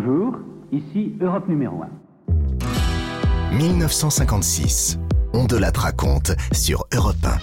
[0.00, 0.38] Bonjour,
[0.70, 1.88] ici Europe numéro 1.
[3.56, 4.96] 1956.
[5.32, 7.36] On de la raconte sur Europe 1.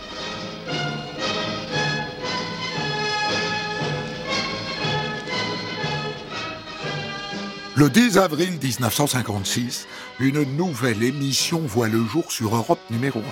[7.76, 9.86] Le 10 avril 1956,
[10.22, 13.24] une nouvelle émission voit le jour sur Europe numéro 1.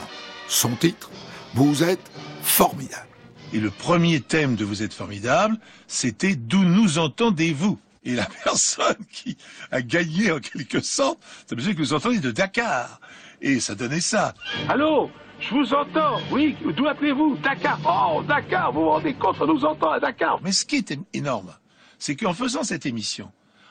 [0.49, 1.09] Son titre
[1.53, 2.11] Vous êtes
[2.41, 3.07] formidable.
[3.53, 5.55] Et le premier thème de Vous êtes formidable,
[5.88, 7.80] c'était D'où nous entendez-vous?
[8.05, 9.38] Et la personne qui
[9.71, 12.99] a gagné en quelque sorte, ça veut dire que vous entendez de Dakar.
[13.41, 14.34] Et ça donnait ça.
[14.70, 15.09] Allô?
[15.39, 17.38] Je vous entends, oui, d'où appelez-vous?
[17.38, 17.77] Dakar.
[17.85, 20.39] Oh, Dakar, vous vous rendez compte, on nous entend à Dakar.
[20.41, 21.53] Mais ce qui est énorme,
[21.99, 23.29] c'est qu'en faisant cette émission,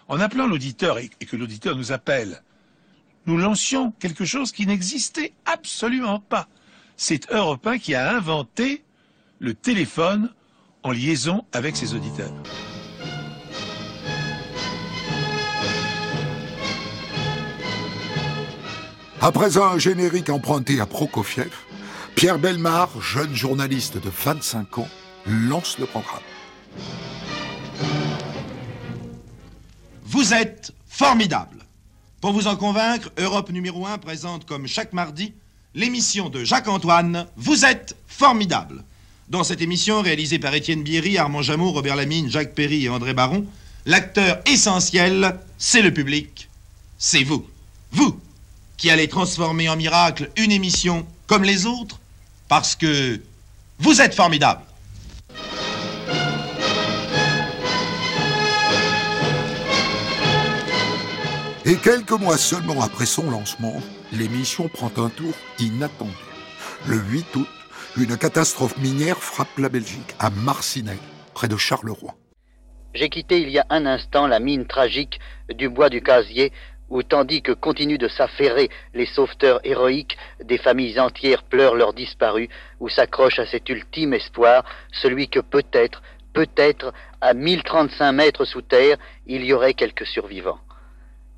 [0.08, 2.42] en appelant l'auditeur et, que l'auditeur nous appelle,
[3.26, 6.48] nous lancions quelque chose qui n'existait absolument pas.
[6.96, 8.84] C'est Europe 1 qui a inventé
[9.38, 10.30] le téléphone
[10.82, 12.32] en liaison avec ses auditeurs.
[19.24, 21.52] Après un générique emprunté à Prokofiev,
[22.16, 24.88] Pierre Belmar, jeune journaliste de 25 ans,
[25.28, 26.18] lance le programme.
[30.04, 31.58] Vous êtes formidable.
[32.20, 35.34] Pour vous en convaincre, Europe numéro 1 présente comme chaque mardi
[35.76, 38.82] l'émission de Jacques-Antoine Vous êtes formidable.
[39.28, 43.14] Dans cette émission, réalisée par Étienne Bierry, Armand Jameau, Robert Lamine, Jacques Perry et André
[43.14, 43.46] Baron,
[43.86, 46.48] l'acteur essentiel, c'est le public,
[46.98, 47.46] c'est vous.
[47.92, 48.18] Vous,
[48.82, 52.00] qui allez transformer en miracle une émission comme les autres,
[52.48, 53.20] parce que
[53.78, 54.62] vous êtes formidable.
[61.64, 63.80] Et quelques mois seulement après son lancement,
[64.10, 66.10] l'émission prend un tour inattendu.
[66.88, 67.48] Le 8 août,
[67.96, 70.98] une catastrophe minière frappe la Belgique, à Marcinelle,
[71.34, 72.16] près de Charleroi.
[72.94, 75.18] J'ai quitté il y a un instant la mine tragique
[75.54, 76.52] du bois du casier,
[76.92, 82.48] où tandis que continuent de s'affairer les sauveteurs héroïques, des familles entières pleurent leurs disparus,
[82.80, 86.02] où s'accroche à cet ultime espoir celui que peut-être,
[86.34, 86.92] peut-être,
[87.22, 90.60] à 1035 mètres sous terre, il y aurait quelques survivants.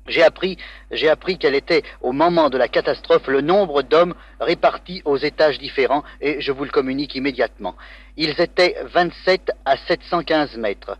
[0.07, 0.57] J'ai appris,
[0.91, 5.57] j'ai appris quel était, au moment de la catastrophe, le nombre d'hommes répartis aux étages
[5.57, 7.75] différents, et je vous le communique immédiatement.
[8.17, 10.97] Ils étaient 27 à 715 mètres.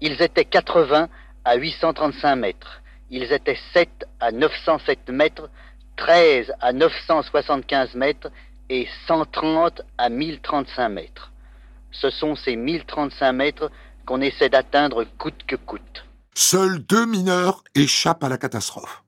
[0.00, 1.08] Ils étaient 80
[1.44, 2.80] à 835 mètres.
[3.10, 3.88] Ils étaient 7
[4.20, 5.48] à 907 mètres,
[5.96, 8.30] 13 à 975 mètres
[8.68, 11.32] et 130 à 1035 mètres.
[11.90, 13.70] Ce sont ces 1035 mètres
[14.06, 16.04] qu'on essaie d'atteindre coûte que coûte.
[16.34, 19.02] Seuls deux mineurs échappent à la catastrophe.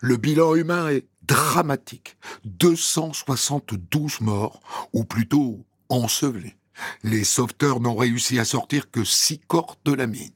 [0.00, 2.16] Le bilan humain est dramatique.
[2.44, 4.60] 272 morts,
[4.92, 6.56] ou plutôt ensevelés.
[7.02, 10.35] Les sauveteurs n'ont réussi à sortir que six corps de la mine.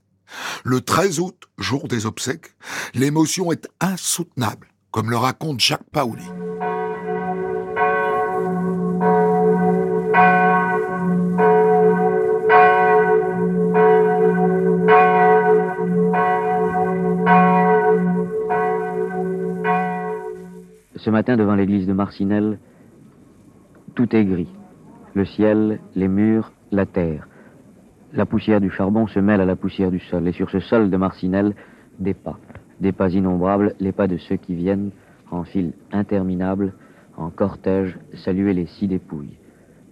[0.65, 2.55] Le 13 août, jour des obsèques,
[2.95, 6.27] l'émotion est insoutenable, comme le raconte Jacques Paoli.
[20.97, 22.59] Ce matin, devant l'église de Marcinelle,
[23.95, 24.51] tout est gris.
[25.15, 27.30] Le ciel, les murs, la terre.
[28.13, 30.27] La poussière du charbon se mêle à la poussière du sol.
[30.27, 31.55] Et sur ce sol de Marcinelle,
[32.01, 32.39] des pas.
[32.81, 34.91] Des pas innombrables, les pas de ceux qui viennent,
[35.31, 36.73] en file interminable,
[37.17, 39.37] en cortège, saluer les six dépouilles.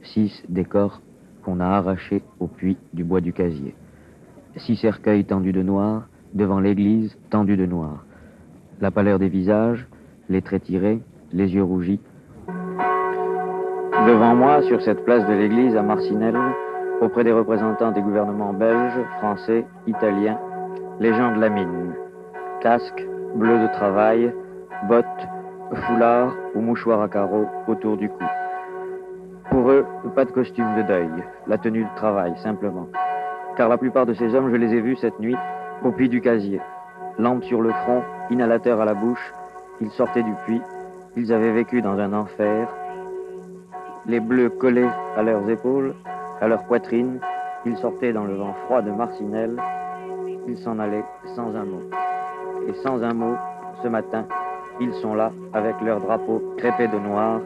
[0.03, 1.01] Six des corps
[1.45, 3.77] qu'on a arrachés au puits du bois du casier.
[4.57, 8.05] Six cercueils tendus de noir, devant l'église tendue de noir.
[8.81, 9.87] La pâleur des visages,
[10.29, 11.01] les traits tirés,
[11.33, 12.01] les yeux rougis.
[14.07, 16.37] Devant moi, sur cette place de l'église à Marcinelle,
[17.01, 20.39] auprès des représentants des gouvernements belges, français, italiens,
[21.01, 21.95] les gens de la mine.
[22.61, 24.33] Casque, bleu de travail,
[24.89, 25.29] bottes,
[25.87, 28.25] foulard ou mouchoir à carreaux autour du cou.
[29.51, 31.11] Pour eux, pas de costume de deuil,
[31.47, 32.89] la tenue de travail, simplement.
[33.57, 35.37] Car la plupart de ces hommes, je les ai vus cette nuit
[35.83, 36.61] au puits du casier.
[37.19, 39.33] Lampe sur le front, inhalateur à la bouche,
[39.81, 40.63] ils sortaient du puits,
[41.17, 42.69] ils avaient vécu dans un enfer,
[44.07, 45.95] les bleus collés à leurs épaules,
[46.41, 47.21] à leur poitrine,
[47.67, 49.61] ils sortaient dans le vent froid de Marcinelle,
[50.47, 51.05] ils s'en allaient
[51.35, 51.83] sans un mot.
[52.69, 53.37] Et sans un mot,
[53.83, 54.27] ce matin,
[54.81, 57.41] ils sont là avec leur drapeau crépé de noir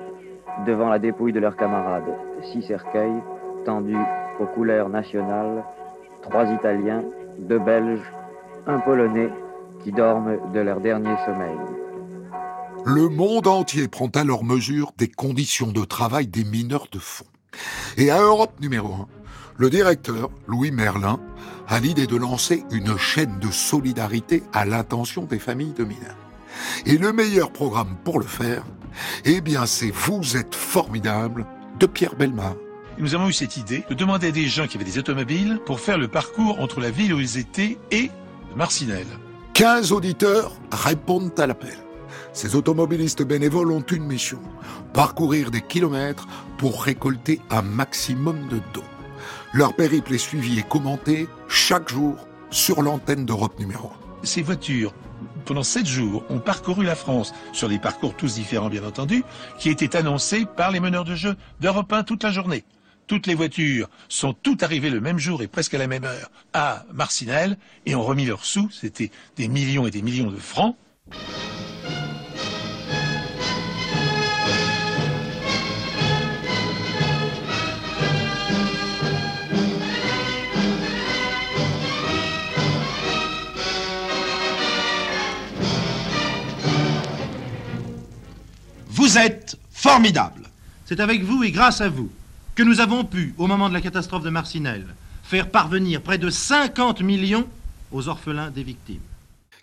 [0.67, 2.15] devant la dépouille de leurs camarades.
[2.53, 3.23] Six cercueils
[3.65, 3.97] tendus
[4.41, 5.65] aux couleurs nationales,
[6.23, 7.03] trois Italiens,
[7.39, 8.13] deux Belges,
[8.67, 9.31] un Polonais
[9.83, 11.59] qui dorment de leur dernier sommeil.
[12.85, 17.25] Le monde entier prend alors mesure des conditions de travail des mineurs de fond.
[17.97, 19.07] Et à Europe numéro 1,
[19.59, 21.21] le directeur, Louis Merlin,
[21.69, 26.17] à l'idée de lancer une chaîne de solidarité à l'intention des familles de mineurs.
[26.87, 28.65] Et le meilleur programme pour le faire,
[29.25, 31.47] eh bien c'est Vous êtes formidable
[31.79, 32.55] de Pierre Belmar.
[32.99, 35.81] Nous avons eu cette idée de demander à des gens qui avaient des automobiles pour
[35.81, 38.11] faire le parcours entre la ville où ils étaient et
[38.55, 39.07] Marcinelle.
[39.55, 41.82] 15 auditeurs répondent à l'appel.
[42.33, 44.39] Ces automobilistes bénévoles ont une mission,
[44.95, 46.27] parcourir des kilomètres
[46.57, 48.83] pour récolter un maximum de dons.
[49.53, 52.17] Leur périple est suivi et commenté chaque jour
[52.51, 53.89] sur l'antenne d'Europe numéro
[54.23, 54.27] 1.
[54.27, 54.95] Ces voitures,
[55.45, 59.25] pendant sept jours, ont parcouru la France, sur des parcours tous différents bien entendu,
[59.59, 62.65] qui étaient annoncés par les meneurs de jeu d'Europe 1 toute la journée.
[63.09, 66.31] Toutes les voitures sont toutes arrivées le même jour et presque à la même heure
[66.55, 70.77] à Marcinelle et ont remis leurs sous, c'était des millions et des millions de francs.
[89.03, 90.49] Vous êtes formidable.
[90.87, 92.09] C'est avec vous et grâce à vous
[92.55, 94.95] que nous avons pu, au moment de la catastrophe de Marcinelle,
[95.25, 97.49] faire parvenir près de 50 millions
[97.91, 99.01] aux orphelins des victimes.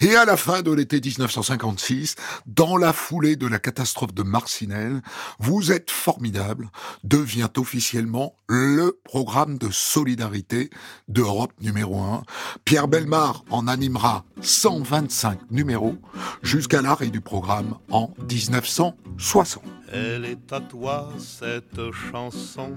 [0.01, 2.15] Et à la fin de l'été 1956,
[2.47, 5.01] dans la foulée de la catastrophe de Marcinelle,
[5.39, 6.69] Vous êtes formidable
[7.05, 10.69] devient officiellement le programme de solidarité
[11.07, 12.23] d'Europe numéro 1.
[12.65, 15.95] Pierre Belmar en animera 125 numéros
[16.41, 19.63] jusqu'à l'arrêt du programme en 1960.
[19.91, 22.75] Elle est à toi cette chanson,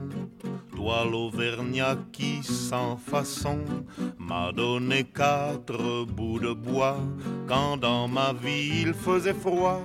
[0.74, 3.58] toi l'Auvergnat qui sans façon
[4.18, 6.98] m'a donné quatre bouts de bois
[7.46, 9.82] quand dans ma vie il faisait froid.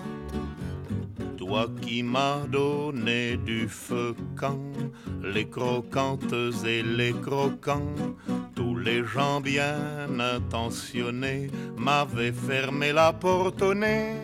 [1.47, 4.73] Toi qui m'as donné du feu quand
[5.23, 6.33] les croquantes
[6.65, 7.95] et les croquants,
[8.53, 14.15] tous les gens bien intentionnés m'avaient fermé la porte au nez.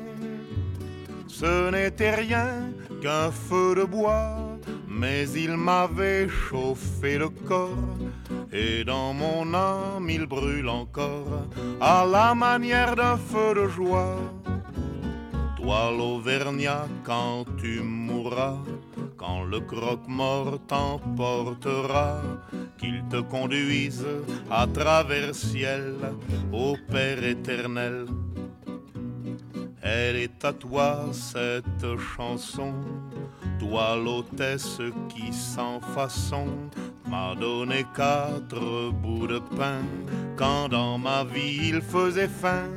[1.30, 4.36] Ce n'était rien qu'un feu de bois,
[4.90, 8.00] mais il m'avait chauffé le corps,
[8.52, 11.48] et dans mon âme il brûle encore,
[11.80, 14.18] à la manière d'un feu de joie.
[15.64, 18.58] Toi l'Auvergnat, quand tu mourras,
[19.16, 22.22] quand le croque-mort t'emportera,
[22.78, 24.06] qu'il te conduise
[24.52, 25.96] à travers ciel,
[26.52, 28.06] au Père éternel
[29.86, 32.74] elle est à toi cette chanson,
[33.60, 34.80] toi l'hôtesse
[35.10, 36.46] qui sans façon
[37.10, 39.82] m'a donné quatre bouts de pain
[40.38, 42.70] quand dans ma vie il faisait faim.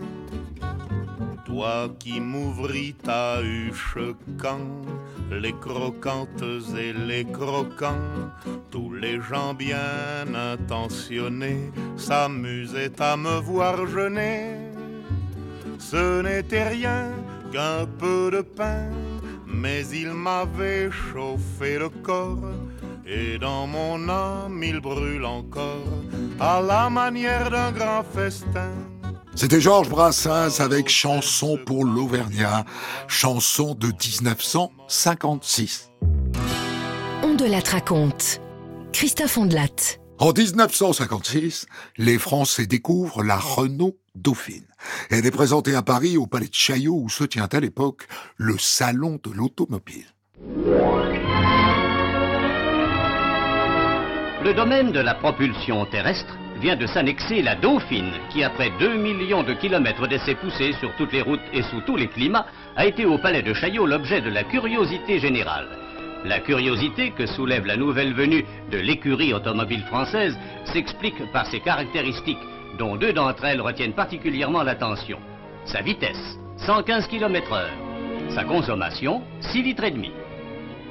[1.46, 3.98] Toi qui m'ouvris ta huche
[4.36, 4.68] quand
[5.30, 6.42] les croquantes
[6.76, 8.10] et les croquants,
[8.70, 14.66] tous les gens bien intentionnés s'amusaient à me voir jeûner
[15.78, 17.12] ce n'était rien
[17.52, 18.90] qu'un peu de pain,
[19.46, 22.50] mais il m'avait chauffé le corps,
[23.06, 26.02] et dans mon âme il brûle encore,
[26.40, 28.72] à la manière d'un grand festin.
[29.38, 32.64] C'était Georges Brassens avec Chanson pour l'Auvergnat,
[33.06, 35.92] chanson de 1956.
[37.22, 38.40] On de la raconte.
[38.94, 39.98] Christophe Ondelat.
[40.18, 41.66] En 1956,
[41.98, 44.66] les Français découvrent la Renault Dauphine.
[45.10, 48.56] Elle est présentée à Paris au Palais de Chaillot où se tient à l'époque le
[48.56, 50.06] Salon de l'Automobile.
[54.42, 59.42] Le domaine de la propulsion terrestre vient de s'annexer la Dauphine, qui après 2 millions
[59.42, 62.46] de kilomètres d'essais poussés sur toutes les routes et sous tous les climats,
[62.76, 65.68] a été au Palais de Chaillot l'objet de la curiosité générale.
[66.24, 72.38] La curiosité que soulève la nouvelle venue de l'écurie automobile française s'explique par ses caractéristiques
[72.78, 75.18] dont deux d'entre elles retiennent particulièrement l'attention.
[75.66, 77.70] Sa vitesse, 115 km heure.
[78.30, 80.10] Sa consommation, 6 litres et demi.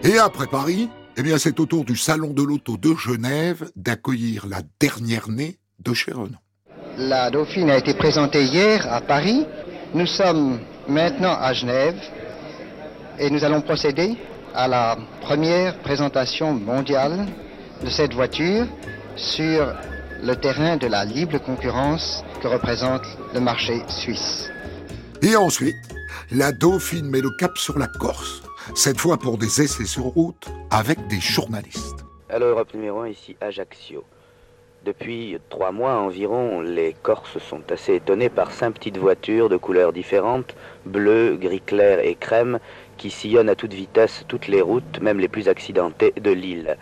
[0.03, 4.47] Et après Paris, eh bien c'est au tour du Salon de l'Auto de Genève d'accueillir
[4.47, 6.37] la dernière née de chez Renault.
[6.97, 9.45] La Dauphine a été présentée hier à Paris.
[9.93, 11.99] Nous sommes maintenant à Genève
[13.19, 14.15] et nous allons procéder
[14.53, 17.25] à la première présentation mondiale
[17.83, 18.67] de cette voiture
[19.15, 19.73] sur
[20.23, 23.03] le terrain de la libre concurrence que représente
[23.33, 24.49] le marché suisse.
[25.21, 25.75] Et ensuite,
[26.31, 28.41] la Dauphine met le cap sur la Corse,
[28.73, 32.05] cette fois pour des essais sur route avec des journalistes.
[32.29, 34.03] Alors Europe numéro 1, ici Ajaccio.
[34.83, 39.93] Depuis trois mois environ, les Corses sont assez étonnés par cinq petites voitures de couleurs
[39.93, 40.55] différentes,
[40.85, 42.59] bleu, gris clair et crème,
[42.97, 46.77] qui sillonnent à toute vitesse toutes les routes, même les plus accidentées de l'île.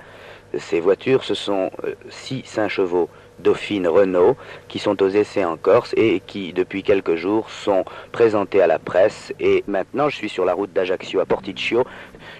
[0.58, 1.72] Ces voitures, ce sont
[2.10, 3.10] 6 5 chevaux
[3.40, 4.36] Dauphine Renault
[4.68, 8.80] qui sont aux essais en Corse et qui depuis quelques jours sont présentés à la
[8.80, 11.84] presse et maintenant je suis sur la route d'Ajaccio à Porticcio.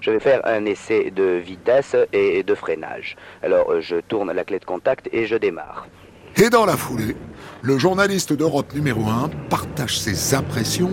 [0.02, 3.16] Je vais faire un essai de vitesse et de freinage.
[3.42, 5.88] Alors je tourne la clé de contact et je démarre.
[6.36, 7.16] Et dans la foulée,
[7.62, 10.90] le journaliste d'Europe numéro 1 partage ses impressions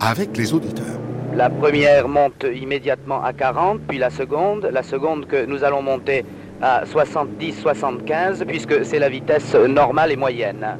[0.00, 1.00] avec les auditeurs.
[1.34, 6.24] La première monte immédiatement à 40, puis la seconde, la seconde que nous allons monter
[6.62, 10.78] à 70-75 puisque c'est la vitesse normale et moyenne.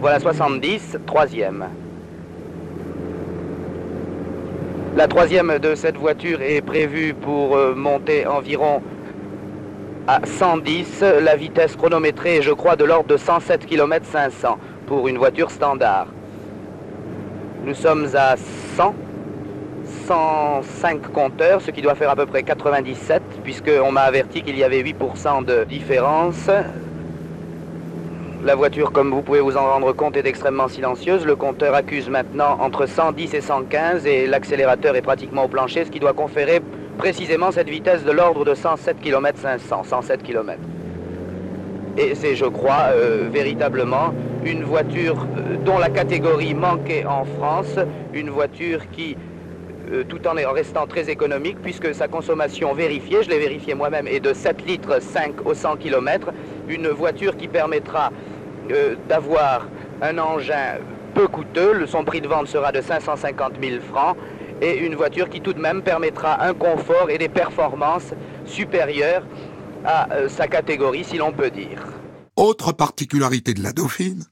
[0.00, 1.66] Voilà 70, troisième.
[4.96, 8.82] La troisième de cette voiture est prévue pour euh, monter environ
[10.08, 11.04] à 110.
[11.22, 15.50] La vitesse chronométrée est, je crois, de l'ordre de 107 km 500 pour une voiture
[15.50, 16.08] standard.
[17.64, 18.36] Nous sommes à
[18.76, 18.94] 100.
[20.10, 24.64] 105 compteurs, ce qui doit faire à peu près 97, puisqu'on m'a averti qu'il y
[24.64, 26.50] avait 8% de différence.
[28.42, 31.24] La voiture, comme vous pouvez vous en rendre compte, est extrêmement silencieuse.
[31.24, 35.92] Le compteur accuse maintenant entre 110 et 115 et l'accélérateur est pratiquement au plancher, ce
[35.92, 36.60] qui doit conférer
[36.98, 40.58] précisément cette vitesse de l'ordre de 107 km 500, 107 km.
[41.96, 44.12] Et c'est, je crois, euh, véritablement
[44.44, 47.78] une voiture euh, dont la catégorie manquait en France,
[48.12, 49.16] une voiture qui
[49.92, 54.20] euh, tout en restant très économique, puisque sa consommation vérifiée, je l'ai vérifié moi-même, est
[54.20, 56.30] de 7 litres 5 au 100 km.
[56.68, 58.10] Une voiture qui permettra
[58.70, 59.66] euh, d'avoir
[60.02, 60.78] un engin
[61.14, 64.16] peu coûteux, son prix de vente sera de 550 000 francs,
[64.60, 68.12] et une voiture qui tout de même permettra un confort et des performances
[68.44, 69.24] supérieures
[69.84, 71.82] à euh, sa catégorie, si l'on peut dire.
[72.36, 74.24] Autre particularité de la Dauphine,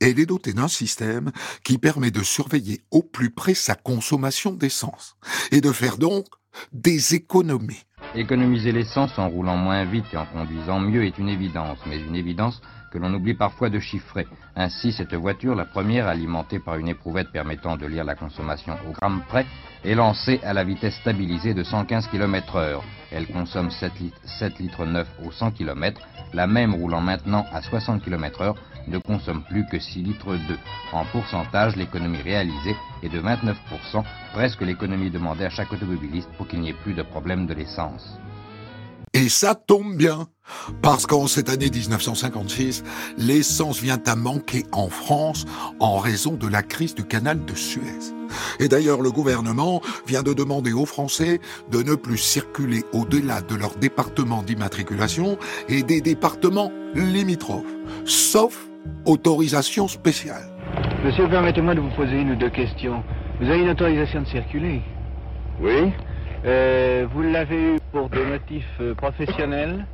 [0.00, 1.32] elle est dotée d'un système
[1.64, 5.16] qui permet de surveiller au plus près sa consommation d'essence
[5.50, 6.26] et de faire donc
[6.72, 7.84] des économies.
[8.14, 12.14] Économiser l'essence en roulant moins vite et en conduisant mieux est une évidence, mais une
[12.14, 12.60] évidence
[12.92, 14.26] que l'on oublie parfois de chiffrer.
[14.54, 18.92] Ainsi, cette voiture, la première alimentée par une éprouvette permettant de lire la consommation au
[18.92, 19.46] gramme près,
[19.82, 22.84] est lancée à la vitesse stabilisée de 115 km heure.
[23.10, 26.00] Elle consomme 7 litres, 7 litres 9 au 100 km.
[26.34, 28.56] La même roulant maintenant à 60 km heure
[28.88, 30.58] ne consomme plus que 6 litres 2.
[30.92, 33.54] En pourcentage, l'économie réalisée est de 29%,
[34.32, 38.18] presque l'économie demandée à chaque automobiliste pour qu'il n'y ait plus de problème de l'essence.
[39.14, 40.26] Et ça tombe bien,
[40.80, 42.82] parce qu'en cette année 1956,
[43.18, 45.44] l'essence vient à manquer en France
[45.80, 48.14] en raison de la crise du canal de Suez.
[48.58, 53.54] Et d'ailleurs, le gouvernement vient de demander aux Français de ne plus circuler au-delà de
[53.54, 55.36] leur département d'immatriculation
[55.68, 57.66] et des départements limitrophes,
[58.06, 58.71] sauf
[59.04, 60.42] autorisation spéciale.
[61.04, 63.02] Monsieur, permettez-moi de vous poser une ou deux questions.
[63.40, 64.80] Vous avez une autorisation de circuler
[65.60, 65.92] Oui.
[66.44, 69.84] Euh, vous l'avez eu pour des motifs euh, professionnels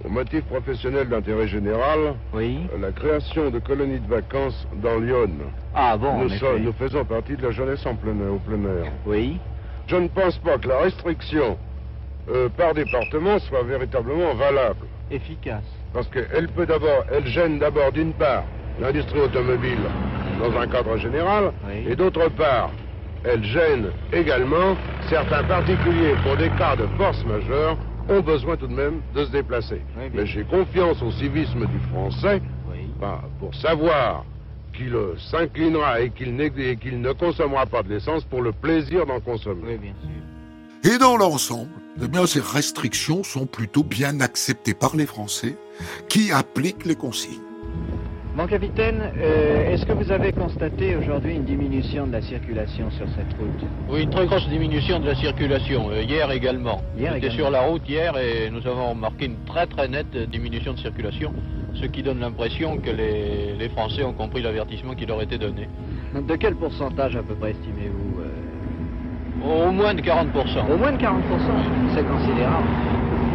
[0.00, 2.60] Pour motifs professionnels d'intérêt général Oui.
[2.72, 5.30] Euh, la création de colonies de vacances dans Lyon.
[5.74, 6.28] Ah bon nous,
[6.60, 8.92] nous faisons partie de la jeunesse en plein, au plein air.
[9.06, 9.38] Oui.
[9.86, 11.58] Je ne pense pas que la restriction
[12.56, 14.86] par département soit véritablement valable.
[15.10, 15.62] Efficace.
[15.94, 18.42] Parce qu'elle peut d'abord, elle gêne d'abord d'une part
[18.80, 19.78] l'industrie automobile
[20.40, 21.52] dans un cadre général,
[21.88, 22.70] et d'autre part,
[23.24, 24.76] elle gêne également
[25.08, 29.30] certains particuliers pour des cas de force majeure ont besoin tout de même de se
[29.30, 29.80] déplacer.
[30.12, 32.42] Mais j'ai confiance au civisme du Français
[33.38, 34.24] pour savoir
[34.76, 34.96] qu'il
[35.30, 39.78] s'inclinera et qu'il ne consommera pas de l'essence pour le plaisir d'en consommer.
[39.78, 40.92] bien sûr.
[40.92, 41.70] Et dans l'ensemble,
[42.02, 45.56] eh bien, ces restrictions sont plutôt bien acceptées par les Français
[46.08, 47.40] qui appliquent les consignes?
[48.36, 53.06] Mon capitaine, euh, est-ce que vous avez constaté aujourd'hui une diminution de la circulation sur
[53.10, 53.68] cette route?
[53.88, 56.80] Oui, une très grosse diminution de la circulation, euh, hier également.
[56.98, 60.80] J'étais sur la route hier et nous avons remarqué une très très nette diminution de
[60.80, 61.32] circulation,
[61.74, 65.68] ce qui donne l'impression que les, les, Français ont compris l'avertissement qui leur était donné.
[66.12, 69.68] De quel pourcentage à peu près estimez-vous euh...
[69.68, 70.72] Au moins de 40%.
[70.72, 71.06] Au moins de 40%,
[71.94, 72.66] c'est considérable.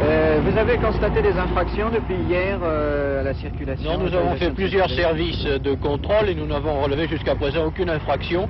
[0.02, 4.36] Euh, vous avez constaté des infractions depuis hier euh, à la circulation Non, nous avons
[4.36, 8.48] fait plusieurs services de contrôle et nous n'avons relevé jusqu'à présent aucune infraction.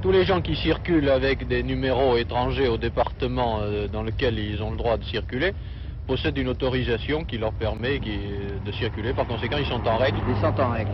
[0.00, 4.62] Tous les gens qui circulent avec des numéros étrangers au département euh, dans lequel ils
[4.62, 5.52] ont le droit de circuler
[6.06, 8.20] possèdent une autorisation qui leur permet qui,
[8.64, 9.12] de circuler.
[9.12, 10.18] Par conséquent, ils sont en règle.
[10.28, 10.92] Ils sont en règle.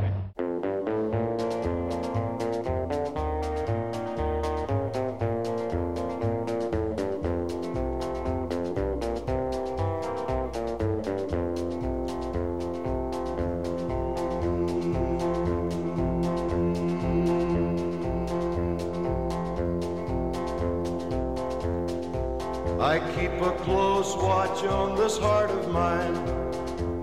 [24.66, 26.16] On this heart of mine.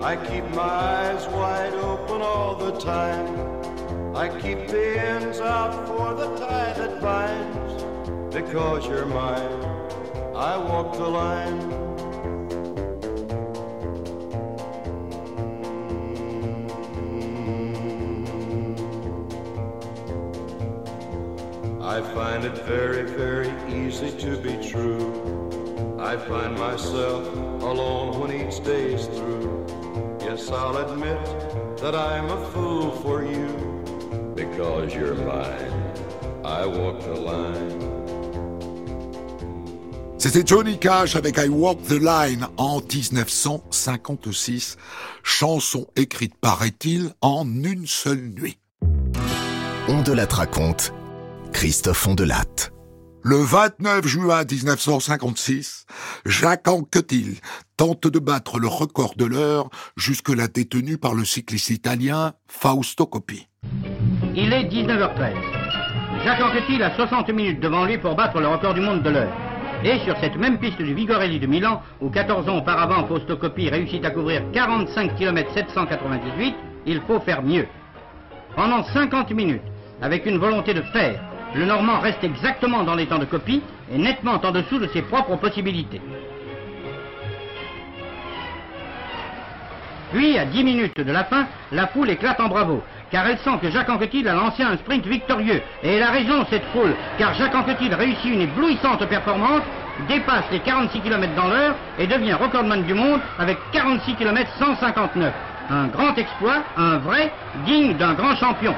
[0.01, 4.16] I keep my eyes wide open all the time.
[4.16, 7.84] I keep the ends out for the tie that binds.
[8.34, 9.63] Because you're mine,
[10.36, 11.60] I walk the line.
[21.82, 25.49] I find it very, very easy to be true.
[26.12, 27.24] I find myself
[27.62, 29.63] alone when each day is through.
[30.22, 31.24] Yes, I'll admit
[31.82, 33.48] that I'm a fool for you.
[34.36, 35.72] Because you're mine,
[36.44, 37.80] I walk the line.
[40.18, 44.78] C'était Johnny Cash avec I Walk the Line en 1956,
[45.22, 48.58] chanson écrite, paraît-il, en une seule nuit.
[49.88, 50.92] On de la raconte,
[51.54, 52.72] Christophe Ondelatte.
[53.22, 55.86] Le 29 juin 1956,
[56.26, 57.36] Jacques Anquetil
[57.76, 63.50] tente de battre le record de l'heure jusque-là détenu par le cycliste italien Fausto Coppi.
[64.36, 65.34] Il est 19h13.
[66.24, 69.36] Jacques Anquetil a 60 minutes devant lui pour battre le record du monde de l'heure.
[69.84, 73.70] Et sur cette même piste du Vigorelli de Milan, où 14 ans auparavant Fausto Coppi
[73.70, 77.68] réussit à couvrir 45 km 798, il faut faire mieux.
[78.56, 79.62] Pendant 50 minutes,
[80.02, 81.22] avec une volonté de faire,
[81.56, 85.01] le Normand reste exactement dans les temps de Coppi et nettement en dessous de ses
[85.01, 86.01] propres possibilités.
[90.12, 93.60] Puis, à 10 minutes de la fin, la foule éclate en bravo, car elle sent
[93.62, 95.62] que Jacques Anquetil a lancé un sprint victorieux.
[95.84, 99.62] Et elle a raison, cette foule, car Jacques Anquetil réussit une éblouissante performance,
[100.08, 105.34] dépasse les 46 km dans l'heure et devient recordman du monde avec 46 km 159.
[105.70, 107.32] Un grand exploit, un vrai,
[107.65, 108.74] digne d'un grand champion.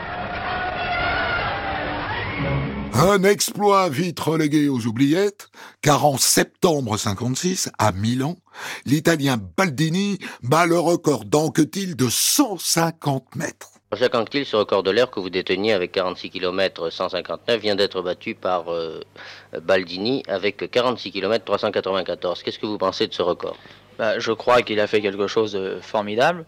[2.93, 5.49] Un exploit vite relégué aux oubliettes,
[5.81, 8.35] car en septembre 56, à Milan,
[8.85, 13.69] l'Italien Baldini bat le record d'Anquetil de 150 mètres.
[13.93, 18.01] Jacques Anquetil, ce record de l'air que vous déteniez avec 46 km 159 vient d'être
[18.01, 19.01] battu par euh,
[19.61, 22.43] Baldini avec 46 km 394.
[22.43, 23.57] Qu'est-ce que vous pensez de ce record?
[23.99, 26.45] Bah, Je crois qu'il a fait quelque chose de formidable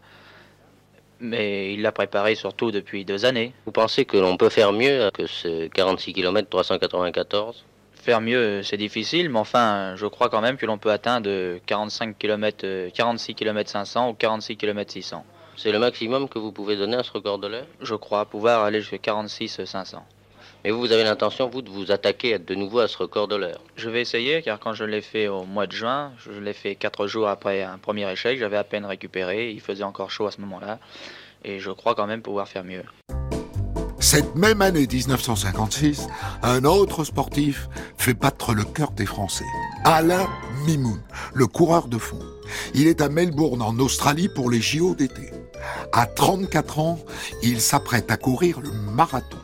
[1.24, 3.54] mais il l'a préparé surtout depuis deux années.
[3.66, 8.76] Vous pensez que l'on peut faire mieux que ce 46 km 394 Faire mieux, c'est
[8.76, 13.70] difficile, mais enfin, je crois quand même que l'on peut atteindre 45 km, 46 km
[13.72, 15.26] 500 ou 46 km 600.
[15.56, 17.68] C'est le maximum que vous pouvez donner à ce record de l'heure?
[17.80, 20.04] Je crois pouvoir aller jusqu'à 46 500.
[20.64, 23.36] Mais vous, vous avez l'intention, vous, de vous attaquer de nouveau à ce record de
[23.36, 26.54] l'heure Je vais essayer, car quand je l'ai fait au mois de juin, je l'ai
[26.54, 30.26] fait quatre jours après un premier échec, j'avais à peine récupéré, il faisait encore chaud
[30.26, 30.80] à ce moment-là,
[31.44, 32.84] et je crois quand même pouvoir faire mieux.
[34.00, 36.08] Cette même année 1956,
[36.44, 39.46] un autre sportif fait battre le cœur des Français.
[39.84, 40.28] Alain
[40.66, 41.02] Mimoun,
[41.34, 42.20] le coureur de fond.
[42.74, 45.32] Il est à Melbourne en Australie pour les JO d'été.
[45.92, 47.00] À 34 ans,
[47.42, 49.38] il s'apprête à courir le marathon.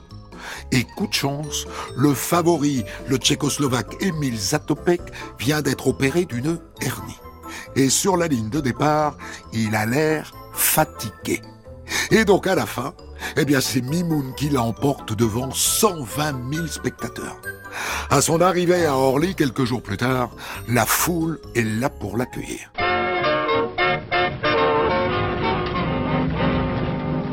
[0.72, 5.02] Et coup de chance, le favori, le tchécoslovaque Emil Zatopek,
[5.40, 7.20] vient d'être opéré d'une hernie.
[7.76, 9.18] Et sur la ligne de départ,
[9.54, 11.42] il a l'air fatigué.
[12.12, 12.94] Et donc à la fin,
[13.38, 17.40] eh bien c'est Mimoun qui l'emporte devant 120 000 spectateurs.
[18.10, 20.32] À son arrivée à Orly quelques jours plus tard,
[20.68, 22.72] la foule est là pour l'accueillir.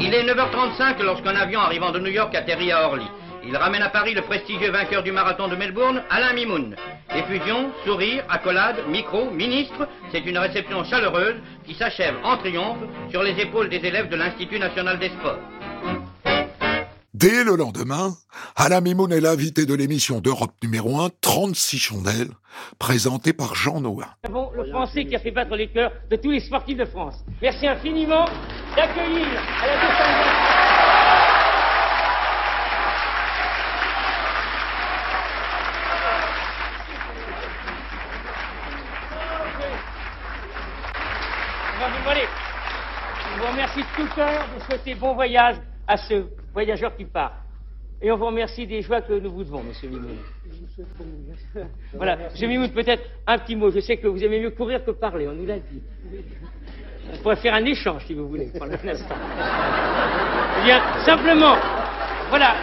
[0.07, 3.09] Il est 9h35 lorsqu'un avion arrivant de New York atterrit à Orly.
[3.45, 6.77] Il ramène à Paris le prestigieux vainqueur du marathon de Melbourne, Alain Mimoun.
[7.13, 12.79] Effusion, sourire, accolade, micro, ministre, c'est une réception chaleureuse qui s'achève en triomphe
[13.11, 15.41] sur les épaules des élèves de l'Institut national des sports.
[17.19, 18.13] Dès le lendemain,
[18.57, 22.29] Alain Mimoun est l'invité de l'émission d'Europe numéro 1, 36 chandelles,
[22.79, 24.05] présentée par Jean Noin.
[24.25, 27.25] Avons le Français qui a fait battre les cœurs de tous les sportifs de France.
[27.41, 28.27] Merci infiniment
[28.77, 29.29] d'accueillir
[29.63, 29.73] à la.
[42.09, 42.29] Allez,
[43.35, 45.57] je vous remercie de tout cœur de souhaiter bon voyage
[45.89, 46.27] à ce
[46.57, 47.45] voyageur qui part.
[48.01, 50.17] Et on vous remercie des joies que nous vous devons, Monsieur Mimoun.
[51.93, 53.71] Voilà, Monsieur Mimoun, peut-être un petit mot.
[53.71, 55.83] Je sais que vous aimez mieux courir que parler, on nous l'a dit.
[57.13, 59.15] On pourrait faire un échange, si vous voulez, pendant un instant.
[60.65, 61.57] Bien, simplement,
[62.31, 62.55] voilà,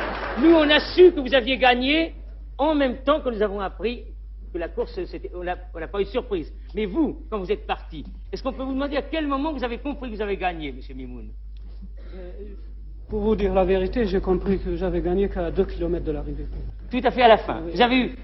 [0.42, 2.16] nous, on a su que vous aviez gagné
[2.58, 4.06] en même temps que nous avons appris
[4.52, 5.00] que la course,
[5.36, 6.52] on n'a pas eu de surprise.
[6.74, 9.64] Mais vous, quand vous êtes parti, est-ce qu'on peut vous demander à quel moment vous
[9.64, 11.30] avez compris que vous avez gagné, Monsieur Mimoun?
[12.16, 12.32] Euh,
[13.10, 16.46] Pour vous dire la vérité, j'ai compris que j'avais gagné qu'à 2 km de l'arrivée.
[16.90, 17.62] Tout à fait à la fin.
[17.72, 18.16] Vous avez eu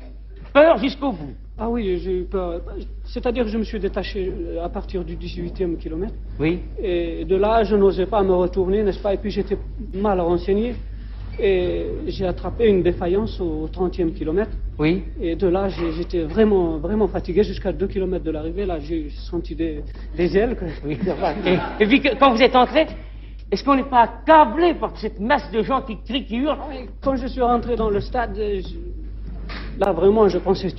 [0.53, 1.35] peur jusqu'au bout.
[1.57, 2.61] Ah oui, j'ai eu peur.
[3.03, 6.13] C'est-à-dire que je me suis détaché euh, à partir du 18e kilomètre.
[6.39, 6.59] Oui.
[6.81, 9.13] Et de là, je n'osais pas me retourner, n'est-ce pas?
[9.13, 9.57] Et puis j'étais
[9.93, 10.75] mal renseigné.
[11.41, 14.51] Et j'ai attrapé une défaillance au 30e kilomètre.
[14.77, 15.03] Oui.
[15.21, 18.65] Et de là, j'étais vraiment, vraiment fatigué jusqu'à 2 km de l'arrivée.
[18.65, 19.81] Là, j'ai senti des,
[20.17, 20.57] des ailes.
[20.85, 20.97] Oui.
[21.79, 22.87] et, puis quand vous êtes entré,
[23.51, 26.59] est-ce qu'on n'est pas accablé par cette masse de gens qui crient, qui hurlent
[27.01, 28.37] Quand je suis rentré dans le stade,
[29.77, 30.73] là, vraiment, je pensais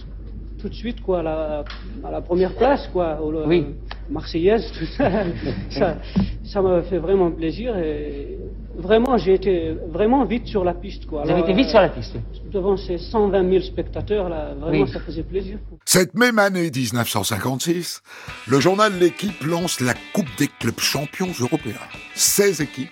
[0.58, 1.64] tout de suite quoi, à, la,
[2.04, 3.18] à la première place, quoi.
[3.46, 3.66] oui.
[4.10, 5.10] Marseillaise, tout ça.
[5.70, 5.96] ça,
[6.44, 7.76] ça m'a fait vraiment plaisir.
[7.78, 8.38] Et
[8.76, 11.06] vraiment, j'ai été vraiment vite sur la piste.
[11.06, 11.22] Quoi.
[11.24, 12.16] Vous avez été vite sur la piste
[12.50, 15.58] Devant ces 120 000 spectateurs, là, vraiment, ça faisait plaisir.
[15.84, 18.02] Cette même année 1956,
[18.48, 21.74] le journal L'équipe lance la Coupe des clubs champions européens.
[22.14, 22.90] 16 équipes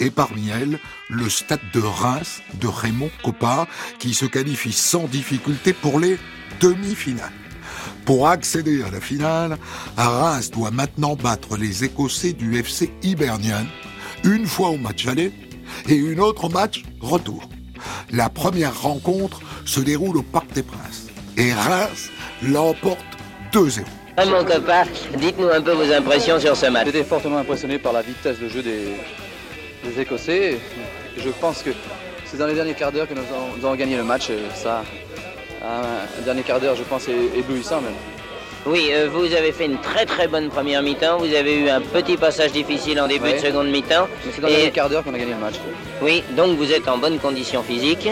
[0.00, 0.78] et parmi elles,
[1.10, 3.66] le stade de Reims de Raymond Coppa
[3.98, 6.18] qui se qualifie sans difficulté pour les
[6.60, 7.32] demi-finales.
[8.08, 9.58] Pour accéder à la finale,
[9.98, 13.66] Reims doit maintenant battre les Écossais du FC Hibernian
[14.24, 15.30] une fois au match aller
[15.90, 17.50] et une autre au match retour.
[18.10, 22.08] La première rencontre se déroule au Parc des Princes et Reims
[22.42, 23.04] l'emporte
[23.52, 23.82] 2-0.
[24.26, 24.84] Mon copain,
[25.18, 26.86] dites-nous un peu vos impressions sur ce match.
[26.86, 30.58] J'étais fortement impressionné par la vitesse de jeu des, Écossais.
[31.18, 31.70] Je pense que
[32.24, 34.30] c'est dans les derniers quarts d'heure que nous avons, gagné le match.
[34.54, 34.82] Ça,
[35.62, 37.94] un dernier quart d'heure, je pense, éblouissant même.
[38.66, 41.18] Oui, euh, vous avez fait une très très bonne première mi-temps.
[41.18, 44.08] Vous avez eu un petit passage difficile en début de seconde mi-temps.
[44.34, 45.54] C'est dans les quart d'heure qu'on a gagné le match.
[46.02, 48.08] Oui, donc vous êtes en bonne condition physique.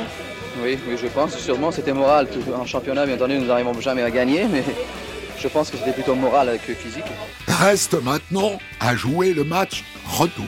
[0.63, 1.37] Oui, oui, je pense.
[1.37, 2.29] Sûrement, c'était moral.
[2.59, 4.63] En championnat, bien entendu, nous n'arrivons jamais à gagner, mais
[5.39, 7.05] je pense que c'était plutôt moral que physique.
[7.49, 10.47] Reste maintenant à jouer le match retour.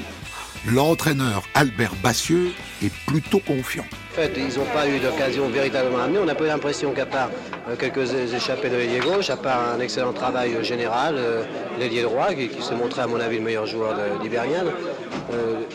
[0.66, 3.84] L'entraîneur Albert Bassieux est plutôt confiant.
[4.10, 6.18] En fait, ils n'ont pas eu d'occasion véritablement amenée.
[6.18, 7.30] On n'a pas l'impression qu'à part
[7.68, 11.42] euh, quelques échappées de l'ailier gauche, à part un excellent travail euh, général, euh,
[11.78, 14.64] l'ailier droit, qui, se montrait à mon avis le meilleur joueur d'Iberian,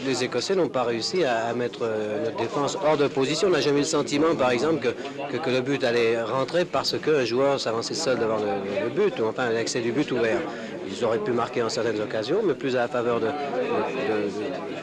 [0.05, 1.87] les Écossais n'ont pas réussi à, mettre
[2.25, 3.47] notre défense hors de position.
[3.47, 4.93] On n'a jamais eu le sentiment, par exemple,
[5.31, 9.49] que, le but allait rentrer parce qu'un joueur s'avançait seul devant le, but, ou enfin
[9.51, 10.39] l'accès du but ouvert.
[10.87, 13.27] Ils auraient pu marquer en certaines occasions, mais plus à la faveur de,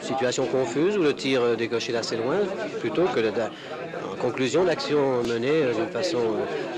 [0.01, 2.37] situations confuses où le tir décoché d'assez loin,
[2.79, 3.29] plutôt que de,
[4.11, 6.19] en conclusion l'action menée d'une façon,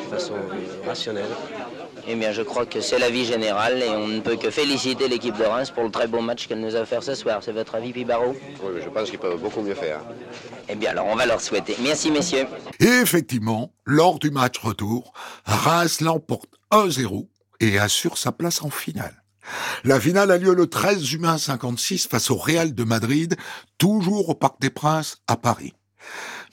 [0.10, 0.36] façon
[0.86, 1.30] rationnelle.
[2.06, 5.38] Eh bien, je crois que c'est l'avis général et on ne peut que féliciter l'équipe
[5.38, 7.40] de Reims pour le très bon match qu'elle nous a fait ce soir.
[7.42, 10.02] C'est votre avis, Pibaro Oui, je pense qu'ils peuvent beaucoup mieux faire.
[10.68, 11.78] Eh bien, alors, on va leur souhaiter.
[11.82, 12.46] Merci, messieurs.
[12.82, 15.14] Et effectivement, lors du match retour,
[15.46, 17.28] Reims l'emporte 1-0
[17.62, 19.24] et assure sa place en finale.
[19.86, 23.36] La finale a lieu le 13 juin 56 face au Real de Madrid,
[23.78, 25.74] toujours au Parc des Princes à Paris.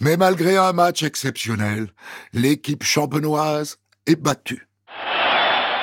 [0.03, 1.89] Mais malgré un match exceptionnel,
[2.33, 4.67] l'équipe champenoise est battue.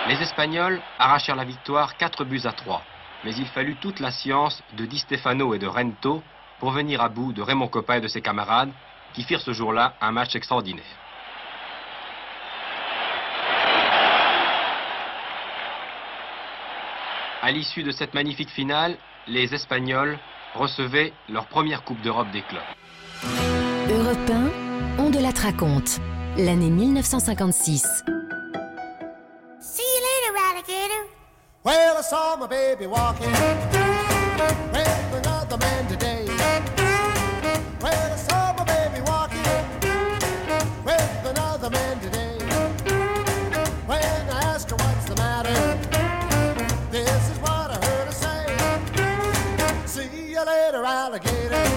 [0.08, 2.82] Les Espagnols arrachèrent la victoire 4 buts à 3,
[3.24, 6.24] mais il fallut toute la science de Di Stefano et de Rento
[6.60, 8.72] pour venir à bout de Raymond Coppa et de ses camarades,
[9.14, 10.84] qui firent ce jour-là un match extraordinaire.
[17.44, 20.18] À l'issue de cette magnifique finale, les Espagnols
[20.56, 23.57] recevaient leur première Coupe d'Europe des clubs.
[23.90, 24.52] Europe 1,
[25.00, 26.02] on de la raconte,
[26.38, 28.04] l'année 1956.
[29.62, 31.08] See you later, alligator.
[31.64, 36.26] Well, I saw my baby walking with another man today.
[37.82, 39.46] Well, I saw my baby walking
[40.84, 42.38] with another man today.
[43.86, 45.78] When I asked her what's the matter,
[46.92, 48.46] this is what I heard her say.
[49.86, 51.77] See you later, alligator.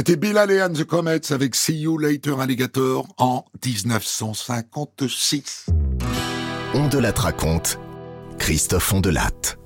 [0.00, 5.66] C'était Bilal and the Comets avec See You Later Alligator en 1956.
[6.72, 7.78] On de la raconte,
[8.38, 9.58] Christophe Ondelatte.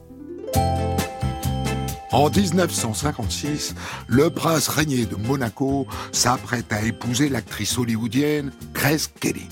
[2.10, 3.76] En 1956,
[4.08, 9.48] le prince régné de Monaco s'apprête à épouser l'actrice hollywoodienne Grace Kelly.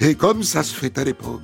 [0.00, 1.40] Et comme ça se fait à l'époque,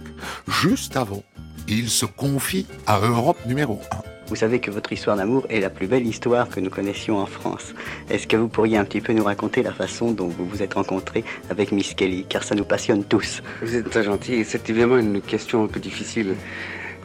[0.47, 1.23] juste avant,
[1.69, 4.14] il se confie à Europe numéro 1.
[4.29, 7.27] Vous savez que votre histoire d'amour est la plus belle histoire que nous connaissions en
[7.27, 7.75] France.
[8.09, 10.75] Est-ce que vous pourriez un petit peu nous raconter la façon dont vous vous êtes
[10.75, 12.25] rencontré avec Miss Kelly?
[12.27, 13.43] Car ça nous passionne tous.
[13.61, 14.45] Vous êtes très gentil.
[14.47, 16.35] C'est évidemment une question un peu difficile.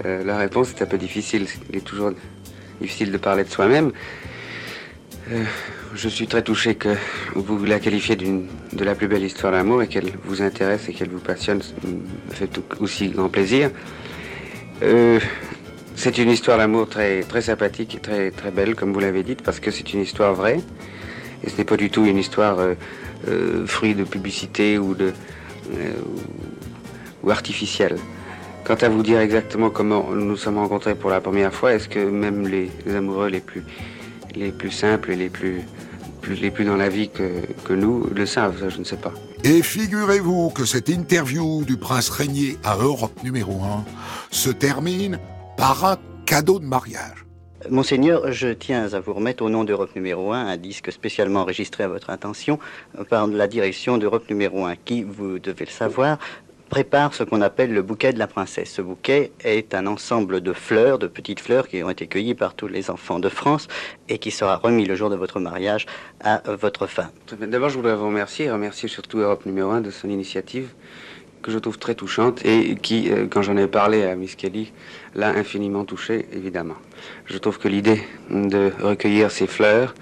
[0.06, 1.46] Euh, la réponse est un peu difficile.
[1.70, 2.12] Il est toujours
[2.80, 3.92] difficile de parler de soi-même.
[5.32, 5.44] Euh,
[5.94, 6.96] je suis très touché que
[7.36, 11.10] vous la qualifiez de la plus belle histoire d'amour et qu'elle vous intéresse et qu'elle
[11.10, 11.62] vous passionne.
[11.62, 13.72] Ça me fait aussi grand plaisir.
[14.82, 15.20] Euh,
[16.00, 19.36] c'est une histoire d'amour très, très sympathique et très, très belle, comme vous l'avez dit,
[19.36, 20.62] parce que c'est une histoire vraie.
[21.44, 22.76] Et ce n'est pas du tout une histoire euh,
[23.28, 25.12] euh, fruit de publicité ou, de,
[25.76, 25.92] euh,
[27.22, 27.98] ou artificielle.
[28.64, 31.90] Quant à vous dire exactement comment nous nous sommes rencontrés pour la première fois, est-ce
[31.90, 33.66] que même les, amoureux les plus,
[34.36, 35.64] les plus simples et les plus,
[36.30, 39.14] les plus dans la vie que, que nous le savent je ne sais pas.
[39.44, 43.84] Et figurez-vous que cette interview du prince régné à Europe numéro 1
[44.32, 45.20] se termine
[45.60, 47.26] par un cadeau de mariage.
[47.70, 51.84] Monseigneur, je tiens à vous remettre au nom d'Europe numéro 1 un disque spécialement enregistré
[51.84, 52.60] à votre intention
[53.10, 56.18] par la direction d'Europe numéro 1 qui, vous devez le savoir,
[56.70, 58.72] prépare ce qu'on appelle le bouquet de la princesse.
[58.72, 62.54] Ce bouquet est un ensemble de fleurs, de petites fleurs qui ont été cueillies par
[62.54, 63.68] tous les enfants de France
[64.08, 65.88] et qui sera remis le jour de votre mariage
[66.22, 67.12] à votre femme.
[67.38, 70.74] D'abord, je voudrais vous remercier, remercier surtout Europe numéro 1 de son initiative
[71.42, 74.72] que je trouve très touchante et qui, euh, quand j'en ai parlé à Miss Kelly,
[75.16, 76.76] l'a infiniment touchée, évidemment.
[77.26, 79.94] Je trouve que l'idée de recueillir ces fleurs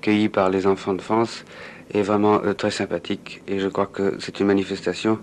[0.00, 1.44] cueillies par les enfants de France
[1.92, 5.18] est vraiment euh, très sympathique et je crois que c'est une manifestation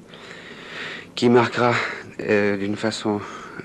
[1.15, 1.73] qui marquera
[2.21, 3.19] euh, d'une façon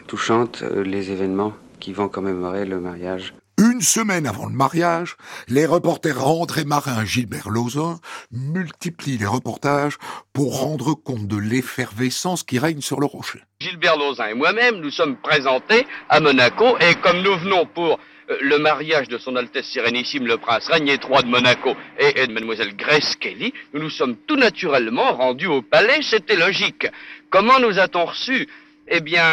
[0.06, 5.16] touchante les événements qui vont commémorer le mariage une semaine avant le mariage,
[5.48, 7.98] les reporters André Marin et Gilbert Lozin
[8.30, 9.98] multiplient les reportages
[10.32, 13.40] pour rendre compte de l'effervescence qui règne sur le rocher.
[13.60, 17.98] Gilbert Lozin et moi-même nous sommes présentés à Monaco et comme nous venons pour
[18.30, 22.32] euh, le mariage de son Altesse Sérénissime le Prince Régnier III de Monaco et, de
[22.32, 26.86] Mademoiselle Grace Kelly, nous nous sommes tout naturellement rendus au palais, c'était logique.
[27.30, 28.46] Comment nous a-t-on reçus?
[28.86, 29.24] Eh bien...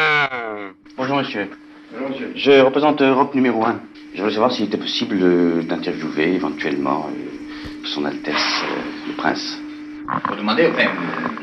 [0.98, 1.48] Bonjour monsieur.
[1.92, 2.32] Bonjour monsieur.
[2.36, 3.80] Je représente Europe numéro 1.
[4.16, 9.60] Je voulais savoir s'il était possible d'interviewer éventuellement euh, son Altesse euh, le Prince.
[10.30, 10.86] Vous demandez, enfin,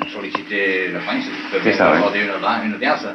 [0.00, 3.06] vous sollicitez le Prince, vous pouvez accorder une, une audience.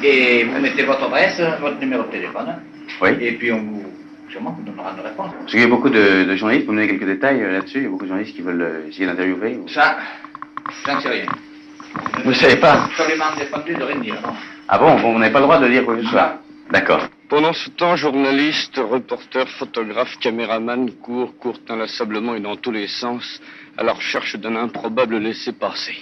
[0.00, 2.54] Et vous mettez votre adresse, votre numéro de téléphone.
[3.02, 3.08] Oui.
[3.20, 3.82] Et puis on vous,
[4.30, 5.32] sûrement, vous donnera une réponse.
[5.40, 7.78] Parce qu'il y a beaucoup de, de journalistes, vous me donnez quelques détails euh, là-dessus,
[7.78, 9.58] il y a beaucoup de journalistes qui veulent essayer d'interviewer.
[9.66, 9.96] Ça,
[10.86, 11.26] j'en sais rien.
[12.22, 14.34] Vous ne savez pas Absolument défendu de rien dire, non
[14.68, 16.38] Ah bon, vous n'avez pas le droit de dire quoi que ce soit
[16.70, 17.08] D'accord.
[17.34, 23.40] Pendant ce temps, journalistes, reporters, photographes, caméramans courent, courent inlassablement et dans tous les sens
[23.76, 25.96] à la recherche d'un improbable laissez-passer.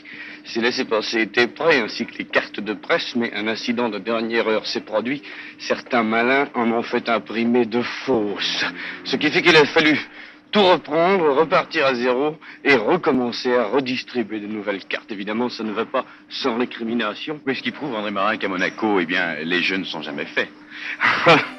[0.45, 4.47] Ces laissez-passer étaient prêts, ainsi que les cartes de presse, mais un incident de dernière
[4.47, 5.23] heure s'est produit.
[5.59, 8.67] Certains malins en ont fait imprimer de fausses.
[9.05, 9.99] Ce qui fait qu'il a fallu
[10.51, 15.11] tout reprendre, repartir à zéro et recommencer à redistribuer de nouvelles cartes.
[15.11, 17.41] Évidemment, ça ne va pas sans récrimination.
[17.47, 20.27] Mais ce qui prouve, André Marin, qu'à Monaco, eh bien, les jeux ne sont jamais
[20.27, 20.51] faits.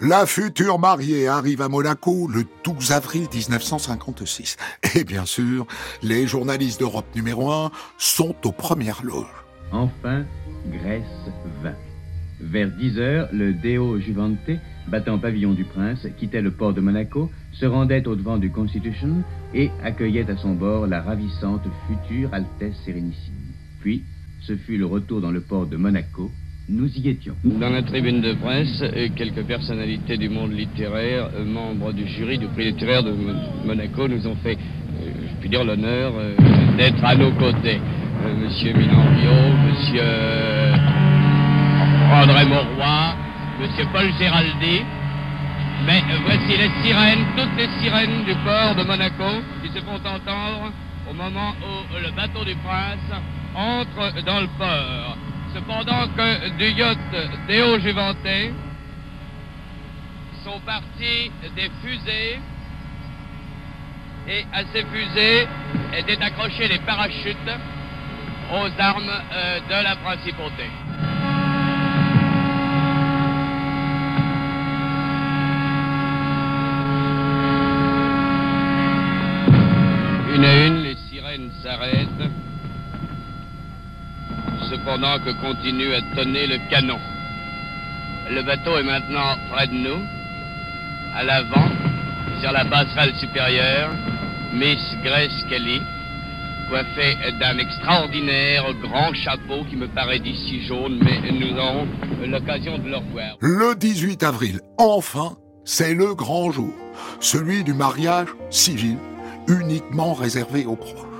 [0.00, 4.58] La future mariée arrive à Monaco le 12 avril 1956.
[4.94, 5.66] Et bien sûr,
[6.02, 9.26] les journalistes d'Europe numéro 1 sont aux premières loges.
[9.72, 10.24] Enfin,
[10.70, 11.02] Grèce
[11.62, 11.72] 20.
[12.40, 14.50] Vers 10 heures, le Deo Juvante
[14.88, 19.22] battant pavillon du prince, quittait le port de Monaco, se rendait au-devant du Constitution
[19.54, 23.34] et accueillait à son bord la ravissante future Altesse Sérénissime.
[23.80, 24.04] Puis,
[24.46, 26.30] ce fut le retour dans le port de Monaco.
[26.68, 27.34] Nous y étions.
[27.44, 28.82] Dans la tribune de presse,
[29.16, 33.12] quelques personnalités du monde littéraire, euh, membres du jury du prix littéraire de
[33.64, 36.34] Monaco, nous ont fait, euh, je puis dire, l'honneur euh,
[36.76, 37.80] d'être à nos côtés.
[38.40, 39.30] Monsieur Minanvio,
[39.68, 40.02] Monsieur
[42.12, 43.14] André Mauroy,
[43.60, 44.82] Monsieur Paul Géraldi.
[45.86, 50.72] Mais voici les sirènes, toutes les sirènes du port de Monaco qui se font entendre
[51.08, 53.20] au moment où le bateau du prince
[53.56, 55.16] entre dans le port.
[55.54, 56.98] Cependant que du yacht
[57.48, 58.52] Déo Juventé
[60.44, 62.38] sont partis des fusées
[64.28, 65.48] et à ces fusées
[65.96, 67.36] étaient accrochés les parachutes
[68.52, 70.70] aux armes euh, de la principauté.
[80.34, 82.45] Une à une, les sirènes s'arrêtent
[84.70, 86.98] cependant que continue à tonner le canon.
[88.30, 90.02] Le bateau est maintenant près de nous,
[91.14, 91.68] à l'avant,
[92.40, 93.90] sur la passerelle supérieure,
[94.52, 95.80] Miss Grace Kelly,
[96.68, 101.86] coiffée d'un extraordinaire grand chapeau qui me paraît d'ici jaune, mais nous aurons
[102.26, 103.36] l'occasion de le revoir.
[103.40, 106.74] Le 18 avril, enfin, c'est le grand jour,
[107.20, 108.96] celui du mariage civil,
[109.48, 111.15] uniquement réservé aux proches.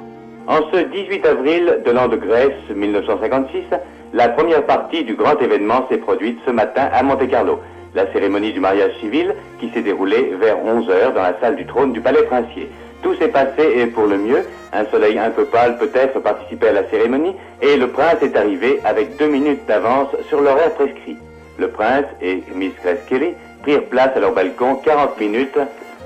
[0.48, 3.64] En ce 18 avril de l'an de Grèce 1956,
[4.12, 7.58] la première partie du grand événement s'est produite ce matin à Monte-Carlo,
[7.96, 11.92] la cérémonie du mariage civil qui s'est déroulée vers 11h dans la salle du trône
[11.92, 12.70] du palais princier.
[13.02, 16.72] Tout s'est passé et pour le mieux, un soleil un peu pâle peut-être participait à
[16.72, 21.16] la cérémonie et le prince est arrivé avec deux minutes d'avance sur l'horaire prescrit.
[21.58, 22.72] Le prince et Miss
[23.08, 25.58] Kelly prirent place à leur balcon 40 minutes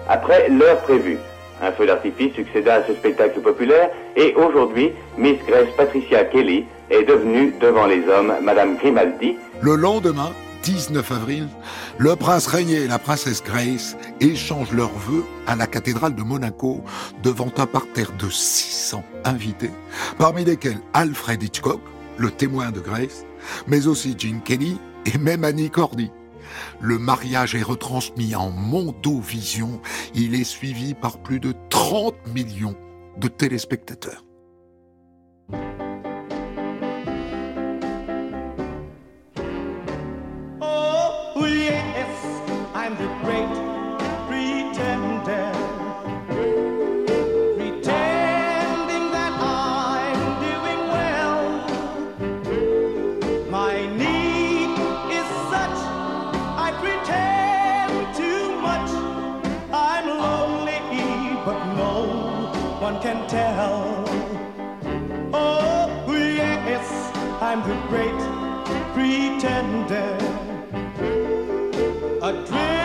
[0.09, 1.18] après l'heure prévue.
[1.62, 7.05] Un feu d'artifice succéda à ce spectacle populaire et aujourd'hui, Miss Grace Patricia Kelly est
[7.05, 9.37] devenue devant les hommes Madame Grimaldi.
[9.61, 10.31] Le lendemain,
[10.62, 11.49] 19 avril,
[11.99, 16.83] le prince Régnier et la princesse Grace échangent leurs vœux à la cathédrale de Monaco
[17.23, 19.70] devant un parterre de 600 invités,
[20.18, 21.81] parmi lesquels Alfred Hitchcock,
[22.16, 23.27] le témoin de Grace,
[23.66, 26.11] mais aussi Gene Kelly et même Annie Cordy.
[26.81, 29.81] Le mariage est retransmis en Mondovision.
[30.15, 32.77] Il est suivi par plus de 30 millions
[33.19, 34.25] de téléspectateurs.
[72.31, 72.80] A dream.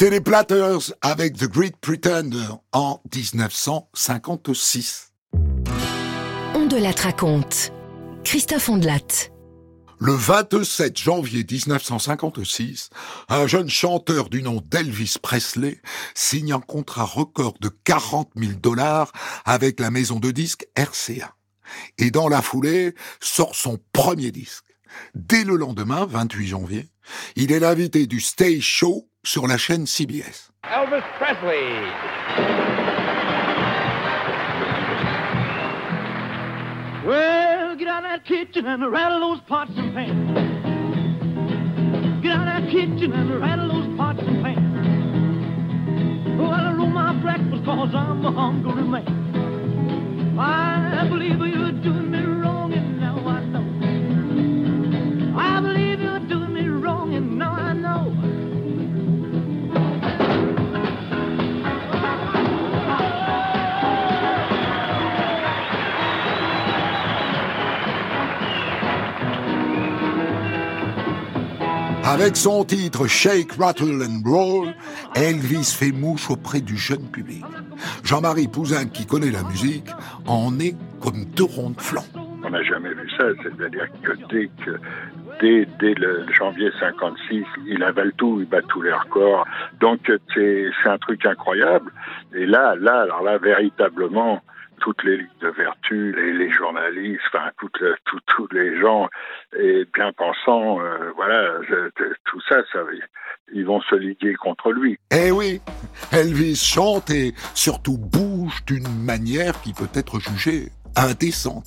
[0.00, 5.12] C'était les Platters avec The Great Pretender en 1956.
[6.54, 7.70] On de la raconte.
[8.24, 9.28] Christophe Ondelat.
[9.98, 12.88] Le 27 janvier 1956,
[13.28, 15.82] un jeune chanteur du nom d'Elvis Presley
[16.14, 19.12] signe un contrat record de 40 000 dollars
[19.44, 21.36] avec la maison de disques RCA.
[21.98, 24.64] Et dans la foulée, sort son premier disque.
[25.14, 26.88] Dès le lendemain, 28 janvier,
[27.36, 30.50] il est l'invité du Stage Show sur la chaîne CBS.
[30.64, 31.90] Elvis Presley.
[37.06, 40.34] Well, get out of that kitchen and rattle those pots and pans.
[42.22, 44.76] Get out of that kitchen and rattle those pots and pans.
[46.38, 50.38] Well, I roll my breakfast cause I'm a hungry man.
[50.38, 52.49] I believe you're doing me wrong
[72.12, 74.74] Avec son titre Shake, Rattle and Roll,
[75.14, 77.44] Elvis fait mouche auprès du jeune public.
[78.02, 79.88] Jean-Marie Pouzin, qui connaît la musique,
[80.26, 82.02] en est comme deux ronds de flanc.
[82.42, 84.50] On n'a jamais vu ça, c'est-à-dire que dès
[85.40, 89.46] dès, dès le janvier 56, il avale tout, il bat tous les records.
[89.80, 90.00] Donc
[90.34, 91.92] c'est c'est un truc incroyable.
[92.34, 94.42] Et là, là, alors là, véritablement,
[94.80, 99.08] toutes les ligues de vertu, les, journalistes, enfin tous les gens
[99.58, 101.60] et bien pensants, euh, voilà,
[102.24, 102.80] tout ça, ça,
[103.52, 104.98] ils vont se liguer contre lui.
[105.10, 105.60] Eh oui,
[106.12, 111.66] Elvis chante et surtout bouge d'une manière qui peut être jugée indécente.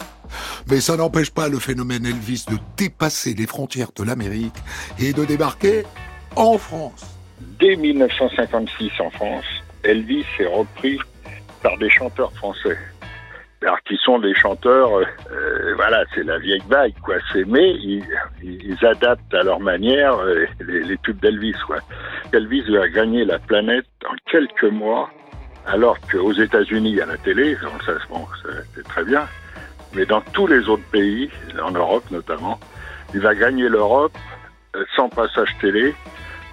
[0.70, 4.56] Mais ça n'empêche pas le phénomène Elvis de dépasser les frontières de l'Amérique
[5.00, 5.84] et de débarquer
[6.36, 7.06] en France.
[7.60, 9.46] Dès 1956 en France,
[9.84, 10.98] Elvis est repris
[11.62, 12.78] par des chanteurs français.
[13.64, 17.16] Alors qui sont des chanteurs, euh, voilà, c'est la vieille vague, quoi.
[17.32, 18.04] C'est mais ils,
[18.82, 21.78] adaptent à leur manière euh, les, tubes d'Elvis, quoi.
[22.34, 25.10] Elvis a gagné la planète en quelques mois,
[25.66, 27.56] alors qu'aux États-Unis, à la télé,
[27.86, 28.28] ça, bon,
[28.76, 29.26] c'est très bien,
[29.94, 31.30] mais dans tous les autres pays,
[31.62, 32.60] en Europe notamment,
[33.14, 34.18] il va gagner l'Europe
[34.76, 35.96] euh, sans passage télé,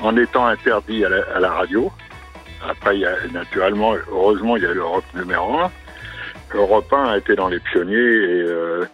[0.00, 1.90] en étant interdit à la, radio.
[2.68, 5.70] Après, il y a, naturellement, heureusement, il y a l'Europe numéro un.
[6.54, 8.84] Europe 1 a été dans les pionniers et euh,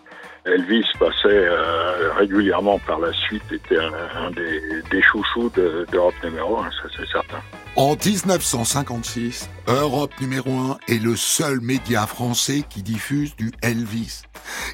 [0.47, 5.51] Elvis passait euh, régulièrement par la suite, était un, des, chouchous
[5.91, 7.39] d'Europe numéro 1, ça c'est certain.
[7.75, 14.23] En 1956, Europe numéro 1 est le seul média français qui diffuse du Elvis.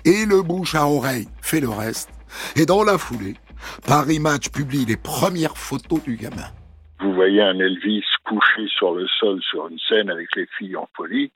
[0.04, 2.10] Et le bouche à oreille fait le reste.
[2.54, 3.36] Et dans la foulée,
[3.86, 6.50] Paris Match publie les premières photos du gamin.
[7.02, 10.88] Vous voyez un Elvis couché sur le sol sur une scène avec les filles en
[10.96, 11.32] folie.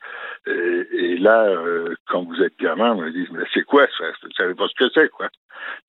[0.46, 4.04] Et, là, euh, quand vous êtes gamin, vous me dites, mais c'est quoi ça?
[4.22, 5.28] Vous savez pas ce que c'est, quoi.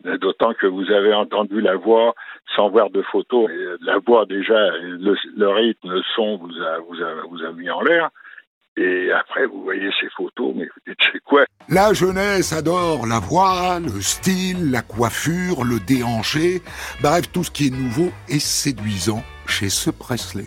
[0.04, 2.16] D'autant que vous avez entendu la voix
[2.56, 3.52] sans voir de photos.
[3.82, 7.82] la voix, déjà, le, rythme, le son vous a, vous a, vous a mis en
[7.82, 8.10] l'air.
[8.78, 11.46] Et après, vous voyez ces photos, mais vous dites, c'est quoi?
[11.68, 16.62] La jeunesse adore la voix, le style, la coiffure, le déhanché,
[17.02, 20.46] bref, tout ce qui est nouveau et séduisant chez ce Presley.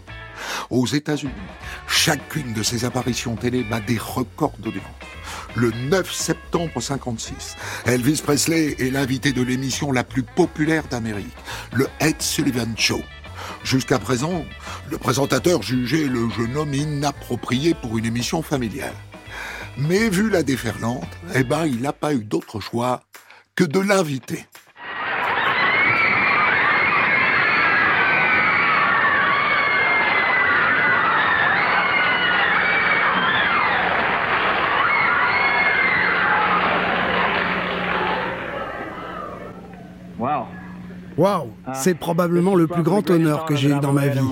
[0.70, 1.32] Aux États-Unis,
[1.88, 4.84] chacune de ses apparitions télé bat des records d'audience.
[5.56, 7.56] Le 9 septembre 56,
[7.86, 11.36] Elvis Presley est l'invité de l'émission la plus populaire d'Amérique,
[11.72, 13.00] le Ed Sullivan Show.
[13.64, 14.44] Jusqu'à présent,
[14.90, 18.94] le présentateur jugeait le jeune homme inapproprié pour une émission familiale.
[19.76, 23.02] Mais vu la déferlante, eh ben, il n'a pas eu d'autre choix
[23.54, 24.46] que de l'inviter.
[41.20, 44.26] Waouh, c'est probablement le plus grand honneur que j'ai eu dans ma vie.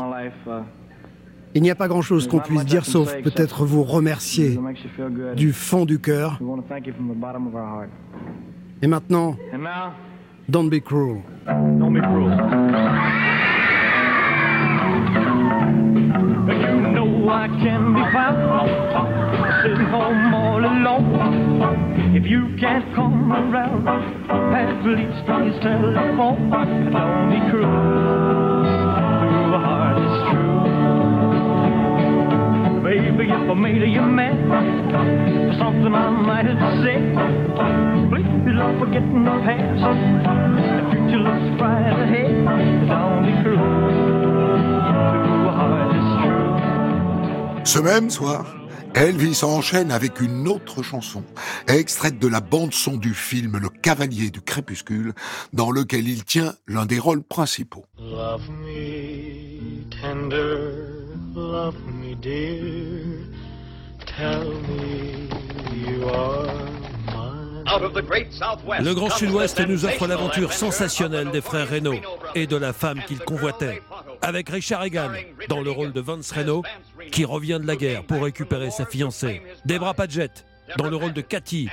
[1.55, 4.59] Il n'y a pas grand-chose qu'on puisse dire sauf peut-être vous remercier
[5.36, 6.41] du fond du cœur.
[8.80, 9.36] Et maintenant,
[10.49, 11.22] don't be cruel.
[17.30, 21.47] I can be found sitting home all alone.
[21.61, 26.50] If you can't come around, at least please telephone.
[26.50, 27.66] Don't be cruel
[29.26, 30.62] to a heart is true.
[32.82, 37.02] Baby, if I made you mad for something I might have said,
[38.09, 39.82] please don't forget the past.
[40.54, 42.32] The future looks bright ahead.
[42.88, 43.66] Don't be cruel
[45.18, 47.64] to a heart is true.
[47.64, 48.44] Ce même soir,
[48.99, 51.22] Elvis enchaîne avec une autre chanson,
[51.68, 55.12] extraite de la bande-son du film Le Cavalier du Crépuscule,
[55.53, 57.84] dans lequel il tient l'un des rôles principaux.
[58.01, 60.72] Love me tender,
[61.32, 63.05] love me dear,
[64.05, 65.28] tell me
[65.76, 66.78] you are
[68.80, 72.01] le Grand Sud-Ouest nous offre l'aventure sensationnelle des frères Renault
[72.34, 73.82] et de la femme qu'ils convoitaient,
[74.22, 75.11] avec Richard Egan
[75.49, 76.62] dans le rôle de Vance Renault,
[77.11, 80.44] qui revient de la guerre pour récupérer sa fiancée, Debra Padgett
[80.76, 81.68] dans le rôle de Cathy,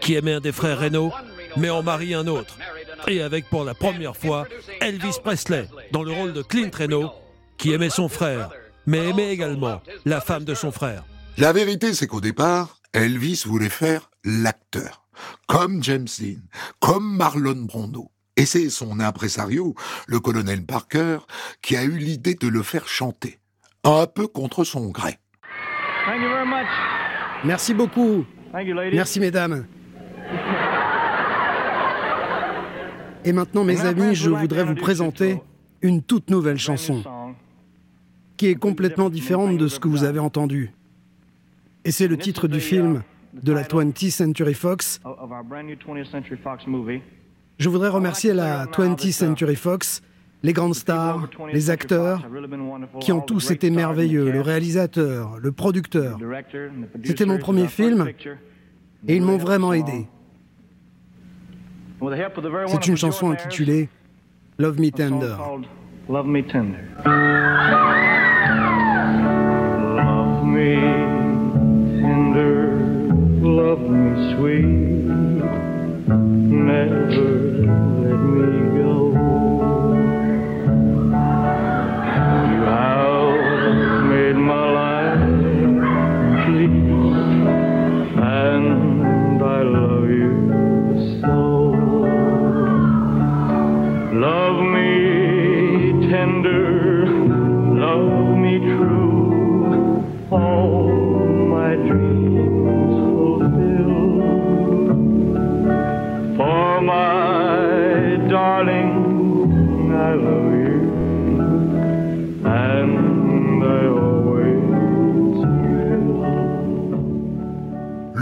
[0.00, 1.12] qui aimait un des frères Renault,
[1.56, 2.58] mais en marie un autre,
[3.06, 4.46] et avec pour la première fois
[4.80, 7.12] Elvis Presley dans le rôle de Clint Renault,
[7.58, 8.50] qui aimait son frère,
[8.86, 11.04] mais aimait également la femme de son frère.
[11.38, 15.04] La vérité, c'est qu'au départ, Elvis voulait faire l'acteur
[15.46, 16.40] comme James Dean,
[16.80, 18.10] comme Marlon Brando.
[18.36, 19.74] Et c'est son impresario,
[20.06, 21.18] le colonel Parker,
[21.62, 23.38] qui a eu l'idée de le faire chanter,
[23.84, 25.18] un peu contre son gré.
[27.44, 28.24] Merci beaucoup.
[28.92, 29.66] Merci mesdames.
[33.24, 35.40] Et maintenant, mes amis, je voudrais vous présenter
[35.82, 37.02] une toute nouvelle chanson
[38.36, 40.72] qui est complètement différente de ce que vous avez entendu.
[41.84, 43.02] Et c'est le titre du film
[43.34, 45.00] de la 20th Century Fox.
[47.58, 50.02] Je voudrais remercier la 20th Century Fox,
[50.42, 52.26] les grandes stars, les acteurs,
[53.00, 56.18] qui ont tous été merveilleux, le réalisateur, le producteur.
[57.04, 58.08] C'était mon premier film,
[59.08, 60.06] Et ils m'ont vraiment aidé.
[62.66, 63.88] C'est une chanson intitulée
[64.58, 65.36] Love Me Tender.
[66.08, 66.76] Love Me Tender.
[73.42, 74.64] Love me sweet,
[76.06, 77.29] never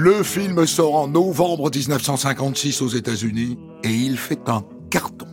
[0.00, 5.26] Le film sort en novembre 1956 aux États-Unis et il fait un carton.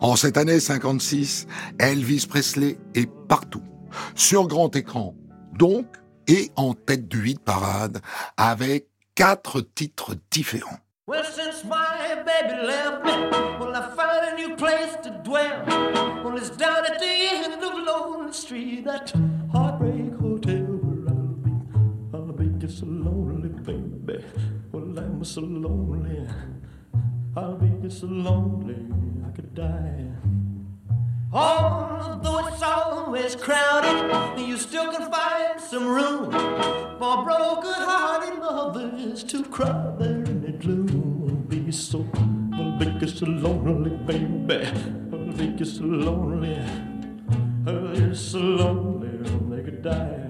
[0.00, 1.46] En cette année 56,
[1.78, 3.62] Elvis Presley est partout,
[4.14, 5.14] sur grand écran,
[5.58, 5.84] donc,
[6.26, 8.00] et en tête du hit parade,
[8.38, 10.78] avec quatre titres différents.
[25.18, 26.28] I'm so lonely.
[27.36, 28.76] I'll be so lonely,
[29.26, 30.12] I could die.
[31.32, 36.30] Although it's always crowded, you still can find some room
[37.00, 41.46] for broken-hearted lovers to cry there in the gloom.
[41.48, 42.06] Be so,
[42.52, 44.66] I'll be so lonely, baby.
[45.12, 46.60] I'll be so lonely.
[47.66, 49.18] I'll be so lonely,
[49.50, 50.27] they could die.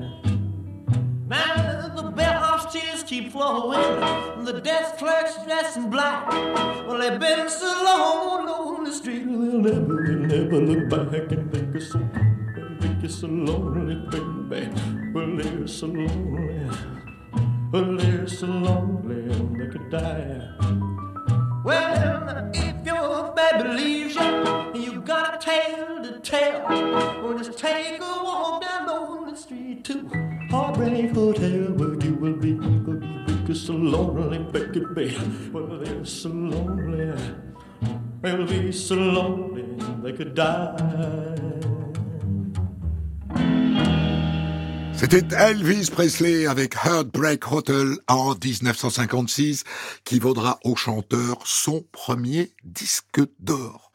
[1.28, 6.26] Now the bellhop's tears keep flowing, the desk clerk's dressed in black.
[6.86, 11.52] Well, they've been so long on the street, they'll never, they'll never look back and
[11.52, 11.98] think it's so,
[12.80, 13.96] think it's so lonely,
[14.48, 14.72] baby.
[15.12, 16.70] Well, they're so lonely,
[17.72, 20.48] well, they're so lonely, they could die.
[21.62, 26.62] Well, if your baby leaves you, you got a tale to tell.
[27.22, 28.86] Well, just take a walk down
[29.26, 35.14] the street to Heartbreak Hotel, where you will be, will you be so lonely, baby.
[35.52, 37.12] Well, they're so lonely,
[38.22, 39.68] they'll be so lonely
[40.02, 40.76] they could die.
[44.94, 49.62] C'était Elvis Presley avec Heartbreak Hotel en 1956
[50.04, 53.92] qui vaudra au chanteur son premier disque d'or.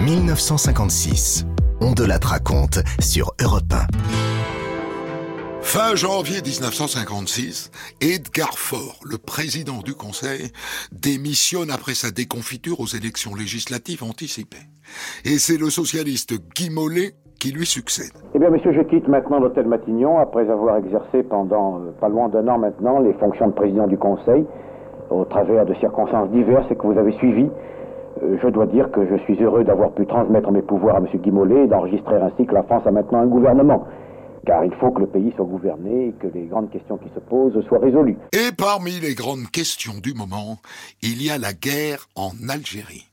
[0.00, 1.44] 1956.
[1.80, 4.57] On de la raconte sur Europe 1.
[5.68, 7.68] Fin janvier 1956,
[8.00, 10.48] Edgar Faure, le président du Conseil,
[10.96, 14.64] démissionne après sa déconfiture aux élections législatives anticipées.
[15.28, 18.16] Et c'est le socialiste Guy Mollet qui lui succède.
[18.34, 22.30] Eh bien, monsieur, je quitte maintenant l'hôtel Matignon après avoir exercé pendant euh, pas loin
[22.30, 24.46] d'un an maintenant les fonctions de président du Conseil
[25.10, 27.50] au travers de circonstances diverses et que vous avez suivies.
[28.22, 31.30] Euh, je dois dire que je suis heureux d'avoir pu transmettre mes pouvoirs à Guy
[31.30, 33.84] Mollet et d'enregistrer ainsi que la France a maintenant un gouvernement.
[34.48, 37.20] Car il faut que le pays soit gouverné et que les grandes questions qui se
[37.20, 38.16] posent soient résolues.
[38.32, 40.56] Et parmi les grandes questions du moment,
[41.02, 43.04] il y a la guerre en Algérie.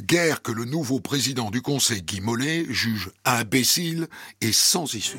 [0.00, 4.06] Guerre que le nouveau président du Conseil, Guy Mollet, juge imbécile
[4.40, 5.18] et sans issue.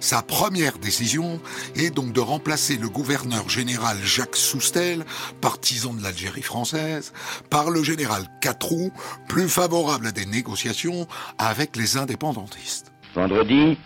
[0.00, 1.40] Sa première décision
[1.76, 5.06] est donc de remplacer le gouverneur général Jacques Soustel,
[5.40, 7.14] partisan de l'Algérie française,
[7.48, 8.90] par le général Catroux,
[9.28, 11.06] plus favorable à des négociations
[11.38, 12.92] avec les indépendantistes.
[13.14, 13.78] Vendredi,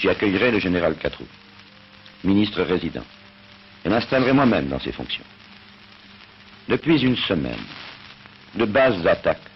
[0.00, 1.26] j'y accueillerai le général Catroux,
[2.24, 3.04] ministre résident,
[3.84, 5.24] et m'installerai moi-même dans ses fonctions.
[6.68, 7.64] Depuis une semaine,
[8.54, 9.50] de basses attaques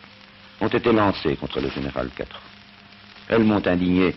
[0.61, 2.41] ont été lancées contre le général Catroux.
[3.29, 4.15] Elles m'ont indigné,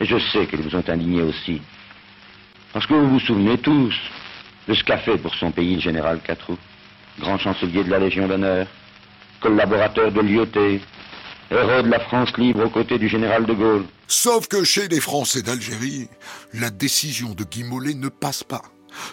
[0.00, 1.60] et je sais qu'elles vous ont indigné aussi.
[2.72, 3.94] Parce que vous vous souvenez tous
[4.68, 6.58] de ce qu'a fait pour son pays le général Catroux,
[7.18, 8.66] grand chancelier de la Légion d'honneur,
[9.40, 10.80] collaborateur de l'IOT,
[11.50, 13.84] héros de la France libre aux côtés du général de Gaulle.
[14.06, 16.08] Sauf que chez les Français d'Algérie,
[16.54, 18.62] la décision de Guy Mollet ne passe pas.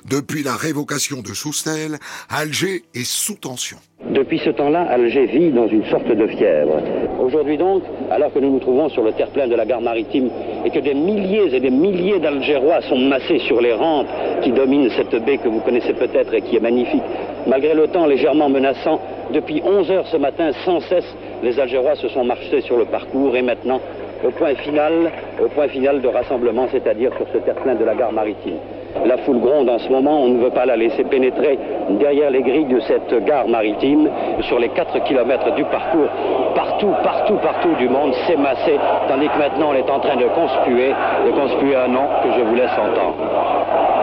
[0.10, 1.98] Depuis la révocation de Soustel,
[2.30, 3.78] Alger est sous tension.
[4.10, 6.82] Depuis ce temps-là, Alger vit dans une sorte de fièvre.
[7.20, 10.30] Aujourd'hui donc, alors que nous nous trouvons sur le terre-plein de la gare maritime
[10.66, 14.08] et que des milliers et des milliers d'Algérois sont massés sur les rampes
[14.44, 17.04] qui dominent cette baie que vous connaissez peut-être et qui est magnifique,
[17.48, 19.00] malgré le temps légèrement menaçant,
[19.34, 21.06] depuis 11 heures ce matin, sans cesse,
[21.44, 23.80] les Algérois se sont marchés sur le parcours et maintenant,
[24.26, 25.12] au point final,
[25.44, 28.58] au point final de rassemblement, c'est-à-dire sur ce terre-plein de la gare maritime.
[29.06, 31.60] La foule gronde en ce moment, on ne veut pas la laisser pénétrer
[31.92, 34.10] derrière les grilles de cette gare maritime.
[34.42, 36.10] Sur les 4 km du parcours,
[36.56, 38.74] partout, partout, partout du monde, s'est massé,
[39.08, 40.94] tandis que maintenant on est en train de conspuer,
[41.26, 43.97] de conspuer un nom que je vous laisse entendre.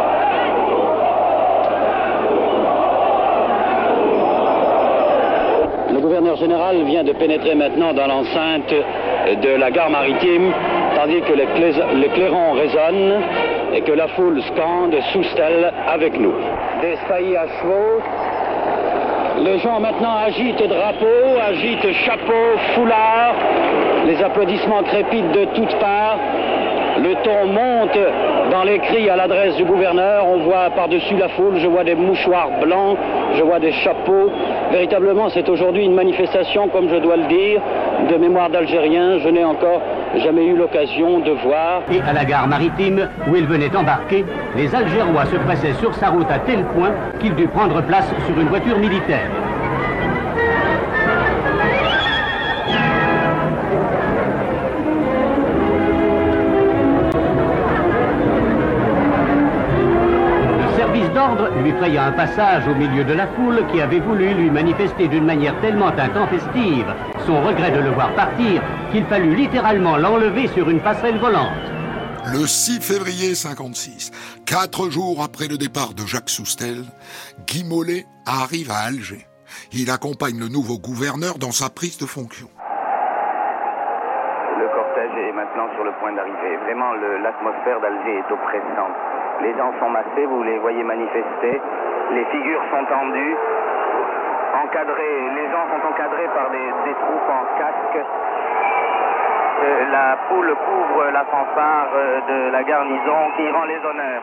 [6.04, 8.74] Gouverneur général vient de pénétrer maintenant dans l'enceinte
[9.42, 10.52] de la gare maritime,
[10.94, 13.22] tandis que les, clairons résonnent
[13.74, 16.34] et que la foule scande sous stèle avec nous.
[16.82, 18.02] Des saillies à chevaux.
[19.44, 23.36] Les gens maintenant agitent drapeaux, agitent chapeaux, foulards.
[24.06, 26.18] Les applaudissements crépitent de toutes parts.
[26.98, 27.98] Le ton monte
[28.52, 30.26] dans les cris à l'adresse du gouverneur.
[30.28, 32.98] On voit par-dessus la foule, je vois des mouchoirs blancs,
[33.36, 34.30] je vois des chapeaux.
[34.72, 37.60] Véritablement, c'est aujourd'hui une manifestation, comme je dois le dire,
[38.10, 39.18] de mémoire d'Algériens.
[39.18, 39.80] Je n'ai encore
[40.16, 41.82] jamais eu l'occasion de voir.
[41.92, 44.24] Et à la gare maritime où il venait embarquer,
[44.56, 46.90] les Algérois se pressaient sur sa route à tel point
[47.20, 49.30] qu'il dut prendre place sur une voiture militaire.
[61.74, 65.08] D'ordre lui fraya un passage au milieu de la foule qui avait voulu lui manifester
[65.08, 66.86] d'une manière tellement intempestive
[67.26, 68.62] son regret de le voir partir
[68.92, 71.52] qu'il fallut littéralement l'enlever sur une passerelle volante.
[72.32, 74.10] Le 6 février 56,
[74.46, 76.84] quatre jours après le départ de Jacques Soustel,
[77.46, 79.26] Guy Mollet arrive à Alger.
[79.72, 82.48] Il accompagne le nouveau gouverneur dans sa prise de fonction.
[84.58, 86.56] Le cortège est maintenant sur le point d'arriver.
[86.64, 89.13] Vraiment, l'atmosphère d'Alger est oppressante.
[89.40, 91.60] Les gens sont massés, vous les voyez manifester.
[92.10, 93.36] Les figures sont tendues,
[94.62, 95.30] encadrées.
[95.34, 98.06] Les gens sont encadrés par des, troupes en casque.
[99.62, 104.22] Euh, la foule couvre la fanfare euh, de la garnison qui rend les honneurs.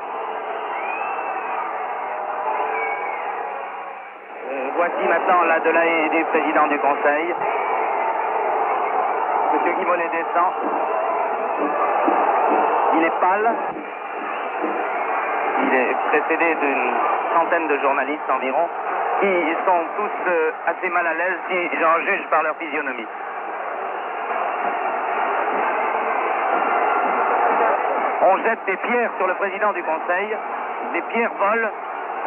[4.52, 7.36] Euh, voici maintenant la Delahaye du président du Conseil.
[9.54, 10.52] Monsieur Guy Mollet descend.
[12.96, 13.52] Il est pâle.
[15.62, 16.94] Il est précédé d'une
[17.34, 18.68] centaine de journalistes environ,
[19.22, 19.34] qui
[19.66, 23.08] sont tous euh, assez mal à l'aise si j'en juge par leur physionomie.
[28.24, 30.36] On jette des pierres sur le président du Conseil,
[30.94, 31.70] des pierres volent,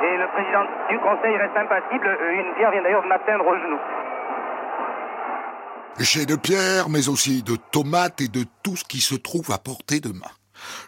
[0.03, 2.07] et le président du Conseil reste impassible.
[2.07, 3.78] Euh, Une pierre vient d'ailleurs de m'atteindre au genou.
[6.01, 9.59] J'ai de pierres, mais aussi de tomates et de tout ce qui se trouve à
[9.59, 10.32] portée de main.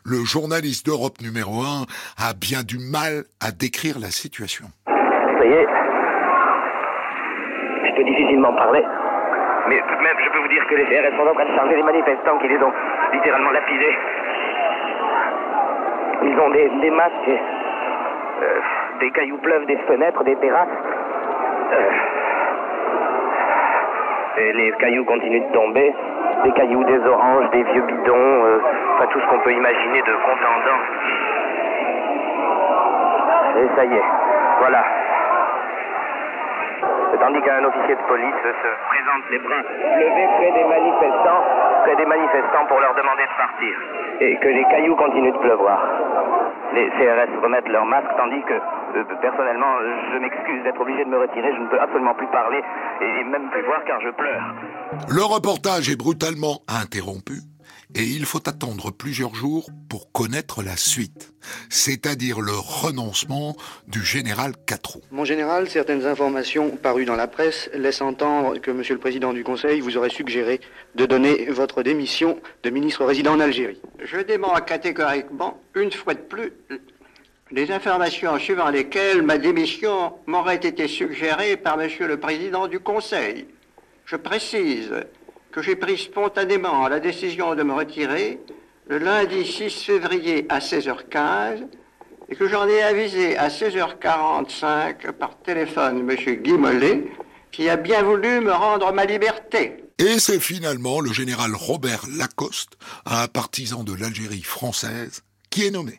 [0.05, 1.87] Le journaliste d'Europe numéro 1
[2.19, 4.67] a bien du mal à décrire la situation.
[4.87, 5.67] Ça y.
[7.85, 8.85] Je peux difficilement parler.
[9.69, 11.55] Mais tout de même, je peux vous dire que les CRS sont en train de
[11.57, 12.73] charger les manifestants qui les ont
[13.13, 13.97] littéralement lapidés.
[16.23, 17.41] Ils ont des, masques,
[18.43, 18.61] euh,
[19.01, 20.69] des cailloux pleuvent des fenêtres, des terrasses.
[21.73, 21.91] Euh,
[24.39, 25.95] et les cailloux continuent de tomber.
[26.45, 28.61] Des cailloux, des oranges, des vieux bidons, euh,
[28.95, 30.81] enfin tout ce qu'on peut imaginer de contendant.
[33.59, 34.05] Et ça y est,
[34.61, 34.85] voilà.
[37.19, 39.63] Tandis qu'un officier de police se présente les bras
[39.99, 41.43] levés près des manifestants,
[41.83, 43.75] près des manifestants pour leur demander de partir.
[44.21, 45.81] Et que les cailloux continuent de pleuvoir.
[46.75, 49.79] Les CRS remettent leur masque, tandis que, euh, personnellement,
[50.13, 51.53] je m'excuse d'être obligé de me retirer.
[51.55, 52.63] Je ne peux absolument plus parler
[53.01, 54.43] et même plus voir car je pleure.
[55.09, 57.41] Le reportage est brutalement interrompu
[57.95, 61.33] et il faut attendre plusieurs jours pour connaître la suite,
[61.71, 63.57] c'est-à-dire le renoncement
[63.87, 65.01] du général Catrou.
[65.11, 69.45] Mon général, certaines informations parues dans la presse laissent entendre que Monsieur le Président du
[69.45, 70.61] Conseil vous aurait suggéré
[70.95, 73.81] de donner votre démission de ministre résident en Algérie.
[74.03, 76.53] Je dément catégoriquement, une fois de plus,
[77.53, 83.47] les informations suivant lesquelles ma démission m'aurait été suggérée par Monsieur le Président du Conseil.
[84.05, 84.93] Je précise
[85.57, 88.39] que j'ai pris spontanément la décision de me retirer
[88.89, 91.67] le lundi 6 février à 16h15
[92.29, 97.05] et que j'en ai avisé à 16h45 par téléphone Monsieur Guy Mollet
[97.53, 99.83] qui a bien voulu me rendre ma liberté.
[99.99, 102.77] Et c'est finalement le général Robert Lacoste,
[103.07, 105.99] un partisan de l'Algérie française, qui est nommé.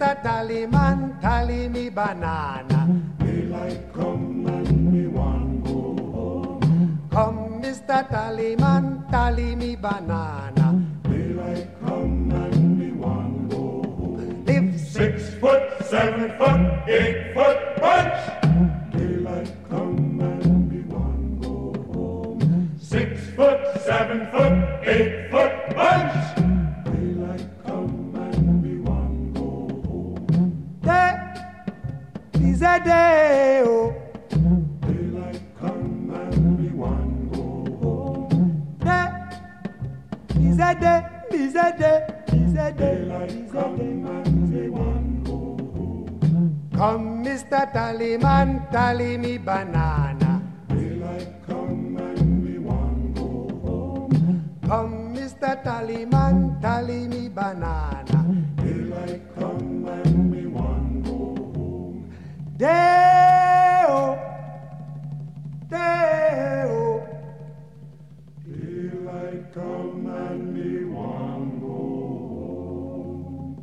[0.00, 0.22] Mr.
[0.22, 2.88] Tallyman, tally me banana.
[3.18, 7.08] Daylight come and me want go home.
[7.10, 8.08] Come, Mr.
[8.08, 10.80] Tallyman, tally me banana.
[11.04, 14.44] Daylight come and me want go home.
[14.46, 18.96] Live six foot, seven foot, eight foot bunch.
[18.96, 22.72] Daylight come and me want go home.
[22.80, 26.49] Six foot, seven foot, eight foot bunch.
[32.60, 33.94] Is a day, oh.
[34.28, 37.42] Daylight come and me want go
[37.80, 38.76] home.
[38.84, 39.08] Day
[40.44, 41.00] is a day,
[41.32, 42.06] is a day,
[42.36, 43.24] is a day, is
[43.56, 46.68] a day, and me want go home.
[46.74, 47.72] Come, Mr.
[47.72, 50.42] Tallyman, tally me banana.
[50.68, 54.60] Daylight come and me want go home.
[54.66, 55.64] Come, Mr.
[55.64, 58.29] Tallyman, tally me banana.
[62.60, 64.18] Day-o,
[65.70, 67.00] day-o.
[68.44, 71.68] Daylight come and me want go
[72.98, 73.56] home.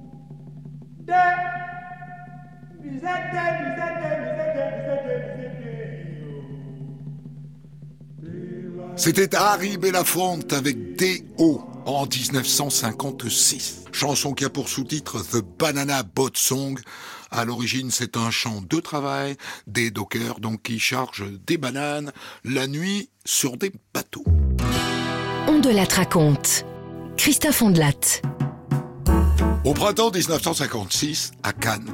[8.96, 11.77] C'était Harry Belafonte avec D.O.
[11.88, 13.86] en 1956.
[13.92, 16.78] Chanson qui a pour sous-titre The Banana Boat Song.
[17.32, 19.36] À l'origine, c'est un chant de travail
[19.66, 22.12] des dockers donc qui chargent des bananes
[22.44, 24.26] la nuit sur des bateaux.
[25.48, 26.66] On de la raconte.
[27.16, 28.22] Christophe Ondelat.
[29.68, 31.92] Au printemps 1956, à Cannes,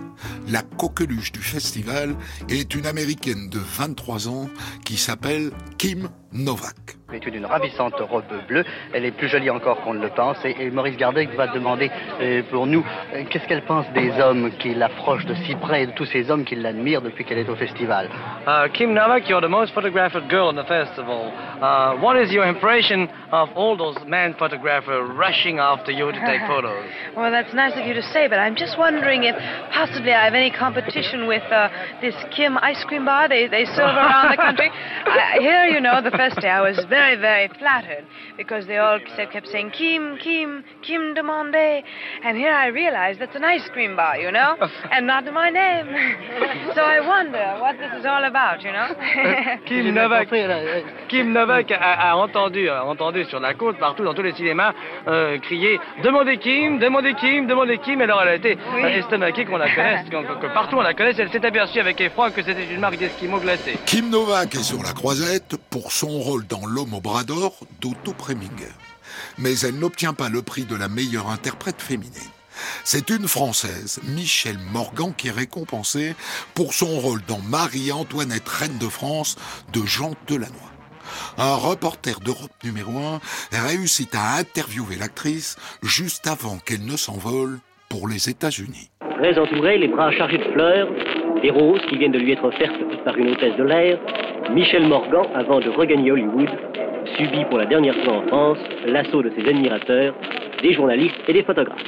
[0.48, 2.16] la coqueluche du festival
[2.48, 4.48] est une américaine de 23 ans
[4.86, 5.50] qui s'appelle
[5.80, 6.98] Kim Novak.
[7.10, 8.66] vêtue d'une ravissante robe bleue.
[8.92, 10.38] Elle est plus jolie encore qu'on ne le pense.
[10.46, 14.52] Et, et Maurice Gardec va demander euh, pour nous euh, qu'est-ce qu'elle pense des hommes
[14.58, 17.50] qui l'approchent de si près et de tous ces hommes qui l'admirent depuis qu'elle est
[17.50, 18.10] au festival?
[18.48, 21.32] Uh, Kim Novak, you're the most photographed girl in the festival.
[21.62, 26.42] Uh, what is your impression of all those men photographers rushing after you to take
[26.48, 26.84] photos?
[27.16, 29.36] Well, that's nice of you to say, but I'm just wondering if
[29.72, 31.70] possibly I have any competition with uh,
[32.01, 34.70] this Kim ice cream bar they, they serve around the country.
[35.05, 38.05] I, here, you know, the first day I was very, very flattered
[38.36, 41.84] because they all said, kept saying, Kim, Kim, Kim demande.
[42.24, 44.57] And here I realized that's an ice cream bar, you know,
[44.91, 45.88] and not my name.
[46.76, 48.89] so I wonder what this is all about, you know?
[49.66, 50.28] Kim Novak,
[51.07, 54.74] Kim Novak a, a entendu, a entendu sur la côte, partout dans tous les cinémas,
[55.07, 57.53] euh, crier Demandez Kim, demandez Kim, demandez
[57.84, 58.01] Kim.
[58.01, 58.84] Alors elle a été Oui.
[58.84, 61.16] euh, estomaquée qu'on la connaisse, qu'on- que, que partout on la connaisse.
[61.20, 63.78] Elle s'est aperçue avec effroi que c'était une marque d'esquimaux glacés.
[63.86, 68.14] Kim Novak est sur la croisette pour son rôle dans L'homme au bras d'or d'Otto
[68.14, 68.72] Preminger.
[69.38, 72.12] Mais elle n'obtient pas le prix de la meilleure interprète féminine.
[72.84, 76.16] C'est une Française, Michelle Morgan, qui est récompensée
[76.54, 79.38] pour son rôle dans Marie-Antoinette, reine de France,
[79.74, 80.54] de Jean Delannoy.
[81.38, 83.20] Un reporter d'Europe numéro 1
[83.51, 87.59] réussit à interviewer l'actrice juste avant qu'elle ne s'envole
[87.89, 88.89] pour les États-Unis.
[89.20, 90.89] Très entouré, les bras chargés de fleurs,
[91.41, 92.74] des roses qui viennent de lui être offertes
[93.05, 93.99] par une hôtesse de l'air,
[94.51, 96.49] Michel Morgan, avant de regagner Hollywood,
[97.18, 100.14] subit pour la dernière fois en France l'assaut de ses admirateurs,
[100.61, 101.82] des journalistes et des photographes.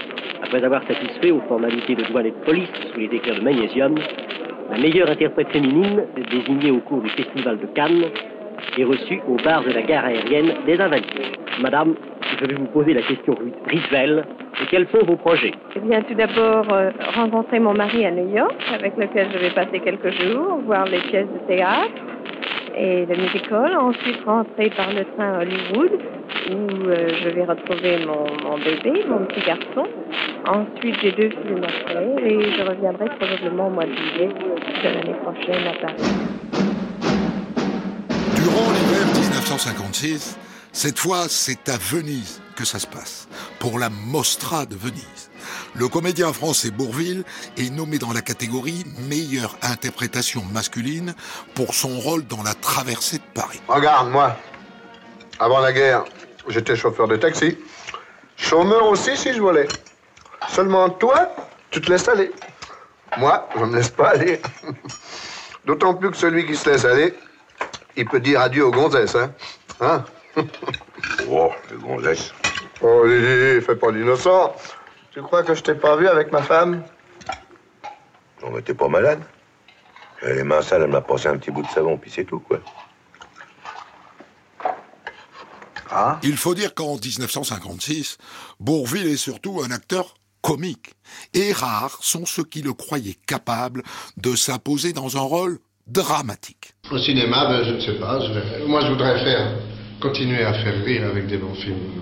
[0.43, 3.95] Après avoir satisfait aux formalités de douane et de police sous les éclairs de magnésium,
[4.69, 8.05] la meilleure interprète féminine, désignée au cours du Festival de Cannes,
[8.77, 11.37] est reçue au bar de la gare aérienne des Invalides.
[11.61, 11.95] Madame,
[12.39, 13.35] je vais vous poser la question
[13.67, 14.25] rituelle.
[14.69, 15.51] Quels sont vos projets?
[15.75, 19.49] Eh bien, tout d'abord, euh, rencontrer mon mari à New York, avec lequel je vais
[19.51, 21.91] passer quelques jours, voir les pièces de théâtre
[22.77, 23.75] et le musical.
[23.77, 25.91] Ensuite, rentrer par le train à Hollywood,
[26.51, 29.87] où euh, je vais retrouver mon, mon bébé, mon petit garçon.
[30.47, 35.17] Ensuite, j'ai deux films après, et je reviendrai probablement au mois de juillet de l'année
[35.23, 36.44] prochaine à Paris.
[38.45, 40.37] Durant l'hiver 1956,
[40.71, 43.27] cette fois, c'est à Venise que ça se passe,
[43.57, 45.31] pour la Mostra de Venise.
[45.73, 47.23] Le comédien français Bourville
[47.57, 51.15] est nommé dans la catégorie meilleure interprétation masculine
[51.55, 53.59] pour son rôle dans la traversée de Paris.
[53.67, 54.37] Regarde, moi,
[55.39, 56.05] avant la guerre,
[56.47, 57.57] j'étais chauffeur de taxi.
[58.37, 59.67] Chômeur aussi si je voulais.
[60.49, 61.35] Seulement toi,
[61.71, 62.31] tu te laisses aller.
[63.17, 64.39] Moi, je me laisse pas aller.
[65.65, 67.15] D'autant plus que celui qui se laisse aller,
[67.97, 69.33] il peut dire adieu aux gonzesses, hein
[69.79, 70.05] Hein?
[71.29, 72.33] Oh, les gonzesses.
[72.81, 74.55] Oh, Lily, fais pas l'innocent.
[75.11, 76.83] Tu crois que je t'ai pas vu avec ma femme?
[78.41, 79.21] Non, mais t'es pas malade.
[80.21, 82.39] J'avais les mains sales, elle m'a passé un petit bout de savon, puis c'est tout,
[82.39, 82.59] quoi.
[86.23, 88.17] Il faut dire qu'en 1956,
[88.59, 90.93] Bourville est surtout un acteur comique.
[91.33, 93.83] Et rares sont ceux qui le croyaient capable
[94.17, 96.73] de s'imposer dans un rôle dramatique.
[96.91, 98.19] Au cinéma, ben, je ne sais pas.
[98.19, 99.47] je vais- Moi, je voudrais faire,
[99.99, 102.01] continuer à faire rire avec des bons films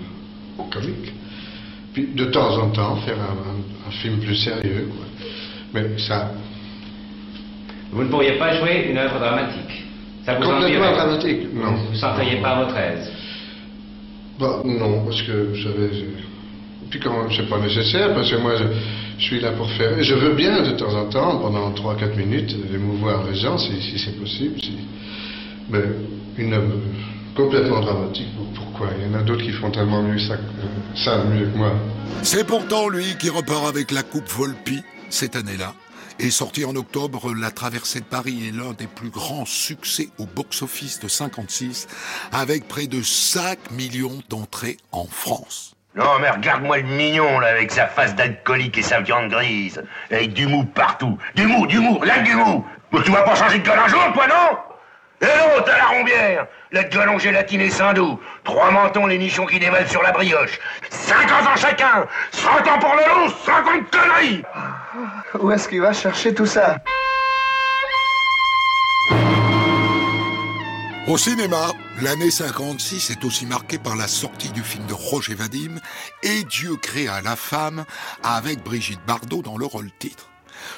[0.72, 1.12] comiques.
[1.92, 4.88] Puis, de temps en temps, faire un, un- un film plus sérieux.
[4.96, 5.06] quoi.
[5.74, 6.30] Mais ça,
[7.92, 9.84] Vous ne pourriez pas jouer une œuvre dramatique.
[10.24, 11.74] Ça vous complètement dramatique, non.
[11.74, 13.08] Vous ne senteriez pas à votre aise
[14.40, 15.90] Bah, non, parce que, vous savez,
[16.90, 18.54] puis comment, c'est pas nécessaire, parce que moi,
[19.18, 22.54] je, suis là pour faire, je veux bien, de temps en temps, pendant 3-4 minutes,
[22.72, 24.78] émouvoir les gens, si, si c'est possible, si-
[25.70, 25.80] mais
[26.36, 26.74] une œuvre
[27.36, 28.88] complètement dramatique, pourquoi?
[28.98, 30.36] Il y en a d'autres qui font tellement mieux ça,
[31.04, 31.72] ça mieux que moi.
[32.22, 35.74] C'est pourtant lui qui repart avec la Coupe Volpi cette année-là.
[36.20, 40.26] Et sorti en octobre, La Traversée de Paris est l'un des plus grands succès au
[40.26, 41.88] box-office de 56,
[42.30, 45.73] avec près de 5 millions d'entrées en France.
[45.96, 49.82] Non, mais regarde-moi le mignon, là, avec sa face d'alcoolique et sa viande grise.
[50.10, 51.16] Avec du mou partout.
[51.36, 52.66] Du mou, du mou, là, du mou.
[52.90, 54.58] Mais tu vas pas changer de gueule un jour, toi, non?
[55.20, 56.46] Et l'autre, à la rombière.
[56.72, 58.20] La gueule en gélatine sans doux.
[58.42, 60.58] Trois mentons, les nichons qui dévalent sur la brioche.
[60.90, 62.06] 50 ans chacun.
[62.32, 64.42] 100 ans pour le loup, 50 conneries.
[65.38, 66.76] Où est-ce qu'il va chercher tout ça?
[71.06, 75.76] Au cinéma, l'année 56 est aussi marquée par la sortie du film de Roger Vadim
[76.22, 77.84] et Dieu créa la femme
[78.22, 80.30] avec Brigitte Bardot dans le rôle titre.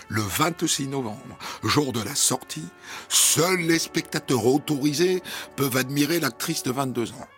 [0.09, 2.67] Le 26 novembre, jour de la sortie,
[3.09, 5.23] seuls les spectateurs autorisés
[5.55, 7.29] peuvent admirer l'actrice de 22 ans,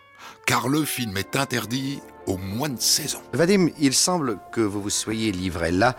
[0.47, 3.23] car le film est interdit aux moins de 16 ans.
[3.33, 5.95] Vadim, il semble que vous vous soyez livré là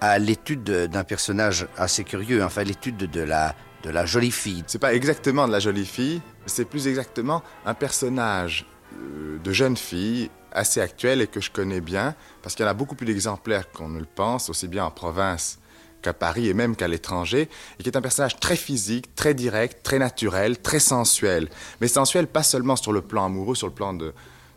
[0.00, 4.64] à l'étude d'un personnage assez curieux, enfin l'étude de la, de la jolie fille.
[4.66, 9.76] C'est pas exactement de la jolie fille, c'est plus exactement un personnage euh, de jeune
[9.76, 13.06] fille assez actuel et que je connais bien, parce qu'il y en a beaucoup plus
[13.06, 15.58] d'exemplaires qu'on ne le pense, aussi bien en province
[16.02, 19.82] qu'à Paris et même qu'à l'étranger, et qui est un personnage très physique, très direct,
[19.82, 21.48] très naturel, très sensuel.
[21.80, 24.12] Mais sensuel pas seulement sur le plan amoureux, sur le plan de,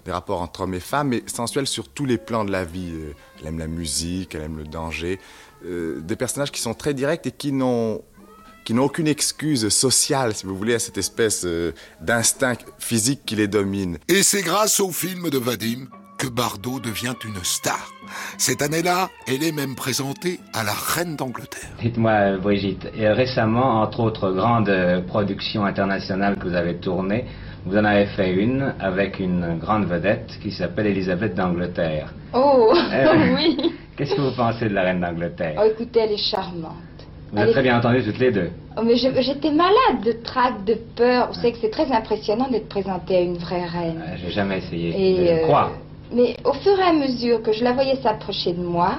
[0.05, 2.91] des rapports entre hommes et femmes, mais sensuel sur tous les plans de la vie.
[2.93, 5.19] Euh, Elle aime la musique, elle aime le danger.
[5.65, 8.03] Euh, des personnages qui sont très directs et qui n'ont
[8.65, 13.35] qui n'ont aucune excuse sociale, si vous voulez, à cette espèce euh, d'instinct physique qui
[13.35, 13.97] les domine.
[14.09, 15.85] Et c'est grâce au film de Vadim
[16.17, 17.91] que Bardot devient une star.
[18.37, 21.69] Cette année-là, elle est même présentée à la Reine d'Angleterre.
[21.81, 27.25] Dites-moi, Brigitte, et récemment, entre autres grandes euh, productions internationales que vous avez tournées,
[27.65, 32.13] vous en avez fait une avec une grande vedette qui s'appelle Elisabeth d'Angleterre.
[32.33, 33.57] Oh, Euh, oui.
[33.97, 35.55] Qu'est-ce que vous pensez de la Reine d'Angleterre?
[35.59, 36.73] Oh, écoutez, elle est charmante.
[37.31, 38.49] Vous êtes très bien entendu toutes les deux.
[38.77, 41.27] Oh, mais j'étais malade de trac, de peur.
[41.29, 44.01] Vous savez que c'est très impressionnant d'être présentée à une vraie reine.
[44.05, 45.71] Euh, J'ai jamais essayé Et, de euh, croire.
[46.13, 48.97] Mais au fur et à mesure que je la voyais s'approcher de moi,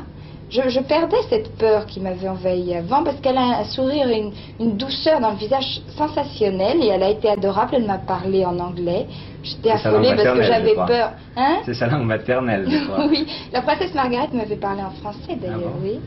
[0.50, 4.18] je, je perdais cette peur qui m'avait envahi avant parce qu'elle a un sourire et
[4.18, 7.72] une, une douceur dans le visage sensationnelle et elle a été adorable.
[7.76, 9.06] Elle m'a parlé en anglais.
[9.42, 11.12] J'étais affolée parce que j'avais peur.
[11.36, 11.58] Hein?
[11.64, 13.06] C'est sa langue maternelle, je crois.
[13.08, 15.82] Oui, la princesse Margaret m'avait parlé en français d'ailleurs, Ah bon?
[15.82, 15.98] oui.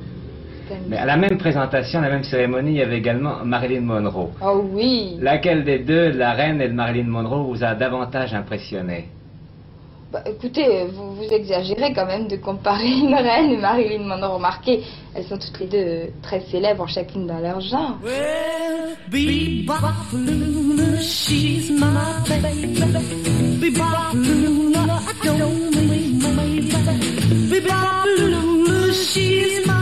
[0.87, 4.31] Mais à la même présentation, à la même cérémonie, il y avait également Marilyn Monroe.
[4.41, 5.17] Oh oui.
[5.21, 9.09] Laquelle des deux, la reine et de Marilyn Monroe, vous a davantage impressionné?
[10.11, 14.35] Bah, écoutez, vous, vous exagérez quand même de comparer une reine et Marilyn Monroe.
[14.35, 14.81] Remarquez,
[15.13, 17.97] elles sont toutes les deux euh, très célèbres, chacune dans leur genre.
[19.11, 19.75] Bebop
[20.13, 21.87] Luna, she's my
[22.27, 22.73] baby.
[23.59, 27.49] Bebop Luna, I don't mean my baby.
[27.51, 29.78] Bebop Luna, she's my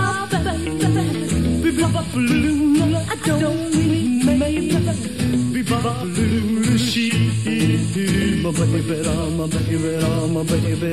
[2.25, 2.95] baby.
[3.09, 4.71] I don't my baby.
[5.53, 7.45] Bebop Luna, she's
[8.43, 8.81] my baby,
[9.37, 9.87] my baby,
[10.33, 10.91] my baby.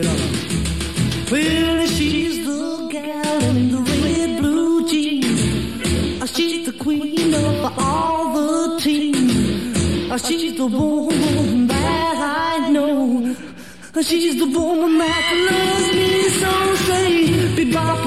[1.31, 6.31] Well, she's the gal in the red blue jeans.
[6.31, 10.23] She's the queen of all the teams.
[10.27, 12.17] She's the woman that
[12.59, 13.35] I know.
[14.03, 16.53] She's the woman that loves me so.
[16.87, 17.13] Say,
[17.57, 18.03] Bebop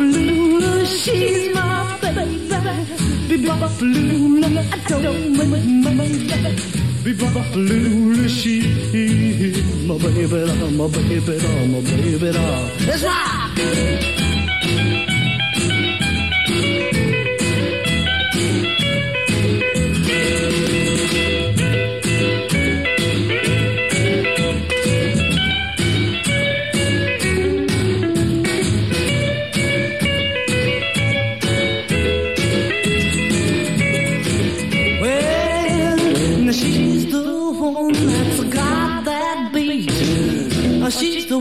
[0.86, 2.96] she's my baby.
[3.28, 6.28] Bebop Luna, I don't mind my baby.
[7.03, 10.45] Bebop Luna, she's my baby,
[10.78, 12.32] my baby, my baby.
[12.88, 13.51] Let's rock!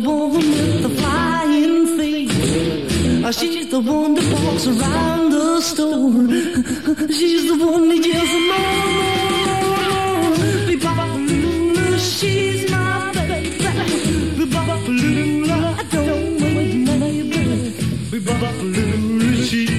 [0.01, 3.24] The woman with the flying face.
[3.24, 6.12] Oh, uh, she's the one that walks around the store.
[7.18, 10.66] She's the one that yells, more, more, more.
[10.68, 13.59] Be-bop-a-lula, she's my baby.
[14.38, 17.40] Be-bop-a-lula, I don't wait, baby.
[18.11, 19.70] Be-bop-a-lula, she's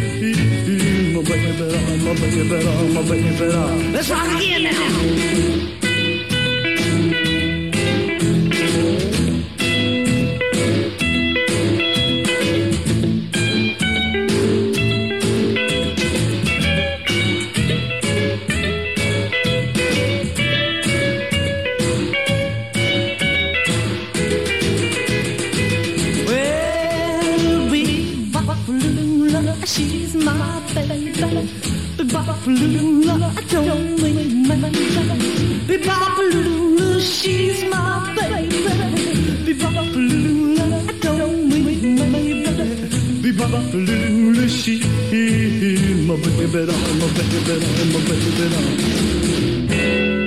[1.16, 1.68] my baby,
[2.06, 2.46] my baby,
[2.94, 3.46] my baby.
[3.94, 5.77] Let's rock again now.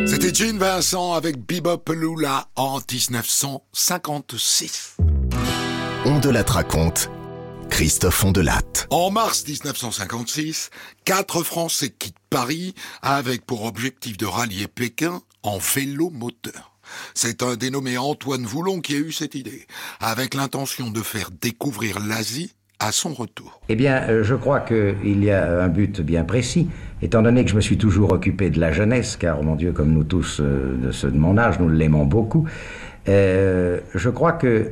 [0.06, 4.98] C'était Gene Vincent avec Bebop Lula en 1956.
[6.04, 7.08] On de la raconte.
[7.70, 8.86] Christophe Ondelatte.
[8.90, 10.68] En mars 1956,
[11.06, 16.70] quatre Français quittent Paris avec pour objectif de rallier Pékin en vélo moteur.
[17.14, 19.66] C'est un dénommé Antoine Voulon qui a eu cette idée,
[20.00, 23.60] avec l'intention de faire découvrir l'Asie à son retour.
[23.68, 26.68] Eh bien, euh, je crois qu'il y a un but bien précis,
[27.02, 29.92] étant donné que je me suis toujours occupé de la jeunesse, car, mon Dieu, comme
[29.92, 32.48] nous tous euh, de ceux de mon âge, nous l'aimons beaucoup.
[33.08, 34.70] Euh, je crois que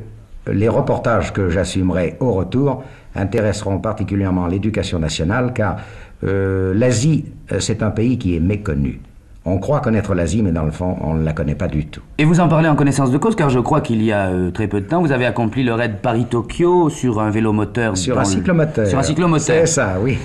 [0.51, 2.83] les reportages que j'assumerai au retour
[3.15, 5.77] intéresseront particulièrement l'éducation nationale, car
[6.25, 7.27] euh, l'Asie,
[7.59, 9.01] c'est un pays qui est méconnu.
[9.49, 12.03] On croit connaître l'Asie, mais dans le fond, on ne la connaît pas du tout.
[12.19, 14.51] Et vous en parlez en connaissance de cause, car je crois qu'il y a euh,
[14.51, 17.97] très peu de temps, vous avez accompli le raid Paris-Tokyo sur un vélo moteur.
[17.97, 18.87] Sur un le- cyclomoteur.
[18.87, 19.41] Sur un cyclomoteur.
[19.47, 20.19] C'est ça, oui.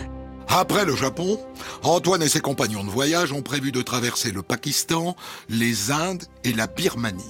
[0.49, 1.37] Après le Japon,
[1.83, 5.15] Antoine et ses compagnons de voyage ont prévu de traverser le Pakistan,
[5.49, 7.23] les Indes et la Birmanie.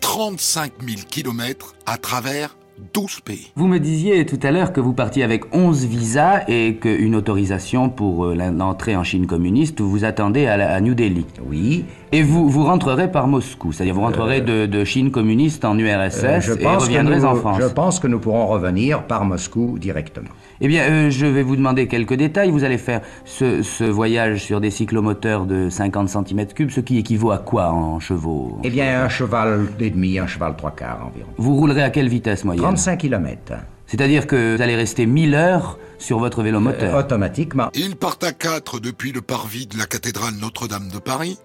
[0.00, 2.56] 35 000 kilomètres à travers
[2.92, 3.52] 12 pays.
[3.56, 7.88] Vous me disiez tout à l'heure que vous partiez avec 11 visas et qu'une autorisation
[7.88, 11.24] pour euh, l'entrée en Chine communiste vous attendait à, la- à New Delhi.
[11.48, 11.84] Oui.
[12.12, 16.24] Et vous, vous rentrerez par Moscou, c'est-à-dire vous rentrerez de, de Chine communiste en URSS
[16.24, 17.58] Euh, je, et pense reviendrez nous, en France.
[17.60, 20.28] je pense que nous pourrons revenir par Moscou directement.
[20.60, 22.50] Eh bien, euh, je vais vous demander quelques détails.
[22.50, 27.32] Vous allez faire ce, ce voyage sur des cyclomoteurs de 50 cm3, ce qui équivaut
[27.32, 28.58] à quoi en chevaux?
[28.62, 31.28] Eh bien, un cheval et demi, un cheval trois quarts environ.
[31.38, 32.62] Vous roulerez à quelle vitesse moyenne?
[32.62, 33.52] 35 km.
[33.88, 36.96] C'est-à-dire que vous allez rester 1000 heures sur votre vélo moteur.
[36.96, 37.68] automatiquement.
[37.74, 41.38] Ils partent à quatre depuis le parvis de la cathédrale Notre-Dame de Paris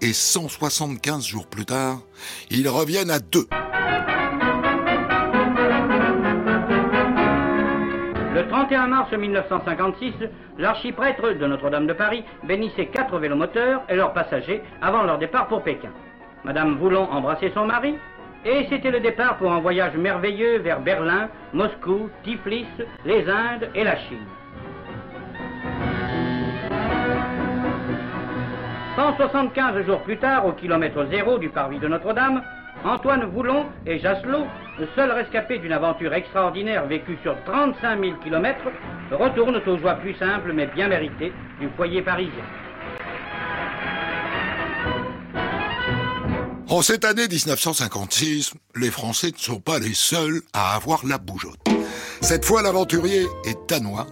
[0.00, 1.98] et 175 jours plus tard,
[2.50, 3.46] ils reviennent à deux.
[8.34, 10.12] Le 31 mars 1956,
[10.58, 15.62] l'archiprêtre de Notre-Dame de Paris bénissait quatre vélomoteurs et leurs passagers avant leur départ pour
[15.62, 15.90] Pékin.
[16.44, 17.96] Madame Voulon embrassait son mari
[18.44, 22.66] et c'était le départ pour un voyage merveilleux vers Berlin, Moscou, Tiflis,
[23.04, 24.26] les Indes et la Chine.
[29.00, 32.42] 175 jours plus tard, au kilomètre zéro du parvis de Notre-Dame,
[32.84, 34.44] Antoine Voulon et Jasselot,
[34.78, 38.68] le seul rescapé d'une aventure extraordinaire vécue sur 35 000 kilomètres,
[39.10, 42.44] retournent aux joies plus simples mais bien méritées du foyer parisien.
[46.68, 51.58] En cette année 1956, les Français ne sont pas les seuls à avoir la bougeotte.
[52.20, 54.06] Cette fois, l'aventurier est danois,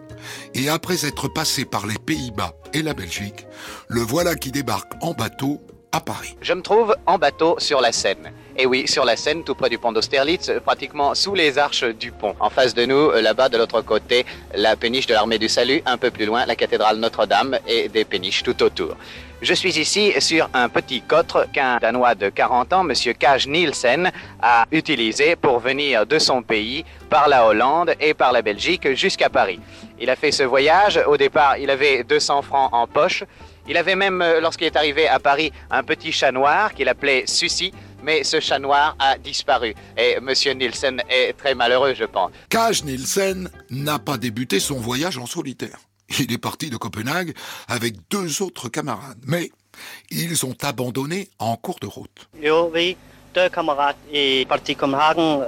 [0.54, 3.46] et après être passé par les Pays-Bas et la Belgique,
[3.88, 5.60] le voilà qui débarque en bateau
[5.92, 6.36] à Paris.
[6.42, 8.32] Je me trouve en bateau sur la Seine.
[8.56, 11.84] Et oui, sur la Seine, tout près du pont d'Austerlitz, euh, pratiquement sous les arches
[11.84, 12.34] du pont.
[12.40, 15.80] En face de nous, euh, là-bas, de l'autre côté, la péniche de l'armée du salut,
[15.86, 18.96] un peu plus loin, la cathédrale Notre-Dame et des péniches tout autour.
[19.40, 22.92] Je suis ici sur un petit cotre qu'un Danois de 40 ans, M.
[23.14, 24.10] Kaj Nielsen,
[24.42, 29.28] a utilisé pour venir de son pays par la Hollande et par la Belgique jusqu'à
[29.28, 29.60] Paris.
[30.00, 31.00] Il a fait ce voyage.
[31.06, 33.24] Au départ, il avait 200 francs en poche.
[33.68, 37.24] Il avait même, euh, lorsqu'il est arrivé à Paris, un petit chat noir qu'il appelait
[37.26, 37.72] Sucy,
[38.02, 39.74] mais ce chat noir a disparu.
[39.96, 40.32] Et M.
[40.56, 42.30] Nielsen est très malheureux, je pense.
[42.48, 45.78] Kaj Nielsen n'a pas débuté son voyage en solitaire.
[46.18, 47.34] Il est parti de Copenhague
[47.68, 49.50] avec deux autres camarades, mais
[50.10, 52.28] ils ont abandonné en cours de route.
[52.42, 52.96] Jo, vi,
[53.34, 55.42] deux camarades est parti Copenhagen,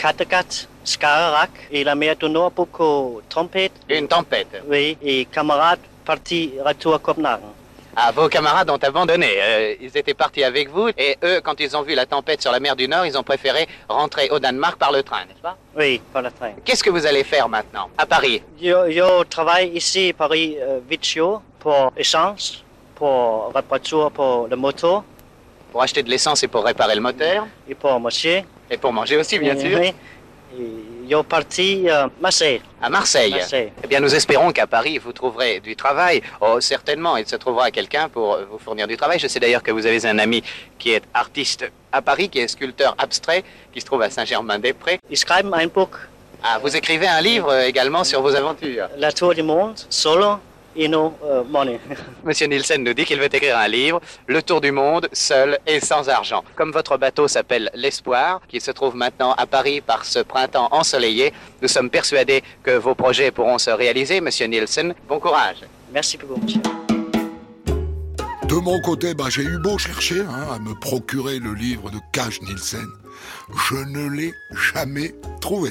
[0.00, 3.72] Kattegat, Skagerrak, et la mer du Nord beaucoup tempête.
[3.86, 4.62] Une tempête.
[4.66, 7.52] Oui, et camarade parti retour à Copenhagen.
[7.94, 9.28] Ah, vos camarades ont abandonné.
[9.36, 12.50] Euh, ils étaient partis avec vous et eux, quand ils ont vu la tempête sur
[12.50, 15.58] la mer du Nord, ils ont préféré rentrer au Danemark par le train, n'est-ce pas?
[15.76, 16.52] Oui, par le train.
[16.64, 18.42] Qu'est-ce que vous allez faire maintenant à Paris?
[18.58, 20.80] Je, je travaille ici, Paris, euh,
[21.58, 25.04] pour essence, pour réparation pour la moto.
[25.70, 28.44] Pour acheter de l'essence et pour réparer le moteur Et pour manger.
[28.70, 29.78] Et pour manger aussi, bien sûr.
[29.78, 29.94] oui.
[30.58, 32.60] Et Je parti à Marseille.
[32.82, 33.32] À Marseille.
[33.32, 33.72] Marseille.
[33.82, 36.22] Eh bien, nous espérons qu'à Paris, vous trouverez du travail.
[36.40, 39.18] Oh, certainement, il se trouvera quelqu'un pour euh, vous fournir du travail.
[39.18, 40.42] Je sais d'ailleurs que vous avez un ami
[40.78, 44.98] qui est artiste à Paris, qui est sculpteur abstrait, qui se trouve à Saint-Germain-des-Prés.
[45.12, 45.90] Schreibe Buch.
[46.42, 48.88] Ah, vous écrivez un livre euh, également sur vos aventures.
[48.96, 50.36] La tour du monde, solo
[50.76, 51.80] euh, money.
[52.24, 55.80] Monsieur Nielsen nous dit qu'il veut écrire un livre, Le Tour du Monde, seul et
[55.80, 56.44] sans argent.
[56.56, 61.32] Comme votre bateau s'appelle L'Espoir, qui se trouve maintenant à Paris par ce printemps ensoleillé,
[61.62, 64.20] nous sommes persuadés que vos projets pourront se réaliser.
[64.20, 65.58] Monsieur Nielsen, bon courage.
[65.92, 66.60] Merci beaucoup, monsieur.
[68.48, 71.98] De mon côté, bah, j'ai eu beau chercher hein, à me procurer le livre de
[72.12, 72.86] Cage Nielsen.
[73.68, 74.34] Je ne l'ai
[74.72, 75.70] jamais trouvé.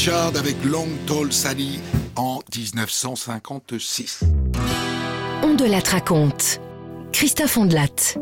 [0.00, 1.78] Richard avec Long Tall Sally
[2.16, 4.20] en 1956.
[5.42, 6.58] On de la raconte.
[7.12, 8.16] Christophe Ondelat.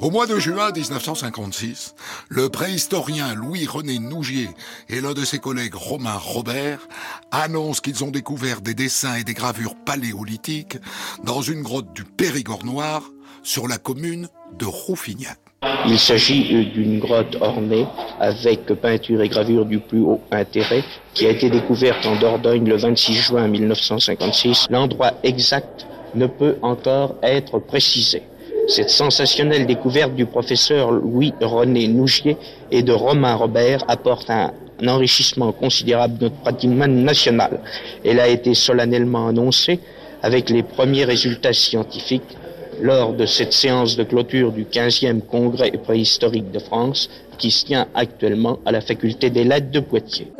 [0.00, 1.94] Au mois de juin 1956,
[2.28, 4.50] le préhistorien Louis-René Nougier
[4.88, 6.88] et l'un de ses collègues Romain Robert
[7.30, 10.78] annoncent qu'ils ont découvert des dessins et des gravures paléolithiques
[11.22, 13.04] dans une grotte du Périgord noir
[13.44, 14.28] sur la commune
[14.58, 15.38] de Rouffignac.
[15.86, 17.86] Il s'agit euh, d'une grotte ornée
[18.20, 20.82] avec peinture et gravure du plus haut intérêt
[21.12, 24.66] qui a été découverte en Dordogne le 26 juin 1956.
[24.70, 28.22] L'endroit exact ne peut encore être précisé.
[28.68, 32.36] Cette sensationnelle découverte du professeur Louis-René Nougier
[32.70, 37.60] et de Romain Robert apporte un, un enrichissement considérable de notre patrimoine national.
[38.04, 39.80] Elle a été solennellement annoncée
[40.22, 42.38] avec les premiers résultats scientifiques
[42.80, 47.88] lors de cette séance de clôture du 15e congrès préhistorique de France qui se tient
[47.94, 50.32] actuellement à la faculté des lettres de Poitiers.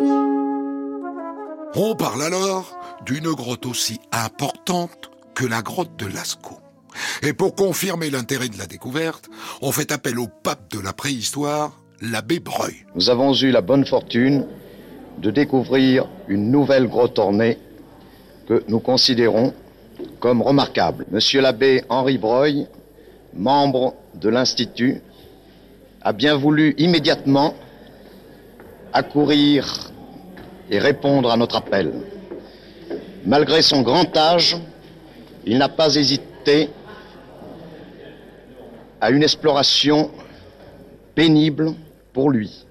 [1.76, 6.60] On parle alors d'une grotte aussi importante que la grotte de Lascaux.
[7.22, 9.28] Et pour confirmer l'intérêt de la découverte,
[9.60, 12.84] on fait appel au pape de la préhistoire, l'abbé Breuil.
[12.94, 14.46] Nous avons eu la bonne fortune
[15.18, 17.58] de découvrir une nouvelle grotte ornée
[18.46, 19.52] que nous considérons
[20.20, 21.06] comme remarquable.
[21.10, 22.66] Monsieur l'abbé Henri Breuil,
[23.34, 25.02] membre de l'Institut,
[26.02, 27.54] a bien voulu immédiatement
[28.92, 29.90] accourir
[30.70, 31.92] et répondre à notre appel.
[33.26, 34.56] Malgré son grand âge,
[35.46, 36.70] il n'a pas hésité
[39.00, 40.10] à une exploration
[41.14, 41.74] pénible
[42.12, 42.64] pour lui.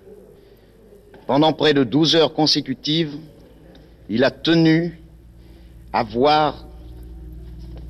[1.27, 3.15] Pendant près de 12 heures consécutives,
[4.09, 4.99] il a tenu
[5.91, 6.65] à voir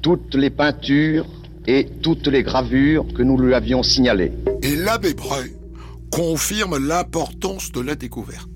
[0.03, 1.25] toutes les peintures
[1.65, 4.33] et toutes les gravures que nous lui avions signalées.
[4.61, 5.53] Et l'abbé Breuil
[6.11, 8.49] confirme l'importance de la découverte.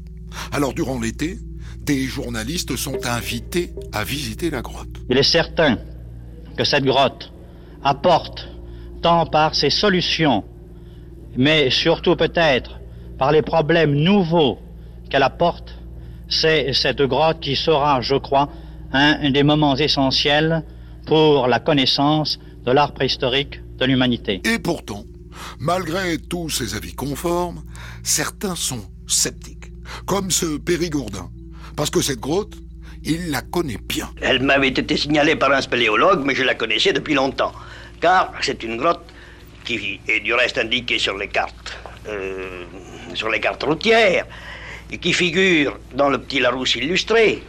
[0.51, 1.39] Alors durant l'été,
[1.81, 4.89] des journalistes sont invités à visiter la grotte.
[5.09, 5.77] Il est certain
[6.57, 7.31] que cette grotte
[7.81, 8.49] apporte,
[9.01, 10.43] tant par ses solutions,
[11.37, 12.79] mais surtout peut-être
[13.17, 14.59] par les problèmes nouveaux
[15.09, 15.75] qu'elle apporte,
[16.27, 18.49] c'est cette grotte qui sera, je crois,
[18.91, 20.63] un des moments essentiels
[21.07, 24.41] pour la connaissance de l'art préhistorique de l'humanité.
[24.43, 25.05] Et pourtant,
[25.59, 27.63] malgré tous ces avis conformes,
[28.03, 29.71] certains sont sceptiques,
[30.05, 31.29] comme ce Périgourdin,
[31.75, 32.55] parce que cette grotte,
[33.03, 34.09] il la connaît bien.
[34.21, 37.53] Elle m'avait été signalée par un spéléologue, mais je la connaissais depuis longtemps,
[38.01, 39.05] car c'est une grotte
[39.63, 41.77] qui est du reste indiquée sur les cartes,
[42.07, 42.65] euh,
[43.13, 44.25] sur les cartes routières,
[44.91, 47.43] et qui figure dans le petit Larousse illustré,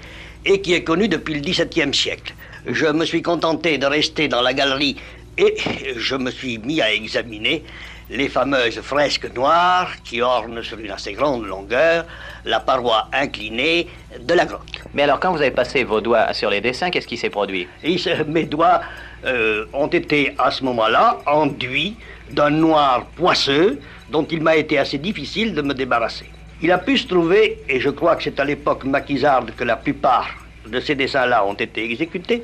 [0.48, 2.34] et qui est connue depuis le XVIIe siècle.
[2.66, 4.96] Je me suis contenté de rester dans la galerie
[5.36, 5.54] et
[5.96, 7.62] je me suis mis à examiner
[8.10, 12.06] les fameuses fresques noires qui ornent sur une assez grande longueur
[12.46, 13.86] la paroi inclinée
[14.18, 14.62] de la grotte.
[14.94, 17.68] Mais alors, quand vous avez passé vos doigts sur les dessins, qu'est-ce qui s'est produit?
[17.84, 18.80] Et ce- mes doigts
[19.26, 21.96] euh, ont été à ce moment-là enduits
[22.30, 26.30] d'un noir poisseux dont il m'a été assez difficile de me débarrasser.
[26.60, 29.76] Il a pu se trouver, et je crois que c'est à l'époque maquisarde que la
[29.76, 30.28] plupart
[30.66, 32.43] de ces dessins-là ont été exécutés,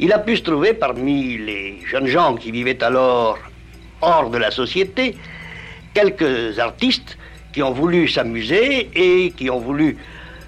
[0.00, 3.38] il a pu se trouver parmi les jeunes gens qui vivaient alors
[4.00, 5.16] hors de la société,
[5.94, 7.16] quelques artistes
[7.52, 9.96] qui ont voulu s'amuser et qui ont voulu,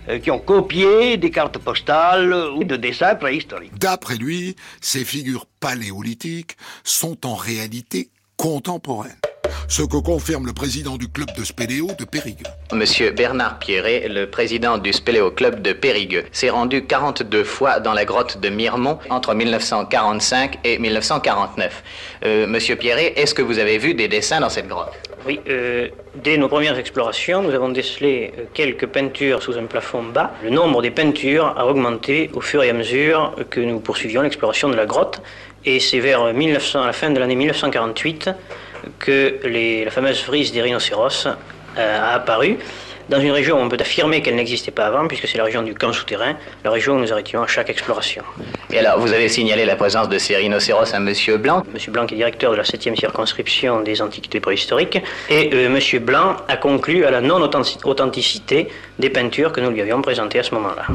[0.08, 3.78] euh, qui ont copié des cartes postales ou de dessins préhistoriques.
[3.78, 9.20] D'après lui, ces figures paléolithiques sont en réalité contemporaines.
[9.68, 12.46] Ce que confirme le président du club de spéléo de Périgueux.
[12.72, 17.92] Monsieur Bernard Pierret, le président du Spéléo Club de Périgueux, s'est rendu 42 fois dans
[17.92, 21.82] la grotte de Miremont entre 1945 et 1949.
[22.24, 24.92] Euh, Monsieur Pierret, est-ce que vous avez vu des dessins dans cette grotte?
[25.26, 30.04] Oui, euh, dès nos premières explorations, nous avons décelé euh, quelques peintures sous un plafond
[30.04, 30.32] bas.
[30.44, 34.68] Le nombre des peintures a augmenté au fur et à mesure que nous poursuivions l'exploration
[34.68, 35.20] de la grotte.
[35.64, 38.30] Et c'est vers 1900, à la fin de l'année 1948
[38.98, 41.26] que les- la fameuse frise des rhinocéros
[41.78, 42.58] euh, a apparu
[43.08, 45.62] dans une région où on peut affirmer qu'elle n'existait pas avant, puisque c'est la région
[45.62, 46.34] du camp souterrain,
[46.64, 48.24] la région où nous arrêtions à chaque exploration.
[48.72, 51.62] Et alors, vous avez signalé la présence de ces rhinocéros à Monsieur Blanc?
[51.72, 54.98] Monsieur Blanc est directeur de la 7e circonscription des antiquités préhistoriques.
[55.30, 58.68] Et euh, Monsieur Blanc a conclu à la non-authenticité
[58.98, 60.86] des peintures que nous lui avions présentées à ce moment-là.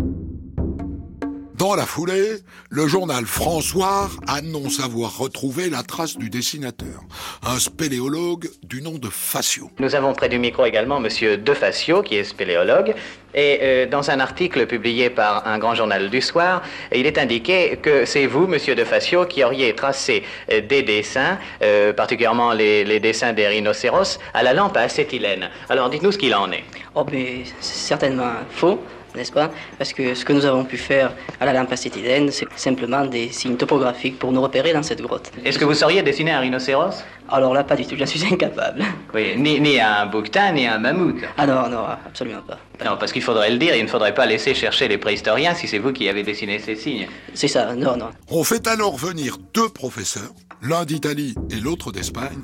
[1.61, 2.39] Dans la foulée,
[2.71, 7.03] le journal François annonce avoir retrouvé la trace du dessinateur,
[7.45, 9.69] un spéléologue du nom de Facio.
[9.77, 12.95] Nous avons près du micro également Monsieur Defacio, qui est spéléologue.
[13.35, 17.77] Et euh, dans un article publié par un grand journal du soir, il est indiqué
[17.79, 22.99] que c'est vous, Monsieur Defacio, qui auriez tracé euh, des dessins, euh, particulièrement les, les
[22.99, 25.51] dessins des rhinocéros, à la lampe à acétylène.
[25.69, 26.63] Alors dites-nous ce qu'il en est.
[26.95, 28.79] Oh, mais c'est certainement faux,
[29.15, 29.51] n'est-ce pas?
[29.77, 33.29] Parce que ce que nous avons pu faire à la lampe acétylène, c'est simplement des
[33.29, 35.31] signes topographiques pour nous repérer dans cette grotte.
[35.43, 37.03] Est-ce que vous sauriez dessiner un rhinocéros?
[37.29, 38.83] Alors là, pas du tout, j'en suis incapable.
[39.13, 41.23] Oui, ni, ni un bouquetin, ni un mammouth.
[41.38, 42.59] Ah non, non, absolument pas.
[42.83, 45.67] Non, parce qu'il faudrait le dire, il ne faudrait pas laisser chercher les préhistoriens si
[45.67, 47.07] c'est vous qui avez dessiné ces signes.
[47.33, 48.09] C'est ça, non, non.
[48.29, 52.41] On fait alors venir deux professeurs, l'un d'Italie et l'autre d'Espagne,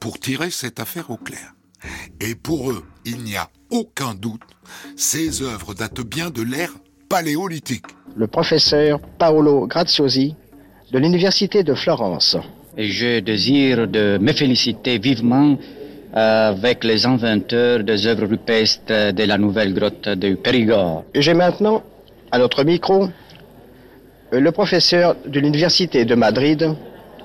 [0.00, 1.54] pour tirer cette affaire au clair.
[2.20, 4.42] Et pour eux, il n'y a aucun doute,
[4.96, 6.72] ces œuvres datent bien de l'ère
[7.08, 7.86] paléolithique.
[8.16, 10.34] Le professeur Paolo Graziosi
[10.92, 12.36] de l'Université de Florence.
[12.76, 15.56] Et je désire de me féliciter vivement
[16.12, 21.04] avec les inventeurs des œuvres rupestres de la nouvelle grotte de Périgord.
[21.12, 21.82] Et j'ai maintenant,
[22.30, 23.08] à notre micro,
[24.32, 26.74] euh, le professeur de l'Université de Madrid,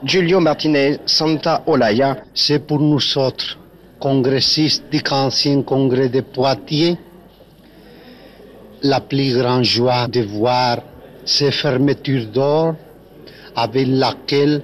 [0.03, 2.17] Giulio Martinez Santa Olaya.
[2.33, 3.57] C'est pour nous autres,
[3.99, 6.97] congressistes du ancien congrès de Poitiers,
[8.83, 10.79] la plus grande joie de voir
[11.25, 12.75] ces fermetures d'or
[13.55, 14.63] avec laquelle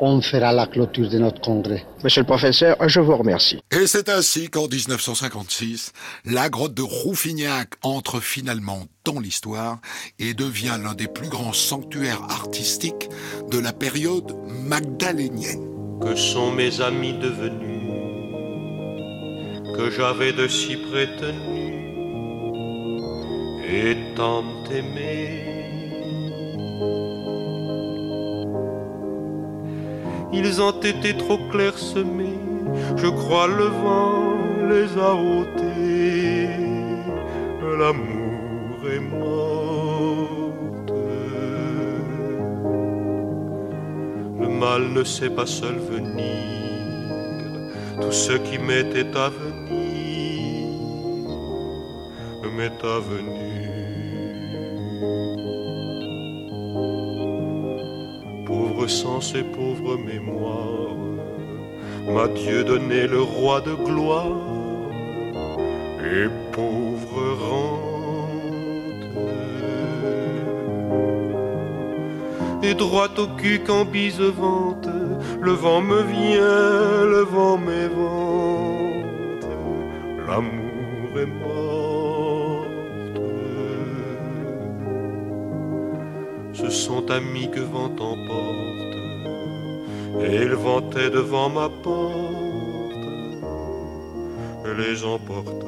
[0.00, 1.84] on fera la clôture de notre congrès.
[2.02, 3.60] Monsieur le professeur, je vous remercie.
[3.70, 5.92] Et c'est ainsi qu'en 1956,
[6.24, 9.78] la grotte de Rouffignac entre finalement dans l'histoire
[10.18, 13.10] et devient l'un des plus grands sanctuaires artistiques
[13.50, 15.68] de la période magdalénienne.
[16.00, 17.82] Que sont mes amis devenus
[19.76, 21.69] Que j'avais de si prétenus
[23.72, 25.44] et tant aimé.
[30.32, 32.38] Ils ont été trop clairsemés,
[32.96, 34.34] je crois le vent
[34.70, 36.48] les a ôtés.
[37.78, 40.92] L'amour est morte.
[44.40, 46.36] Le mal ne sait pas seul venir,
[48.00, 49.50] tout ce qui m'était à venir
[52.60, 53.49] m'est à venir.
[58.44, 60.94] Pauvre sens et pauvre mémoire,
[62.06, 64.90] m'a Dieu donné le roi de gloire
[66.04, 67.80] et pauvre rente.
[72.62, 74.88] Et droit au cul qu'en bise vente,
[75.40, 79.46] le vent me vient, le vent m'évente,
[80.26, 81.79] l'amour est morte.
[86.70, 88.96] Sont amis que vent emporte,
[90.22, 92.50] et ils vantaient devant ma porte,
[94.78, 95.66] les emporta.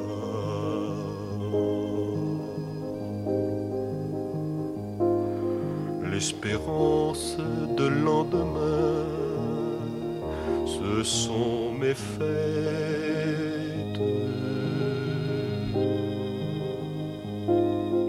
[6.11, 7.37] L'espérance
[7.77, 9.05] de lendemain,
[10.65, 13.12] ce sont mes fêtes.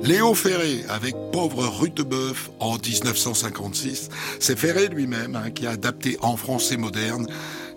[0.05, 4.11] Léo Ferré avec Pauvre Rutebeuf en 1956.
[4.39, 7.27] C'est Ferré lui-même hein, qui a adapté en français moderne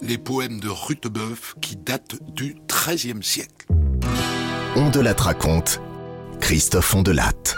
[0.01, 3.67] les poèmes de Rutebeuf qui datent du XIIIe siècle.
[4.75, 5.79] On de raconte.
[6.41, 7.55] Christophe Ondelatte.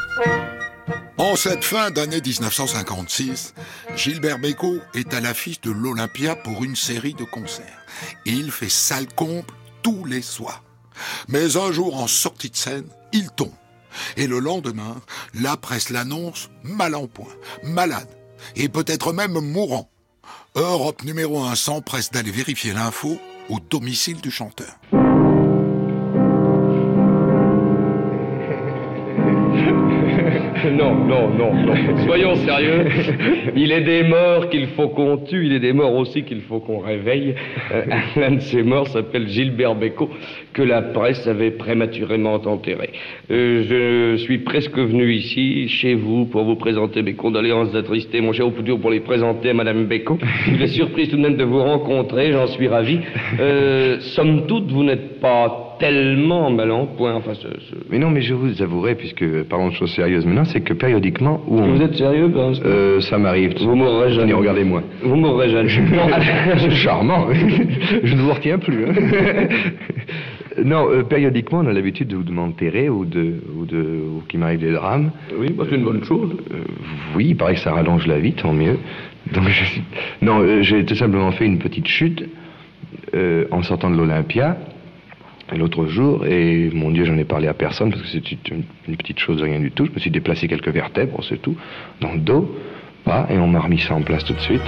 [1.18, 3.56] En cette fin d'année 1956,
[3.96, 7.86] Gilbert Bécaud est à l'affiche de l'Olympia pour une série de concerts.
[8.28, 9.48] Et il fait salle comble
[9.82, 10.64] tous les soirs.
[11.28, 13.50] Mais un jour, en sortie de scène, il tombe.
[14.18, 14.96] Et le lendemain,
[15.34, 17.34] la presse l'annonce mal en point,
[17.64, 18.10] malade,
[18.56, 19.90] et peut-être même mourant.
[20.56, 23.18] Europe numéro 1 s'empresse d'aller vérifier l'info
[23.50, 24.80] au domicile du chanteur.
[30.66, 32.06] Non, non, non, non.
[32.06, 32.86] Soyons sérieux.
[33.56, 36.60] Il est des morts qu'il faut qu'on tue, il est des morts aussi qu'il faut
[36.60, 37.36] qu'on réveille.
[37.72, 37.84] Euh,
[38.18, 40.10] L'un de ces morts s'appelle Gilbert Bécaud,
[40.60, 42.90] que la presse avait prématurément enterré.
[43.32, 48.34] Euh, je suis presque venu ici, chez vous, pour vous présenter mes condoléances attristées, mon
[48.34, 50.18] cher, ou plutôt pour les présenter à Madame Bécaud.
[50.48, 53.00] Je suis surprise tout de même de vous rencontrer, j'en suis ravi.
[53.40, 57.14] Euh, somme toute, vous n'êtes pas tellement mal en point.
[57.16, 60.44] Enfin, ce- ce- Mais non, mais je vous avouerai, puisque parlons de choses sérieuses maintenant,
[60.44, 61.68] c'est que périodiquement, où on...
[61.76, 62.30] Vous êtes sérieux
[62.66, 63.54] euh, Ça m'arrive.
[63.62, 64.12] Vous mourrez.
[64.14, 64.84] Tenez, regardez-moi.
[65.04, 65.70] Vous mourrez jeune.
[66.58, 67.28] C'est charmant.
[68.04, 68.88] je ne vous retiens plus.
[68.88, 68.94] hein.
[70.64, 74.40] Non, euh, périodiquement, on a l'habitude de vous m'enterrer ou de, ou de, ou qu'il
[74.40, 75.12] m'arrive des drames.
[75.38, 76.32] Oui, bah, c'est une bonne chose.
[76.52, 76.58] Euh,
[77.16, 78.78] oui, il paraît que ça rallonge la vie, tant mieux.
[79.34, 79.84] Donc, je suis-
[80.22, 82.24] non, euh, j'ai tout simplement fait une petite chute
[83.52, 84.58] en sortant de l'Olympia
[85.58, 88.96] l'autre jour, et mon Dieu, j'en ai parlé à personne parce que c'est une, une
[88.98, 89.86] petite chose, rien du tout.
[89.88, 91.56] Je me suis déplacé quelques vertèbres, c'est tout,
[92.02, 92.56] dans le dos,
[93.04, 94.62] pas, et on m'a remis ça en place tout de suite.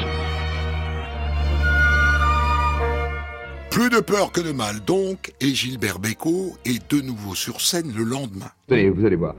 [3.71, 7.89] Plus de peur que de mal donc, et Gilbert Bécaud est de nouveau sur scène
[7.97, 8.51] le lendemain.
[8.69, 9.35] Allez, vous allez voir.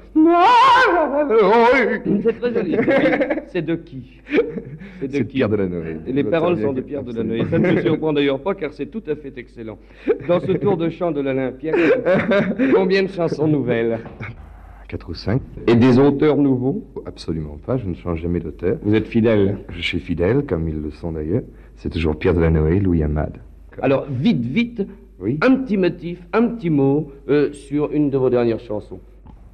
[2.24, 2.76] C'est très joli.
[3.48, 4.20] C'est de qui
[5.00, 5.98] C'est de qui Pierre Delanoë.
[6.06, 7.44] Les Vous paroles sont de Pierre Delanoë.
[7.50, 9.78] Ça ne me surprend d'ailleurs pas car c'est tout à fait excellent.
[10.26, 11.72] Dans ce tour de chant de l'Olympia,
[12.74, 14.00] combien de chansons nouvelles
[14.88, 15.42] Quatre ou cinq.
[15.66, 18.78] Et des auteurs nouveaux Absolument pas, je ne change jamais d'auteur.
[18.82, 21.42] Vous êtes fidèle Je suis fidèle, comme ils le sont d'ailleurs.
[21.76, 23.38] C'est toujours Pierre Delanoë, Louis Amade.
[23.80, 24.82] Alors, vite, vite,
[25.40, 29.00] un petit motif, un petit mot euh, sur une de vos dernières chansons.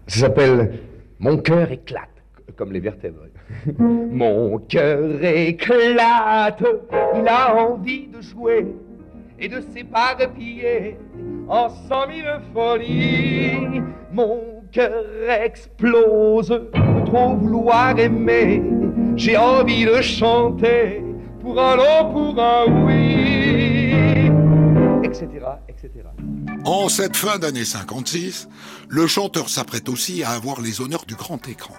[0.06, 0.72] Ça s'appelle
[1.18, 2.08] Mon cœur éclate,
[2.56, 3.26] comme les vertèbres.
[3.78, 6.62] Mon cœur éclate,
[7.16, 8.66] il a envie de jouer
[9.38, 10.96] et de s'éparpiller
[11.48, 13.82] en cent mille folies.
[14.12, 15.04] Mon cœur
[15.44, 18.62] explose de trop vouloir aimer.
[19.16, 21.02] J'ai envie de chanter
[21.40, 23.37] pour un non, pour un oui,
[25.08, 25.28] etc.,
[25.68, 25.90] etc.
[26.64, 28.48] En cette fin d'année 56,
[28.88, 31.74] le chanteur s'apprête aussi à avoir les honneurs du grand écran.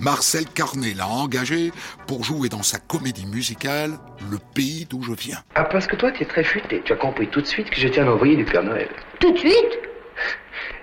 [0.00, 1.72] Marcel Carnet l'a engagé
[2.06, 3.92] pour jouer dans sa comédie musicale
[4.30, 5.38] Le pays d'où je viens.
[5.54, 6.82] Ah, parce que toi, tu es très futé.
[6.84, 8.88] Tu as compris tout de suite que je tiens à l'envoyer du Père Noël.
[9.20, 9.78] Tout de suite?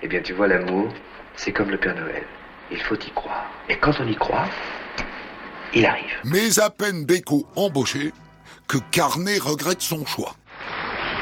[0.02, 0.92] Eh bien, tu vois, l'amour,
[1.36, 2.24] c'est comme le Père Noël.
[2.72, 3.46] Il faut y croire.
[3.70, 4.48] Et quand on y croit,
[5.74, 6.20] il arrive.
[6.24, 8.12] Mais à peine Bécaud embauché
[8.68, 10.36] que Carnet regrette son choix.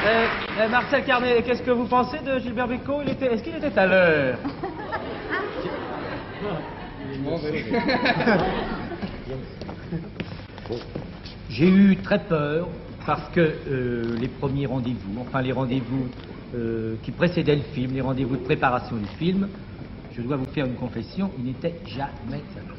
[0.02, 0.26] Euh,
[0.58, 3.78] euh, Marcel Carnet, qu'est-ce que vous pensez de Gilbert Bécaud Il était, Est-ce qu'il était
[3.78, 4.38] à l'heure?
[11.50, 12.66] J'ai eu très peur
[13.04, 16.08] parce que euh, les premiers rendez-vous, enfin les rendez-vous
[16.54, 19.48] euh, qui précédaient le film, les rendez-vous de préparation du film,
[20.16, 22.78] je dois vous faire une confession, ils n'étaient jamais à l'heure.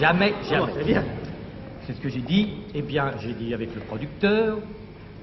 [0.00, 0.72] Jamais, jamais.
[0.76, 1.04] c'est bien.
[1.86, 2.54] c'est ce que j'ai dit.
[2.74, 4.58] Eh bien, j'ai dit avec le producteur,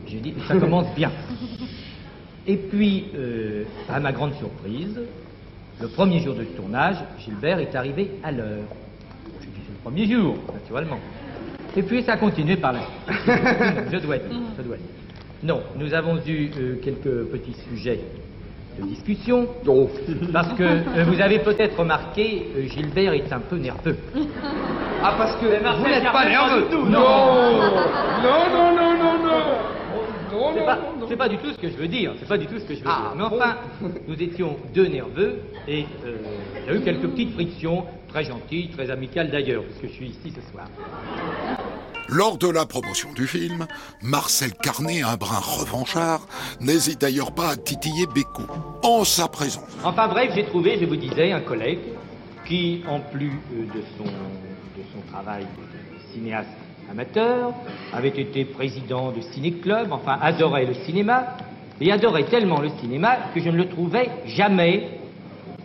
[0.08, 1.12] j'ai dit, ça commence bien.
[2.48, 5.00] Et puis, euh, à ma grande surprise,
[5.80, 8.66] le premier jour de tournage, Gilbert est arrivé à l'heure.
[9.42, 11.00] J'ai dit, c'est le premier jour, naturellement.
[11.76, 12.82] Et puis, ça a continué par là.
[13.08, 14.86] je dois dire, je dois dire.
[15.44, 18.00] Non, nous avons eu euh, quelques petits sujets
[18.80, 19.48] de discussion.
[20.32, 23.98] Parce que euh, vous avez peut-être remarqué, euh, Gilbert est un peu nerveux.
[25.04, 26.68] Ah, parce que vous n'êtes pas nerveux.
[26.70, 27.60] nerveux Non.
[28.22, 29.81] Non, non, non, non, non
[30.32, 31.06] Non, C'est non, pas, non, non.
[31.10, 32.14] c'est pas du tout ce que je veux dire.
[32.20, 33.30] C'est pas du tout ce que je veux Ah, dire.
[33.30, 33.58] Mais enfin,
[34.08, 36.18] nous étions deux nerveux et euh,
[36.68, 40.08] il y a eu quelques petites frictions, très gentilles, très amicales d'ailleurs, puisque je suis
[40.10, 40.68] ici ce soir.
[42.10, 43.68] Lors de la promotion du film,
[44.02, 46.28] Marcel Carnet, un brin revanchard,
[46.60, 48.44] n'hésite d'ailleurs pas à titiller Bécou
[48.84, 49.64] en sa présence.
[49.84, 51.80] Enfin bref, j'ai trouvé, je vous disais, un collègue
[52.46, 56.50] qui, en plus euh, de, son, de son travail de cinéaste
[56.92, 57.54] amateur,
[57.94, 61.38] avait été président de ciné-club, enfin adorait le cinéma,
[61.80, 64.90] et adorait tellement le cinéma que je ne le trouvais jamais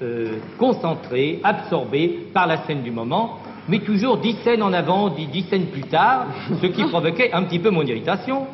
[0.02, 3.38] euh, concentré, absorbé par la scène du moment,
[3.68, 6.26] mais toujours dix scènes en avant, dix, dix scènes plus tard,
[6.62, 8.46] ce qui provoquait un petit peu mon irritation.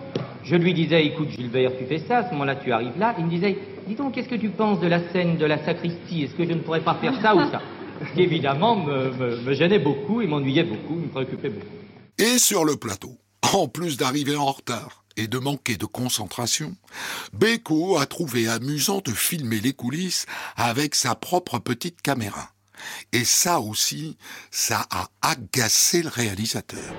[0.44, 3.14] Je lui disais, écoute Gilbert, tu fais ça, à ce moment-là tu arrives là.
[3.18, 6.24] Il me disait, dis donc, qu'est-ce que tu penses de la scène de la sacristie?
[6.24, 7.60] Est-ce que je ne pourrais pas faire ça ou ça?
[8.08, 11.66] Ce qui évidemment me, me- me gênait beaucoup et m'ennuyait beaucoup, me préoccupait beaucoup.
[12.18, 13.18] Et sur le plateau,
[13.54, 16.76] en plus d'arriver en retard et de manquer de concentration,
[17.32, 20.26] Beko a trouvé amusant de filmer les coulisses
[20.56, 22.50] avec sa propre petite caméra.
[23.12, 24.16] Et ça aussi,
[24.50, 26.94] ça a agacé le réalisateur.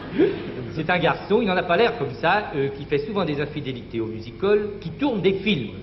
[0.75, 3.39] C'est un garçon, il n'en a pas l'air comme ça, euh, qui fait souvent des
[3.39, 5.75] infidélités au musical, qui tourne des films,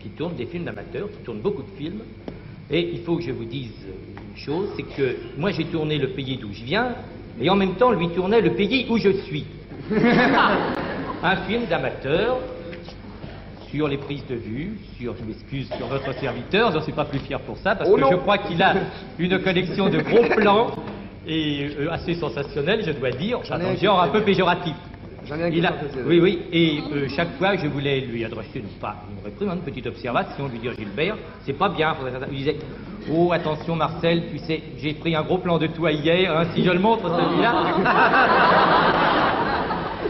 [0.00, 2.02] qui tourne des films d'amateurs, qui tourne beaucoup de films.
[2.70, 3.72] Et il faut que je vous dise
[4.30, 6.94] une chose, c'est que moi j'ai tourné le pays d'où je viens,
[7.40, 9.46] et en même temps lui tournait le pays où je suis.
[11.22, 12.38] un film d'amateur
[13.70, 17.04] sur les prises de vue, sur, je m'excuse, sur votre serviteur, je ne suis pas
[17.04, 18.10] plus fier pour ça, parce Oh que non.
[18.10, 18.74] je crois qu'il a
[19.18, 20.70] une collection de gros plans
[21.26, 24.74] et euh, assez sensationnel, je dois dire, un genre un peu péjoratif.
[25.30, 26.02] J'en ai un qui Il a- fait plaisir.
[26.06, 29.64] oui, oui, et euh, chaque fois je voulais lui adresser, non pas une réprimande, une
[29.64, 31.16] petite observation, lui dire Gilbert,
[31.46, 32.26] c'est pas bien, faudrait faire ça.
[32.30, 32.58] il disait
[33.10, 36.62] Oh, attention Marcel, tu sais, j'ai pris un gros plan de toi hier, hein, si
[36.64, 37.54] je le montre celui-là.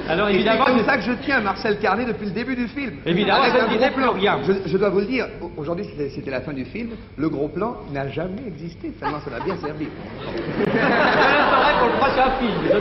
[0.08, 2.92] Alors évidemment, c'est ça que je tiens Marcel Carnet depuis le début du film.
[3.06, 4.12] Évidemment, Avec je un ne plan.
[4.12, 4.38] plus rien.
[4.46, 7.48] Je, je dois vous le dire, au- aujourd'hui c'était- la fin du film, le gros
[7.48, 9.86] plan n'a jamais existé, ça m'a bien servi.
[11.80, 12.80] pour prochain film.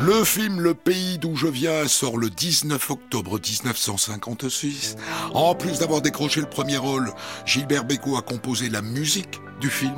[0.00, 4.96] Le film Le pays d'où je viens sort le 19 octobre 1956.
[5.32, 7.08] En plus d'avoir décroché le premier rôle,
[7.46, 9.94] Gilbert Bécaud a composé la musique du film.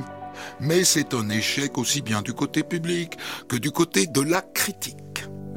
[0.61, 3.15] Mais c'est un échec aussi bien du côté public
[3.49, 4.97] que du côté de la critique.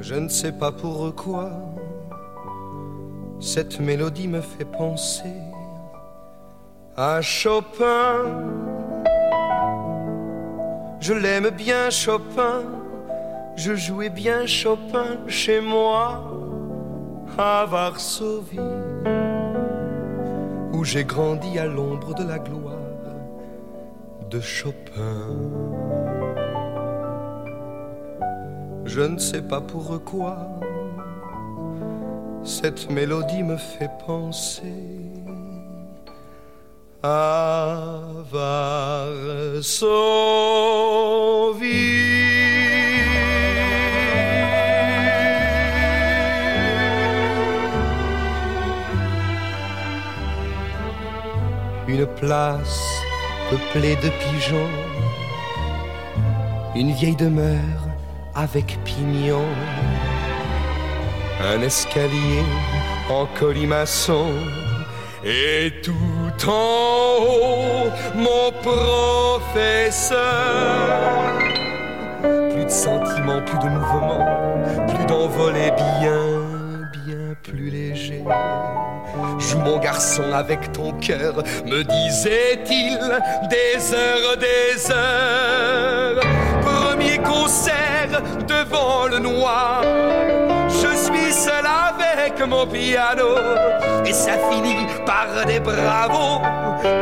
[0.01, 1.51] Je ne sais pas pourquoi
[3.39, 5.35] cette mélodie me fait penser
[6.97, 8.25] à Chopin.
[10.99, 12.63] Je l'aime bien Chopin,
[13.55, 16.23] je jouais bien Chopin chez moi
[17.37, 18.59] à Varsovie,
[20.73, 22.77] où j'ai grandi à l'ombre de la gloire
[24.31, 25.70] de Chopin.
[28.85, 30.37] Je ne sais pas pourquoi
[32.43, 34.63] cette mélodie me fait penser
[37.03, 38.01] à
[38.31, 39.61] Varsovie.
[51.87, 53.01] Une place
[53.49, 54.69] peuplée de pigeons,
[56.75, 57.90] une vieille demeure
[58.35, 59.45] avec pignon,
[61.43, 62.43] un escalier
[63.09, 64.27] en colimaçon,
[65.23, 70.19] et tout en haut, mon professeur.
[72.21, 74.25] Plus de sentiments, plus de mouvements,
[74.87, 76.25] plus d'envolée, bien,
[77.05, 78.23] bien plus léger.
[79.37, 82.97] Joue mon garçon avec ton cœur, me disait-il,
[83.49, 86.21] des heures, des heures.
[86.61, 87.90] Premier concert
[88.47, 89.83] devant le noir.
[90.69, 93.35] Je suis seul avec mon piano
[94.05, 96.41] et ça finit par des bravos.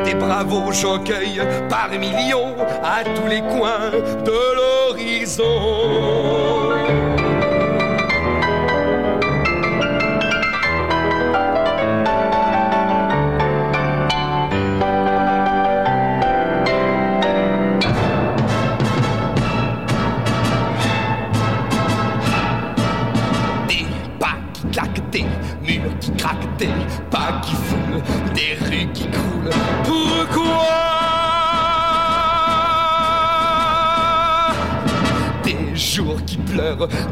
[0.04, 3.92] Des bravos, j'en cueille par millions à tous les coins
[4.26, 6.59] de l'horizon.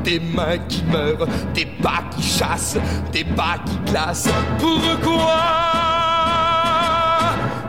[0.03, 2.77] Des mains qui meurent, des pas qui chassent,
[3.11, 4.29] des pas qui glacent.
[4.59, 5.43] Pourquoi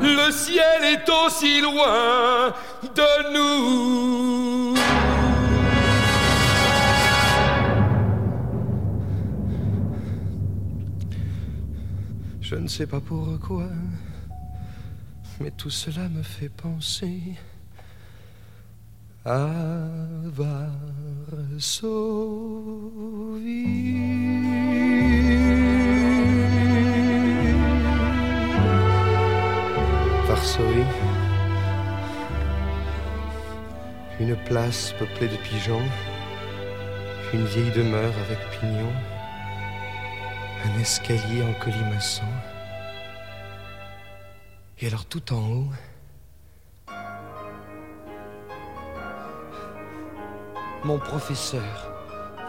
[0.01, 2.53] le ciel est aussi loin
[2.83, 4.75] de nous?
[12.41, 13.69] Je ne sais pas pourquoi,
[15.41, 17.21] mais tout cela me fait penser
[19.29, 19.59] Varsovie.
[30.27, 30.83] Varsovie.
[34.19, 35.83] Une place peuplée de pigeons,
[37.35, 38.95] une vieille demeure avec pignons,
[40.65, 42.25] un escalier en colimaçon.
[44.81, 45.69] Et alors tout en haut,
[50.85, 51.93] mon professeur.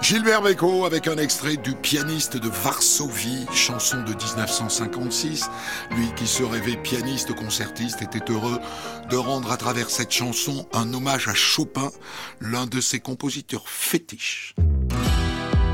[0.02, 5.50] Gilbert Bécaud avec un extrait du pianiste de Varsovie, chanson de 1956.
[5.92, 8.60] Lui qui se rêvait pianiste concertiste était heureux
[9.10, 11.92] de rendre à travers cette chanson un hommage à Chopin,
[12.40, 14.56] l'un de ses compositeurs fétiches.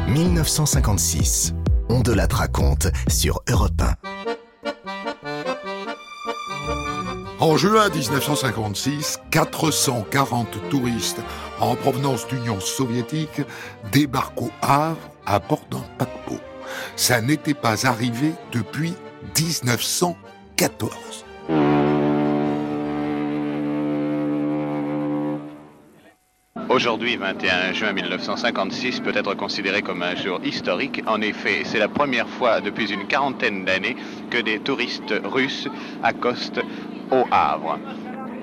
[0.07, 1.53] 1956.
[1.89, 4.24] On de la raconte sur Europe 1.
[7.39, 11.21] En juin 1956, 440 touristes
[11.59, 13.41] en provenance d'Union soviétique
[13.91, 16.39] débarquent au Havre à bord d'un paquebot.
[16.95, 18.93] Ça n'était pas arrivé depuis
[19.37, 21.25] 1914.
[26.75, 31.01] Aujourd'hui, 21 juin 1956, peut être considéré comme un jour historique.
[31.07, 33.95] En effet, c'est la première fois depuis une quarantaine d'années
[34.29, 35.69] que des touristes russes
[36.03, 36.59] accostent
[37.11, 37.79] au Havre.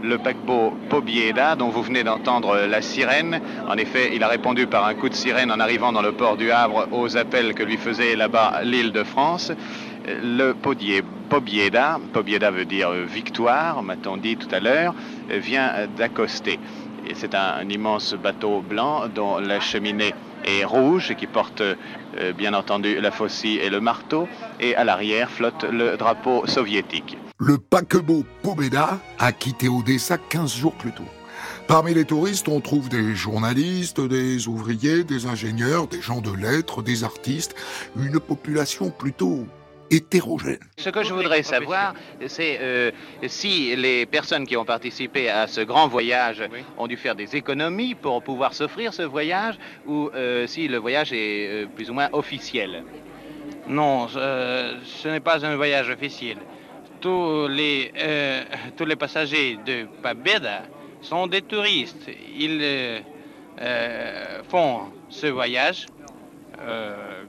[0.03, 3.39] Le paquebot Pobieda, dont vous venez d'entendre la sirène,
[3.69, 6.39] en effet, il a répondu par un coup de sirène en arrivant dans le port
[6.39, 9.53] du Havre aux appels que lui faisait là-bas l'île de France.
[10.07, 14.95] Le podier Pobieda, Pobieda veut dire victoire, m'a-t-on dit tout à l'heure,
[15.29, 16.61] vient d'accoster.
[17.15, 20.15] C'est un, un immense bateau blanc dont la cheminée
[20.45, 24.29] est rouge et qui porte euh, bien entendu la faucille et le marteau.
[24.61, 27.17] Et à l'arrière flotte le drapeau soviétique.
[27.39, 31.05] Le paquebot Pobeda a quitté Odessa 15 jours plus tôt.
[31.67, 36.83] Parmi les touristes, on trouve des journalistes, des ouvriers, des ingénieurs, des gens de lettres,
[36.83, 37.55] des artistes,
[37.97, 39.47] une population plutôt
[39.93, 40.59] hétérogène.
[40.79, 41.95] Ce que je voudrais savoir,
[42.27, 42.91] c'est euh,
[43.27, 46.43] si les personnes qui ont participé à ce grand voyage
[46.79, 49.57] ont dû faire des économies pour pouvoir s'offrir ce voyage
[49.87, 52.85] ou euh, si le voyage est euh, plus ou moins officiel?
[53.69, 56.39] Non, ce, ce n'est pas un voyage officiel.
[57.01, 58.43] Tous les, euh,
[58.77, 60.63] tous les passagers de Pabeda
[61.03, 62.09] sont des touristes.
[62.37, 63.03] Ils
[64.49, 65.87] font ce voyage,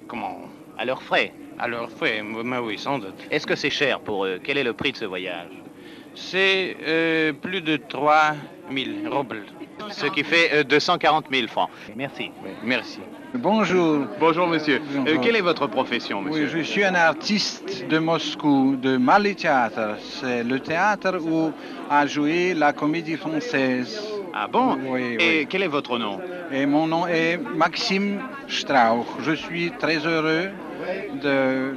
[0.07, 0.41] comment?
[0.77, 3.15] À leurs frais À leurs frais, mais oui, sans doute.
[3.31, 4.39] Est-ce que c'est cher pour eux?
[4.43, 5.49] Quel est le prix de ce voyage?
[6.15, 6.75] C'est
[7.41, 8.33] plus de 3
[8.71, 9.43] 000 roubles.
[9.89, 11.69] Ce qui fait 240 000 francs.
[11.95, 12.31] Merci.
[12.43, 12.99] Oui, merci.
[13.33, 14.05] Bonjour.
[14.19, 14.79] Bonjour monsieur.
[14.93, 15.07] Bonjour.
[15.07, 16.43] Euh, quelle est votre profession monsieur?
[16.43, 19.97] Oui, je suis un artiste de Moscou, de Mali Théâtre.
[19.99, 21.51] C'est le théâtre où
[21.89, 23.99] a joué la comédie française.
[24.35, 24.77] Ah bon?
[24.85, 25.47] Oui, Et oui.
[25.49, 26.19] quel est votre nom?
[26.51, 29.07] Et mon nom est Maxime Strauch.
[29.21, 30.49] Je suis très heureux
[31.21, 31.73] de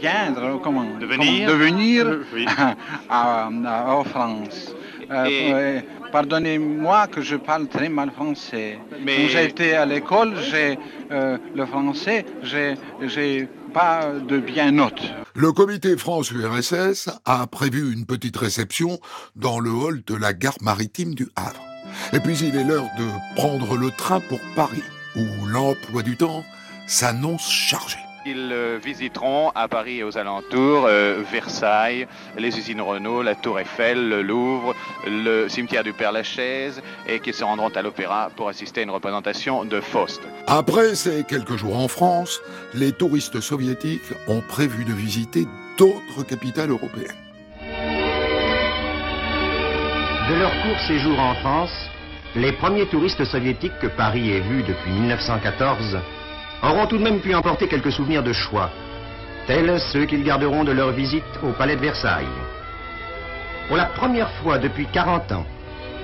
[0.00, 2.46] viendre, comment De venir comment- de venir Oui.
[3.08, 4.74] à, à- en France.
[5.10, 5.80] Euh, Et- euh,
[6.12, 8.78] Pardonnez-moi que je parle très mal français.
[9.04, 10.78] Mais- Quand j'étais à l'école, j'ai
[11.10, 15.02] euh, le français, j'ai j'ai pas de bien note.
[15.34, 18.98] Le comité France-URSS a prévu une petite réception
[19.34, 21.62] dans le hall de la gare maritime du Havre.
[22.12, 24.82] Et puis il est l'heure de prendre le train pour Paris,
[25.16, 26.44] où l'emploi du temps
[26.86, 27.98] s'annonce chargé.
[28.28, 33.60] Ils euh, visiteront à Paris et aux alentours euh, Versailles, les usines Renault, la Tour
[33.60, 34.74] Eiffel, le Louvre,
[35.06, 39.64] le cimetière du Père-Lachaise et qu'ils se rendront à l'Opéra pour assister à une représentation
[39.64, 40.20] de Faust.
[40.48, 42.40] Après ces quelques jours en France,
[42.74, 45.46] les touristes soviétiques ont prévu de visiter
[45.78, 47.14] d'autres capitales européennes.
[50.28, 51.90] De leur court séjour en France,
[52.34, 55.98] les premiers touristes soviétiques que Paris ait vus depuis 1914
[56.62, 58.70] auront tout de même pu emporter quelques souvenirs de choix,
[59.46, 62.26] tels ceux qu'ils garderont de leur visite au palais de Versailles.
[63.68, 65.46] Pour la première fois depuis 40 ans,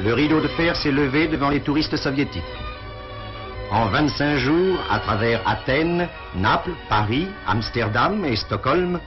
[0.03, 2.43] le rideau de fer s'est levé devant les touristes soviétiques.
[3.71, 6.07] en 25 jours à travers Athènes,
[6.37, 9.01] Naples, Paris, Amsterdam et Stockholm,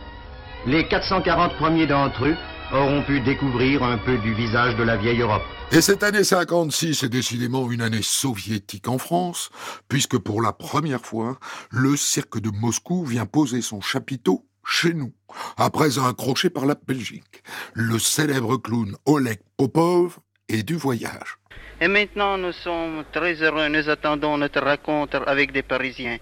[0.66, 2.36] les 440 premiers d'entre eux
[2.74, 5.46] auront pu découvrir un peu du visage de la vieille Europe.
[5.72, 9.50] Et cette année 56 est décidément une année soviétique en France,
[9.90, 11.38] puisque pour la première fois,
[11.72, 15.12] le cirque de Moscou vient poser son chapiteau chez nous,
[15.58, 17.44] après un crochet par la Belgique.
[17.74, 21.38] Le célèbre clown Oleg Popov est du voyage.
[21.82, 26.20] Et maintenant, nous sommes très heureux, nous attendons notre rencontre avec des Parisiens.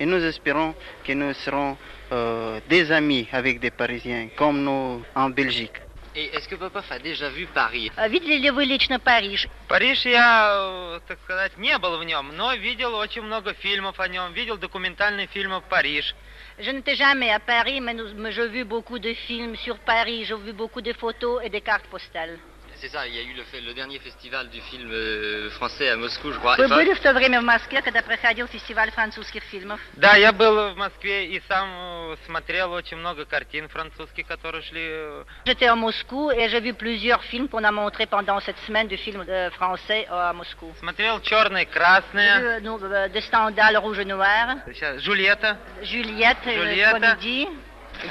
[0.00, 0.74] Et nous espérons
[1.04, 1.76] que nous serons
[2.10, 5.87] euh, des amis avec des Parisiens, comme nous en Belgique.
[6.18, 9.46] Et est-ce que Popov a déjà vu Paris Видели ли вы лично Париж?
[9.68, 14.08] Париж я, э, так сказать, не был в нем, но видел очень много фильмов о
[14.08, 16.16] нем, видел документальные фильмы «Париж».
[16.58, 20.24] Je n'étais jamais à Paris, mais, nous- mais j'ai vu beaucoup de films sur Paris,
[20.24, 22.36] j'ai vu beaucoup de photos et des cartes postales.
[22.77, 25.87] C'est ça, il y a eu le, fait- le dernier festival du film euh, français
[25.89, 26.57] à Moscou, je crois.
[26.57, 29.79] Вы Enfin, были в то время в Москве, когда проходил фестиваль французских фильмов?
[29.93, 31.69] Да, я был в Москве и сам
[32.11, 34.81] э, смотрел очень много картин французских, которые шли.
[34.81, 38.89] э, J'étais à Moscou et j'ai vu plusieurs films qu'on a montrés pendant cette semaine
[38.89, 40.73] de films euh, français euh, à Moscou.
[40.79, 44.99] Смотрел «Черное» и J'ai vu «Красное», euh, nous, euh, de Stendhal, Rouge et Noir, Сейчас,
[45.01, 45.57] «Жульетта».
[45.83, 46.91] Juliette, euh, Juliette.
[46.91, 47.47] Comédie.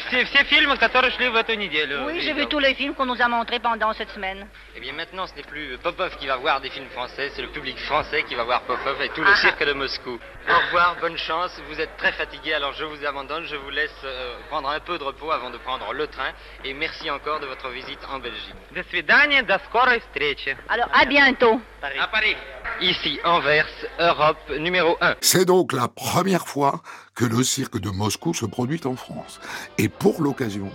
[0.09, 2.05] Все, все фильмы, которые шли в эту неделю.
[2.07, 2.45] Oui, j'ai видел.
[2.45, 4.47] vu tous les films qu'on nous a montrés pendant cette semaine.
[4.75, 7.49] Eh bien maintenant, ce n'est plus Popov qui va voir des films français, c'est le
[7.49, 9.37] public français qui va voir Popov et tout le Ah.
[9.37, 10.19] cirque de Moscou.
[10.49, 13.91] Au revoir, bonne chance, vous êtes très fatigué, alors je vous abandonne, je vous laisse
[14.05, 16.31] euh, prendre un peu de repos avant de prendre le train,
[16.65, 18.55] et merci encore de votre visite en Belgique.
[18.71, 20.57] До свидания, до скорой встречи.
[20.71, 21.61] Alors, à bientôt.
[21.83, 22.37] À Paris.
[22.82, 23.66] Ici, Anvers,
[24.00, 25.16] Europe numéro 1.
[25.22, 26.82] C'est donc la première fois
[27.16, 29.40] que le cirque de Moscou se produit en France.
[29.80, 30.70] Et pour l'occasion,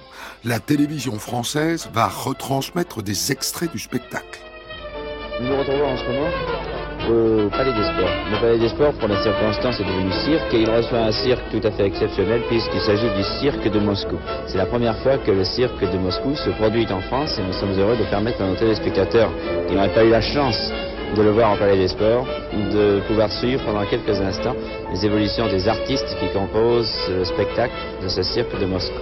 [0.44, 4.40] la télévision française va retransmettre des extraits du spectacle.
[5.40, 6.30] Nous nous retrouvons en ce moment
[7.08, 8.14] au Palais des Sports.
[8.32, 11.50] Le Palais des Sports, pour la circonstance, est devenu cirque et il reçoit un cirque
[11.52, 14.18] tout à fait exceptionnel puisqu'il s'agit du cirque de Moscou.
[14.48, 17.52] C'est la première fois que le cirque de Moscou se produit en France et nous
[17.52, 19.30] sommes heureux de permettre à nos téléspectateurs
[19.68, 20.58] qui n'auraient pas eu la chance
[21.16, 22.26] de le voir au Palais des Sports,
[22.72, 24.54] de pouvoir suivre pendant quelques instants
[24.92, 28.98] les évolutions des artistes qui composent le spectacle de ce cirque de Moscou.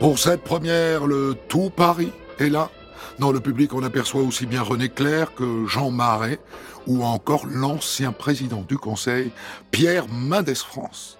[0.00, 2.70] Pour cette première, le tout Paris est là.
[3.18, 6.38] Dans le public, on aperçoit aussi bien René Clair que Jean Marais
[6.86, 9.30] ou encore l'ancien président du Conseil,
[9.70, 11.19] Pierre Mendès France.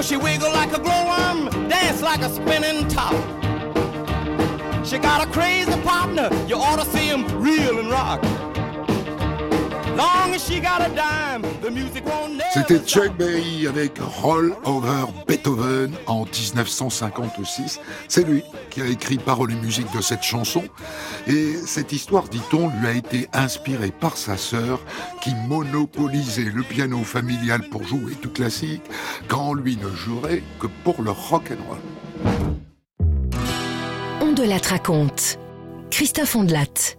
[0.00, 3.12] She wiggle like a glowworm, dance like a spinning top.
[4.86, 8.22] She got a crazy partner, you ought to see him reel and rock.
[12.54, 17.80] C'était Chuck Berry avec Roll Over Beethoven en 1956.
[18.06, 20.62] C'est lui qui a écrit paroles et musique de cette chanson.
[21.26, 24.80] Et cette histoire, dit-on, lui a été inspirée par sa sœur
[25.20, 28.82] qui monopolisait le piano familial pour jouer du classique
[29.26, 31.78] quand lui ne jouerait que pour le rock and roll.
[34.20, 35.38] On de la raconte.
[35.90, 36.96] Christophe Ondelat.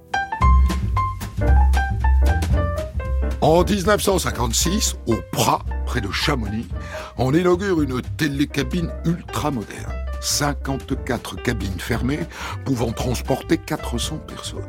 [3.41, 6.67] En 1956, au Prat, près de Chamonix,
[7.17, 9.93] on inaugure une télécabine ultra moderne.
[10.19, 12.19] 54 cabines fermées
[12.65, 14.67] pouvant transporter 400 personnes.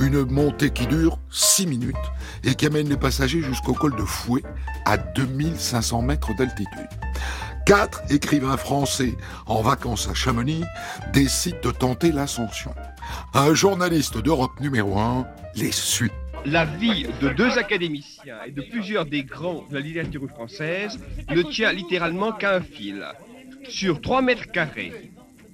[0.00, 1.94] Une montée qui dure 6 minutes
[2.42, 4.42] et qui amène les passagers jusqu'au col de Fouet
[4.84, 6.88] à 2500 mètres d'altitude.
[7.66, 9.16] Quatre écrivains français
[9.46, 10.64] en vacances à Chamonix
[11.12, 12.74] décident de tenter l'ascension.
[13.32, 15.24] Un journaliste d'Europe numéro 1
[15.54, 16.10] les suit.
[16.44, 20.98] La vie de deux académiciens et de plusieurs des grands de la littérature française
[21.30, 23.04] ne tient littéralement qu'à un fil.
[23.68, 25.10] Sur 3 mètres carrés,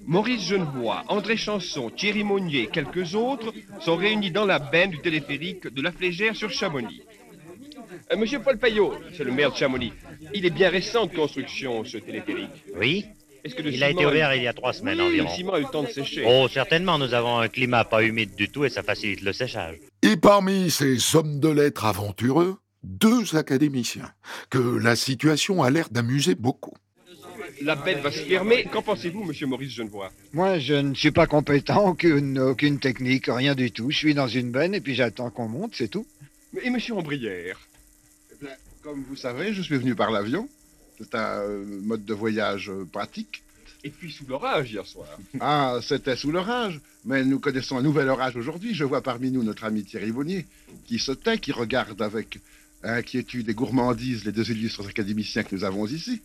[0.07, 5.01] Maurice Genevoix, André Chanson, Thierry Monnier et quelques autres sont réunis dans la benne du
[5.01, 7.03] téléphérique de la Flégère sur Chamonix.
[8.13, 9.93] Euh, Monsieur Paul Payot, c'est le maire de Chamonix.
[10.35, 12.51] Il est bien récent de construction, ce téléphérique.
[12.77, 13.07] Oui.
[13.45, 15.29] Est-ce que le Il a été ouvert il y a trois semaines Oui, environ.
[15.29, 16.25] Le ciment a eu le temps de sécher.
[16.27, 19.77] Oh, certainement, nous avons un climat pas humide du tout et ça facilite le séchage.
[20.03, 24.11] Et parmi ces hommes de lettres aventureux, deux académiciens,
[24.49, 26.75] que la situation a l'air d'amuser beaucoup.
[27.63, 28.65] La benne va se fermer.
[28.65, 33.55] Qu'en pensez-vous, monsieur Maurice Genevoix Moi, je ne suis pas compétent, aucune, aucune technique, rien
[33.55, 33.91] du tout.
[33.91, 36.07] Je suis dans une benne et puis j'attends qu'on monte, c'est tout.
[36.63, 37.61] Et monsieur Ambrière?
[38.33, 40.49] Eh bien, Comme vous savez, je suis venu par l'avion.
[40.99, 43.43] C'est un euh, mode de voyage euh, pratique.
[43.83, 45.07] Et puis sous l'orage hier soir.
[45.41, 46.81] Ah, c'était sous l'orage.
[47.05, 48.75] Mais nous connaissons un nouvel orage aujourd'hui.
[48.75, 50.47] Je vois parmi nous notre ami Thierry Bonnier,
[50.87, 52.39] qui se tait, qui regarde avec
[52.83, 56.21] inquiétude et gourmandise les deux illustres académiciens que nous avons ici,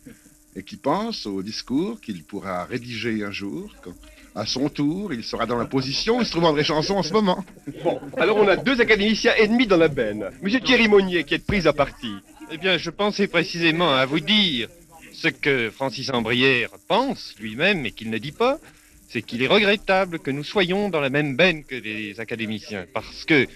[0.56, 3.94] et qui pense au discours qu'il pourra rédiger un jour, quand,
[4.36, 7.14] à son tour, il sera dans la position où se trouve André Chanson en ce
[7.14, 7.44] moment.
[7.84, 10.30] Bon, alors on a deux académiciens ennemis dans la benne.
[10.42, 12.14] Monsieur Thierry Monnier qui est pris à partie.
[12.52, 14.70] Eh bien, je pensais précisément à vous dire
[15.14, 18.58] ce que Francis Ambrière pense lui-même et qu'il ne dit pas,
[19.08, 22.88] c'est qu'il est regrettable que nous soyons dans la même benne que les académiciens.
[22.92, 23.48] Parce que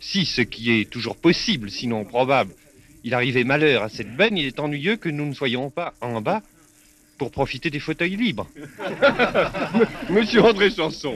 [0.00, 2.52] si ce qui est toujours possible, sinon probable,
[3.04, 6.20] il arrivait malheur à cette benne, il est ennuyeux que nous ne soyons pas en
[6.20, 6.42] bas
[7.16, 8.46] pour profiter des fauteuils libres.
[10.10, 11.14] Monsieur André Chanson,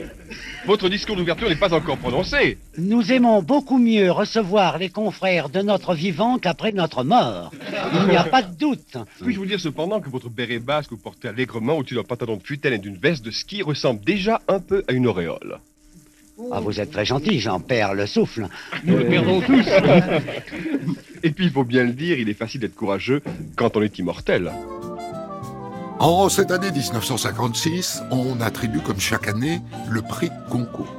[0.65, 2.57] votre discours d'ouverture n'est pas encore prononcé.
[2.77, 7.51] Nous aimons beaucoup mieux recevoir les confrères de notre vivant qu'après notre mort.
[7.93, 8.97] Il n'y a pas de doute.
[9.21, 12.37] Puis-je vous dire cependant que votre béret basque que vous portez allègrement au-dessus d'un pantalon
[12.37, 15.59] de futaine et d'une veste de ski ressemble déjà un peu à une auréole.
[16.51, 18.47] Ah, vous êtes très gentil, j'en perds le souffle.
[18.83, 19.65] Nous le Euh, perdons tous.
[21.23, 23.21] Et puis, il faut bien le dire, il est facile d'être courageux
[23.55, 24.51] quand on est immortel.
[26.03, 30.95] En cette année 1956, on attribue comme chaque année le prix Goncourt.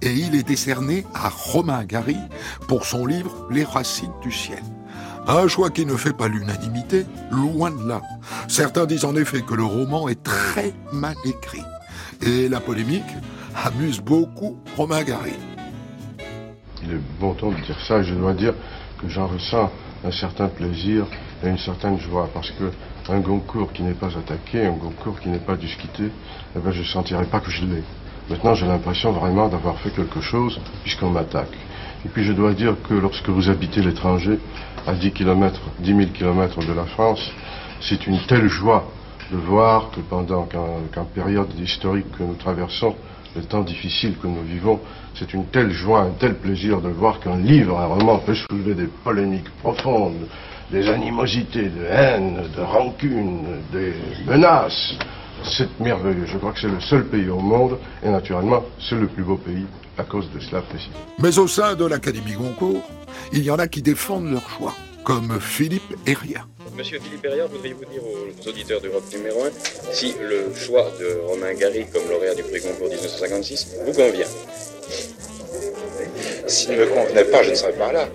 [0.00, 2.16] Et il est décerné à Romain Gary
[2.66, 4.62] pour son livre Les racines du ciel.
[5.26, 8.00] Un choix qui ne fait pas l'unanimité, loin de là.
[8.48, 11.64] Certains disent en effet que le roman est très mal écrit.
[12.22, 13.04] Et la polémique
[13.54, 15.34] amuse beaucoup Romain Gary.
[16.84, 18.54] Il est bon temps de dire ça je dois dire
[18.98, 19.70] que j'en ressens
[20.04, 21.06] un certain plaisir
[21.44, 22.72] et une certaine joie parce que
[23.10, 26.04] un Goncourt qui n'est pas attaqué, un Goncourt qui n'est pas discuté,
[26.56, 27.82] eh ben je ne sentirai pas que je l'ai.
[28.28, 31.56] Maintenant j'ai l'impression vraiment d'avoir fait quelque chose puisqu'on m'attaque.
[32.04, 34.38] Et puis je dois dire que lorsque vous habitez l'étranger,
[34.86, 37.30] à 10 km, 10 000 km de la France,
[37.80, 38.90] c'est une telle joie
[39.30, 42.94] de voir que pendant qu'en période historique que nous traversons,
[43.36, 44.80] les temps difficiles que nous vivons,
[45.14, 48.74] c'est une telle joie, un tel plaisir de voir qu'un livre, un roman peut soulever
[48.74, 50.26] des polémiques profondes,
[50.70, 53.92] des animosités, de haine, de rancune, des
[54.26, 54.94] menaces.
[55.44, 56.26] C'est merveilleux.
[56.26, 59.36] Je crois que c'est le seul pays au monde, et naturellement, c'est le plus beau
[59.36, 59.66] pays
[59.96, 60.96] à cause de cela précisément.
[61.18, 62.82] Mais au sein de l'Académie Goncourt,
[63.32, 64.74] il y en a qui défendent leur choix,
[65.04, 66.44] comme Philippe Heria.
[66.76, 69.48] Monsieur Philippe Herriard, voudriez-vous dire aux auditeurs d'Europe numéro 1
[69.90, 74.26] si le choix de Romain Gary comme lauréat du prix Goncourt 1956 vous convient?
[76.46, 78.06] S'il ne me convenait pas, je ne serais pas là.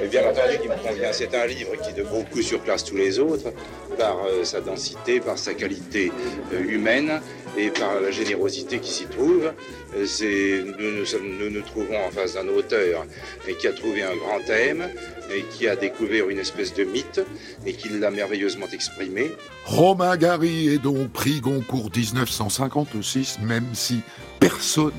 [0.00, 1.12] Mais bien entendu qu'il me convient.
[1.12, 3.52] C'est un livre qui de beaucoup surclasse tous les autres
[3.98, 6.12] par euh, sa densité, par sa qualité
[6.52, 7.20] euh, humaine
[7.56, 9.52] et par la générosité qui s'y trouve.
[9.96, 13.04] Euh, c'est- nous, nous, sommes- nous nous trouvons en face d'un auteur
[13.48, 14.88] et qui a trouvé un grand thème
[15.34, 17.20] et qui a découvert une espèce de mythe
[17.66, 19.32] et qui l'a merveilleusement exprimé.
[19.64, 24.00] Romain Gary est donc prix Goncourt 1956, même si
[24.40, 24.92] personne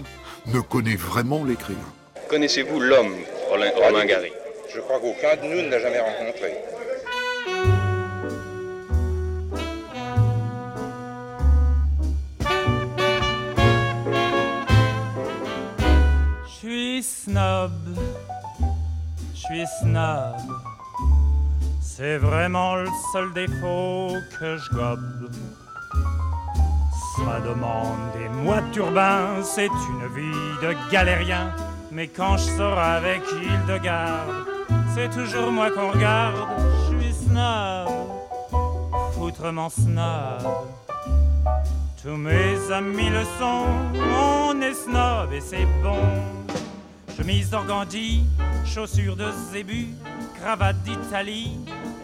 [0.53, 1.79] ne connaît vraiment l'écrivain.
[2.29, 3.15] Connaissez-vous l'homme
[3.49, 4.31] Romain, Romain Gary?
[4.73, 6.57] Je crois qu'aucun de nous ne l'a jamais rencontré.
[16.45, 17.71] Je suis snob,
[19.33, 20.35] je suis snob.
[21.81, 25.31] C'est vraiment le seul défaut que je gobe.
[27.17, 31.53] Ça demande des mois de turbin, c'est une vie de galérien.
[31.91, 34.45] Mais quand je sors avec Hildegarde,
[34.93, 36.35] c'est toujours moi qu'on regarde.
[36.91, 37.89] Je suis snob,
[39.13, 40.67] foutrement snob.
[42.01, 43.65] Tous mes amis le sont,
[44.15, 45.99] on est snob et c'est bon.
[47.17, 48.23] Chemise d'organdie,
[48.65, 49.87] chaussures de zébu,
[50.39, 51.57] cravate d'Italie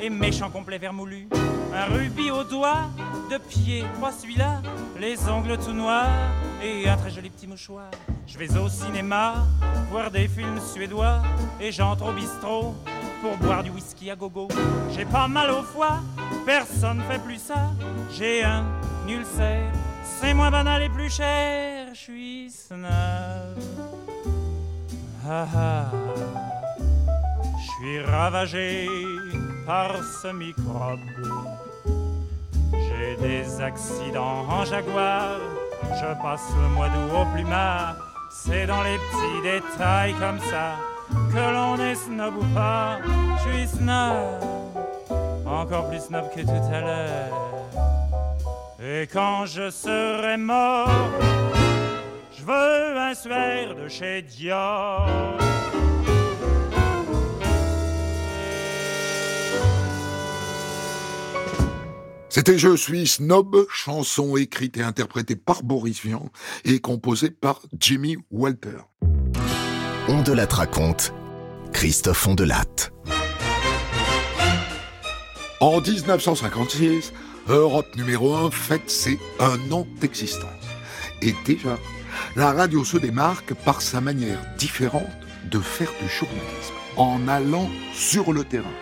[0.06, 1.27] et méchant complet vermoulu.
[1.73, 2.90] Un rubis au doigt,
[3.32, 4.61] de pied, pas celui-là,
[4.99, 6.30] les ongles tout noirs
[6.64, 7.90] et un très joli petit mouchoir.
[8.27, 9.48] Je vais au cinéma,
[9.90, 11.23] voir des films suédois
[11.60, 12.76] et j'entre au bistrot
[13.22, 14.48] pour boire du whisky à gogo.
[14.95, 15.99] J'ai pas mal au foie,
[16.45, 17.72] personne fait plus ça.
[18.11, 18.64] J'ai un
[19.07, 19.72] ulcère,
[20.03, 21.88] c'est moins banal et plus cher.
[21.94, 22.90] Je suis snob.
[25.27, 25.91] Ah ah.
[27.57, 28.88] Je suis ravagé
[29.65, 30.99] par ce microbe.
[32.73, 35.39] J'ai des accidents en jaguar.
[35.83, 37.95] Je passe le mois d'août au plumard.
[38.31, 40.75] C'est dans les petits détails comme ça
[41.31, 42.99] que l'on est snob ou pas.
[43.37, 44.43] Je suis snob,
[45.45, 47.55] encore plus snob que tout à l'heure.
[48.83, 50.89] Et quand je serai mort,
[52.37, 55.07] je veux un suaire de chez Dior.
[62.35, 66.29] C'était Je suis snob, chanson écrite et interprétée par Boris Vian
[66.65, 68.75] et composée par Jimmy Walter.
[70.09, 71.13] On de la raconte,
[71.71, 72.91] Christophe Ondelatte.
[75.61, 77.13] En 1956,
[77.47, 80.49] Europe numéro 1 fête ses un an d'existence.
[81.21, 81.79] Et déjà,
[82.35, 85.07] la radio se démarque par sa manière différente
[85.49, 88.73] de faire du journalisme, en allant sur le terrain.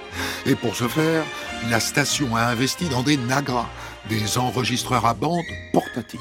[0.46, 1.24] Et pour ce faire,
[1.70, 3.70] la station a investi dans des Nagra,
[4.10, 6.20] des enregistreurs à bande portatifs.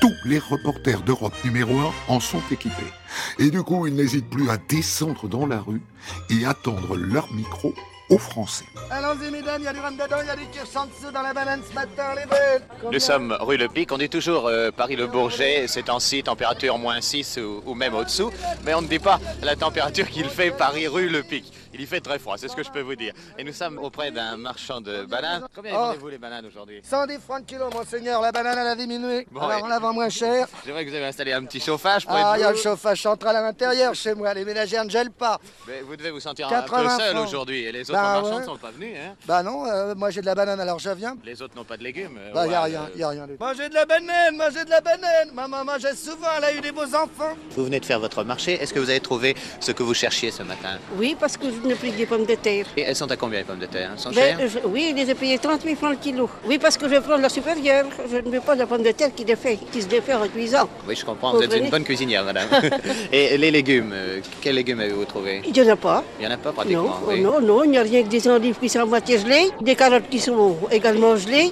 [0.00, 2.92] Tous les reporters d'Europe numéro 1 en sont équipés.
[3.38, 5.80] Et du coup, ils n'hésitent plus à descendre dans la rue
[6.28, 7.74] et attendre leur micro
[8.08, 8.64] aux Français.
[8.90, 11.10] Allons-y, mesdames, il y a du rhum dedans, il y a du kirsch en dessous
[11.12, 12.62] dans la banane ce matin, les belles.
[12.92, 17.38] Nous sommes rue Le Pic, on dit toujours euh, Paris-le-Bourget, c'est ainsi, température moins 6
[17.38, 18.30] ou, ou même au-dessous,
[18.64, 21.52] mais on ne dit pas la température qu'il fait Paris-rue Le Pic.
[21.78, 23.12] Il y fait très froid, c'est ce que je peux vous dire.
[23.38, 25.46] Et nous sommes auprès d'un marchand de bananes.
[25.54, 25.78] Combien Oh.
[25.88, 29.26] vendez-vous les bananes aujourd'hui 110 francs le kilo, monseigneur, la banane elle a diminué.
[29.30, 30.46] Bon, Alors on la vend moins cher.
[30.64, 32.56] C'est vrai que vous avez installé un petit chauffage pour Ah, il y a être
[32.56, 35.38] le chauffage central à l'intérieur chez moi, les ménagères ne gèlent pas.
[35.68, 37.64] Mais vous devez vous sentir un peu 80 seul aujourd'hui.
[37.64, 38.44] Et les autres Bah, marchands ne ouais.
[38.46, 38.96] sont pas venus.
[38.98, 41.14] Hein Bah non, euh, moi j'ai de la banane alors je viens.
[41.24, 42.16] les autres n'ont pas de légumes.
[42.18, 43.26] euh, Bah y a ouais, rien, euh, y a rien.
[43.38, 45.30] Mangez de la banane, mangez de la banane.
[45.34, 47.36] Ma maman mangeait souvent, elle a eu des beaux enfants.
[47.50, 48.54] Vous venez de faire votre marché.
[48.54, 50.78] Est-ce que vous avez trouvé ce que vous cherchiez ce matin?
[50.96, 52.66] Oui, parce que je plus que des pommes de terre.
[52.76, 53.96] Et elles sont à combien les pommes de terre hein?
[53.98, 54.48] Sont Ben, chères?
[54.48, 56.28] je- oui, je les ai payées 38 francs le kilo.
[56.46, 57.86] Oui, parce que je prends la supérieure.
[58.10, 60.26] Je ne veux pas de la pomme de terre qui, défait, qui se défait en
[60.28, 60.68] cuisant.
[60.88, 61.32] Oui, je comprends.
[61.32, 62.48] Vous Vous êtes une bonne cuisinière, madame.
[63.12, 66.04] Et les légumes, euh, quels légumes avez-vous trouvé Il n'y en a pas.
[66.18, 66.96] Il n'y en a pas Non, pratiquement.
[67.02, 67.20] oh oui.
[67.20, 69.74] non, non, il n'y a rien que des olives qui sont à moitié gelées, des
[69.74, 71.50] carottes qui sont également gelées.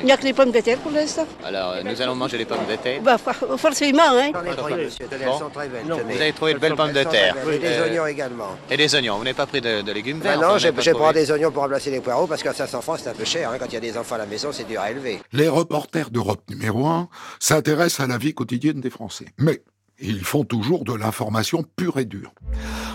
[0.00, 1.26] Il n'y a que les pommes de terre pour l'instant.
[1.44, 3.00] Alors, euh, nous allons manger les pommes de terre.
[3.02, 4.30] Bah, for- forcément, hein.
[4.32, 5.32] J'en ai trouvé, monsieur, tenez, Bon.
[5.32, 7.36] elles sont très belles, Vous avez trouvé de Elles belles pommes de terre.
[7.52, 8.56] Et des Euh, oignons également.
[8.70, 9.16] Et des oignons.
[9.18, 11.62] Vous n'avez pas pris de, de légumes Bah verts non, pris trouvé des oignons pour
[11.62, 13.50] remplacer les poireaux parce qu'à 500 francs c'est un peu cher.
[13.50, 13.56] hein.
[13.58, 15.20] Quand il y a des enfants à la maison, c'est dur à élever.
[15.32, 17.08] Les reporters d'Europe numéro 1
[17.40, 19.26] s'intéressent à la vie quotidienne des Français.
[19.38, 19.62] Mais
[20.00, 22.32] ils font toujours de l'information pure et dure.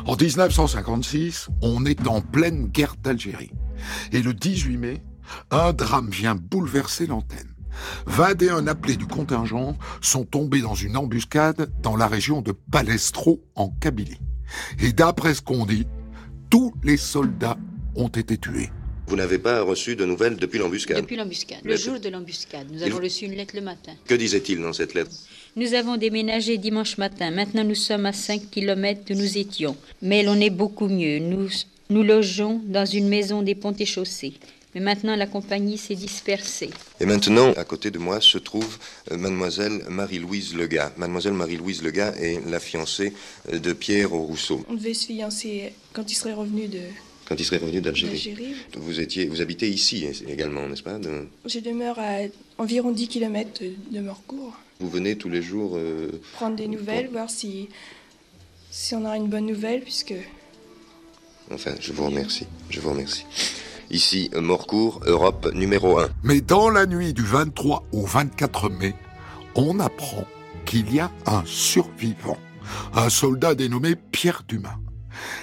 [0.06, 3.52] En 1956, on est en pleine guerre d'Algérie.
[4.12, 5.02] Et le 18 mai,
[5.52, 7.50] un drame vient bouleverser l'antenne.
[8.06, 13.70] 21 appelés du contingent sont tombés dans une embuscade dans la région de Palestro, en
[13.70, 14.20] Kabylie.
[14.80, 15.88] Et d'après ce qu'on dit,
[16.50, 17.58] tous les soldats
[17.96, 18.70] ont été tués.
[19.08, 20.98] Vous n'avez pas reçu de nouvelles depuis l'embuscade?
[21.02, 23.92] Depuis l'embuscade, le jour de l'embuscade, nous Et avons vous- reçu une lettre le matin.
[24.06, 25.12] Que disait-il dans cette lettre?
[25.56, 27.30] Nous avons déménagé dimanche matin.
[27.32, 29.76] Maintenant, nous sommes à 5 km d'où nous étions.
[30.02, 31.20] Mais l'on est beaucoup mieux.
[31.20, 31.50] Nous,
[31.90, 34.34] nous logeons dans une maison des ponts et chaussées.
[34.76, 36.72] Mais maintenant, la compagnie s'est dispersée.
[37.00, 38.78] Et maintenant, à côté de moi, se trouve
[39.12, 40.92] euh, mademoiselle Marie-Louise Lega.
[40.98, 43.14] Mademoiselle Marie-Louise Lega est la fiancée
[43.52, 46.80] euh, de Pierre Rousseau, On devait se fiancer quand il serait revenu de.
[47.28, 48.56] quand il serait revenu d'Algérie.
[48.76, 52.22] Vous, étiez, vous habitez ici hein, également, n'est-ce pas de- Je demeure à
[52.58, 54.54] environ 10 km de Morcourt.
[54.80, 57.70] Vous venez tous les jours euh, Prendre des nouvelles, voir si,
[58.72, 60.16] si on aura une bonne nouvelle, puisque
[61.52, 62.48] Enfin, je vous remercie.
[62.72, 63.26] Je vous remercie.
[63.92, 66.10] Ici, Morcourt, Europe numéro 1.
[66.24, 68.96] Mais dans la nuit du 23 au 24 mai,
[69.56, 70.26] on apprend
[70.66, 72.38] qu'il y a un survivant,
[72.94, 74.78] un soldat dénommé Pierre Dumas.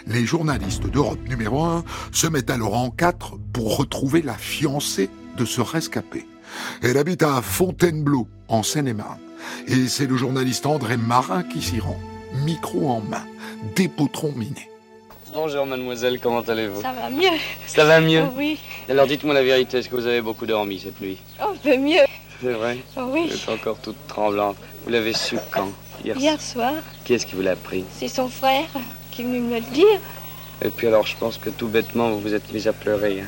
[0.07, 5.45] Les journalistes d'Europe numéro 1 se mettent alors en quatre pour retrouver la fiancée de
[5.45, 6.27] ce rescapé.
[6.83, 9.21] Elle habite à Fontainebleau, en Seine-et-Marne.
[9.69, 11.99] Et c'est le journaliste André Marin qui s'y rend,
[12.45, 13.25] micro en main,
[13.77, 14.70] des potrons minés.
[15.33, 16.81] Bonjour mademoiselle, comment allez-vous?
[16.83, 17.39] Ça va mieux.
[17.67, 18.25] Ça va mieux?
[18.37, 18.59] Oui.
[18.89, 21.19] Alors dites-moi la vérité, est-ce que vous avez beaucoup dormi cette nuit?
[21.41, 22.03] Oh, un peu mieux.
[22.43, 22.79] C'est vrai?
[22.97, 23.29] Oh oui.
[23.29, 24.57] Vous êtes encore toute tremblante.
[24.85, 25.71] Vous l'avez su quand?
[26.05, 26.17] Hier.
[26.17, 26.73] Hier soir,
[27.05, 28.67] Qui est-ce qui vous l'a appris c'est son frère
[29.11, 30.01] qui est venu me le dire.
[30.63, 33.21] Et puis alors je pense que tout bêtement vous vous êtes mis à pleurer.
[33.21, 33.27] hein?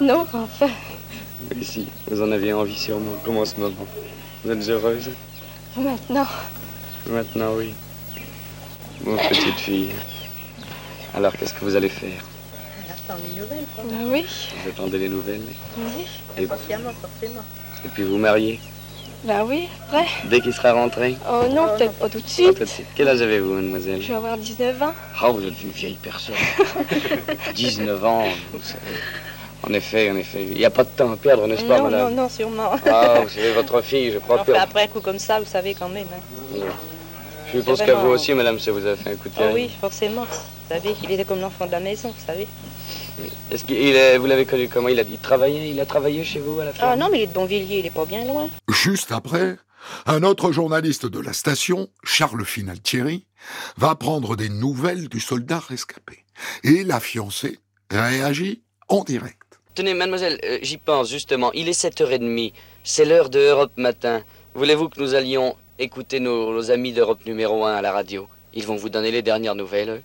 [0.00, 0.68] Non, enfin,
[1.54, 3.86] Oui, si, vous en aviez envie sûrement, comme en ce moment?
[4.44, 5.10] Vous êtes heureuse?
[5.76, 6.26] Maintenant.
[7.08, 7.74] Maintenant oui.
[9.04, 9.90] Mon petite fille.
[11.14, 12.22] Alors qu'est-ce que vous allez faire
[12.90, 13.84] Attends les nouvelles, quoi.
[13.86, 14.24] Bah oui.
[14.64, 15.40] Vous attendez les nouvelles
[15.78, 16.06] Oui.
[16.38, 17.42] Et, Forcément, forcément.
[17.84, 18.60] et puis vous mariez
[19.24, 20.06] Bah oui, après.
[20.26, 22.54] Dès qu'il sera rentré Oh non, peut-être pas tout de Pas suite.
[22.54, 22.86] tout de suite.
[22.94, 24.92] Quel âge avez-vous, mademoiselle Je vais avoir 19 ans.
[25.20, 26.34] Ah, vous êtes une vieille personne.
[27.54, 28.80] 19 ans, vous savez.
[29.68, 30.42] En effet, en effet.
[30.50, 32.72] Il n'y a pas de temps à perdre, n'est-ce pas, non, non, madame non, sûrement.
[32.90, 34.58] Ah, vous savez, votre fille, je crois Enfin, que...
[34.58, 36.06] après un coup comme ça, vous savez quand même.
[36.12, 36.58] hein.
[37.54, 39.54] Je pense qu'à vous aussi, madame, ça vous a fait un coup de Oh terrible.
[39.54, 40.22] oui, forcément.
[40.22, 42.46] Vous savez, il était comme l'enfant de la maison, vous savez.
[43.50, 44.88] Est-ce qu'il est- vous l'avez connu comment?
[44.88, 47.18] Il a, il travaillait, il a travaillé chez vous à la fin Ah non, mais
[47.18, 48.48] il est de Bonvilliers, il est pas bien loin.
[48.68, 49.56] Juste après,
[50.06, 53.26] un autre journaliste de la station, Charles Finaltieri,
[53.76, 56.24] va prendre des nouvelles du soldat rescapé.
[56.64, 57.58] Et la fiancée
[57.90, 59.36] réagit en direct.
[59.74, 61.50] Tenez, mademoiselle, euh, j'y pense justement.
[61.52, 62.52] Il est 7h30.
[62.84, 64.22] C'est l'heure de Europe Matin.
[64.54, 68.66] Voulez-vous que nous allions écouter nos, nos amis d'Europe numéro 1 à la radio Ils
[68.66, 70.02] vont vous donner les dernières nouvelles.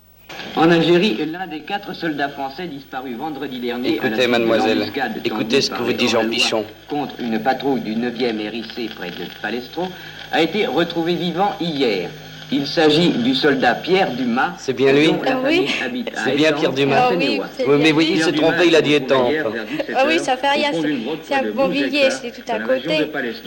[0.56, 3.94] En Algérie, l'un des quatre soldats français disparus vendredi dernier.
[3.94, 4.92] Écoutez, mademoiselle,
[5.24, 6.64] écoutez ce que vous dit Jean Pichon.
[6.88, 9.88] Contre une patrouille du 9e RIC près de Palestro,
[10.32, 12.10] a été retrouvé vivant hier.
[12.50, 14.54] Il s'agit du soldat Pierre Dumas.
[14.58, 15.66] C'est bien lui Ah oui.
[15.66, 16.96] famille habite à C'est bien Pierre Dumas.
[16.98, 19.30] Ah oui, Oui, mais oui, il s'est trompé, il a dit étampes.
[19.30, 22.88] hier vers 17 Ah oui, ça fait rien, c'est- de Beauvilliers, c'est tout à côté.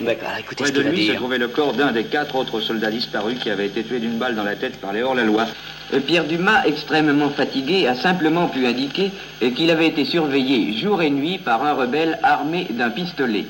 [0.02, 2.91] D'accord, écoutez Près ce de lui se trouvait le corps d'un des quatre autres soldats
[2.91, 5.48] disparus qui avait été tué d'une balle dans la tête par les hors-la-loi.
[5.94, 9.11] Euh, Pierre Dumas, extrêmement fatigué, a simplement pu indiquer
[9.41, 13.45] euh, qu'il avait été surveillé jour et nuit par un rebelle armé d'un pistolet.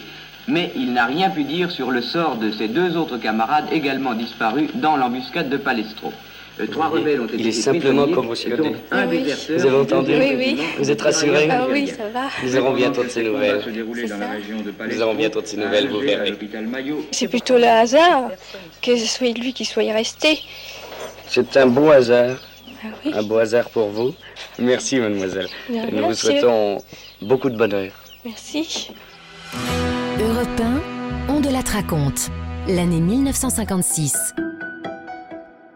[0.48, 4.14] Mais il n'a rien pu dire sur le sort de ses deux autres camarades également
[4.14, 6.12] disparus dans l'embuscade de Palestro.
[6.60, 8.58] Euh, Trois voyez, rebelles ont été il est simplement commotionné.
[8.58, 9.24] dont un Oui.
[9.24, 10.58] déserteur, Vous avez entendu Oui, oui.
[10.80, 12.24] Vous êtes rassuré Ah oui, ça va.
[12.44, 13.62] Nous aurons bientôt de ces nouvelles.
[14.90, 16.34] Nous aurons bientôt de ces nouvelles, vous verrez.
[17.12, 18.32] C'est plutôt le hasard
[18.82, 20.40] que ce soit lui qui soit resté.
[21.28, 22.36] C'est un beau hasard.
[22.84, 23.12] Ah oui.
[23.16, 24.14] Un beau hasard pour vous.
[24.60, 25.48] Merci, mademoiselle.
[25.72, 26.80] Et nous vous souhaitons
[27.22, 27.92] beaucoup de bonheur.
[28.26, 28.92] Merci.
[30.22, 30.62] Europe
[31.28, 32.30] 1, on de la raconte.
[32.68, 34.36] L'année 1956.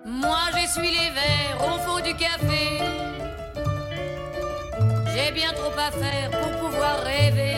[0.06, 2.80] Moi j'essuie les verres au fond du café.
[5.16, 7.56] J'ai bien trop à faire pour pouvoir rêver.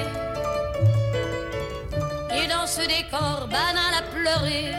[2.31, 4.72] Et dans ce décor banal à pleurer,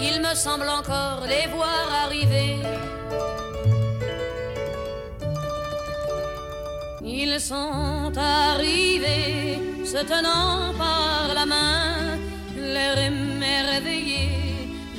[0.00, 2.62] il me semble encore les voir arriver.
[7.08, 12.18] Ils sont arrivés, se tenant par la main,
[12.56, 14.28] l'air émerveillé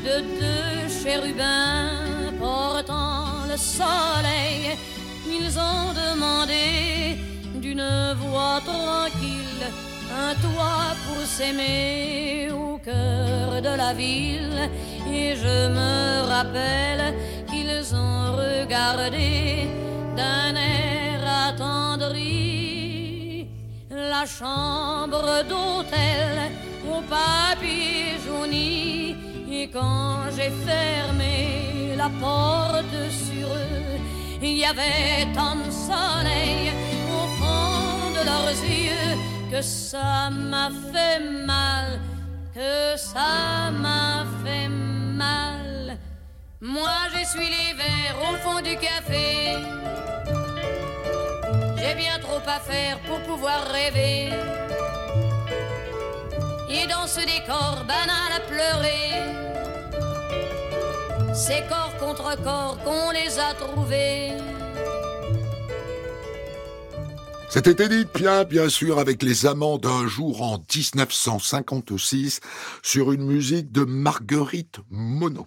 [0.05, 4.77] de deux chérubins portant le soleil.
[5.27, 7.17] Ils ont demandé
[7.55, 9.65] d'une voix tranquille
[10.17, 14.69] un toit pour s'aimer au cœur de la ville.
[15.11, 17.13] Et je me rappelle
[17.47, 19.67] qu'ils ont regardé
[20.15, 20.96] d'un air
[21.49, 23.47] attendri
[23.89, 26.51] la chambre d'hôtel
[26.91, 29.15] au papier jauni.
[29.49, 33.97] Et quand j'ai fermé la porte sur eux,
[34.41, 36.71] il y avait tant de soleil
[37.19, 39.13] au fond de leurs yeux
[39.51, 41.99] que ça m'a fait mal,
[42.53, 45.97] que ça m'a fait mal.
[46.59, 50.46] Moi j'essuie les verres au fond du café.
[51.79, 54.29] J'ai bien trop à faire pour pouvoir rêver.
[56.69, 59.13] Et dans ce décor banal à pleurer,
[61.33, 64.33] c'est corps contre corps qu'on les a trouvés.
[67.49, 72.41] C'était Edith Piaf, bien sûr, avec les amants d'un jour en 1956,
[72.83, 75.45] sur une musique de Marguerite Monod.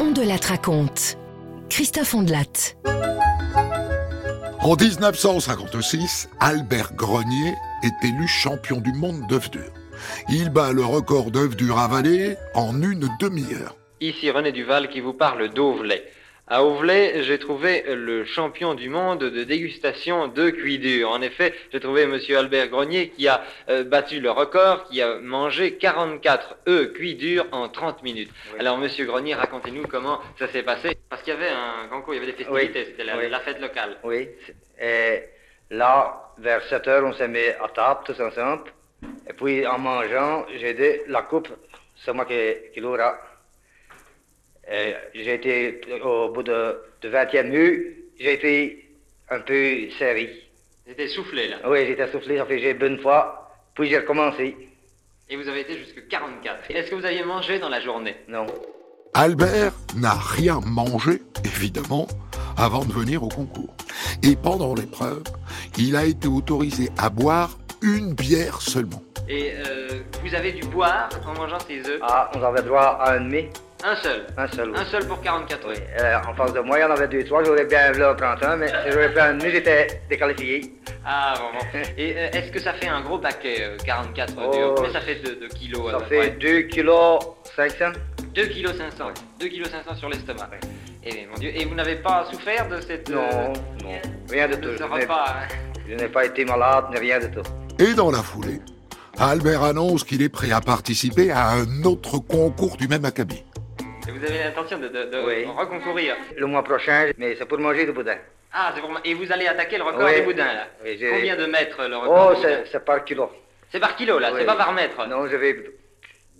[0.00, 1.18] On de la raconte.
[1.68, 2.76] Christophe Ondelat.
[4.60, 7.54] En 1956, Albert Grenier
[7.84, 9.72] est élu champion du monde d'œufs durs.
[10.28, 13.76] Il bat le record d'œufs durs avalés en une demi-heure.
[14.00, 16.04] Ici René Duval qui vous parle d'Auvelay.
[16.50, 21.10] À Auvelay, j'ai trouvé le champion du monde de dégustation de cuit dur.
[21.10, 25.18] En effet, j'ai trouvé Monsieur Albert Grenier qui a euh, battu le record, qui a
[25.18, 28.30] mangé 44 œufs cuits durs en 30 minutes.
[28.58, 30.96] Alors, Monsieur Grenier, racontez-nous comment ça s'est passé.
[31.10, 33.28] Parce qu'il y avait un concours, il y avait des festivités, c'était la, Oui.
[33.28, 33.98] la fête locale.
[34.04, 34.30] Oui.
[34.80, 35.24] Et
[35.70, 38.70] là, vers 7 heures, on s'est mis à table tous ensemble.
[39.28, 41.48] Et puis, en mangeant, j'ai dit, la coupe,
[41.96, 42.34] c'est moi qui,
[42.72, 43.18] qui l'aura.
[44.70, 48.90] Et J'ai été, au bout de, de 20e nu, j'ai été
[49.30, 50.30] un peu serré.
[50.86, 51.56] J'étais soufflé, là.
[51.66, 54.56] Oui, j'étais soufflé, ça fait j'ai bu une fois, puis j'ai recommencé.
[55.30, 56.70] Et vous avez été jusque 44.
[56.70, 58.16] Est-ce que vous aviez mangé dans la journée?
[58.28, 58.46] Non.
[59.14, 62.06] Albert n'a rien mangé, évidemment,
[62.56, 63.74] avant de venir au concours.
[64.22, 65.22] Et pendant l'épreuve,
[65.76, 69.02] il a été autorisé à boire une bière seulement.
[69.28, 69.88] Et euh,
[70.24, 72.00] vous avez dû boire en mangeant ces œufs?
[72.02, 73.48] Ah, on avait droit à un demi.
[73.84, 74.76] Un seul Un seul, oui.
[74.78, 75.78] Un seul pour 44 œufs.
[76.00, 77.44] Euh, en face de moi, il y en avait deux, trois.
[77.44, 80.74] J'aurais bien voulu en prendre un, mais si j'aurais pris un demi, j'étais déqualifié.
[81.06, 81.78] Ah, bon, bon.
[81.96, 85.00] Et euh, est-ce que ça fait un gros paquet, euh, 44 Oh, durs Combien ça
[85.00, 87.18] fait de, de kilos à Ça fait près 2 kilos
[87.54, 87.84] 500.
[88.34, 89.04] 2 kilos 500.
[89.40, 90.50] 2 kilos 500 sur l'estomac.
[91.04, 93.08] Et mon Dieu, et vous n'avez pas souffert de cette...
[93.08, 93.48] Non, euh,
[93.84, 93.90] non,
[94.28, 94.68] rien de de tout.
[94.76, 95.48] ce Je n'ai- repas hein?
[95.88, 97.42] Je n'ai pas été malade, ni rien de tout.
[97.78, 98.60] Et dans la foulée,
[99.18, 103.42] Albert annonce qu'il est prêt à participer à un autre concours du même acabit.
[104.08, 107.84] Et vous avez l'intention de, de, de reconcourir Le mois prochain, mais c'est pour manger
[107.84, 108.16] du boudin.
[108.52, 108.90] Ah, c'est pour...
[109.04, 110.14] Et vous allez attaquer le record Oui.
[110.14, 113.30] des boudins, là Oui, Combien de mètres, le record Oh, c'est par kilo.
[113.70, 115.70] C'est par kilo, là, c'est pas par mètre Non, je vais.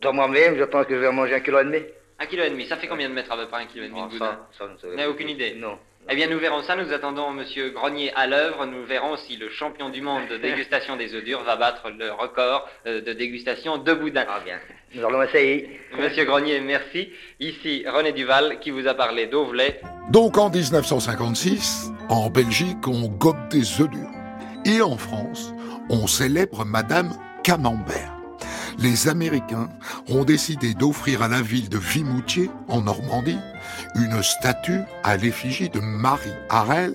[0.01, 1.83] Dans moi-même, je pense que je vais manger un kilo et demi.
[2.19, 3.89] Un kilo et demi, ça fait combien de mètres à peu près un kilo et
[3.89, 5.79] demi de boudin Ça, ça, Vous n'avez aucune idée Non.
[6.11, 6.75] Eh bien, nous verrons ça.
[6.75, 8.65] Nous attendons Monsieur Grenier à l'œuvre.
[8.65, 12.11] Nous verrons si le champion du monde de dégustation des œufs durs va battre le
[12.11, 14.25] record euh, de dégustation de boudin.
[14.27, 14.59] Ah bien.
[14.95, 15.79] Nous allons essayer.
[15.99, 17.11] Monsieur Grenier, merci.
[17.41, 19.83] Ici René Duval qui vous a parlé d'Auvelay.
[20.11, 24.09] Donc en 1956, en Belgique, on gobe des œufs durs.
[24.65, 25.53] Et en France,
[25.91, 27.13] on célèbre Madame
[27.45, 28.15] Camembert.
[28.79, 29.69] Les Américains
[30.09, 33.39] ont décidé d'offrir à la ville de Vimoutier, en Normandie,
[33.99, 36.95] une statue à l'effigie de Marie Harel,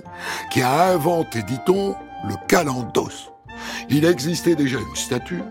[0.52, 1.96] qui a inventé, dit-on,
[2.28, 3.32] le calendos.
[3.90, 5.42] Il existait déjà une statue,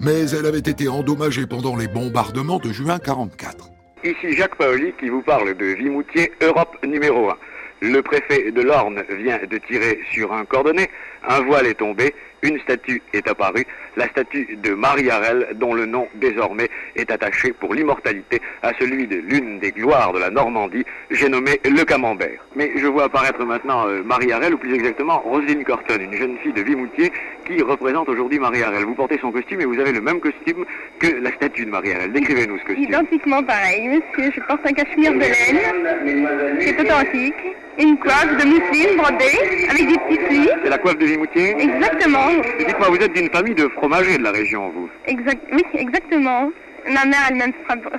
[0.00, 3.70] mais elle avait été endommagée pendant les bombardements de juin 44.
[4.04, 7.36] Ici Jacques Paoli qui vous parle de Vimoutier, Europe numéro 1.
[7.80, 10.88] Le préfet de l'Orne vient de tirer sur un cordonnet,
[11.28, 12.14] un voile est tombé,
[12.44, 13.66] une statue est apparue,
[13.96, 19.06] la statue de Marie Harel, dont le nom désormais est attaché pour l'immortalité à celui
[19.06, 22.44] de l'une des gloires de la Normandie, j'ai nommé le Camembert.
[22.54, 26.36] Mais je vois apparaître maintenant euh, Marie Harel, ou plus exactement Roselyne Corton, une jeune
[26.38, 27.10] fille de Vimoutier
[27.46, 28.84] qui représente aujourd'hui Marie Harel.
[28.84, 30.64] Vous portez son costume et vous avez le même costume
[30.98, 32.12] que la statue de Marie Harel.
[32.12, 32.84] Décrivez-nous ce costume.
[32.84, 34.30] Identiquement pareil, monsieur.
[34.34, 37.34] Je porte un cachemire de laine, qui est authentique,
[37.78, 40.48] une coiffe de mousseline brodée, avec des petits plis.
[40.62, 41.56] C'est la coiffe de Vimoutier?
[41.58, 42.28] Exactement.
[42.60, 46.50] Et Dites-moi, vous êtes d'une famille de fromagers de la région, vous Exact, oui, exactement.
[46.86, 47.52] Ma mère elle-même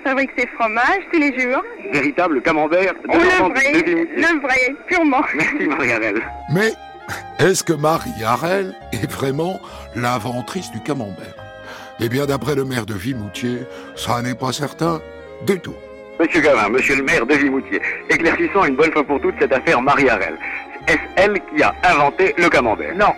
[0.03, 1.63] fabrique ses fromages tous les jours.
[1.91, 5.21] Véritable camembert de On le vrai, le vrai, purement.
[5.35, 6.21] Merci Marie-Arelle.
[6.53, 6.71] Mais
[7.39, 9.59] est-ce que Marie Harel est vraiment
[9.95, 11.35] l'inventrice du camembert?
[11.99, 13.59] Eh bien, d'après le maire de Vimoutier,
[13.95, 15.01] ça n'est pas certain
[15.47, 15.75] du tout.
[16.19, 19.81] Monsieur Gavin, monsieur le maire de Vimoutier, éclaircissons une bonne fois pour toutes cette affaire
[19.81, 20.37] Marie-Arelle.
[20.87, 22.95] Est-ce elle qui a inventé le camembert?
[22.95, 23.13] Non.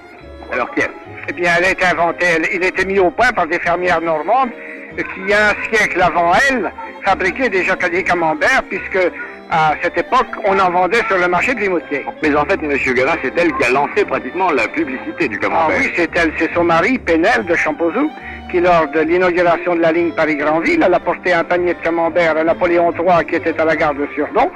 [0.52, 0.90] Alors qui est
[1.30, 3.60] Eh bien, elle a été inventée, elle- il a été mis au point par des
[3.60, 4.50] fermières normandes
[4.96, 6.72] qui, un siècle avant elle,
[7.04, 9.12] fabriquaient déjà des camemberts, puisque
[9.52, 12.06] à cette époque, on en vendait sur le marché de Vimoutier.
[12.24, 15.46] Mais en fait, monsieur Gavin, c'est elle qui a lancé pratiquement la publicité du Ah
[15.46, 15.78] camembert.
[15.80, 18.10] oui, c'est elle, c'est son mari, Penel de Champouzou,
[18.52, 22.36] qui lors de l'inauguration de la ligne Paris-Granville, elle a porté un panier de camembert
[22.38, 24.50] à Napoléon III qui était à la gare de Surdon.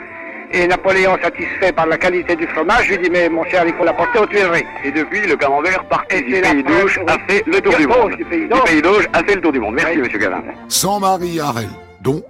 [0.53, 3.85] Et Napoléon, satisfait par la qualité du fromage, lui dit, mais mon cher, il faut
[3.85, 4.65] la porter aux Tuileries.
[4.83, 8.15] Et depuis, le camembert parti Et du pays d'Auge a fait le tour du monde.
[8.17, 8.63] du pays Du d'Auge.
[8.65, 9.75] pays d'Auge a fait le tour du monde.
[9.75, 10.43] Merci, monsieur Gavin.
[10.67, 11.69] Sans Marie Harel,
[12.01, 12.23] donc,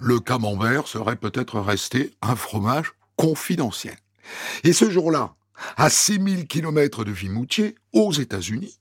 [0.00, 3.94] le camembert serait peut-être resté un fromage confidentiel.
[4.64, 5.34] Et ce jour-là,
[5.76, 8.78] à 6000 km de Vimoutier, aux États-Unis,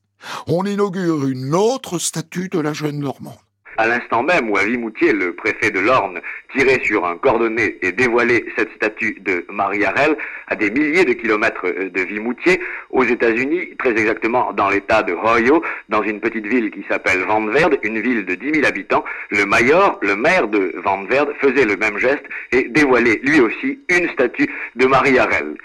[0.48, 3.34] on inaugure une autre statue de la jeune Normande.
[3.78, 6.20] À l'instant même où à Vimoutier, le préfet de l'Orne
[6.54, 10.18] tirait sur un cordonnet et dévoilait cette statue de Marie Harel,
[10.48, 12.60] à des milliers de kilomètres euh, de Vimoutier,
[12.90, 17.46] aux États-Unis, très exactement dans l'État de Ohio, dans une petite ville qui s'appelle Van
[17.46, 21.66] Verde, une ville de 10 000 habitants, le mayor, le maire de Van Verde, faisait
[21.66, 25.56] le même geste et dévoilait lui aussi une statue de Marie Harel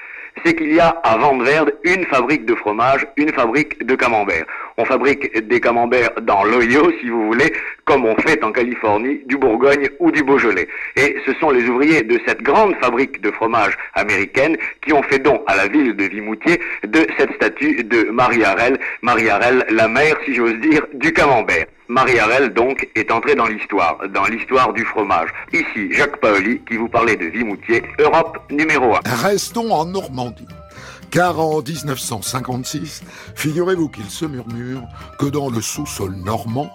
[0.45, 4.45] c'est qu'il y a à Van Verde une fabrique de fromage, une fabrique de camembert.
[4.77, 7.53] On fabrique des camemberts dans l'Ohio, si vous voulez,
[7.85, 10.67] comme on fait en Californie, du Bourgogne ou du Beaujolais.
[10.97, 15.21] Et ce sont les ouvriers de cette grande fabrique de fromage américaine qui ont fait
[15.21, 19.89] don à la ville de Vimoutier de cette statue de Marie Harel, Marie Harel, la
[19.89, 21.67] mère, si j'ose dire, du camembert.
[21.89, 25.29] Marie Harel, donc, est entrée dans l'histoire, dans l'histoire du fromage.
[25.53, 29.01] Ici, Jacques Paoli, qui vous parlait de Vimoutier, Europe numéro 1.
[29.23, 30.49] Restons en Normandie.
[31.15, 33.05] Car en 1956,
[33.37, 34.83] figurez-vous qu'il se murmure
[35.17, 36.69] que dans le sous-sol normand,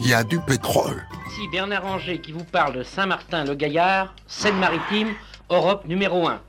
[0.00, 1.04] il y a du pétrole.
[1.28, 5.08] Ici Bernard Ranger qui vous parle de Saint-Martin-le-Gaillard, Seine-Maritime,
[5.50, 6.40] Europe numéro 1.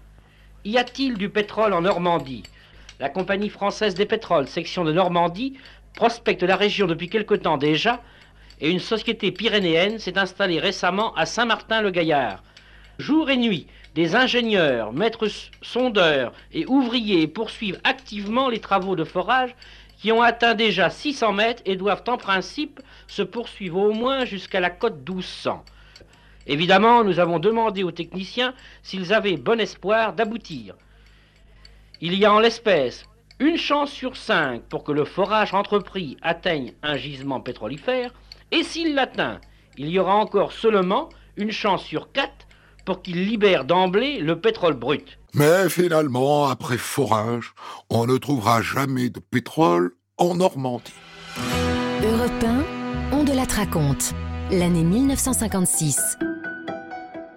[0.64, 2.44] Y a-t-il du pétrole en Normandie?
[3.02, 5.58] La Compagnie française des pétroles, section de Normandie,
[5.96, 8.02] prospecte la région depuis quelque temps déjà,
[8.62, 12.42] et une société pyrénéenne s'est installée récemment à Saint-Martin-le-Gaillard.
[13.00, 13.68] Jour et nuit,
[13.98, 15.28] des ingénieurs, maîtres
[15.64, 19.56] sondeurs et ouvriers poursuivent activement les travaux de forage
[19.98, 24.60] qui ont atteint déjà 600 mètres et doivent en principe se poursuivre au moins jusqu'à
[24.60, 25.66] la côte 1200.
[26.46, 28.54] Évidemment, nous avons demandé aux techniciens
[28.84, 30.76] s'ils avaient bon espoir d'aboutir.
[32.00, 33.04] Il y a en l'espèce
[33.40, 38.14] une chance sur cinq pour que le forage entrepris atteigne un gisement pétrolifère,
[38.52, 39.42] et s'il l'atteint,
[39.76, 42.47] il y aura encore seulement une chance sur quatre
[42.88, 45.20] pour qu'il libère d'emblée le pétrole brut.
[45.34, 47.54] Mais finalement, après forage,
[47.90, 50.94] on ne trouvera jamais de pétrole en Normandie.
[52.02, 52.44] Europe
[53.12, 54.14] 1, on de la raconte.
[54.52, 56.18] L'année 1956.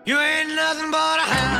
[0.06, 1.59] You ain't nothing but a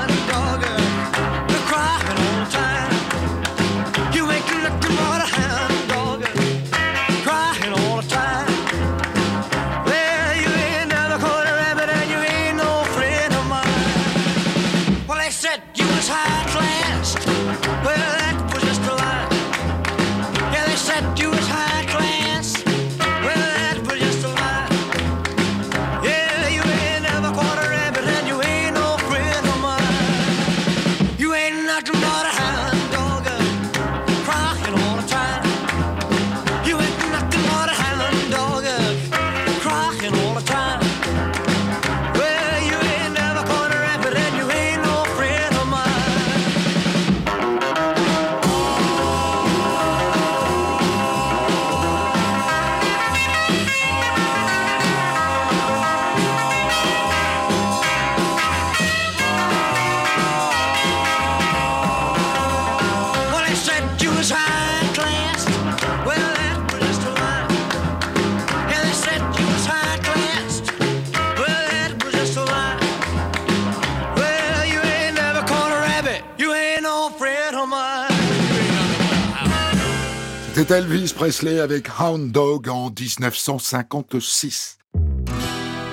[80.71, 84.79] C'était Elvis Presley avec Hound Dog en 1956.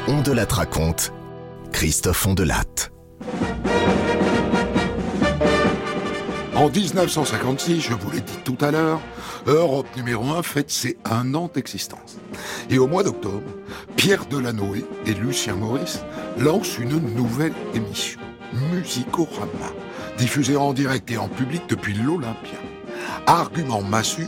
[0.07, 1.11] On de la raconte.
[1.71, 2.91] Christophe Ondelatte.
[6.53, 9.01] En 1956, je vous l'ai dit tout à l'heure,
[9.47, 12.19] Europe numéro 1 fête ses un an d'existence.
[12.69, 13.49] Et au mois d'octobre,
[13.95, 16.01] Pierre Delanoë et Lucien Maurice
[16.37, 18.19] lancent une nouvelle émission,
[18.71, 19.73] Musicorama,
[20.19, 22.59] diffusée en direct et en public depuis l'Olympia.
[23.25, 24.27] Argument massu,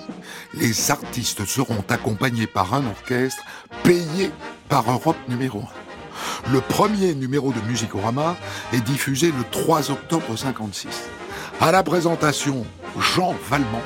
[0.54, 3.44] les artistes seront accompagnés par un orchestre
[3.84, 4.32] payé
[4.68, 6.52] par Europe numéro 1.
[6.52, 8.36] Le premier numéro de Musicorama
[8.74, 11.10] est diffusé le 3 octobre 56.
[11.62, 12.66] À la présentation,
[12.98, 13.82] Jean Valmont.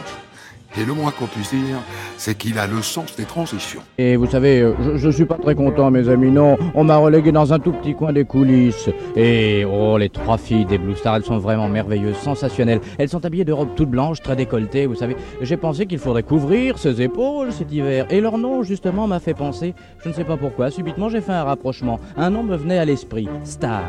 [0.77, 1.77] Et le moins qu'on puisse dire,
[2.17, 3.81] c'est qu'il a le sens des transitions.
[3.97, 6.31] Et vous savez, euh, je, je suis pas très content, mes amis.
[6.31, 8.89] Non, on m'a relégué dans un tout petit coin des coulisses.
[9.15, 12.81] Et oh, les trois filles des Blue Stars, elles sont vraiment merveilleuses, sensationnelles.
[12.97, 14.87] Elles sont habillées de robes toutes blanches, très décolletées.
[14.87, 18.07] Vous savez, j'ai pensé qu'il faudrait couvrir ses épaules cet hiver.
[18.09, 19.75] Et leur nom, justement, m'a fait penser.
[20.03, 20.71] Je ne sais pas pourquoi.
[20.71, 21.99] Subitement, j'ai fait un rapprochement.
[22.17, 23.27] Un nom me venait à l'esprit.
[23.43, 23.83] Star.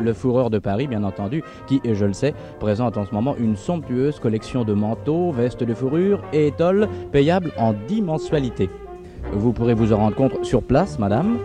[0.00, 3.56] Le fourreur de Paris, bien entendu, qui, je le sais, présente en ce moment une
[3.56, 8.70] somptueuse collection de manteaux, vestes de fourrure et étoiles payables en 10 mensualités.
[9.32, 11.38] Vous pourrez vous en rendre compte sur place, madame,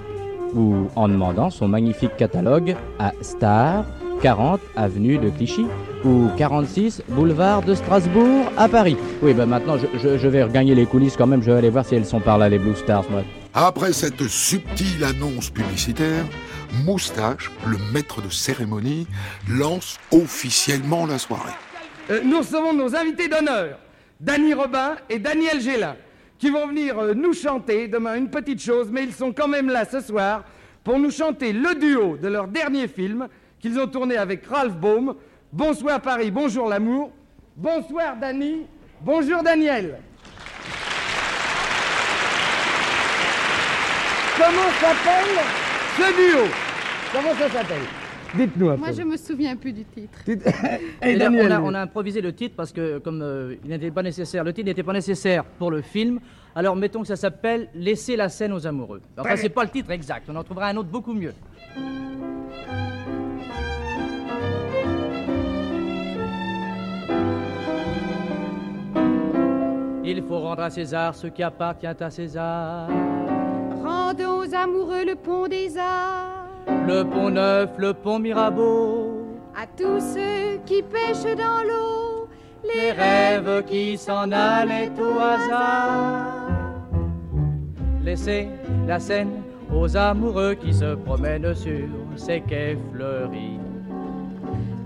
[0.56, 3.86] ou en demandant son magnifique catalogue à Star,
[4.22, 5.66] 40 avenue de Clichy,
[6.04, 8.98] ou 46 boulevard de Strasbourg à Paris.
[9.22, 11.96] Oui, ben maintenant, je, vais regagner les coulisses quand même, je vais aller voir si
[11.96, 13.06] elles sont par là, les Blue Stars.
[13.54, 16.26] Après cette subtile annonce publicitaire,
[16.86, 19.08] Moustache, le maître de cérémonie,
[19.50, 21.54] lance officiellement la soirée.
[22.10, 23.78] Euh, nous recevons nos invités d'honneur,
[24.20, 25.96] Danny Robin et Daniel Gélin,
[26.38, 29.70] qui vont venir euh, nous chanter demain une petite chose, mais ils sont quand même
[29.70, 30.44] là ce soir
[30.84, 33.28] pour nous chanter le duo de leur dernier film
[33.60, 35.16] qu'ils ont tourné avec Ralph Baum.
[35.52, 37.12] Bonsoir Paris, bonjour l'amour.
[37.56, 38.66] Bonsoir Danny,
[39.02, 40.00] bonjour Daniel.
[44.38, 45.67] comment s'appelle
[45.98, 46.46] ce duo
[47.14, 47.82] Comment ça s'appelle?
[48.36, 48.94] Dites-nous un Moi, peu.
[48.96, 50.20] je me souviens plus du titre.
[50.28, 53.56] Et Et là, Daniel on, a, on a improvisé le titre parce que comme euh,
[53.64, 56.20] il n'était pas nécessaire, le titre n'était pas nécessaire pour le film.
[56.54, 59.02] Alors mettons que ça s'appelle Laisser la scène aux amoureux.
[59.18, 60.26] Enfin, Ouais, c'est pas le titre exact.
[60.30, 61.34] On en trouvera un autre beaucoup mieux.
[70.04, 72.88] Il faut rendre à César ce qui appartient à César.
[73.88, 76.46] Rendons amoureux le pont des arts.
[76.88, 82.28] Le pont neuf, le pont Mirabeau, À tous ceux qui pêchent dans l'eau.
[82.64, 86.50] les rêves qui s'en allaient au hasard.
[88.04, 88.50] Laissez
[88.88, 89.32] la scène
[89.74, 91.88] aux amoureux qui se promènent sur
[92.18, 93.58] ces quais fleuris.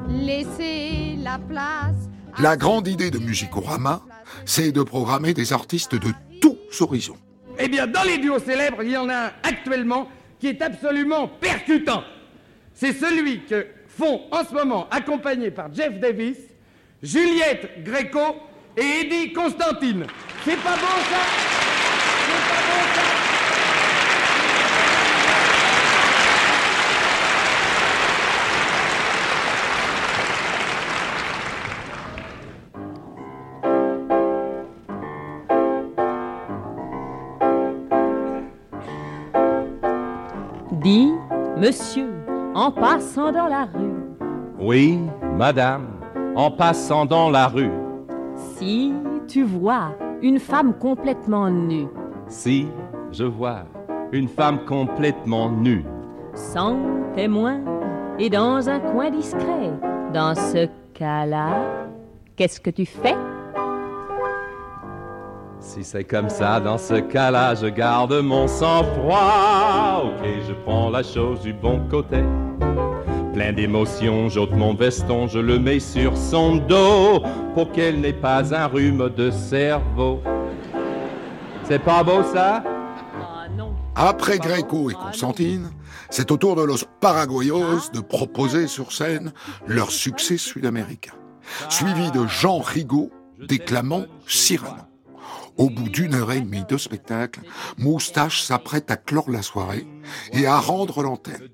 [0.09, 2.09] Laissez la place.
[2.39, 4.01] La grande idée de Musicorama,
[4.45, 7.17] c'est de programmer des artistes de tous horizons.
[7.63, 10.09] Eh bien, dans les duos célèbres, il y en a un actuellement
[10.39, 12.03] qui est absolument percutant.
[12.73, 16.37] C'est celui que font en ce moment, accompagnés par Jeff Davis,
[17.03, 18.37] Juliette Gréco
[18.75, 20.05] et Eddie Constantine.
[20.43, 21.70] C'est pas bon ça?
[41.61, 42.09] Monsieur,
[42.55, 43.93] en passant dans la rue,
[44.59, 44.99] Oui,
[45.37, 45.89] madame,
[46.35, 47.69] en passant dans la rue,
[48.35, 48.91] si
[49.27, 51.85] tu vois une femme complètement nue,
[52.27, 52.67] si
[53.11, 53.65] je vois
[54.11, 55.85] une femme complètement nue,
[56.33, 56.79] sans
[57.13, 57.59] témoin
[58.17, 59.71] et dans un coin discret,
[60.13, 61.61] dans ce cas-là,
[62.35, 63.15] qu'est-ce que tu fais?
[65.61, 70.03] Si c'est comme ça, dans ce cas-là, je garde mon sang-froid.
[70.05, 72.23] Ok, je prends la chose du bon côté.
[73.33, 77.21] Plein d'émotions, j'ôte mon veston, je le mets sur son dos
[77.53, 80.21] pour qu'elle n'ait pas un rhume de cerveau.
[81.63, 82.63] C'est pas beau ça?
[83.95, 85.69] Après Gréco et Constantine,
[86.09, 89.31] c'est au tour de los Paraguayos de proposer sur scène
[89.67, 91.13] leur succès sud-américain,
[91.69, 93.11] suivi de Jean Rigaud
[93.47, 94.90] déclamant Cyrano.
[95.57, 97.41] Au bout d'une heure et demie de spectacle,
[97.77, 99.85] Moustache s'apprête à clore la soirée
[100.33, 101.49] et à rendre l'antenne.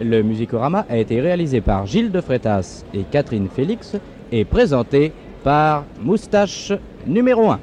[0.00, 3.96] Le Musicorama a été réalisé par Gilles de Frétas et Catherine Félix
[4.30, 5.12] et présenté
[5.42, 6.72] par Moustache
[7.06, 7.60] numéro 1.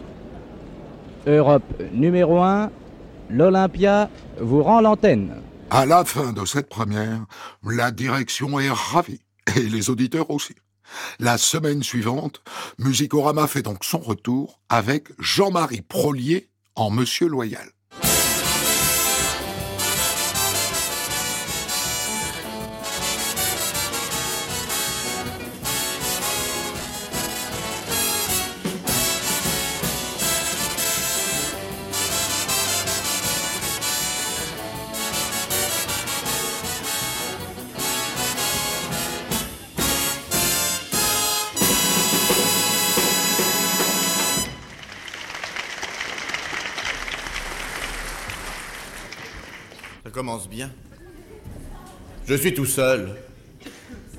[1.27, 1.63] Europe
[1.93, 2.69] numéro 1,
[3.29, 4.09] l'Olympia
[4.39, 5.35] vous rend l'antenne.
[5.69, 7.25] À la fin de cette première,
[7.63, 9.21] la direction est ravie,
[9.55, 10.53] et les auditeurs aussi.
[11.19, 12.41] La semaine suivante,
[12.77, 17.74] Musicorama fait donc son retour avec Jean-Marie Prolier en Monsieur Loyal.
[52.35, 53.07] Je suis tout seul.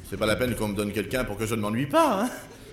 [0.09, 2.31] C'est pas la peine qu'on me donne quelqu'un pour que je ne m'ennuie pas, hein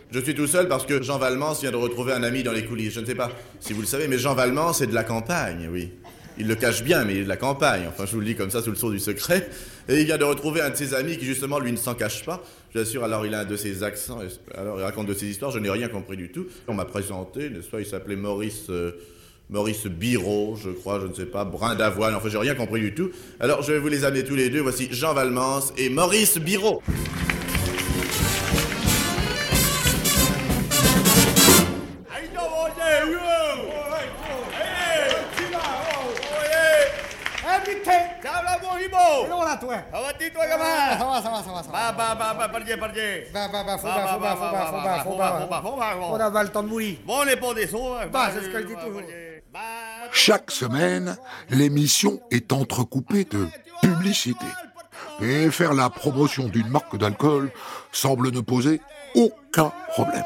[0.10, 2.64] Je suis tout seul parce que Jean Valmance vient de retrouver un ami dans les
[2.64, 2.94] coulisses.
[2.94, 3.30] Je ne sais pas
[3.60, 5.92] si vous le savez, mais Jean Valmance est de la campagne, oui.
[6.38, 7.84] Il le cache bien, mais il est de la campagne.
[7.90, 9.50] Enfin, je vous le dis comme ça sous le sceau du secret.
[9.90, 12.24] Et il vient de retrouver un de ses amis qui, justement, lui ne s'en cache
[12.24, 12.42] pas.
[12.74, 14.20] J'assure, alors il a un de ses accents.
[14.56, 16.46] Alors il raconte de ses histoires, je n'ai rien compris du tout.
[16.70, 18.68] On m'a présenté, n'est-ce Il s'appelait Maurice.
[18.70, 18.94] euh,
[19.54, 22.96] Maurice Biro, je crois, je ne sais pas, Brin d'Avoine, enfin j'ai rien compris du
[22.96, 23.12] tout.
[23.40, 26.82] Alors je vais vous les amener tous les deux, voici Jean Valmance et Maurice Biro.
[47.06, 47.68] Bon, les des.
[48.12, 48.32] Bah.
[50.12, 51.18] Chaque semaine,
[51.50, 53.48] l'émission est entrecoupée de
[53.82, 54.46] publicité.
[55.22, 57.52] Et faire la promotion d'une marque d'alcool
[57.92, 58.82] semble ne poser
[59.16, 60.24] aucun problème.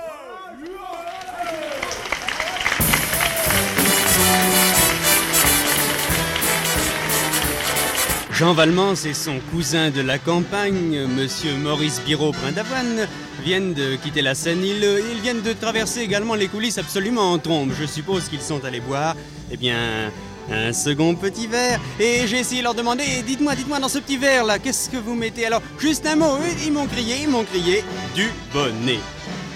[8.38, 13.08] Jean Valmance et son cousin de la campagne, monsieur Maurice Biro Brindavoine,
[13.44, 14.64] viennent de quitter la scène.
[14.64, 17.72] Ils, euh, ils viennent de traverser également les coulisses absolument en trombe.
[17.80, 19.16] Je suppose qu'ils sont allés boire,
[19.50, 20.12] eh bien,
[20.52, 24.18] un second petit verre, et j'ai essayé de leur demander Dites-moi, dites-moi, dans ce petit
[24.18, 25.48] verre là, qu'est-ce que vous mettez?
[25.48, 27.84] Alors, juste un mot, ils m'ont crié, ils m'ont crié
[28.14, 29.00] Du bonnet.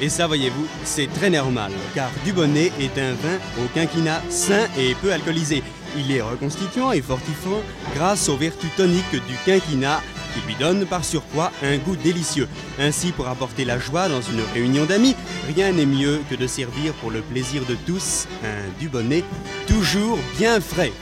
[0.01, 4.95] Et ça, voyez-vous, c'est très normal, car Dubonnet est un vin au quinquina sain et
[4.95, 5.61] peu alcoolisé.
[5.97, 7.61] Il est reconstituant et fortifiant
[7.95, 10.01] grâce aux vertus toniques du quinquina
[10.33, 12.47] qui lui donne par surcroît un goût délicieux.
[12.79, 15.15] Ainsi, pour apporter la joie dans une réunion d'amis,
[15.53, 19.23] rien n'est mieux que de servir pour le plaisir de tous un Dubonnet
[19.67, 20.93] toujours bien frais.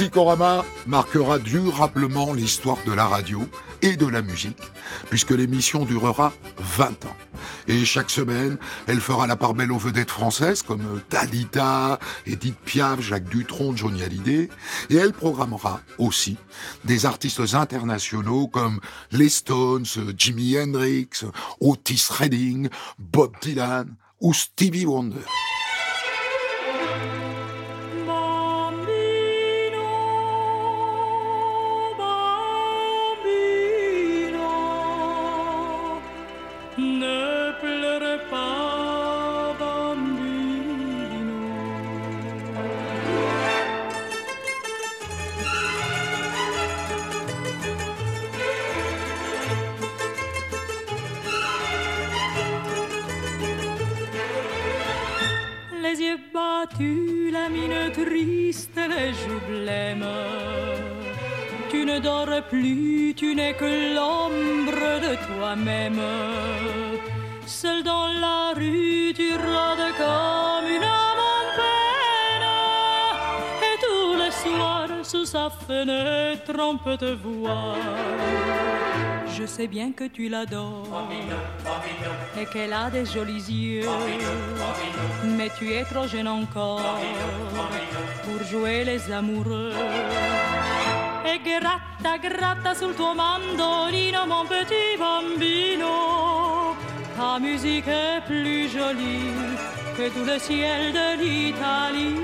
[0.00, 3.42] Musicorama marquera durablement l'histoire de la radio
[3.82, 4.62] et de la musique,
[5.10, 7.16] puisque l'émission durera 20 ans.
[7.68, 8.56] Et chaque semaine,
[8.86, 14.02] elle fera la part belle aux vedettes françaises comme Dalida, Edith Piaf, Jacques Dutronc, Johnny
[14.02, 14.48] Hallyday.
[14.88, 16.38] Et elle programmera aussi
[16.86, 18.80] des artistes internationaux comme
[19.12, 19.84] les Stones,
[20.16, 21.26] Jimi Hendrix,
[21.60, 25.26] Otis Redding, Bob Dylan ou Stevie Wonder.
[56.70, 60.06] Battus, la mine triste, les joues blêmes.
[61.70, 66.00] Tu ne dors plus, tu n'es que l'ombre de toi-même.
[67.46, 72.48] Seul dans la rue, tu rôdes comme une âme en peine.
[73.68, 77.76] Et tous les soirs, sous sa fenêtre, on peut te voir.
[79.36, 80.86] Je sais bien que tu l'adores
[82.38, 83.88] et qu'elle a des jolis yeux.
[85.24, 86.98] Mais tu es trop jeune encore
[88.24, 89.72] pour jouer les amoureux.
[91.24, 96.74] E gratta, gratta sul tuo mandolino, mon petit bambino.
[97.16, 99.30] Ta musique est plus jolie
[99.96, 102.16] que tout le ciel de l'Italie.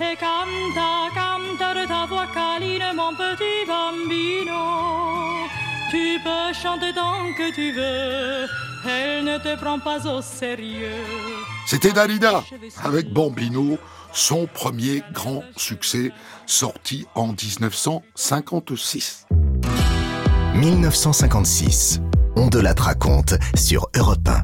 [0.00, 5.04] E canta, canta de ta voix câline, mon petit bambino.
[5.94, 8.48] Tu peux chanter tant que tu veux,
[8.90, 10.90] elle ne te prend pas au sérieux.
[11.68, 12.42] C'était Dalida
[12.82, 13.78] avec Bambino,
[14.12, 16.10] son premier grand succès
[16.46, 19.28] sorti en 1956.
[20.56, 22.00] 1956.
[22.34, 24.42] On de la raconte sur Europe 1.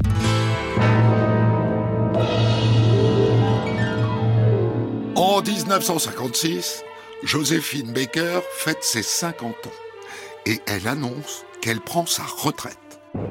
[5.17, 6.85] En 1956,
[7.25, 9.90] Joséphine Baker fête ses 50 ans
[10.47, 12.80] et elle annonce qu'elle prend sa retraite.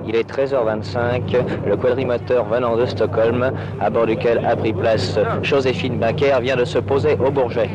[0.05, 5.97] Il est 13h25, le quadrimoteur venant de Stockholm, à bord duquel a pris place Joséphine
[5.97, 7.69] Baker, vient de se poser au Bourget.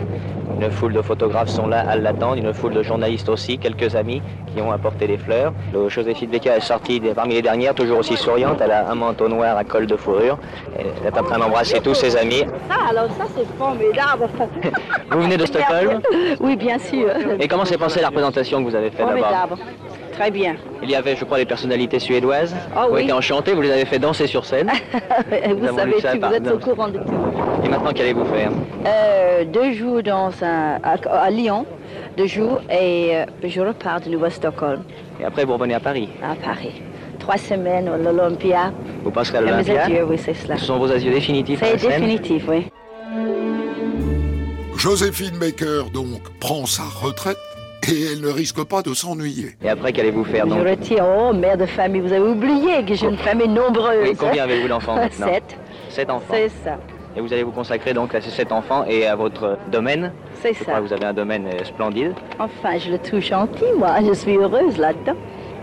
[0.61, 4.23] Une foule de photographes sont là à l'attendre, une foule de journalistes aussi, quelques amis
[4.55, 5.53] qui ont apporté des fleurs.
[5.73, 8.59] Le Joséphine Baker est sortie parmi les dernières, toujours aussi souriante.
[8.63, 10.39] Elle a un manteau noir à col de fourrure.
[10.79, 12.45] Elle est en train d'embrasser tous ses amis.
[12.69, 14.29] Ça, alors ça, c'est formidable.
[15.11, 16.01] Vous venez de Stockholm?
[16.41, 17.09] Oui, bien sûr.
[17.41, 19.49] Et comment s'est passée la représentation que vous avez faite là-bas?
[20.17, 20.55] Très bien.
[20.83, 23.03] Il y avait, je crois, des personnalités suédoises qui ont oui.
[23.03, 24.71] été enchantées, vous les avez fait danser sur scène.
[25.59, 27.65] vous savez par- vous êtes au courant de tout.
[27.65, 28.51] Et maintenant, qu'allez-vous faire
[28.87, 31.67] Euh, deux jours dans un, à, à Lyon,
[32.17, 34.83] deux jours, et euh, je repars de nouveau à Stockholm,
[35.21, 36.09] Et après, vous revenez à Paris.
[36.23, 36.81] à Paris.
[37.19, 38.73] Trois semaines à l'Olympia.
[39.03, 39.85] Vous passerez à l'Olympia.
[39.85, 40.57] adieux, oui, c'est cela.
[40.59, 42.67] Ce sont vos adieux définitifs C'est définitif, oui.
[44.77, 47.39] Joséphine Baker, donc, prend sa retraite
[47.93, 49.57] et elle ne risque pas de s'ennuyer.
[49.63, 52.95] Et après, qu'allez-vous faire Je donc retire, oh, mère de famille, vous avez oublié que
[52.95, 54.09] j'ai une famille nombreuse.
[54.11, 55.57] Oui, combien avez-vous d'enfants maintenant Sept.
[55.89, 56.35] Sept enfants.
[56.35, 56.79] C'est ça.
[57.17, 60.13] Et vous allez vous consacrer donc à ces sept enfants et à votre domaine.
[60.43, 60.65] C'est Je ça.
[60.65, 62.13] crois que vous avez un domaine euh, splendide.
[62.41, 63.97] Enfin, je le trouve gentil, moi?
[64.05, 65.15] Je suis heureuse là-dedans.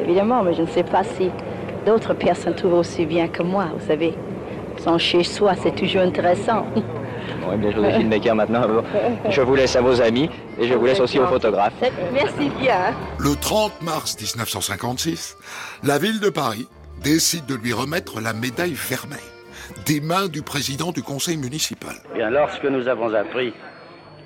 [0.01, 1.29] Évidemment, mais je ne sais pas si
[1.85, 4.13] d'autres personnes trouvent aussi bien que moi, vous savez.
[4.77, 6.65] Son chez soi, c'est toujours intéressant.
[7.39, 8.63] Bon, eh bien, Joséphine Baker, maintenant,
[9.29, 10.29] je vous laisse à vos amis
[10.59, 11.73] et je vous laisse aussi aux photographes.
[12.13, 12.93] Merci bien.
[13.19, 15.37] Le 30 mars 1956,
[15.83, 16.67] la ville de Paris
[17.03, 19.19] décide de lui remettre la médaille Vermeil
[19.85, 21.95] des mains du président du conseil municipal.
[22.13, 23.53] Bien, lorsque nous avons appris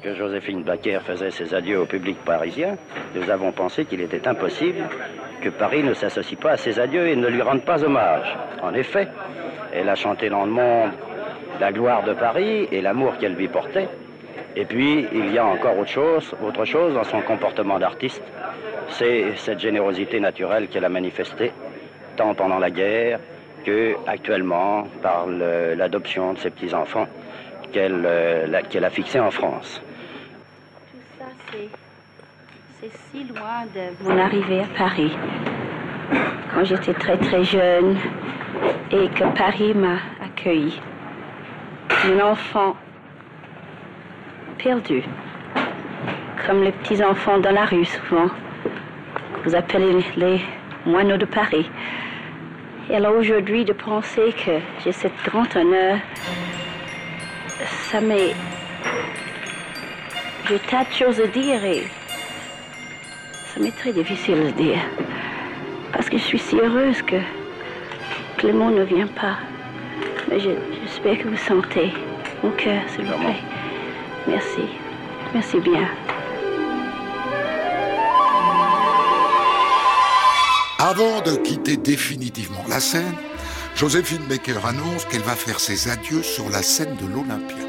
[0.03, 2.77] que Joséphine Baker faisait ses adieux au public parisien,
[3.15, 4.88] nous avons pensé qu'il était impossible
[5.41, 8.36] que Paris ne s'associe pas à ses adieux et ne lui rende pas hommage.
[8.61, 9.07] En effet,
[9.73, 10.91] elle a chanté dans le monde
[11.60, 13.90] la gloire de Paris et l'amour qu'elle lui portait.
[14.56, 18.23] Et puis, il y a encore autre chose, autre chose dans son comportement d'artiste,
[18.90, 21.52] c'est cette générosité naturelle qu'elle a manifestée,
[22.15, 23.19] tant pendant la guerre
[23.65, 27.07] que actuellement par l'adoption de ses petits-enfants
[27.73, 29.82] qu'elle euh, qu'elle a fixés en France.
[31.18, 31.69] Ça, c'est,
[32.80, 35.11] c'est si loin de mon arrivée à Paris.
[36.53, 37.98] Quand j'étais très très jeune
[38.91, 40.80] et que Paris m'a accueilli.
[41.90, 42.76] Un enfant
[44.57, 45.03] perdu,
[46.45, 50.41] comme les petits enfants dans la rue souvent, que vous appelez les
[50.86, 51.70] moineaux de Paris.
[52.90, 54.52] Et alors aujourd'hui de penser que
[54.84, 55.98] j'ai ce grand honneur,
[57.90, 58.36] ça m'est
[60.48, 61.88] j'ai tas de choses à dire et
[63.48, 64.80] ça m'est très difficile de dire.
[65.91, 69.38] Parce que je suis si heureuse que, mot ne vient pas.
[70.30, 71.93] J'espère que vous sentez
[72.43, 73.41] mon cœur, s'il vous plaît.
[74.27, 74.61] Merci.
[75.34, 75.88] Merci bien.
[80.80, 83.15] Avant de quitter définitivement la scène,
[83.76, 87.65] Joséphine Baker annonce qu'elle va faire ses adieux sur la scène de l'Olympia.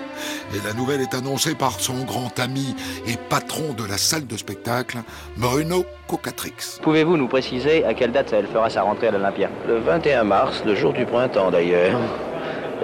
[0.55, 2.74] Et la nouvelle est annoncée par son grand ami
[3.07, 4.99] et patron de la salle de spectacle,
[5.37, 6.78] Bruno Cocatrix.
[6.83, 9.51] Pouvez-vous nous préciser à quelle date elle fera sa rentrée à l'Olympia?
[9.66, 11.99] Le 21 mars, le jour du printemps d'ailleurs,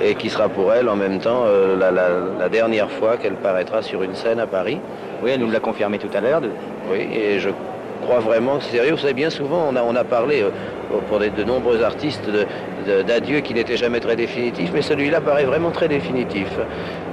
[0.02, 2.08] et qui sera pour elle en même temps euh, la, la-
[2.40, 4.78] la dernière fois qu'elle paraîtra sur une scène à Paris.
[5.22, 6.40] Oui, elle nous l'a confirmé tout à l'heure.
[6.40, 6.50] de-
[6.90, 7.50] Oui, et je
[8.02, 8.92] crois vraiment que c'est sérieux.
[8.92, 10.48] Vous savez, bien souvent, on a, on a parlé euh,
[11.08, 12.28] pour des- de nombreux artistes
[13.06, 16.48] d'adieu qui n'était jamais très définitif, mais celui-là paraît vraiment très définitif.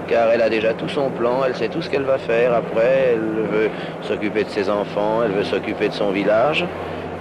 [0.07, 3.11] Car elle a déjà tout son plan, elle sait tout ce qu'elle va faire après,
[3.14, 3.70] elle veut
[4.02, 6.66] s'occuper de ses enfants, elle veut s'occuper de son village.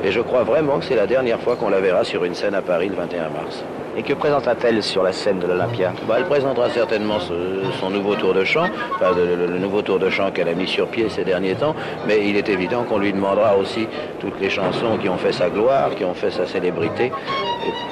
[0.03, 2.55] Et je crois vraiment que c'est la dernière fois qu'on la verra sur une scène
[2.55, 3.63] à Paris le 21 mars.
[3.99, 7.33] Et que présentera-t-elle sur la scène de l'Olympia Bah, elle présentera certainement ce-
[7.81, 10.55] son nouveau tour de chant, enfin, le, le- le nouveau tour de chant qu'elle a
[10.55, 11.75] mis sur pied ces derniers temps,
[12.07, 13.89] mais il est évident qu'on lui demandera aussi
[14.21, 17.11] toutes les chansons qui ont fait sa gloire, qui ont fait sa célébrité,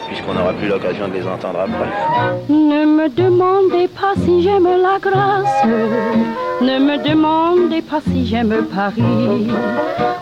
[0.07, 1.89] puisqu'on n'aura plus l'occasion de les entendre après.
[2.49, 5.65] Ne me demandez pas si j'aime la grâce,
[6.61, 9.49] ne me demandez pas si j'aime Paris.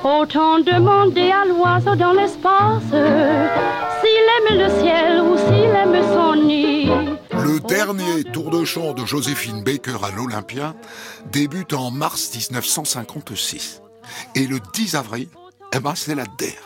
[0.02, 2.82] Autant demander à l'oiseau dans l'espace
[4.00, 6.86] s'il aime le ciel ou s'il aime son nid.
[7.32, 10.74] Le dernier tour de chant de Joséphine Baker à l'Olympia
[11.32, 13.82] débute en mars 1956.
[14.34, 15.28] Et le 10 avril,
[15.74, 16.58] eh ben, c'est la DER.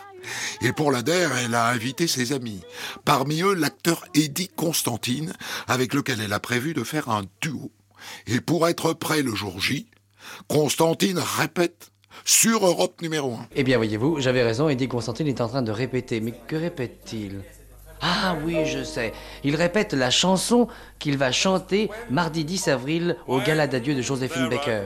[0.61, 2.61] Et pour la DER, elle a invité ses amis.
[3.05, 5.33] Parmi eux, l'acteur Eddie Constantine,
[5.67, 7.71] avec lequel elle a prévu de faire un duo.
[8.27, 9.87] Et pour être prêt le jour J,
[10.47, 11.91] Constantine répète
[12.25, 13.47] sur Europe numéro 1.
[13.55, 16.21] Eh bien, voyez-vous, j'avais raison, Eddie Constantine est en train de répéter.
[16.21, 17.41] Mais que répète-t-il?
[18.01, 19.13] Ah oui, je sais.
[19.43, 20.67] Il répète la chanson
[20.99, 24.81] qu'il va chanter mardi 10 avril au gala d'adieu de Joséphine Baker.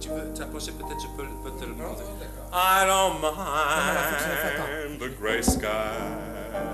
[0.00, 2.04] Tu veux t'approcher peut-être, je peux, peux te le demander.
[2.52, 5.66] I don't mind the gray sky.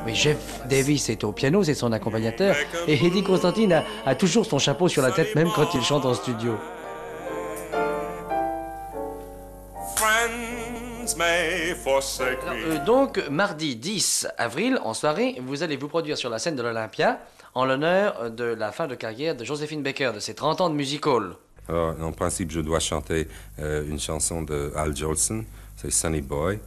[0.05, 2.55] Oui, Jeff Davis est au piano, c'est son accompagnateur.
[2.87, 6.05] Et Eddie Constantine a, a toujours son chapeau sur la tête, même quand il chante
[6.05, 6.57] en studio.
[11.17, 12.77] May forsake me.
[12.77, 16.63] Euh, donc, mardi 10 avril, en soirée, vous allez vous produire sur la scène de
[16.63, 17.21] l'Olympia
[17.55, 20.75] en l'honneur de la fin de carrière de Joséphine Baker, de ses 30 ans de
[20.75, 21.35] music hall.
[21.69, 25.45] Alors, en principe, je dois chanter euh, une chanson de Al Jolson,
[25.77, 26.59] c'est Sunny Boy.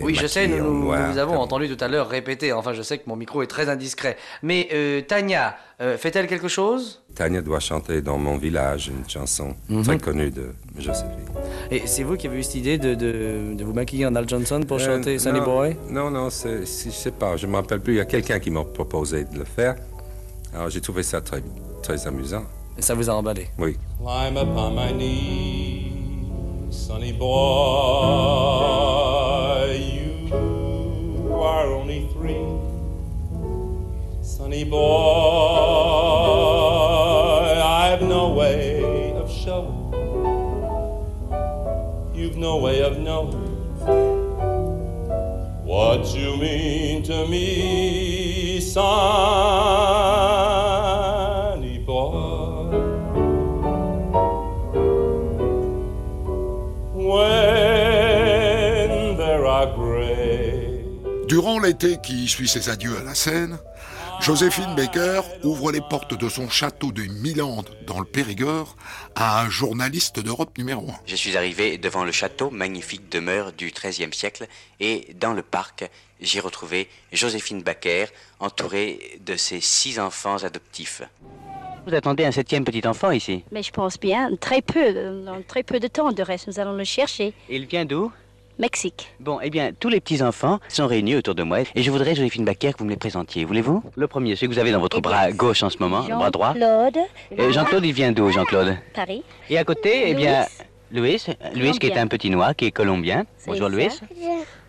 [0.00, 2.52] Oui, je sais, nous, nous avons comme- entendu tout à l'heure répéter.
[2.52, 4.16] Enfin, je sais que mon micro est très indiscret.
[4.42, 7.02] Mais euh, Tania, euh, fait-elle quelque chose?
[7.14, 9.82] Tania doit chanter dans mon village une chanson Mhm.
[9.84, 11.10] très connue de Joséphine.
[11.70, 14.28] Et c'est vous qui avez eu cette idée de, de- de vous maquiller en Al
[14.28, 15.76] Johnson pour Euh, chanter Sunny non, Boy?
[15.90, 17.94] Non, non, c'est- c'est- je sais pas, je me rappelle plus.
[17.94, 19.76] Il y a quelqu'un qui m'a proposé de le faire.
[20.54, 21.42] Alors j'ai trouvé ça très,
[21.82, 22.44] très amusant.
[22.76, 23.48] Et ça vous a emballé?
[23.58, 23.76] Oui.
[24.00, 25.73] Climb upon my knee,
[26.74, 27.30] sonny boy.
[29.92, 32.44] You are only three,
[34.22, 34.80] sonny boy.
[37.62, 39.92] I've no way of showing.
[42.12, 43.52] You've no way of knowing
[45.64, 50.53] what you mean to me, sonny
[61.34, 63.58] Durant l'été qui suit ses adieux à la scène,
[64.20, 68.76] Joséphine Baker ouvre les portes de son château de Milande dans le Périgord
[69.16, 70.94] à un journaliste d'Europe numéro 1.
[71.06, 74.46] Je suis arrivé devant le château, magnifique demeure du XIIIe siècle,
[74.78, 75.90] et dans le parc,
[76.20, 78.04] j'ai retrouvé Joséphine Baker,
[78.38, 81.02] entourée de ses six enfants adoptifs.
[81.84, 83.42] Vous attendez un septième petit enfant ici?
[83.50, 86.76] Mais je pense bien, très peu, dans très peu de temps de reste, nous allons
[86.76, 87.34] le chercher.
[87.50, 88.12] Il vient d'où?
[88.58, 89.12] Mexique.
[89.20, 92.44] Bon, eh bien, tous les petits-enfants sont réunis autour de moi et je voudrais, Joséphine
[92.44, 93.44] Baker, que vous me les présentiez.
[93.44, 93.82] Voulez-vous?
[93.96, 96.30] Le premier, celui que vous avez dans votre bras gauche en ce moment, le bras
[96.30, 96.54] droit.
[96.54, 96.98] Jean-Claude.
[97.38, 98.76] Euh, Jean-Claude, il vient d'où, Jean-Claude?
[98.94, 99.22] Paris.
[99.50, 100.46] Et à côté, eh bien,
[100.94, 101.20] Louis.
[101.26, 103.24] Louis, Louis qui est un petit noir, qui est colombien.
[103.46, 103.74] Bonjour ça.
[103.74, 103.88] Louis.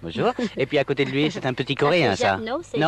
[0.02, 0.32] Bonjour.
[0.58, 2.38] Et puis à côté de lui, c'est un petit coréen, c'est ça.
[2.38, 2.80] Non, c'est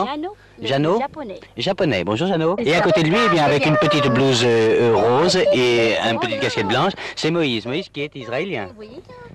[0.67, 1.39] Jeannot japonais.
[1.55, 2.03] Japonais.
[2.03, 2.27] Bonjour.
[2.27, 5.37] C'est Et à côté de lui, eh bien, avec une petite blouse euh, euh, rose
[5.53, 7.65] et une petite casquette blanche, c'est Moïse.
[7.67, 8.69] Moïse qui est israélien.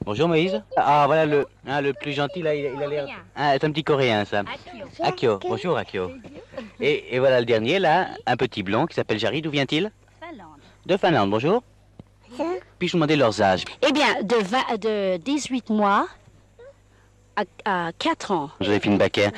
[0.05, 0.63] Bonjour Moïse.
[0.77, 3.07] Ah voilà le, hein, le plus gentil là, il, il a l'air.
[3.37, 4.43] Ah, c'est un petit coréen ça.
[5.03, 5.39] Akio.
[5.49, 6.11] Bonjour Akio.
[6.81, 9.43] Et, et voilà le dernier là, un petit blond qui s'appelle Jarry.
[9.43, 9.91] D'où vient-il
[10.87, 11.31] De Finlande.
[11.31, 11.63] Bonjour.
[12.79, 13.65] Puis-je vous demander leurs âges?
[13.87, 16.09] Eh bien, de, vingt- de 18 mois
[17.37, 17.43] à,
[17.89, 18.51] à 4 ans.
[18.61, 19.29] Joséphine Baker.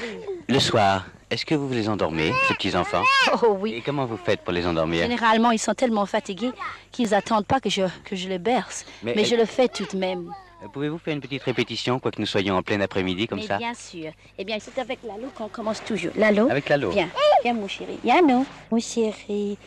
[0.48, 3.02] Le soir, est-ce que vous les endormez, ces petits enfants?
[3.42, 3.74] Oh oui.
[3.74, 5.02] Et comment vous faites pour les endormir?
[5.02, 6.52] Généralement, ils sont tellement fatigués
[6.92, 8.86] qu'ils n'attendent pas que je, que je les berce.
[9.02, 10.32] Mais Mais, elle- je le fais tout de même.
[10.64, 13.58] Euh, Pouvez-vous faire une petite répétition, quoique nous soyons en plein après-midi comme Mais ça
[13.58, 14.10] bien sûr.
[14.38, 16.12] Eh bien, c'est avec Lalo qu'on commence toujours.
[16.16, 16.90] Lalo Avec Lalo.
[16.90, 17.08] Viens,
[17.42, 17.98] viens mon chéri.
[18.04, 19.58] Yano, mon chéri.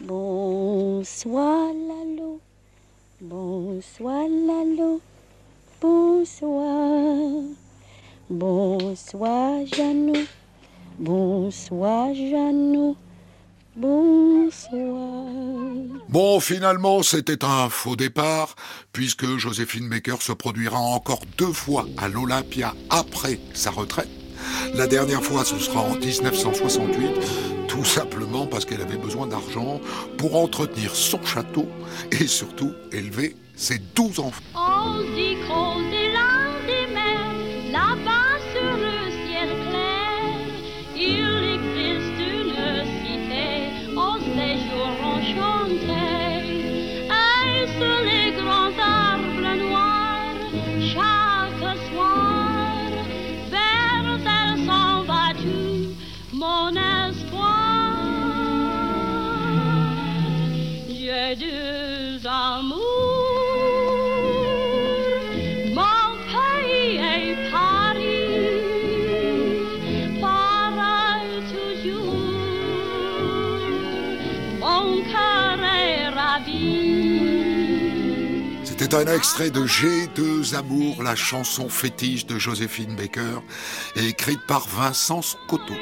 [0.00, 2.40] Bonsoir Lalo.
[3.20, 5.00] Bonsoir Lalo.
[5.80, 7.42] Bonsoir.
[8.28, 10.26] Bonsoir Jeannot.
[10.98, 12.96] Bonsoir Jeannot.
[13.80, 14.80] Bonsoir.
[16.10, 18.54] Bon, finalement, c'était un faux départ,
[18.92, 24.10] puisque Joséphine Baker se produira encore deux fois à l'Olympia après sa retraite.
[24.74, 29.80] La dernière fois, ce sera en 1968, tout simplement parce qu'elle avait besoin d'argent
[30.18, 31.66] pour entretenir son château
[32.10, 34.42] et surtout élever ses douze enfants.
[78.90, 83.38] C'était un extrait de J'ai deux amours, la chanson fétiche de Joséphine Baker,
[83.94, 85.74] écrite par Vincent Scotto.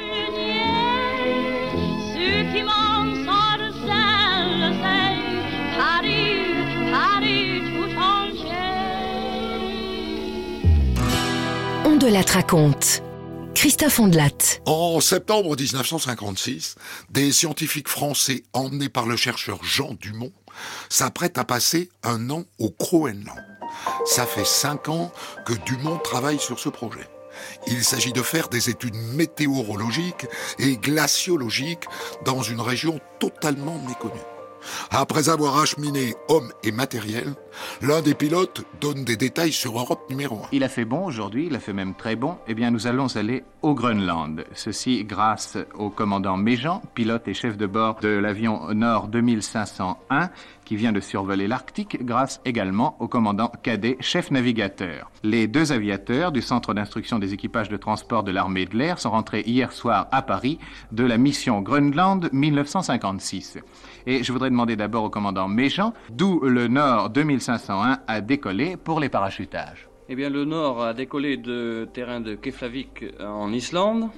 [2.13, 2.53] C'est.
[11.85, 13.01] On de la raconte.
[13.55, 14.61] Christophe Ondelat.
[14.67, 16.75] En septembre 1956,
[17.09, 20.31] des scientifiques français emmenés par le chercheur Jean Dumont
[20.89, 23.45] s'apprêtent à passer un an au Groenland.
[24.05, 25.11] Ça fait cinq ans
[25.45, 27.07] que Dumont travaille sur ce projet.
[27.67, 31.85] Il s'agit de faire des études météorologiques et glaciologiques
[32.25, 34.19] dans une région totalement méconnue.
[34.91, 37.33] Après avoir acheminé hommes et matériel,
[37.81, 40.39] l'un des pilotes donne des détails sur Europe numéro 1.
[40.51, 42.37] Il a fait bon aujourd'hui, il a fait même très bon.
[42.47, 44.43] Eh bien, nous allons aller au Groenland.
[44.53, 50.29] Ceci grâce au commandant Méjean, pilote et chef de bord de l'avion Nord 2501,
[50.65, 55.09] qui vient de survoler l'Arctique, grâce également au commandant Cadet, chef navigateur.
[55.23, 59.11] Les deux aviateurs du Centre d'instruction des équipages de transport de l'armée de l'air sont
[59.11, 60.59] rentrés hier soir à Paris
[60.91, 63.57] de la mission Groenland 1956.
[64.09, 68.99] Et je voudrais demander d'abord au commandant Méjean, d'où le Nord 2501 a décollé pour
[68.99, 69.87] les parachutages.
[70.09, 74.09] Eh bien, le Nord a décollé de terrain de Keflavik en Islande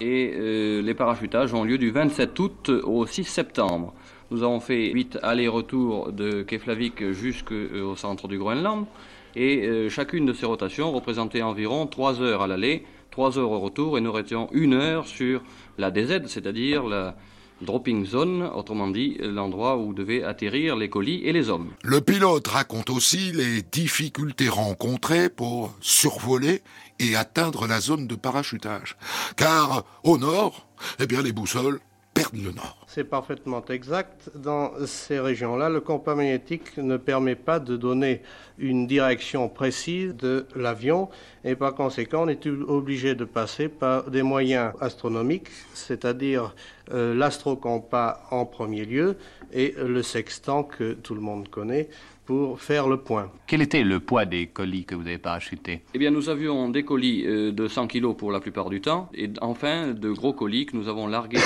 [0.00, 3.92] et euh, les parachutages ont lieu du 27 août au 6 septembre.
[4.30, 8.86] Nous avons fait 8 allers-retours de Keflavik jusqu'au centre du Groenland
[9.34, 13.58] et euh, chacune de ces rotations représentait environ 3 heures à l'aller, 3 heures au
[13.58, 15.42] retour et nous étions une heure sur
[15.76, 17.16] la DZ, c'est-à-dire la
[17.62, 21.70] dropping zone, autrement dit l'endroit où devaient atterrir les colis et les hommes.
[21.82, 26.62] Le pilote raconte aussi les difficultés rencontrées pour survoler
[26.98, 28.96] et atteindre la zone de parachutage.
[29.36, 30.66] Car au nord,
[31.00, 31.80] eh bien les boussoles,
[32.14, 32.78] perdent le nord.
[32.86, 34.30] C'est parfaitement exact.
[34.36, 38.22] Dans ces régions-là, le compas magnétique ne permet pas de donner
[38.58, 41.08] une direction précise de l'avion
[41.44, 46.54] et par conséquent, on est obligé de passer par des moyens astronomiques, c'est-à-dire
[46.92, 49.16] euh, l'astrocompas en premier lieu
[49.52, 51.88] et le sextant que tout le monde connaît
[52.24, 53.30] pour faire le point.
[53.46, 55.82] Quel était le poids des colis que vous avez parachutés?
[55.92, 59.10] Eh bien, nous avions des colis euh, de 100 kg pour la plupart du temps,
[59.14, 61.40] et enfin de gros colis que nous avons largués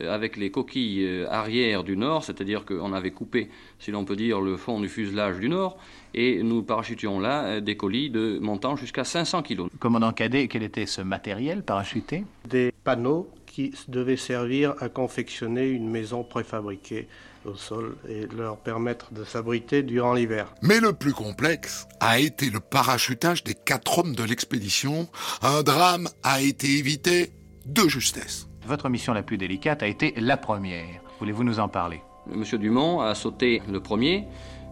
[0.00, 4.40] avec les coquilles euh, arrière du nord, c'est-à-dire qu'on avait coupé, si l'on peut dire,
[4.40, 5.76] le fond du fuselage du nord,
[6.14, 9.62] et nous parachutions là des colis de montant jusqu'à 500 kg.
[9.78, 12.24] Commandant Cadet, quel était ce matériel parachuté?
[12.48, 17.08] Des panneaux qui devaient servir à confectionner une maison préfabriquée
[17.44, 20.54] au sol et leur permettre de s'abriter durant l'hiver.
[20.62, 25.08] Mais le plus complexe a été le parachutage des quatre hommes de l'expédition.
[25.42, 27.30] Un drame a été évité
[27.66, 28.48] de justesse.
[28.66, 30.86] Votre mission la plus délicate a été la première.
[31.18, 32.00] Voulez-vous nous en parler?
[32.26, 34.24] Monsieur Dumont a sauté le premier,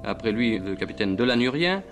[0.02, 1.82] après lui le capitaine Delanurien.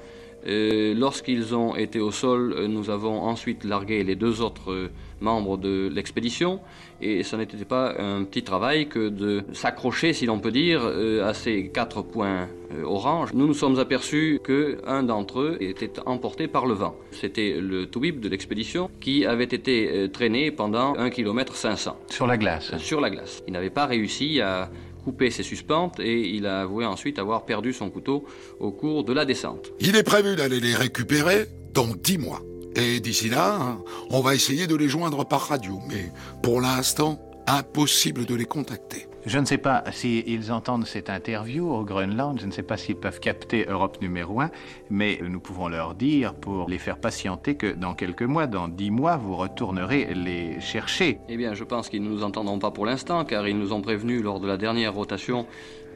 [0.46, 4.90] Euh, Lorsqu'ils ont été au sol, euh, nous avons ensuite largué les deux autres euh,
[5.20, 6.60] membres de l'expédition
[7.02, 11.26] et ce n'était pas un petit travail que de s'accrocher, si l'on peut dire, euh,
[11.26, 13.32] à ces quatre points euh, orange.
[13.32, 16.94] Nous nous sommes aperçus qu'un d'entre eux était emporté par le vent.
[17.10, 21.96] C'était le Touib de l'expédition qui avait été euh, traîné pendant 1 km 500.
[22.10, 23.42] Sur la glace Sur la glace.
[23.46, 24.70] Il n'avait pas réussi à
[25.04, 28.26] couper ses suspentes et il a avoué ensuite avoir perdu son couteau
[28.58, 29.72] au cours de la descente.
[29.80, 32.42] Il est prévu d'aller les récupérer dans dix mois.
[32.76, 33.76] Et d'ici là,
[34.10, 39.08] on va essayer de les joindre par radio, mais pour l'instant, impossible de les contacter.
[39.26, 42.96] Je ne sais pas s'ils entendent cette interview au Groenland, je ne sais pas s'ils
[42.96, 44.50] peuvent capter Europe numéro 1,
[44.88, 48.90] mais nous pouvons leur dire, pour les faire patienter, que dans quelques mois, dans dix
[48.90, 51.18] mois, vous retournerez les chercher.
[51.28, 53.82] Eh bien, je pense qu'ils ne nous entendront pas pour l'instant, car ils nous ont
[53.82, 55.46] prévenus lors de la dernière rotation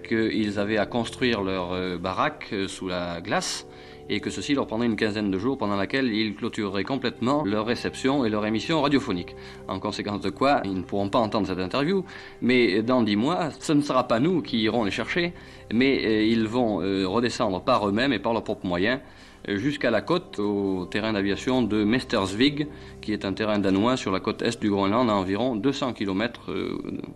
[0.07, 3.67] qu'ils avaient à construire leur euh, baraque euh, sous la glace
[4.09, 7.67] et que ceci leur prendrait une quinzaine de jours pendant laquelle ils clôtureraient complètement leur
[7.67, 9.35] réception et leur émission radiophonique.
[9.69, 12.05] En conséquence de quoi, ils ne pourront pas entendre cette interview,
[12.43, 15.33] mais dans dix mois, ce ne sera pas nous qui irons les chercher,
[15.73, 19.01] mais euh, ils vont euh, redescendre par eux-mêmes et par leurs propres moyens
[19.49, 22.67] euh, jusqu'à la côte, au terrain d'aviation de Mestersvig,
[23.01, 26.51] qui est un terrain danois sur la côte est du Groenland, à environ 200 km,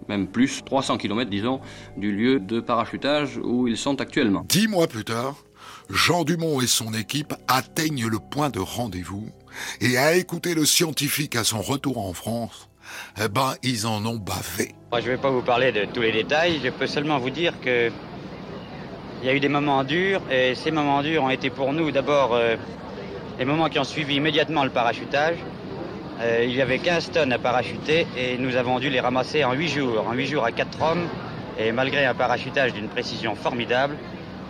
[0.08, 1.60] même plus, 300 km disons,
[1.97, 4.44] du lieu de parachutage où ils sont actuellement.
[4.49, 5.36] Dix mois plus tard,
[5.91, 9.31] Jean Dumont et son équipe atteignent le point de rendez-vous
[9.81, 12.68] et à écouter le scientifique à son retour en France,
[13.18, 14.75] eh ben, ils en ont bavé.
[14.92, 17.55] Je ne vais pas vous parler de tous les détails, je peux seulement vous dire
[17.60, 17.91] que
[19.23, 21.91] il y a eu des moments durs et ces moments durs ont été pour nous
[21.91, 22.57] d'abord euh,
[23.39, 25.39] les moments qui ont suivi immédiatement le parachutage.
[26.20, 29.55] Euh, il y avait 15 tonnes à parachuter et nous avons dû les ramasser en
[29.55, 31.08] 8 jours, en 8 jours à 4 hommes
[31.58, 33.97] et malgré un parachutage d'une précision formidable,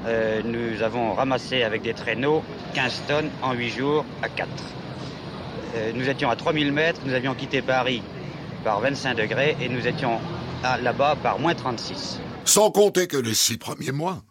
[0.06, 2.42] euh, nous avons ramassé avec des traîneaux
[2.74, 4.48] 15 tonnes en 8 jours à 4.
[5.74, 8.02] Euh, nous étions à 3000 mètres, nous avions quitté Paris
[8.64, 10.18] par 25 degrés et nous étions
[10.82, 12.20] là-bas par moins 36.
[12.44, 14.22] Sans compter que les six premiers mois,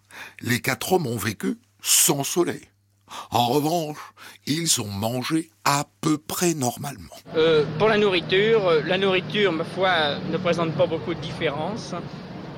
[0.41, 2.61] les quatre hommes ont vécu sans soleil.
[3.31, 3.97] En revanche,
[4.45, 7.15] ils ont mangé à peu près normalement.
[7.35, 11.93] Euh, pour la nourriture, la nourriture, ma foi, ne présente pas beaucoup de différence.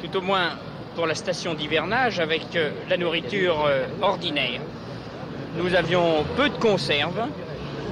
[0.01, 0.57] Tout au moins
[0.95, 4.61] pour la station d'hivernage avec euh, la nourriture euh, ordinaire.
[5.57, 7.27] Nous avions peu de conserves.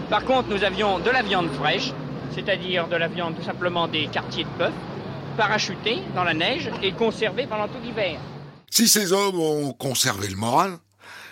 [0.09, 1.91] Par contre, nous avions de la viande fraîche,
[2.33, 4.73] c'est-à-dire de la viande tout simplement des quartiers de bœuf,
[5.35, 8.19] parachutée dans la neige et conservée pendant tout l'hiver.
[8.69, 10.77] Si ces hommes ont conservé le moral,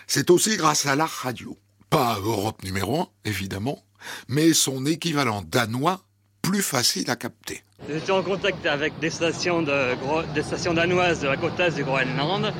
[0.07, 1.57] c'est aussi grâce à la radio.
[1.89, 3.83] Pas Europe numéro 1, évidemment,
[4.27, 6.01] mais son équivalent danois
[6.45, 7.61] plus facile à capter.
[7.89, 9.95] Nous étions en contact avec des stations, de,
[10.33, 12.51] des stations danoises de la côte est du Groenland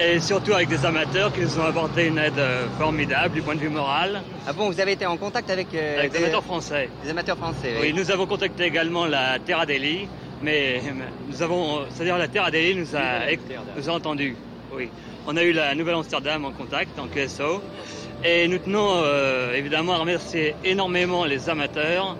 [0.00, 3.54] et surtout avec des amateurs qui nous ont apporté une aide euh, formidable du point
[3.54, 4.22] de vue moral.
[4.46, 7.36] Ah bon, vous avez été en contact avec, euh, avec des, amateurs français Des amateurs
[7.36, 7.88] français, oui.
[7.88, 7.92] oui.
[7.92, 10.08] nous avons contacté également la Terra Deli,
[10.42, 10.80] mais
[11.28, 13.32] nous avons, c'est-à-dire la Terra Deli nous a,
[13.76, 14.36] nous a entendus.
[14.72, 14.88] Oui.
[15.26, 17.62] On a eu la Nouvelle-Amsterdam en contact, en QSO,
[18.24, 22.16] et nous tenons euh, évidemment à remercier énormément les amateurs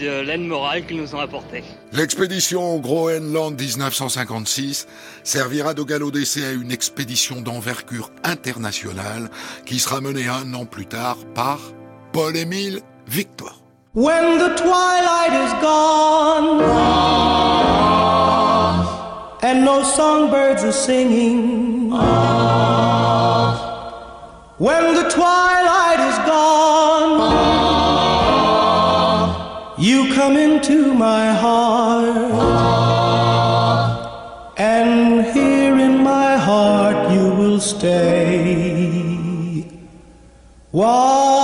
[0.00, 1.62] de l'aide morale qu'ils nous ont apportée.
[1.92, 4.86] L'expédition Groenland 1956
[5.22, 9.30] servira de galop d'essai à une expédition d'envergure internationale
[9.66, 11.60] qui sera menée un an plus tard par
[12.12, 13.62] Paul-Émile Victor.
[13.94, 16.60] When the twilight is gone
[19.42, 21.90] and no songbirds are singing
[24.60, 25.59] when the twilight
[30.20, 32.14] come into my heart.
[34.58, 39.00] And here in my heart you will stay.
[40.72, 41.39] While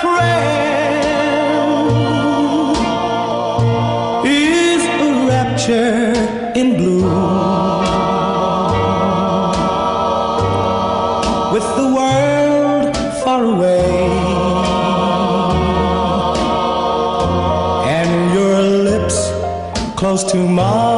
[0.00, 0.50] prayer
[4.26, 6.12] is a rapture
[6.58, 7.04] in blue
[11.52, 14.10] with the world far away.
[17.86, 19.18] And your lips
[19.96, 20.89] close to mine.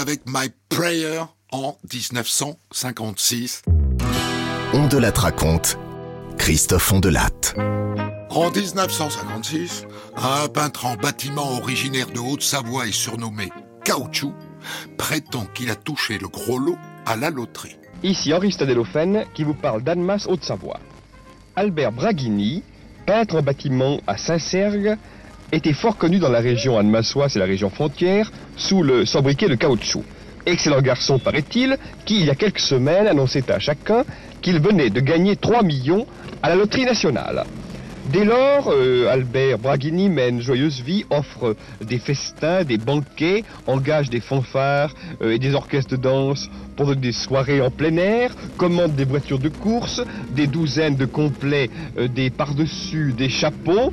[0.00, 3.62] Avec My Prayer en 1956.
[4.72, 5.76] On de la raconte.
[6.38, 7.54] Christophe Ondelatte.
[8.30, 9.84] En 1956,
[10.16, 13.50] un peintre en bâtiment originaire de Haute-Savoie et surnommé
[13.84, 14.32] Caoutchouc
[14.96, 17.76] prétend qu'il a touché le gros lot à la loterie.
[18.02, 20.80] Ici Henri Stadelofen qui vous parle d'Annemasse Haute-Savoie.
[21.56, 22.62] Albert Braghini,
[23.04, 24.96] peintre en bâtiment à Saint-Sergue,
[25.52, 29.54] était fort connu dans la région annemaçoise, c'est la région frontière, sous le sobriquet de
[29.54, 30.04] caoutchouc.
[30.46, 34.04] Excellent garçon, paraît-il, qui, il y a quelques semaines, annonçait à chacun
[34.40, 36.06] qu'il venait de gagner 3 millions
[36.42, 37.44] à la loterie nationale.
[38.10, 44.18] Dès lors, euh, Albert Braghini mène joyeuse vie, offre des festins, des banquets, engage des
[44.18, 49.04] fanfares euh, et des orchestres de danse pour des soirées en plein air, commande des
[49.04, 53.92] voitures de course, des douzaines de complets, euh, des par-dessus, des chapeaux.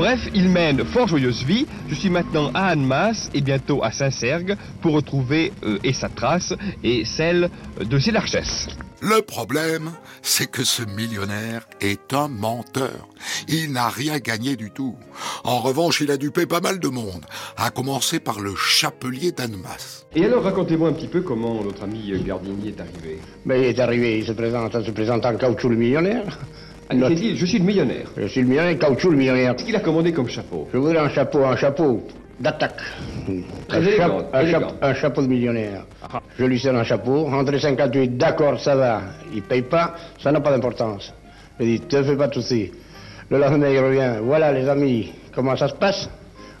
[0.00, 1.66] Bref, il mène fort joyeuse vie.
[1.90, 6.54] Je suis maintenant à Annemasse et bientôt à Saint-Sergue pour retrouver euh, et sa trace
[6.82, 8.68] et celle de ses largesses.
[9.02, 9.90] Le problème,
[10.22, 13.08] c'est que ce millionnaire est un menteur.
[13.46, 14.96] Il n'a rien gagné du tout.
[15.44, 17.26] En revanche, il a dupé pas mal de monde,
[17.58, 20.06] à commencer par le chapelier d'Annemasse.
[20.16, 23.18] Et alors, racontez-moi un petit peu comment notre ami Gardini est arrivé.
[23.44, 26.38] Mais il est arrivé, il se présente, en se présente en caoutchouc le millionnaire.
[26.90, 28.06] Ah, il s'est dit, je suis le millionnaire.
[28.16, 29.54] Je suis le millionnaire, caoutchouc le millionnaire.
[29.54, 32.02] Qu'est-ce qu'il a commandé comme chapeau Je voudrais un chapeau, un chapeau
[32.40, 32.80] d'attaque.
[33.70, 34.22] Un, élégant,
[34.82, 35.84] un, chapeau de millionnaire.
[36.36, 37.28] Je lui sers un chapeau.
[37.28, 39.02] Entre 58, d'accord, ça va.
[39.32, 41.14] Il paye pas, ça n'a pas d'importance.
[41.60, 42.72] Je dis, te fais pas de soucis.
[43.30, 44.14] Le lendemain, il revient.
[44.24, 46.10] Voilà, les amis, comment ça se passe?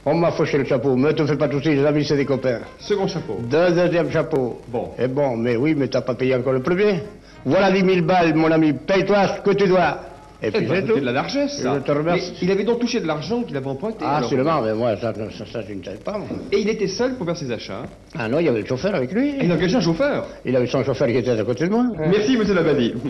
[0.04, 2.24] On m'a fauché le chapeau, mais te fais pas de soucis, les amis, c'est des
[2.24, 2.60] copains.
[2.78, 3.38] Second chapeau.
[3.42, 4.60] Deux deuxième chapeau.
[4.68, 4.92] Bon.
[4.96, 7.02] Eh bon, mais oui, mais t'as pas payé encore le premier.
[7.44, 8.72] Voilà 10 000 balles, mon ami.
[8.74, 10.09] Paye-toi ce que tu dois.
[10.42, 11.74] Et puis c'est de la largesse, ça.
[11.74, 12.32] Je te remercie.
[12.32, 13.98] Mais il avait donc touché de l'argent qu'il avait emprunté.
[14.00, 14.28] Ah, alors.
[14.28, 16.18] sûrement, mais moi, ça, ça, ça, je ne savais pas.
[16.18, 16.28] moi.
[16.52, 17.82] Et il était seul pour faire ses achats.
[18.18, 19.30] Ah non, il y avait le chauffeur avec lui.
[19.30, 20.26] Et il a engagé un chauffeur.
[20.44, 21.84] Il avait son chauffeur qui était à côté de moi.
[21.98, 22.94] Merci, monsieur Labadie.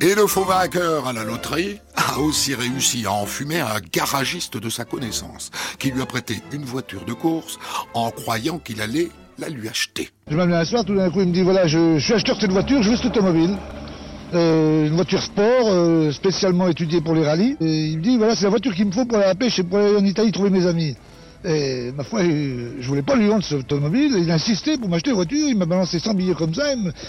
[0.00, 4.70] Et le faux vainqueur à la loterie a aussi réussi à enfumer un garagiste de
[4.70, 7.58] sa connaissance, qui lui a prêté une voiture de course
[7.94, 10.10] en croyant qu'il allait la lui acheter.
[10.30, 12.36] Je m'amène un soir, tout d'un coup, il me dit voilà, je, je suis acheteur
[12.36, 13.56] de cette voiture, je veux cette automobile.
[14.34, 17.56] Euh, une voiture sport, euh, spécialement étudiée pour les rallyes.
[17.60, 19.34] Et il me dit voilà, c'est la voiture qu'il me faut pour aller à la
[19.34, 20.94] pêche et pour aller en Italie trouver mes amis.
[21.44, 24.12] Et ma foi, euh, je voulais pas lui vendre cet automobile.
[24.18, 25.38] Il a insisté pour m'acheter une voiture.
[25.48, 26.64] Il m'a balancé 100 billets comme ça.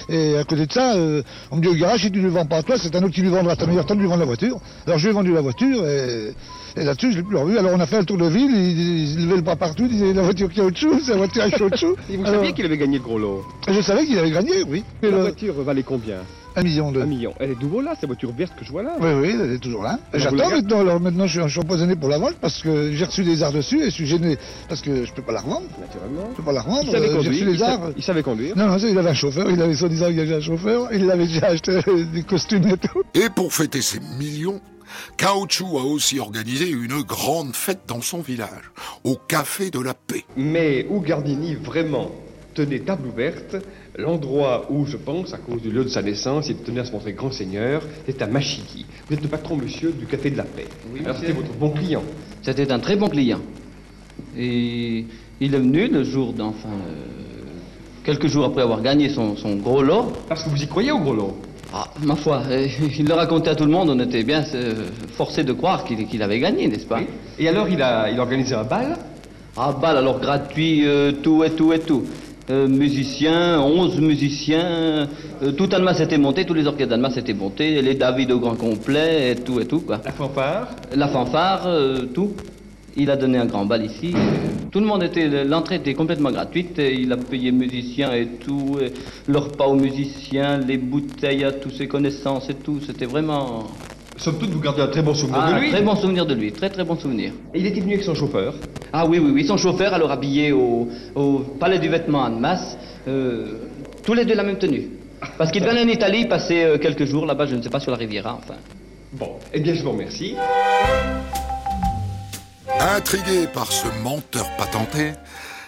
[0.07, 2.29] Et à côté de ça, euh, on me dit au garage, si tu ne lui
[2.31, 3.55] vends pas à toi, c'est un autre qui lui vendra.
[3.55, 4.57] T'as meilleur temps de lui vendre la voiture.
[4.85, 6.33] Alors je lui ai vendu la voiture et,
[6.77, 7.57] et là-dessus, je l'ai plus revu.
[7.57, 8.51] Alors on a fait un tour de ville.
[8.55, 9.83] Il, il levait le bras partout.
[9.85, 11.95] Il disait la voiture qui a au-dessous, c'est la voiture qui a au-dessous.
[12.09, 14.63] Et vous Alors, saviez qu'il avait gagné le gros lot Je savais qu'il avait gagné,
[14.69, 14.83] oui.
[15.01, 16.17] Et La le- voiture valait combien?
[16.55, 17.01] Un million de.
[17.01, 17.33] Un million.
[17.39, 19.59] Elle est nouveau là, cette voiture verte que je vois là Oui, oui, elle est
[19.59, 19.99] toujours là.
[20.13, 20.79] J'attends maintenant.
[20.79, 23.43] Alors maintenant, je suis, je suis empoisonné pour la vendre parce que j'ai reçu des
[23.43, 24.37] arts dessus et je suis gêné
[24.67, 25.67] parce que je peux pas la revendre.
[25.79, 26.27] Naturellement.
[26.31, 26.83] Je peux pas la revendre.
[26.85, 27.31] Il savait euh, j'ai conduire.
[27.33, 27.91] reçu Il, les sa- arts.
[27.95, 28.57] il savait conduire.
[28.57, 29.49] Non, non, il avait un chauffeur.
[29.49, 30.89] Il avait soi-disant engagé un chauffeur.
[30.93, 31.79] Il avait déjà acheté
[32.13, 33.03] des costumes et tout.
[33.13, 34.59] Et pour fêter ses millions,
[35.17, 38.71] Caoutchouc a aussi organisé une grande fête dans son village,
[39.03, 40.25] au Café de la Paix.
[40.35, 42.11] Mais où Gardini vraiment
[42.55, 43.55] tenait table ouverte,
[43.99, 46.91] l'endroit où, je pense, à cause du lieu de sa naissance, il tenait à se
[46.91, 48.85] montrer grand seigneur, c'est à Machilly.
[49.07, 50.67] Vous êtes le patron, monsieur, du Café de la Paix.
[51.03, 52.03] Alors c'était votre bon client.
[52.41, 53.39] C'était un très bon client.
[54.37, 55.05] Et
[55.39, 57.05] il est venu le jour d'enfin, euh,
[58.03, 60.13] quelques jours après avoir gagné son, son gros lot.
[60.27, 61.37] Parce que vous y croyez au gros lot?
[61.73, 64.87] Ah, ma foi, euh, il le racontait à tout le monde, on était bien euh,
[65.11, 67.01] forcés de croire qu'il avait gagné, n'est-ce pas?
[67.37, 68.97] Et alors il a, il a organisé un bal?
[69.55, 70.85] Ah, bal, alors gratuit,
[71.21, 72.03] tout et tout et tout.
[72.51, 75.07] Euh, musiciens, 11 musiciens,
[75.43, 78.55] euh, tout Annemasse était monté, tous les orchestres d'Annemasse étaient montés, les David au grand
[78.55, 80.01] complet, et tout et tout, quoi.
[80.03, 80.67] La fanfare?
[80.95, 82.31] La fanfare, euh, tout.
[82.97, 84.15] Il a donné un grand bal ici.
[84.71, 86.79] Tout le monde était, l'entrée était complètement gratuite.
[86.79, 88.93] et il a payé musiciens et tout, et
[89.27, 92.79] le repas aux musiciens, les bouteilles à tous ses connaissances et tout.
[92.83, 93.67] C'était vraiment.
[94.19, 96.25] Somme toute, vous gardez un très bon souvenir Ah, de un lui très bon souvenir
[96.25, 97.31] de lui, très très bon souvenir.
[97.53, 98.53] Et il était venu avec son chauffeur
[98.91, 102.77] Ah oui, oui, oui, son chauffeur, alors habillé au, au palais du vêtement en masse,
[103.07, 103.59] euh,
[104.03, 104.89] tous les deux la même tenue.
[105.37, 107.91] Parce qu'il venait en Italie passer euh, quelques jours là-bas, je ne sais pas, sur
[107.91, 108.55] la Riviera, enfin.
[109.13, 110.35] Bon, eh bien je vous remercie.
[112.79, 115.13] Intrigués par ce menteur patenté,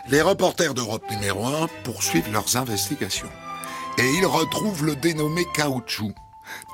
[0.10, 3.30] les reporters d'Europe numéro 1 poursuivent leurs investigations.
[3.98, 6.14] Et ils retrouvent le dénommé Caoutchouc,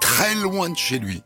[0.02, 1.22] très loin de chez lui,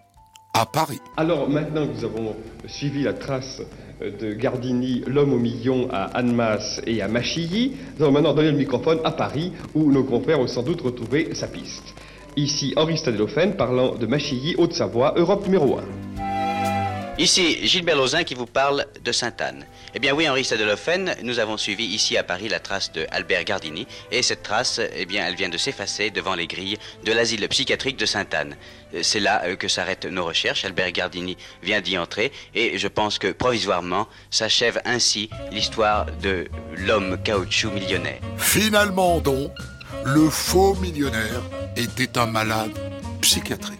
[0.54, 1.00] à Paris.
[1.18, 2.36] Alors maintenant que nous avons
[2.68, 3.62] suivi la trace
[4.02, 8.52] euh, de Gardini, l'homme au million à Annemasse et à Machilly, nous allons maintenant donner
[8.52, 11.94] le microphone à Paris où nos confrères ont sans doute retrouvé sa piste.
[12.36, 15.82] Ici Henri Stadelofen parlant de Machilly, Haute-Savoie, Europe numéro 1.
[17.18, 19.66] Ici Gilbert Lauzin qui vous parle de Sainte-Anne.
[19.94, 23.44] Eh bien oui, Henri Stadelofen, nous avons suivi ici à Paris la trace de Albert
[23.44, 27.46] Gardini et cette trace, eh bien, elle vient de s'effacer devant les grilles de l'asile
[27.50, 28.56] psychiatrique de Sainte-Anne.
[28.94, 30.64] Euh, C'est là euh, que s'arrêtent nos recherches.
[30.64, 36.48] Albert Gardini vient d'y entrer et je pense que provisoirement s'achève ainsi l'histoire de
[36.78, 38.22] l'homme caoutchouc millionnaire.
[38.38, 39.52] Finalement donc,
[40.06, 41.42] le faux millionnaire
[41.76, 42.72] était un malade
[43.20, 43.80] psychiatrique.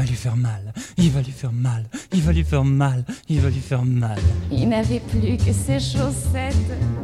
[0.00, 3.04] Il va lui faire mal, il va lui faire mal, il va lui faire mal,
[3.28, 4.18] il va lui faire mal.
[4.50, 6.56] Il n'avait plus que ses chaussettes,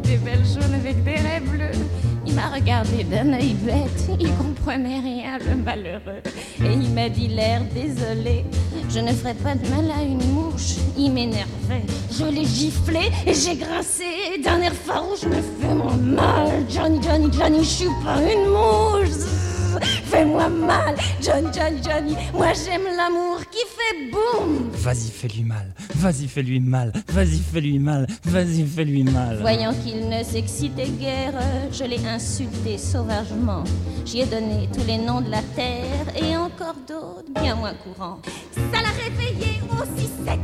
[0.02, 1.78] des belles jaunes avec des raies bleues.
[2.26, 6.22] Il m'a regardé d'un œil bête, il comprenait rien, le malheureux.
[6.64, 8.46] Et il m'a dit l'air désolé,
[8.88, 10.76] je ne ferai pas de mal à une mouche.
[10.96, 15.20] Il m'énervait, je l'ai giflé et j'ai grincé d'un air farouche.
[15.22, 19.65] Je me fais mon mal, Johnny, Johnny, Johnny, je suis pas une mouche.
[19.82, 22.16] Fais-moi mal, Johnny, Johnny, Johnny.
[22.32, 24.70] Moi j'aime l'amour qui fait boum.
[24.72, 29.38] Vas-y, fais-lui mal, vas-y, fais-lui mal, vas-y, fais-lui mal, vas-y, fais-lui mal.
[29.40, 31.34] Voyant qu'il ne s'excitait guère,
[31.72, 33.64] je l'ai insulté sauvagement.
[34.04, 38.18] J'y ai donné tous les noms de la terre et encore d'autres bien moins courants.
[38.54, 40.40] Ça l'a réveillé aussi sec.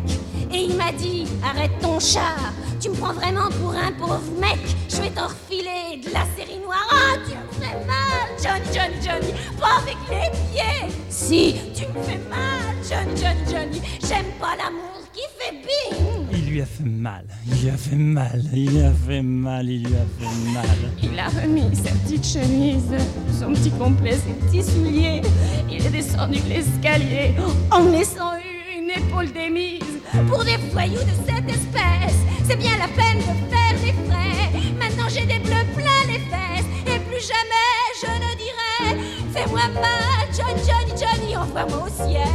[0.53, 4.59] Et il m'a dit Arrête ton char, tu me prends vraiment pour un pauvre mec.
[4.89, 6.89] Je vais t'en refiler de la série noire.
[6.91, 9.33] Ah, tu me fais mal, Johnny, Johnny, Johnny.
[9.59, 10.97] Pas avec les pieds.
[11.09, 13.83] Si, tu me fais mal, Johnny, Johnny, Johnny.
[14.01, 16.27] J'aime pas l'amour qui fait bing.
[16.33, 19.69] Il lui a fait mal, il lui a fait mal, il lui a fait mal,
[19.69, 20.93] il lui a fait mal.
[21.03, 22.95] Il a remis sa petite chemise,
[23.39, 25.23] son petit complet, ses petits souliers.
[25.71, 27.35] Il est descendu l'escalier
[27.71, 28.33] en laissant
[28.77, 29.81] une épaule démise.
[30.29, 34.51] Pour des voyous de cette espèce, c'est bien la peine de faire des frais.
[34.79, 40.29] Maintenant j'ai des bleus plein les fesses et plus jamais je ne dirai Fais-moi mal,
[40.37, 42.27] Johnny, Johnny, Johnny, envoie-moi au ciel.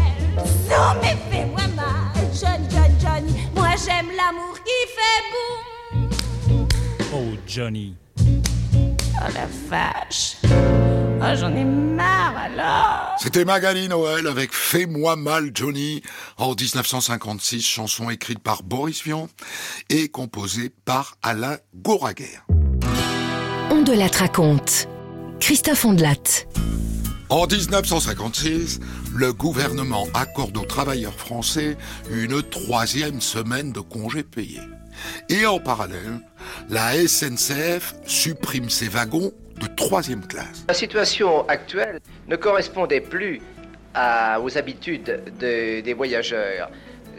[0.69, 3.33] Non mais fais-moi mal, Johnny, Johnny, Johnny.
[3.55, 6.67] Moi j'aime l'amour qui fait boum.
[7.13, 7.95] Oh, Johnny.
[8.19, 10.37] Oh la vache.
[10.45, 13.15] Oh, j'en ai marre alors.
[13.19, 16.03] C'était Magali Noël avec Fais-moi mal Johnny
[16.37, 19.27] en 1956, chanson écrite par Boris Vian
[19.89, 22.39] et composée par Alain Goraguer.
[23.87, 24.87] On de la raconte.
[25.39, 26.45] Christophe Ondelat.
[27.29, 28.79] En 1956,
[29.15, 31.77] le gouvernement accorde aux travailleurs français
[32.11, 34.59] une troisième semaine de congés payés.
[35.29, 36.19] Et en parallèle,
[36.69, 40.65] la SNCF supprime ses wagons de troisième classe.
[40.67, 43.39] La situation actuelle ne correspondait plus
[43.93, 46.69] à- aux habitudes de- des voyageurs.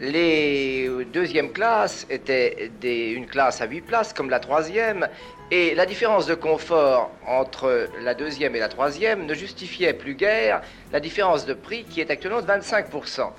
[0.01, 5.09] Les deuxièmes classes étaient des- une classe à 8 places comme la troisième
[5.51, 10.61] et la différence de confort entre la deuxième et la troisième ne justifiait plus guère
[10.93, 13.33] la différence de prix qui est actuellement de 25%.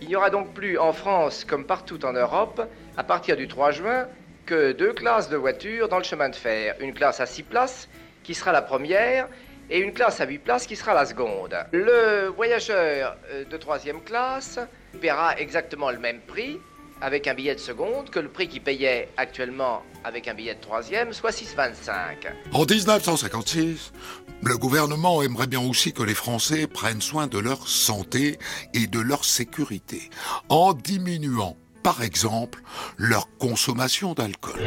[0.00, 2.62] Il n'y aura donc plus en France, comme partout en Europe,
[2.96, 4.06] à partir du 3 juin,
[4.44, 6.76] que deux classes de voitures dans le chemin de fer.
[6.78, 7.88] Une classe à 6 places,
[8.22, 9.26] qui sera la première,
[9.70, 11.56] et une classe à 8 places, qui sera la seconde.
[11.72, 14.58] Le voyageur euh, de troisième classe
[15.00, 16.58] paiera exactement le même prix
[17.00, 20.60] avec un billet de seconde que le prix qu'il payait actuellement avec un billet de
[20.60, 22.32] troisième, soit 6,25.
[22.52, 23.92] En 1956,
[24.42, 28.38] le gouvernement aimerait bien aussi que les Français prennent soin de leur santé
[28.72, 30.08] et de leur sécurité,
[30.48, 32.62] en diminuant, par exemple,
[32.96, 34.60] leur consommation d'alcool.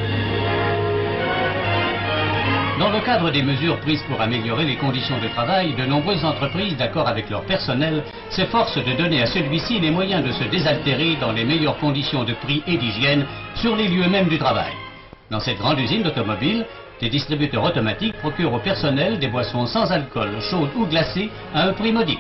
[2.99, 7.07] Le cadre des mesures prises pour améliorer les conditions de travail, de nombreuses entreprises, d'accord
[7.07, 11.45] avec leur personnel, s'efforcent de donner à celui-ci les moyens de se désaltérer dans les
[11.45, 14.73] meilleures conditions de prix et d'hygiène sur les lieux mêmes du travail.
[15.31, 16.65] Dans cette grande usine d'automobile,
[16.99, 21.73] des distributeurs automatiques procurent au personnel des boissons sans alcool, chaudes ou glacées, à un
[21.73, 22.19] prix modique.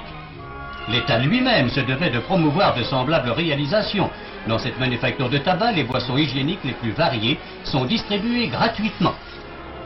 [0.87, 4.09] L'État lui-même se devait de promouvoir de semblables réalisations.
[4.47, 9.13] Dans cette manufacture de tabac, les boissons hygiéniques les plus variées sont distribuées gratuitement.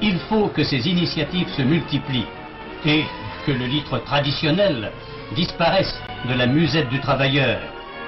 [0.06, 2.28] Il faut que ces initiatives se multiplient
[2.86, 3.06] et
[3.46, 4.92] que le litre traditionnel
[5.34, 5.96] disparaisse
[6.28, 7.62] de la musette du travailleur.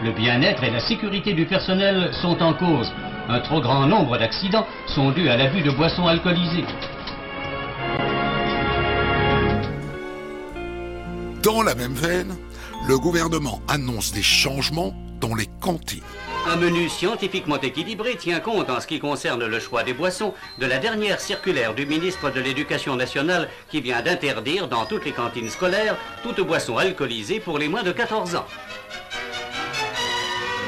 [0.04, 2.92] Le bien-être et la sécurité du personnel sont en cause.
[3.30, 6.66] Un trop grand nombre d'accidents sont dus à l'abus de boissons alcoolisées.
[11.42, 12.36] Dans la même veine,
[12.90, 16.02] le gouvernement annonce des changements dans les cantines.
[16.48, 20.68] Un menu scientifiquement équilibré tient compte en ce qui concerne le choix des boissons de
[20.68, 25.50] la dernière circulaire du ministre de l'Éducation nationale qui vient d'interdire dans toutes les cantines
[25.50, 28.46] scolaires toute boisson alcoolisée pour les moins de 14 ans.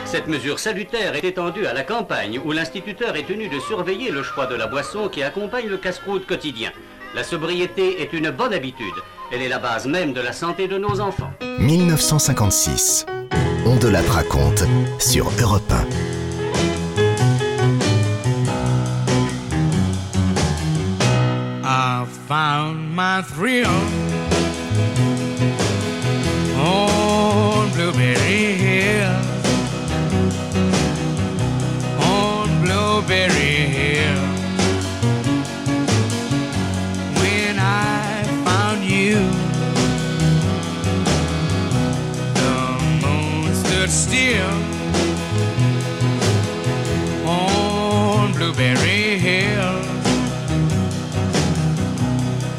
[0.05, 4.23] Cette mesure salutaire est étendue à la campagne où l'instituteur est tenu de surveiller le
[4.23, 6.71] choix de la boisson qui accompagne le casse-croûte quotidien.
[7.13, 8.95] La sobriété est une bonne habitude.
[9.31, 11.31] Elle est la base même de la santé de nos enfants.
[11.59, 13.05] 1956.
[13.75, 14.63] De la raconte
[14.97, 15.85] sur Europe 1.
[21.63, 23.67] I found my thrill
[26.57, 29.11] on Blueberry Hill.
[31.99, 34.26] On Blueberry Hill.
[43.87, 44.49] Stood still
[47.27, 49.81] on Blueberry Hill.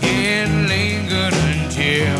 [0.02, 2.18] It lingered until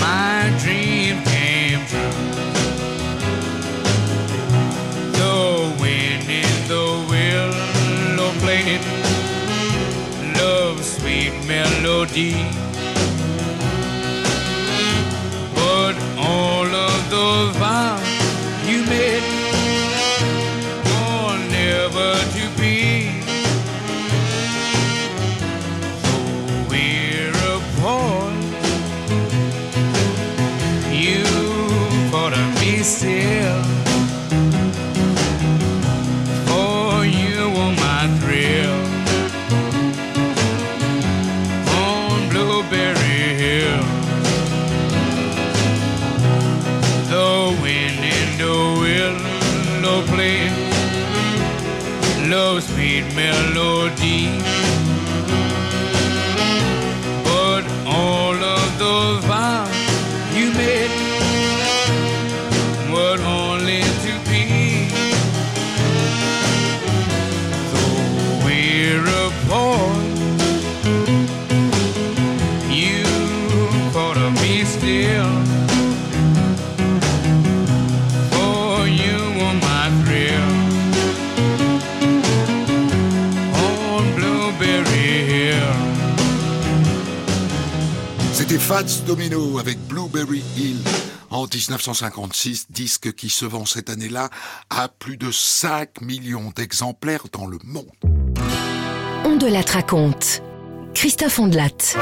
[0.00, 2.18] my dream came true.
[5.12, 8.80] The wind in the willow played
[10.36, 12.57] love's sweet melody.
[88.68, 90.76] Fats Domino avec Blueberry Hill
[91.30, 94.28] en 1956, disque qui se vend cette année-là
[94.68, 97.88] à plus de 5 millions d'exemplaires dans le monde.
[99.24, 100.42] On de raconte.
[100.92, 101.96] Christophe Ondelat.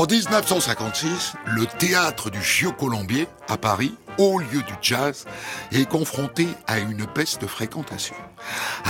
[0.00, 5.26] En 1956, le théâtre du Vieux Colombier, à Paris, haut lieu du jazz,
[5.72, 8.14] est confronté à une baisse de fréquentation.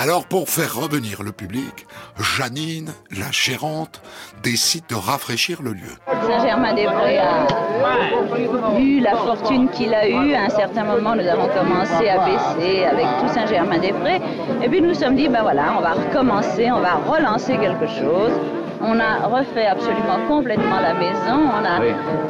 [0.01, 4.01] Alors pour faire revenir le public, Janine, la gérante,
[4.45, 5.97] décide de rafraîchir le lieu.
[6.29, 7.47] Saint-Germain-des-Prés a
[8.79, 10.35] vu la fortune qu'il a eue.
[10.35, 14.21] À un certain moment, nous avons commencé à baisser avec tout Saint-Germain-des-Prés.
[14.63, 17.89] Et puis nous nous sommes dit, ben voilà, on va recommencer, on va relancer quelque
[17.89, 18.31] chose.
[18.83, 21.81] On a refait absolument complètement la maison, on a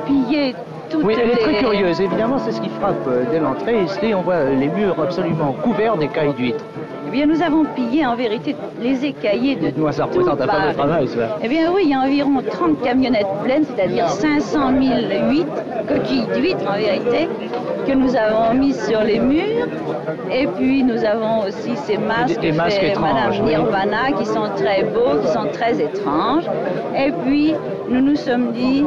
[0.06, 0.54] pillé
[0.90, 2.00] toutes Oui, elle est très les- curieuse.
[2.00, 3.82] Évidemment, c'est ce qui frappe euh, dès l'entrée.
[3.84, 6.64] Ici, on voit les murs absolument couverts d'écailles d'huîtres.
[7.12, 10.74] Eh bien, nous avons pillé en vérité les écaillés de Moi, ça représente un Paris.
[10.76, 11.38] travail, ça.
[11.42, 16.26] Eh bien oui, il y a environ 30 camionnettes pleines, c'est-à-dire 500 000 huîtres, coquilles
[16.34, 17.28] d'huîtres en vérité,
[17.86, 19.66] que nous avons mises sur les murs.
[20.32, 23.50] Et puis nous avons aussi ces masques, Des- des masques faits étranges, Madame oui.
[23.50, 26.44] Nirvana qui sont très beaux, qui sont très étranges.
[26.96, 27.54] Et puis
[27.88, 28.84] nous nous sommes dit,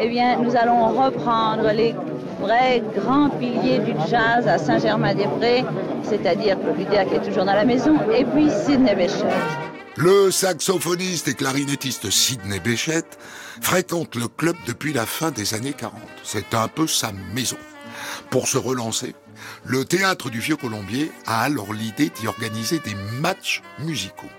[0.00, 1.94] eh bien nous allons reprendre les
[2.42, 5.64] vrais grands piliers du jazz à Saint-Germain-des-Prés,
[6.02, 9.32] c'est-à-dire Claude qui est toujours dans la maison, et puis Sidney Bechet.
[9.96, 13.04] Le saxophoniste et clarinettiste Sidney Bechet
[13.60, 16.00] fréquente le club depuis la fin des années 40.
[16.24, 17.58] C'est un peu sa maison.
[18.30, 19.14] Pour se relancer,
[19.64, 24.30] le théâtre du Vieux Colombier a alors l'idée d'y organiser des matchs musicaux.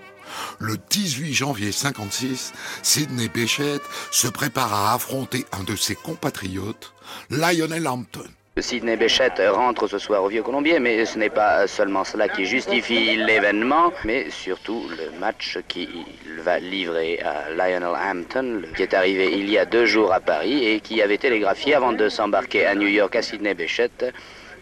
[0.58, 3.80] Le 18 janvier 56, Sidney Bechet
[4.10, 6.92] se prépare à affronter un de ses compatriotes,
[7.30, 8.24] Lionel Hampton.
[8.56, 12.44] Sidney Bechet rentre ce soir au Vieux Colombier, mais ce n'est pas seulement cela qui
[12.44, 16.04] justifie l'événement, mais surtout le match qu'il
[16.38, 20.64] va livrer à Lionel Hampton, qui est arrivé il y a deux jours à Paris
[20.64, 24.12] et qui avait télégraphié avant de s'embarquer à New York à Sidney Bechet.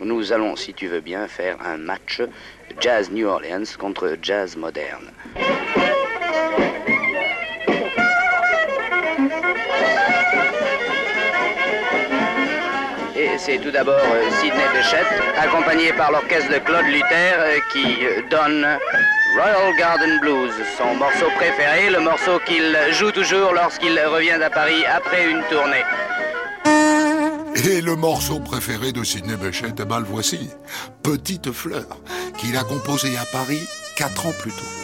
[0.05, 2.23] Nous allons, si tu veux bien, faire un match
[2.81, 5.13] Jazz New Orleans contre Jazz moderne.
[13.15, 15.07] Et c'est tout d'abord euh, Sidney Bechet,
[15.39, 18.67] accompagné par l'orchestre de Claude Luther, euh, qui euh, donne
[19.37, 24.85] Royal Garden Blues, son morceau préféré, le morceau qu'il joue toujours lorsqu'il revient à Paris
[24.85, 25.85] après une tournée.
[27.65, 30.51] Et le morceau préféré de Sidney Bechet, eh ben voici,
[31.03, 31.87] Petite Fleur,
[32.37, 33.61] qu'il a composé à Paris
[33.95, 34.82] quatre ans plus tôt.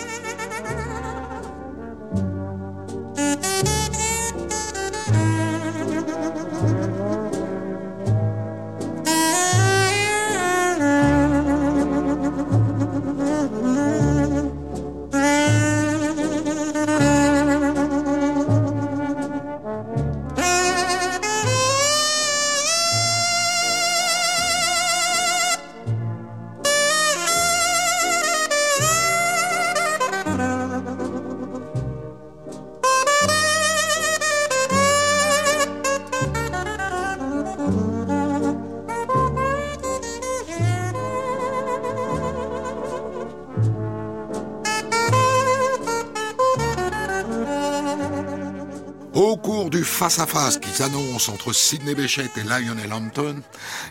[50.79, 53.35] S'annonce entre Sidney Bechet et Lionel Hampton,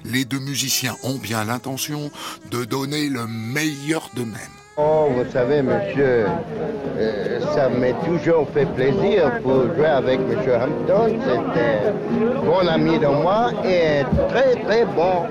[0.05, 2.09] les deux musiciens ont bien l'intention
[2.49, 4.57] de donner le meilleur d'eux-mêmes.
[4.77, 6.27] Oh, vous savez, monsieur,
[6.97, 11.19] euh, ça m'a toujours fait plaisir pour jouer avec monsieur Hampton.
[11.25, 15.25] C'était un bon ami de moi et très très bon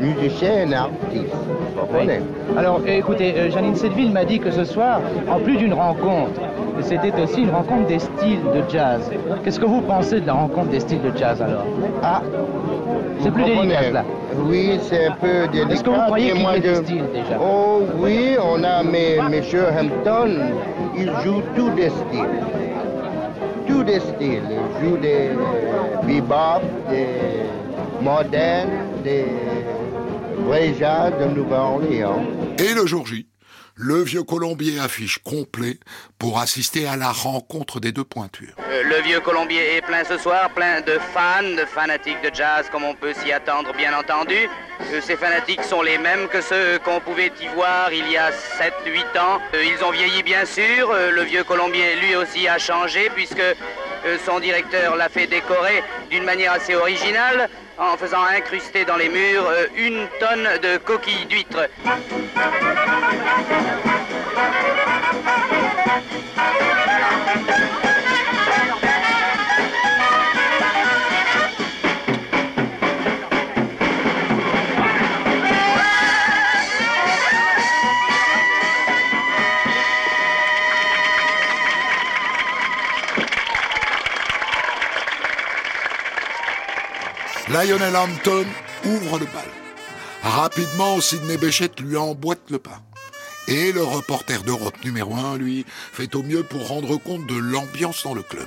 [0.00, 1.34] musicien et artiste.
[1.74, 2.20] Vous comprenez
[2.56, 6.40] Alors, euh, écoutez, euh, Janine Sedville m'a dit que ce soir, en plus d'une rencontre,
[6.80, 9.10] c'était aussi une rencontre des styles de jazz.
[9.44, 11.64] Qu'est-ce que vous pensez de la rencontre des styles de jazz alors
[12.02, 12.22] Ah,
[13.20, 14.04] C'est plus délicat cela.
[14.46, 15.72] Oui, c'est un peu délicat.
[15.74, 19.64] Est-ce que vous croyez qu'il fait des styles déjà Oh oui, on a mais monsieur
[19.68, 20.30] Hampton,
[20.96, 22.40] il joue tous des styles.
[23.66, 24.42] Tous des styles.
[24.82, 25.30] Il joue des
[26.06, 27.06] bebop, des
[28.02, 28.70] modernes,
[29.04, 29.26] des
[30.50, 32.24] vrais jazz de Nouvelle-Orléans.
[32.58, 33.28] Et le jour J,
[33.76, 35.78] le vieux Colombier affiche complet
[36.18, 38.54] pour assister à la rencontre des deux pointures.
[38.68, 42.66] Euh, Le vieux Colombier est plein ce soir, plein de fans, de fanatiques de jazz,
[42.72, 44.34] comme on peut s'y attendre, bien entendu.
[44.92, 48.30] Euh, Ces fanatiques sont les mêmes que ceux qu'on pouvait y voir il y a
[48.58, 49.38] 7-8 ans.
[49.54, 50.92] Euh, Ils ont vieilli, bien sûr.
[50.92, 53.46] Le vieux Colombier, lui aussi, a changé, puisque
[54.24, 57.48] son directeur l'a fait décorer d'une manière assez originale,
[57.78, 61.68] en faisant incruster dans les murs euh, une tonne de coquilles d'huîtres.
[87.52, 88.46] Lionel Hampton
[88.84, 89.44] ouvre le bal.
[90.22, 92.80] Rapidement, Sidney Bechet lui emboîte le pas.
[93.48, 98.04] Et le reporter d'Europe numéro 1, lui, fait au mieux pour rendre compte de l'ambiance
[98.04, 98.46] dans le club.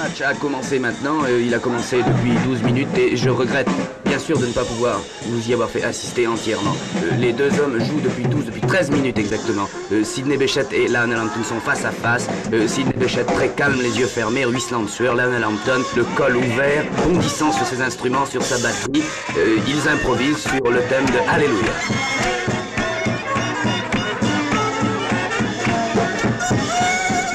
[0.00, 3.68] Le match a commencé maintenant, euh, il a commencé depuis 12 minutes et je regrette
[4.06, 6.74] bien sûr de ne pas pouvoir vous y avoir fait assister entièrement.
[6.96, 9.68] Euh, les deux hommes jouent depuis 12, depuis 13 minutes exactement.
[9.92, 12.28] Euh, Sidney Bechet et Lionel Hampton sont face à face.
[12.66, 15.14] Sidney Bechet très calme, les yeux fermés, ruisselant de sueur.
[15.14, 19.02] Lionel Hampton, le col ouvert, bondissant sur ses instruments, sur sa batterie.
[19.36, 21.72] Ils improvisent sur le thème de Alléluia.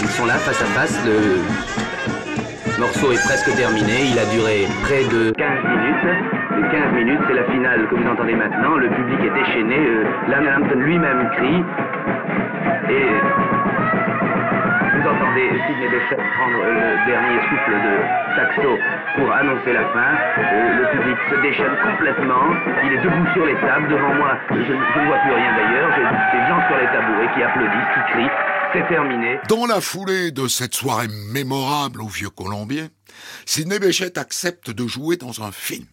[0.02, 0.96] Ils sont là face à face.
[1.06, 1.85] Le
[2.80, 4.12] morceau est presque terminé.
[4.12, 6.08] Il a duré près de 15 minutes.
[6.56, 8.76] Les 15 minutes, c'est la finale que vous entendez maintenant.
[8.76, 9.80] Le public est déchaîné.
[9.80, 11.64] Euh, Hampton lui-même crie.
[12.90, 13.08] Et
[14.94, 17.94] vous entendez Sidney Bechet prendre euh, le dernier souffle de
[18.36, 18.78] saxo
[19.18, 20.12] pour annoncer la fin.
[20.40, 22.46] Euh, le public se déchaîne complètement.
[22.84, 23.88] Il est debout sur les tables.
[23.88, 25.90] Devant moi, je, je ne vois plus rien d'ailleurs.
[25.96, 28.32] J'ai des gens sur les tabourets qui applaudissent, qui crient.
[28.76, 29.40] C'est terminé.
[29.48, 32.90] Dans la foulée de cette soirée mémorable au Vieux Colombier,
[33.46, 35.86] Sidney Bechet accepte de jouer dans un film.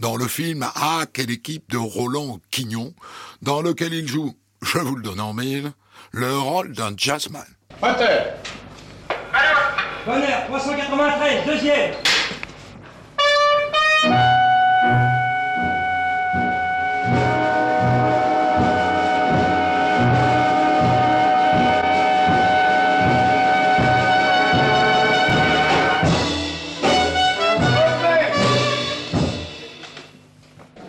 [0.00, 2.94] Dans le film Ah, quelle équipe de Roland Quignon,
[3.42, 5.70] dans lequel il joue, je vous le donne en mille,
[6.10, 7.46] le rôle d'un jazzman.
[7.80, 8.34] Bonheur,
[10.48, 11.92] 393, deuxième.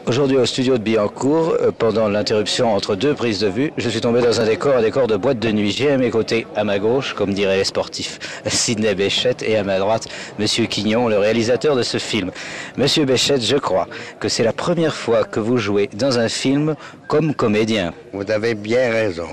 [0.08, 4.00] Aujourd'hui au studio de Billancourt, euh, pendant l'interruption entre deux prises de vue, je suis
[4.00, 5.72] tombé dans un décor, un décor de boîte de nuit.
[5.72, 9.66] J'ai à mes côtés, à ma gauche, comme diraient les sportifs, Sidney Bechet et à
[9.66, 10.08] ma droite,
[10.40, 12.32] Monsieur Quignon, le réalisateur de ce film.
[12.78, 13.90] Monsieur Bechet, je crois
[14.22, 16.76] que c'est la première fois que vous jouez dans un film
[17.10, 17.94] comme comédien.
[18.14, 19.28] Vous avez bien raison,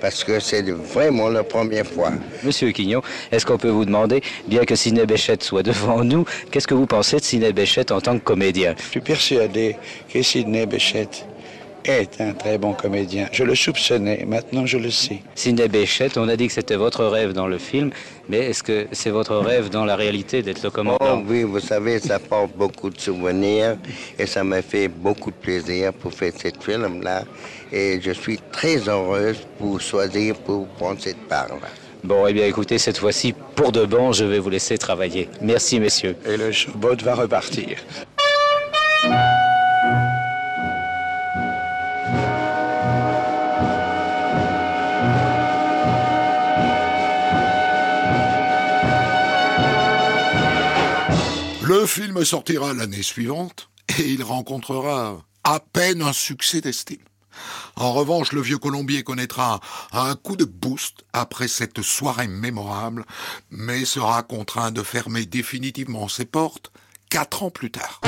[0.00, 2.12] parce que c'est vraiment la première fois.
[2.42, 6.66] Monsieur Quignon, est-ce qu'on peut vous demander, bien que Sidney Bechet soit devant nous, qu'est-ce
[6.66, 8.74] que vous pensez de Sidney Bechet en tant que comédien?
[8.78, 9.76] Je suis persuadé
[10.12, 11.08] que Sidney Bechet
[11.86, 13.28] est un très bon comédien.
[13.32, 15.20] Je le soupçonnais, maintenant je le sais.
[15.34, 17.90] Sidney Bechet, on a dit que c'était votre rêve dans le film,
[18.28, 21.60] mais est-ce que c'est votre rêve dans la réalité d'être le Oh commandant oui, vous
[21.60, 23.76] savez, ça porte beaucoup de souvenirs
[24.18, 27.24] et ça m'a fait beaucoup de plaisir pour faire ce film-là.
[27.72, 31.68] Et je suis très heureuse pour choisir pour prendre cette part-là.
[32.04, 35.28] Bon, eh bien écoutez, cette fois-ci, pour de bon, je vais vous laisser travailler.
[35.40, 36.16] Merci, messieurs.
[36.24, 37.78] Et le showboat va repartir.
[51.78, 57.04] Le film sortira l'année suivante et il rencontrera à peine un succès d'estime.
[57.76, 59.60] En revanche, le vieux Colombier connaîtra
[59.92, 63.04] un coup de boost après cette soirée mémorable,
[63.50, 66.72] mais sera contraint de fermer définitivement ses portes
[67.10, 68.00] quatre ans plus tard.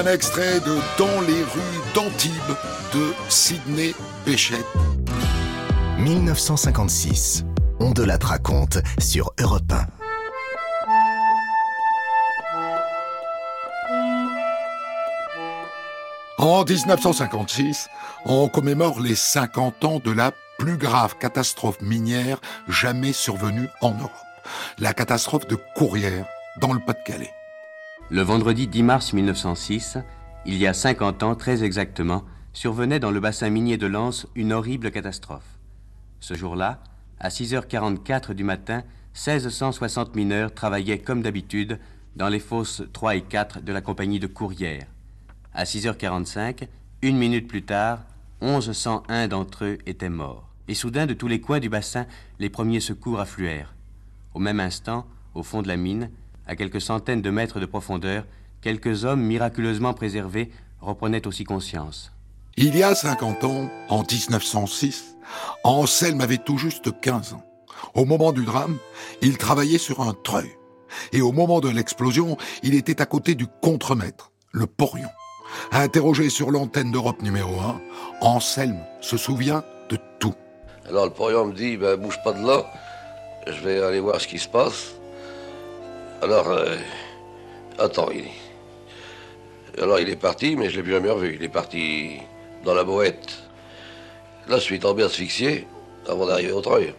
[0.00, 2.56] Un extrait de Dans les rues d'Antibes
[3.28, 4.64] Sidney Bechet.
[5.98, 7.44] 1956.
[7.80, 9.86] On de la raconte sur Europe 1.
[16.38, 17.88] En 1956,
[18.24, 24.10] on commémore les 50 ans de la plus grave catastrophe minière jamais survenue en Europe.
[24.78, 26.26] La catastrophe de Courrières,
[26.58, 27.34] dans le Pas-de-Calais.
[28.12, 29.98] Le vendredi 10 mars 1906,
[30.44, 34.52] il y a 50 ans très exactement, survenait dans le bassin minier de Lens une
[34.52, 35.60] horrible catastrophe.
[36.18, 36.82] Ce jour-là,
[37.20, 38.82] à 6h44 du matin,
[39.14, 41.78] 1660 mineurs travaillaient comme d'habitude
[42.16, 44.88] dans les fosses 3 et 4 de la compagnie de Courrières.
[45.54, 46.66] À 6h45,
[47.02, 48.00] une minute plus tard,
[48.42, 50.48] 1101 d'entre eux étaient morts.
[50.66, 52.06] Et soudain, de tous les coins du bassin,
[52.40, 53.72] les premiers secours affluèrent.
[54.34, 56.10] Au même instant, au fond de la mine,
[56.50, 58.24] à quelques centaines de mètres de profondeur,
[58.60, 62.12] quelques hommes miraculeusement préservés reprenaient aussi conscience.
[62.56, 65.16] Il y a 50 ans, en 1906,
[65.62, 67.44] Anselme avait tout juste 15 ans.
[67.94, 68.78] Au moment du drame,
[69.22, 70.50] il travaillait sur un treuil.
[71.12, 75.08] Et au moment de l'explosion, il était à côté du contremaître, le porion.
[75.70, 77.80] Interrogé sur l'antenne d'Europe numéro 1,
[78.22, 80.34] Anselme se souvient de tout.
[80.88, 82.66] Alors le porion me dit, ben, bouge pas de là,
[83.46, 84.99] je vais aller voir ce qui se passe.
[86.22, 86.76] Alors, euh,
[87.78, 88.24] attends, il...
[89.80, 91.36] Alors il est parti, mais je l'ai plus jamais revu.
[91.36, 92.18] Il est parti
[92.64, 93.42] dans la boîte.
[94.48, 95.66] Là, je suis tombé asphyxié
[96.06, 96.92] avant d'arriver au treuil.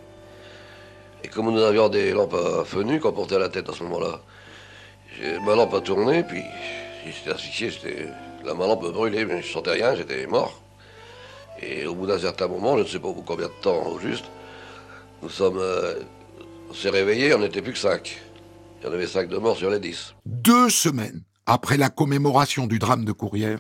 [1.24, 3.83] Et comme nous avions des lampes à feu qu'on portait à la tête à ce
[3.83, 4.22] moment-là,
[5.45, 6.41] ma lampe a tourné, puis
[7.06, 8.08] j'étais asphyxié, j'étais...
[8.43, 10.59] Ma lampe brûlait, mais je sentais rien, j'étais mort.
[11.61, 14.25] Et au bout d'un certain moment, je ne sais pas combien de temps au juste,
[15.22, 15.59] nous sommes...
[15.59, 16.00] euh,
[16.72, 18.19] on s'est réveillés, on n'était plus que cinq.
[18.82, 20.16] Il y en avait cinq de morts sur les dix.
[20.26, 23.60] Deux semaines après la commémoration du drame de Courrières,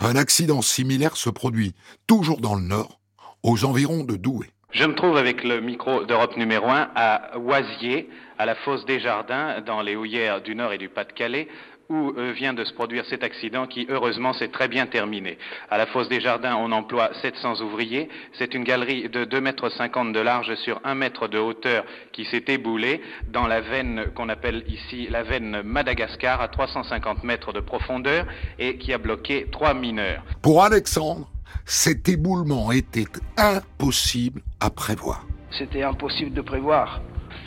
[0.00, 1.74] un accident similaire se produit,
[2.06, 2.98] toujours dans le Nord,
[3.42, 4.46] aux environs de Douai.
[4.70, 9.00] Je me trouve avec le micro d'Europe numéro 1 à Oisier, à la fosse des
[9.00, 11.46] Jardins, dans les houillères du Nord et du Pas-de-Calais,
[11.88, 15.38] où euh, vient de se produire cet accident qui, heureusement, s'est très bien terminé.
[15.70, 18.08] À la fosse des Jardins, on emploie 700 ouvriers.
[18.38, 22.44] C'est une galerie de 2,50 mètres de large sur 1 mètre de hauteur qui s'est
[22.48, 23.00] éboulée
[23.32, 28.26] dans la veine qu'on appelle ici la veine Madagascar à 350 mètres de profondeur
[28.58, 30.22] et qui a bloqué trois mineurs.
[30.42, 31.28] Pour Alexandre,
[31.64, 33.06] cet éboulement était
[33.36, 35.26] impossible à prévoir.
[35.50, 37.00] C'était impossible de prévoir.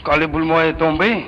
[0.04, 1.26] Quand l'éboulement est tombé,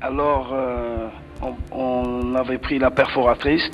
[0.00, 1.08] alors euh,
[1.42, 3.70] on, on avait pris la perforatrice,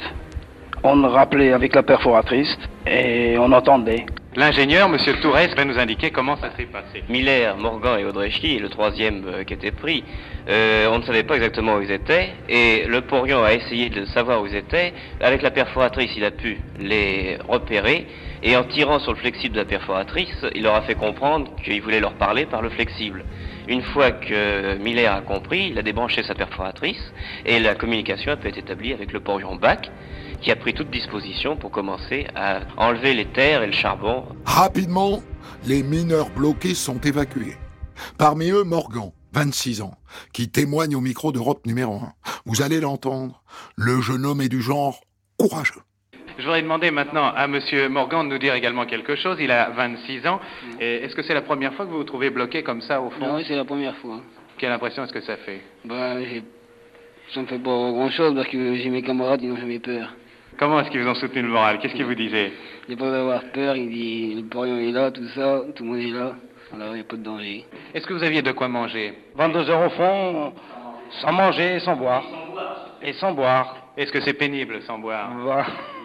[0.82, 2.56] on rappelait avec la perforatrice
[2.86, 4.06] et on entendait.
[4.36, 4.96] L'ingénieur, M.
[5.20, 7.02] Tourès, va nous indiquer comment ça s'est passé.
[7.08, 10.04] Miller, Morgan et Audrechy, le troisième euh, qui était pris,
[10.48, 14.04] euh, on ne savait pas exactement où ils étaient, et le porion a essayé de
[14.04, 14.92] savoir où ils étaient.
[15.20, 18.06] Avec la perforatrice, il a pu les repérer,
[18.42, 21.82] et en tirant sur le flexible de la perforatrice, il leur a fait comprendre qu'il
[21.82, 23.24] voulait leur parler par le flexible.
[23.68, 27.12] Une fois que Miller a compris, il a débranché sa perforatrice,
[27.44, 29.90] et la communication a pu être établie avec le porion BAC,
[30.40, 35.20] qui a pris toute disposition pour commencer à enlever les terres et le charbon Rapidement,
[35.66, 37.56] les mineurs bloqués sont évacués.
[38.16, 39.94] Parmi eux, Morgan, 26 ans,
[40.32, 42.12] qui témoigne au micro d'Europe numéro 1.
[42.46, 43.42] Vous allez l'entendre,
[43.76, 45.02] le jeune homme est du genre
[45.36, 45.82] courageux.
[46.38, 47.58] Je voudrais demander maintenant à M.
[47.90, 49.38] Morgan de nous dire également quelque chose.
[49.40, 50.40] Il a 26 ans.
[50.80, 53.10] Et Est-ce que c'est la première fois que vous vous trouvez bloqué comme ça au
[53.10, 53.26] fond?
[53.26, 54.20] Non, c'est la première fois.
[54.56, 55.60] Quelle impression est-ce que ça fait?
[55.84, 56.42] Bah, j'ai-
[57.34, 60.14] ça me fait pas grand chose parce que j'ai mes camarades, ils n'ont jamais peur.
[60.58, 61.78] Comment est-ce qu'ils vous ont soutenu le moral?
[61.78, 62.52] Qu'est-ce qu'ils vous disaient?
[62.88, 65.84] Il n'y a pas d'avoir peur, il dit le porion est là, tout ça, tout
[65.84, 66.34] le monde est là.
[66.74, 67.64] Alors il n'y a pas de danger.
[67.94, 69.14] Est-ce que vous aviez de quoi manger?
[69.36, 70.52] 22 heures au fond,
[71.20, 72.24] sans manger et sans boire.
[73.02, 73.76] Et sans boire.
[73.98, 75.28] Est-ce que c'est pénible sans boire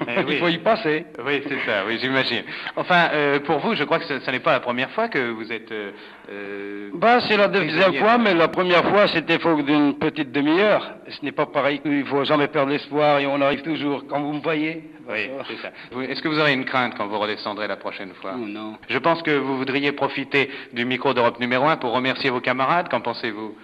[0.07, 1.05] Eh Il faut y passer.
[1.23, 2.41] Oui, c'est ça, oui, j'imagine.
[2.75, 5.53] Enfin, euh, pour vous, je crois que ce, n'est pas la première fois que vous
[5.53, 5.71] êtes...
[5.71, 5.91] euh,
[6.31, 10.95] euh, Bah, c'est la deuxième fois, mais la première fois, c'était faut d'une petite demi-heure.
[11.07, 14.07] Ce n'est pas pareil, il faut jamais perdre l'espoir et on arrive toujours.
[14.07, 15.71] Quand vous me voyez, Oui, c'est ça.
[16.09, 18.33] Est-ce que vous aurez une crainte quand vous redescendrez la prochaine fois?
[18.35, 18.75] Non.
[18.89, 22.89] Je pense que vous voudriez profiter du micro d'Europe numéro 1 pour remercier vos camarades.
[22.89, 23.55] Qu'en pensez-vous?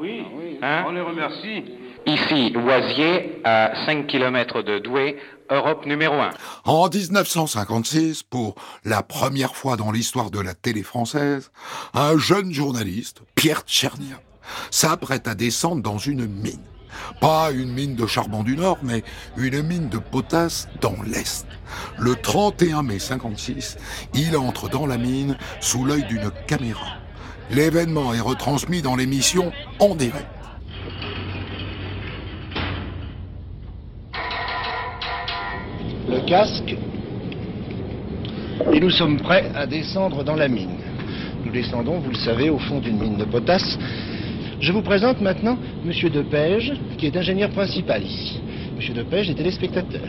[0.00, 0.84] Oui, Hein?
[0.86, 1.64] On les remercie.
[2.06, 5.16] Ici, Loisier, à 5 km de Douai,
[5.50, 6.30] Europe numéro 1.
[6.64, 11.50] En 1956, pour la première fois dans l'histoire de la télé française,
[11.94, 14.20] un jeune journaliste, Pierre Tchernia,
[14.70, 16.64] s'apprête à descendre dans une mine.
[17.20, 19.02] Pas une mine de charbon du Nord, mais
[19.36, 21.46] une mine de potasse dans l'Est.
[21.98, 23.76] Le 31 mai 56,
[24.14, 26.98] il entre dans la mine sous l'œil d'une caméra.
[27.50, 30.26] L'événement est retransmis dans l'émission En direct.
[36.08, 36.74] Le casque
[38.72, 40.78] Et nous sommes prêts à descendre dans la mine.
[41.44, 43.78] Nous descendons, vous le savez, au fond d'une mine de potasse.
[44.60, 48.40] Je vous présente maintenant Monsieur Depège, qui est ingénieur principal ici.
[48.74, 50.00] Monsieur Depège est téléspectateur.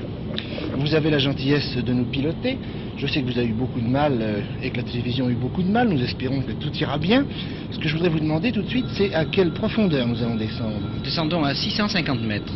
[0.77, 2.57] Vous avez la gentillesse de nous piloter.
[2.97, 5.29] Je sais que vous avez eu beaucoup de mal euh, et que la télévision a
[5.29, 5.89] eu beaucoup de mal.
[5.89, 7.25] Nous espérons que tout ira bien.
[7.71, 10.35] Ce que je voudrais vous demander tout de suite, c'est à quelle profondeur nous allons
[10.35, 12.53] descendre Descendons à 650 mètres.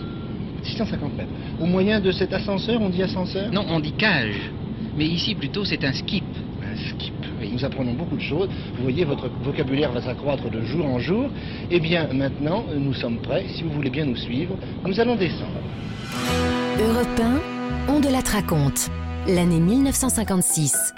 [0.64, 1.30] 650 mètres.
[1.60, 3.52] Au moyen de cet ascenseur, on dit ascenseur?
[3.52, 4.52] Non, on dit cage.
[4.98, 6.24] Mais ici, plutôt, c'est un skip.
[6.62, 7.14] Un skip.
[7.40, 8.50] Oui, nous apprenons beaucoup de choses.
[8.76, 11.30] Vous voyez, votre vocabulaire va s'accroître de jour en jour.
[11.72, 13.46] Eh bien, maintenant, nous sommes prêts.
[13.56, 15.60] Si vous voulez bien nous suivre, nous allons descendre.
[16.80, 17.59] Europe 1,
[17.90, 18.90] on de la raconte.
[19.28, 20.94] L'année 1956.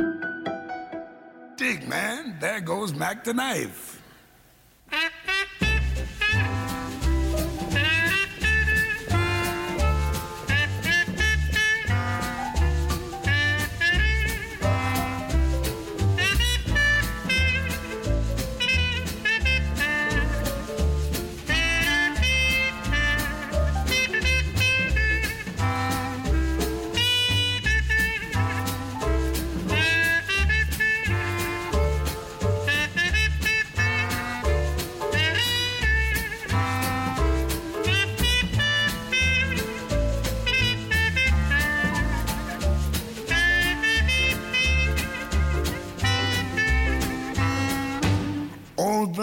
[1.58, 4.02] Dig, man, there goes Mac the knife.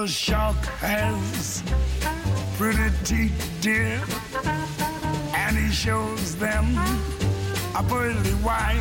[0.02, 1.60] The shark has
[2.56, 4.00] pretty teeth, dear,
[5.34, 6.64] and he shows them
[7.74, 8.80] a pearly white.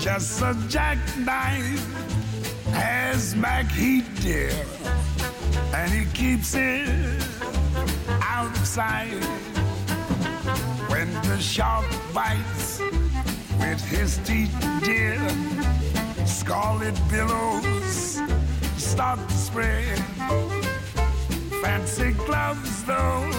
[0.00, 1.86] Just a jackknife
[2.72, 4.50] has Mac Heat, dear,
[5.72, 7.22] and he keeps it
[8.20, 9.22] out of sight.
[10.90, 12.80] When the shark bites
[13.60, 14.52] with his teeth,
[14.82, 15.16] dear,
[16.26, 18.18] scarlet billows
[18.88, 19.98] start to spread.
[21.62, 23.30] Fancy gloves, though,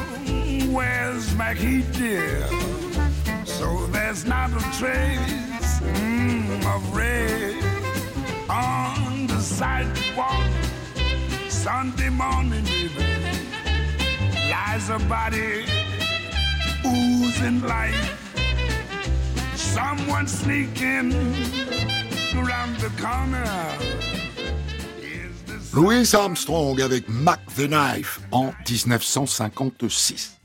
[0.71, 2.47] where's Mackie dear?
[3.45, 7.55] So there's not a trace mm, of red
[8.47, 10.51] on the sidewalk.
[11.49, 13.39] Sunday morning, baby,
[14.51, 15.65] lies a body
[16.85, 18.07] oozing life.
[19.55, 21.11] Someone sneaking
[22.37, 24.28] around the corner.
[25.71, 30.39] Louis Armstrong avec Mac the Knife en 1956.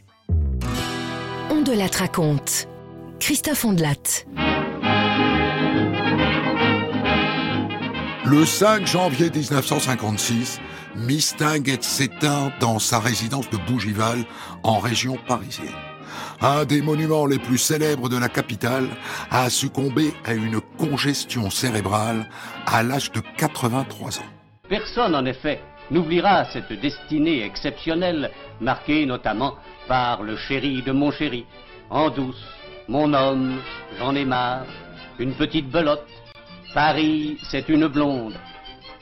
[1.50, 2.68] On de la raconte.
[3.20, 4.26] Christophe Ondelat.
[8.26, 10.60] Le 5 janvier 1956,
[10.96, 14.26] Mistinguett s'éteint dans sa résidence de Bougival,
[14.62, 15.68] en région parisienne.
[16.42, 18.88] Un des monuments les plus célèbres de la capitale
[19.30, 22.28] a succombé à une congestion cérébrale
[22.66, 24.33] à l'âge de 83 ans.
[24.68, 25.60] Personne, en effet,
[25.90, 29.54] n'oubliera cette destinée exceptionnelle, marquée notamment
[29.86, 31.44] par le chéri de mon chéri,
[31.90, 32.42] en douce,
[32.88, 33.60] mon homme,
[33.98, 34.64] j'en ai marre,
[35.18, 36.06] une petite belote,
[36.72, 38.34] Paris, c'est une blonde.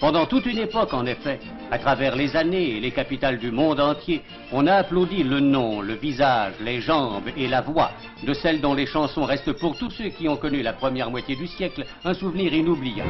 [0.01, 1.39] Pendant toute une époque, en effet,
[1.71, 5.81] à travers les années et les capitales du monde entier, on a applaudi le nom,
[5.81, 7.93] le visage, les jambes et la voix
[8.25, 11.37] de celle dont les chansons restent pour tous ceux qui ont connu la première moitié
[11.37, 13.09] du siècle un souvenir inoubliable.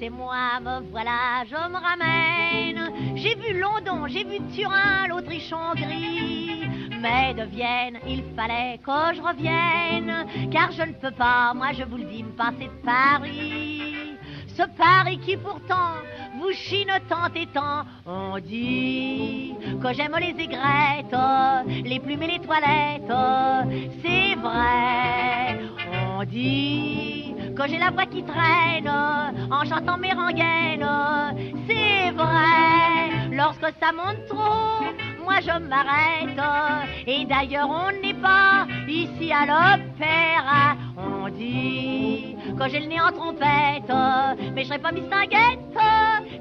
[0.00, 3.16] C'est moi, me voilà, je me ramène.
[3.16, 6.66] J'ai vu London, j'ai vu Turin, l'Autriche-Hongrie.
[7.02, 10.50] Mais de Vienne, il fallait que je revienne.
[10.50, 14.16] Car je ne peux pas, moi je vous le dis, me passer de Paris.
[14.76, 15.94] Paris qui pourtant
[16.38, 17.84] vous chine tant et tant.
[18.06, 21.16] On dit que j'aime les aigrettes,
[21.84, 23.12] les plumes et les toilettes.
[24.02, 25.60] C'est vrai.
[26.18, 28.88] On dit que j'ai la voix qui traîne
[29.50, 30.86] en chantant mes rengaines.
[31.66, 33.30] C'est vrai.
[33.32, 34.84] Lorsque ça monte trop,
[35.22, 36.38] moi je m'arrête.
[37.06, 40.76] Et d'ailleurs, on n'est pas ici à l'opéra.
[40.96, 43.92] On dit que j'ai le nez en trompette,
[44.54, 45.60] mais je serais pas mistinguette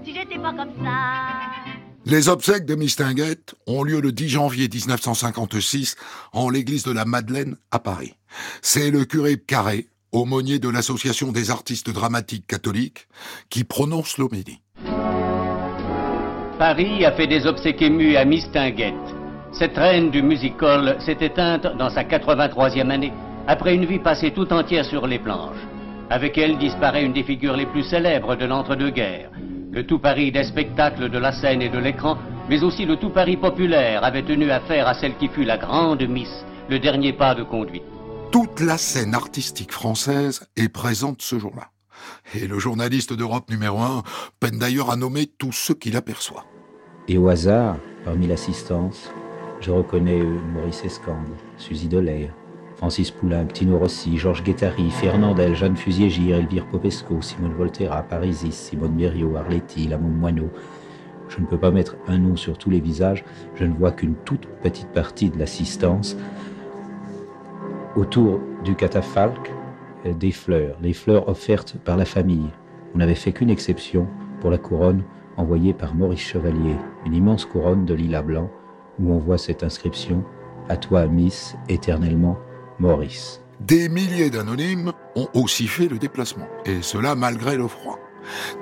[0.04, 1.70] si j'étais pas comme ça.
[2.06, 5.96] Les obsèques de Mistinguett ont lieu le 10 janvier 1956
[6.34, 8.16] en l'église de la Madeleine à Paris.
[8.62, 13.08] C'est le curé Carré, aumônier de l'Association des artistes dramatiques catholiques,
[13.50, 14.62] qui prononce l'homélie.
[16.60, 18.94] Paris a fait des obsèques émues à Mistinguett.
[19.54, 23.14] Cette reine du music-hall s'est éteinte dans sa 83e année,
[23.48, 25.66] après une vie passée tout entière sur les planches.
[26.10, 29.32] Avec elle disparaît une des figures les plus célèbres de l'entre-deux-guerres.
[29.72, 32.18] Le tout Paris des spectacles, de la scène et de l'écran,
[32.50, 36.06] mais aussi le tout Paris populaire avait tenu affaire à celle qui fut la grande
[36.10, 37.84] Miss, le dernier pas de conduite.
[38.34, 41.70] Toute la scène artistique française est présente ce jour-là.
[42.36, 44.04] Et le journaliste d'Europe numéro 1
[44.40, 46.46] peine d'ailleurs à nommer tous ceux qu'il aperçoit.
[47.08, 49.12] Et au hasard, parmi l'assistance,
[49.62, 50.22] je reconnais
[50.54, 52.32] Maurice Escande, Suzy Delair,
[52.76, 58.94] Francis Poulain, Tino Rossi, Georges Guettari, Fernandel, Jeanne Fusiégir, Elvire Popesco, Simone Volterra, Parisis, Simone
[58.94, 60.52] Mériot, Arletty, Lamont Moineau.
[61.30, 63.26] Je ne peux pas mettre un nom sur tous les visages,
[63.56, 66.16] je ne vois qu'une toute petite partie de l'assistance.
[67.96, 69.52] Autour du catafalque,
[70.06, 72.50] des fleurs, les fleurs offertes par la famille.
[72.94, 74.08] On n'avait fait qu'une exception
[74.42, 75.04] pour la couronne
[75.38, 78.50] envoyée par Maurice Chevalier, une immense couronne de lilas blanc
[79.00, 80.24] où on voit cette inscription
[80.68, 82.38] À toi, Miss, éternellement
[82.80, 83.42] Maurice.
[83.60, 88.00] Des milliers d'anonymes ont aussi fait le déplacement, et cela malgré le froid.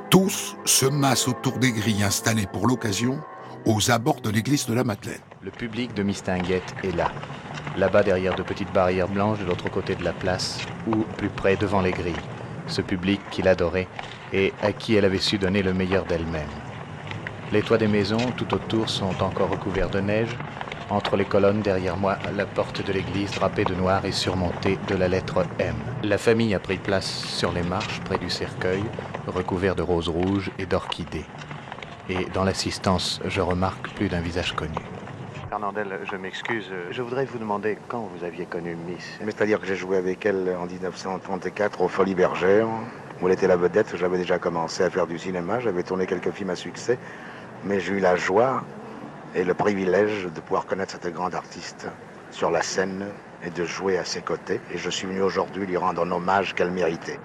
[0.09, 3.19] Tous se massent autour des grilles installées pour l'occasion
[3.67, 5.19] aux abords de l'église de la Madeleine.
[5.41, 7.11] Le public de Mistinguette est là,
[7.77, 11.57] là-bas derrière de petites barrières blanches de l'autre côté de la place, ou plus près
[11.57, 12.13] devant les grilles.
[12.67, 13.89] Ce public qu'il adorait
[14.31, 16.47] et à qui elle avait su donner le meilleur d'elle-même.
[17.51, 20.35] Les toits des maisons tout autour sont encore recouverts de neige,
[20.89, 24.95] entre les colonnes derrière moi, la porte de l'église drapée de noir est surmontée de
[24.95, 25.75] la lettre M.
[26.03, 28.83] La famille a pris place sur les marches près du cercueil,
[29.27, 31.25] recouvert de roses rouges et d'orchidées.
[32.09, 34.75] Et dans l'assistance, je remarque plus d'un visage connu.
[35.49, 36.71] Fernandel, je m'excuse.
[36.91, 39.19] Je voudrais vous demander quand vous aviez connu Miss.
[39.19, 42.67] C'est-à-dire que j'ai joué avec elle en 1934 aux Folies Bergères,
[43.21, 43.95] où elle était la vedette.
[43.97, 46.97] J'avais déjà commencé à faire du cinéma, j'avais tourné quelques films à succès,
[47.63, 48.63] mais j'ai eu la joie
[49.35, 51.87] et le privilège de pouvoir connaître cette grande artiste
[52.31, 53.07] sur la scène
[53.43, 54.61] et de jouer à ses côtés.
[54.73, 57.19] Et je suis venu aujourd'hui lui rendre un hommage qu'elle méritait.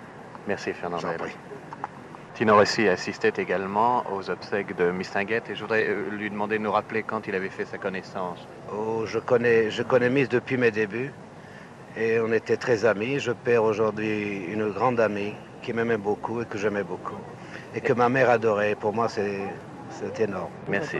[0.49, 1.19] Merci Fernandel.
[2.51, 6.73] Rossi assistait également aux obsèques de Mistinguette et je voudrais euh, lui demander de nous
[6.73, 8.47] rappeler quand il avait fait sa connaissance.
[8.75, 11.13] Oh, je connais, je connais Miss depuis mes débuts
[11.97, 13.21] et on était très amis.
[13.21, 17.21] Je perds aujourd'hui une grande amie qui m'aimait beaucoup et que j'aimais beaucoup
[17.75, 18.75] et que ma mère adorait.
[18.75, 20.51] Pour moi, c'est énorme.
[20.69, 20.99] Merci.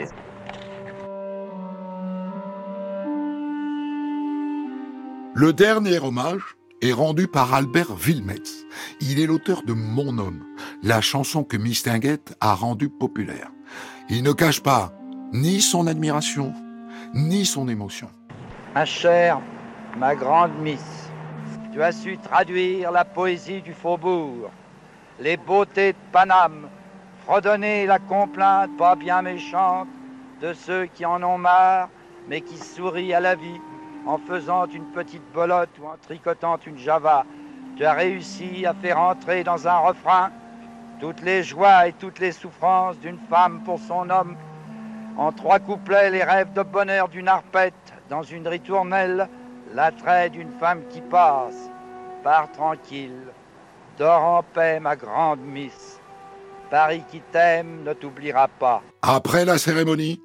[5.35, 8.67] Le dernier hommage est rendu par Albert Wilmetz.
[9.01, 10.45] Il est l'auteur de Mon homme,
[10.83, 13.51] la chanson que Mistinguette a rendue populaire.
[14.11, 14.93] Il ne cache pas
[15.33, 16.53] ni son admiration,
[17.15, 18.09] ni son émotion.
[18.75, 19.41] Ma chère,
[19.97, 21.09] ma grande Miss,
[21.73, 24.51] tu as su traduire la poésie du faubourg,
[25.21, 26.69] les beautés de Paname,
[27.25, 29.89] fredonner la complainte pas bien méchante
[30.41, 31.89] de ceux qui en ont marre,
[32.29, 33.61] mais qui sourient à la vie
[34.07, 37.25] en faisant une petite bolotte ou en tricotant une java,
[37.77, 40.31] tu as réussi à faire entrer dans un refrain
[41.01, 44.37] toutes les joies et toutes les souffrances d'une femme pour son homme.
[45.17, 49.29] En trois couplets, les rêves de bonheur d'une arpette, dans une ritournelle,
[49.75, 51.71] l'attrait d'une femme qui passe.
[52.23, 53.33] Pars tranquille,
[53.99, 56.01] dors en paix, ma grande Miss.
[56.71, 58.83] Paris qui t'aime ne t'oubliera pas.
[59.03, 60.23] Après la cérémonie,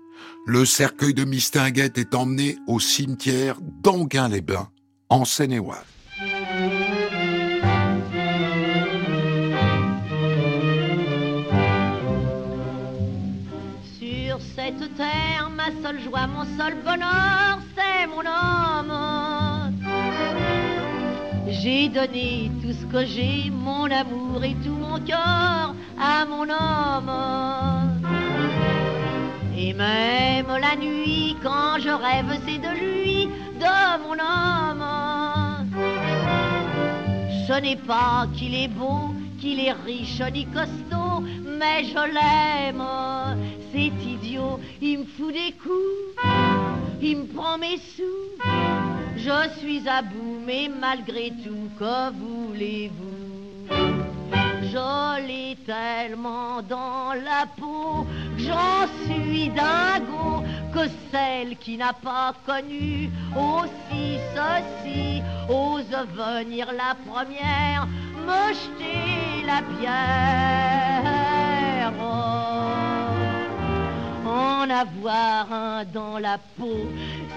[0.47, 4.69] le cercueil de Mistinguette est emmené au cimetière d'Anguin-les-Bains,
[5.09, 5.83] en Seine-et-Oise.
[13.99, 19.73] Sur cette terre, ma seule joie, mon seul bonheur, c'est mon homme.
[21.49, 28.06] J'ai donné tout ce que j'ai, mon amour et tout mon cœur à mon homme.
[29.59, 33.27] Et même la nuit, quand je rêve, c'est de lui,
[33.59, 34.85] de mon homme.
[37.47, 41.23] Ce n'est pas qu'il est beau, qu'il est riche ni costaud,
[41.59, 42.83] mais je l'aime.
[43.71, 46.13] C'est idiot, il me fout des coups,
[47.01, 48.03] il me prend mes sous.
[49.17, 53.17] Je suis à bout, mais malgré tout, que voulez-vous?
[55.25, 58.05] L'ai tellement dans la peau
[58.37, 67.87] J'en suis dingo que celle qui n'a pas connu aussi ceci ose venir la première
[68.27, 70.77] me jeter la pierre.
[74.27, 76.89] En avoir un dans la peau,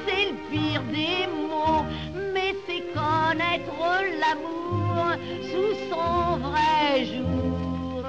[0.05, 1.85] c'est le pire des mots,
[2.35, 3.81] mais c'est connaître
[4.21, 5.05] l'amour
[5.51, 8.03] sous son vrai jour.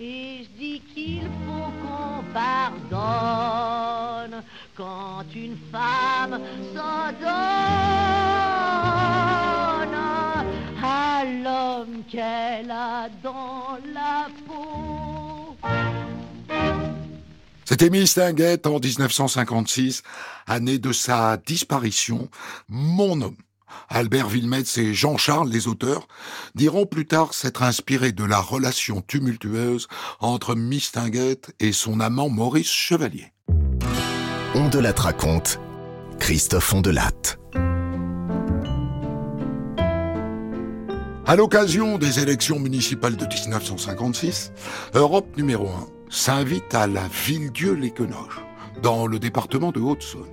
[0.00, 4.36] Et je dis qu'il faut qu'on pardonne
[4.76, 6.34] quand une femme
[6.74, 6.90] se
[7.20, 7.36] donne
[10.82, 15.56] à l'homme qu'elle a dans la peau.
[17.78, 20.02] C'était Mistinguette en 1956,
[20.46, 22.30] année de sa disparition.
[22.70, 23.36] Mon homme
[23.90, 26.08] Albert Wilmetz et Jean-Charles, les auteurs,
[26.54, 29.88] diront plus tard s'être inspirés de la relation tumultueuse
[30.20, 33.34] entre Mistinguette et son amant Maurice Chevalier.
[34.54, 35.60] Ondelat raconte,
[36.18, 37.36] Christophe Ondelat.
[41.26, 44.52] À l'occasion des élections municipales de 1956,
[44.94, 48.40] Europe numéro 1 s'invite à la Villedieu-les-Quenoches,
[48.82, 50.28] dans le département de Haute-Saône.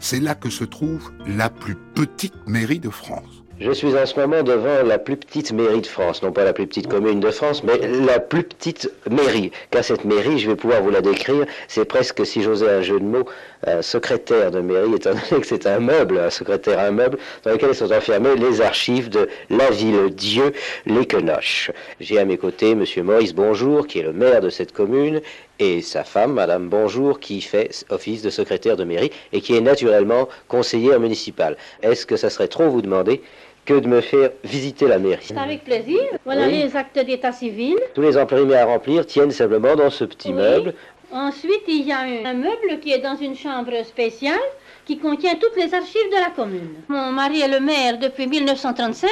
[0.00, 3.43] C'est là que se trouve la plus petite mairie de France.
[3.60, 6.52] Je suis en ce moment devant la plus petite mairie de France, non pas la
[6.52, 9.52] plus petite commune de France, mais la plus petite mairie.
[9.70, 12.98] Car cette mairie, je vais pouvoir vous la décrire, c'est presque, si j'osais un jeu
[12.98, 13.26] de mots,
[13.64, 17.52] un secrétaire de mairie, étant donné que c'est un meuble, un secrétaire un meuble, dans
[17.52, 20.52] lequel sont enfermées les archives de la ville Dieu,
[20.84, 21.70] les Quenoches.
[22.00, 22.84] J'ai à mes côtés M.
[23.04, 25.20] Maurice Bonjour, qui est le maire de cette commune,
[25.60, 29.60] et sa femme, Madame Bonjour, qui fait office de secrétaire de mairie et qui est
[29.60, 31.56] naturellement conseillère municipale.
[31.82, 33.22] Est-ce que ça serait trop vous demander
[33.64, 36.00] que de me faire visiter la mairie C'est avec plaisir.
[36.24, 36.62] Voilà Oui.
[36.62, 37.76] les actes d'état civil.
[37.94, 40.34] Tous les imprimés à remplir tiennent simplement dans ce petit Oui.
[40.34, 40.74] meuble.
[41.12, 44.38] Ensuite, il y a un, un meuble qui est dans une chambre spéciale
[44.84, 46.74] qui contient toutes les archives de la commune.
[46.88, 49.08] Mon mari est le maire depuis 1935.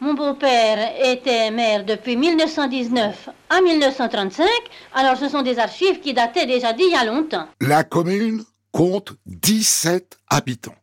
[0.00, 4.46] Mon beau-père était maire depuis 1919 à 1935.
[4.94, 7.46] Alors, ce sont des archives qui dataient déjà d'il y a longtemps.
[7.62, 8.42] La commune
[8.72, 10.74] compte 17 habitants.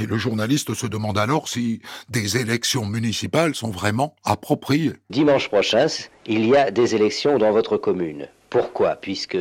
[0.00, 4.92] Et le journaliste se demande alors si des élections municipales sont vraiment appropriées.
[5.10, 5.86] Dimanche prochain,
[6.26, 8.28] il y a des élections dans votre commune.
[8.50, 8.96] Pourquoi?
[8.96, 9.36] Puisque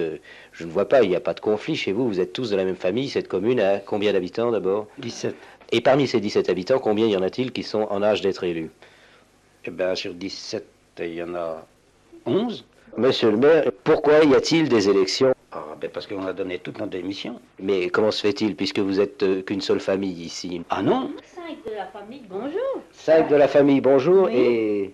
[0.52, 2.50] je ne vois pas, il n'y a pas de conflit chez vous, vous êtes tous
[2.50, 3.10] de la même famille.
[3.10, 4.88] Cette commune a combien d'habitants d'abord?
[5.00, 5.36] 17.
[5.72, 8.72] Et parmi ces 17 habitants, combien y en a-t-il qui sont en âge d'être élus?
[9.66, 10.66] Eh bien, sur 17,
[11.00, 11.66] il y en a
[12.26, 12.66] 11.
[12.98, 16.78] Monsieur le maire, pourquoi y a-t-il des élections Ah, ben parce qu'on a donné toute
[16.78, 17.40] notre démission.
[17.60, 20.62] Mais comment se fait-il puisque vous êtes euh, qu'une seule famille ici?
[20.70, 22.82] Ah non Cinq de la famille, bonjour.
[22.92, 24.92] Cinq de la famille Bonjour et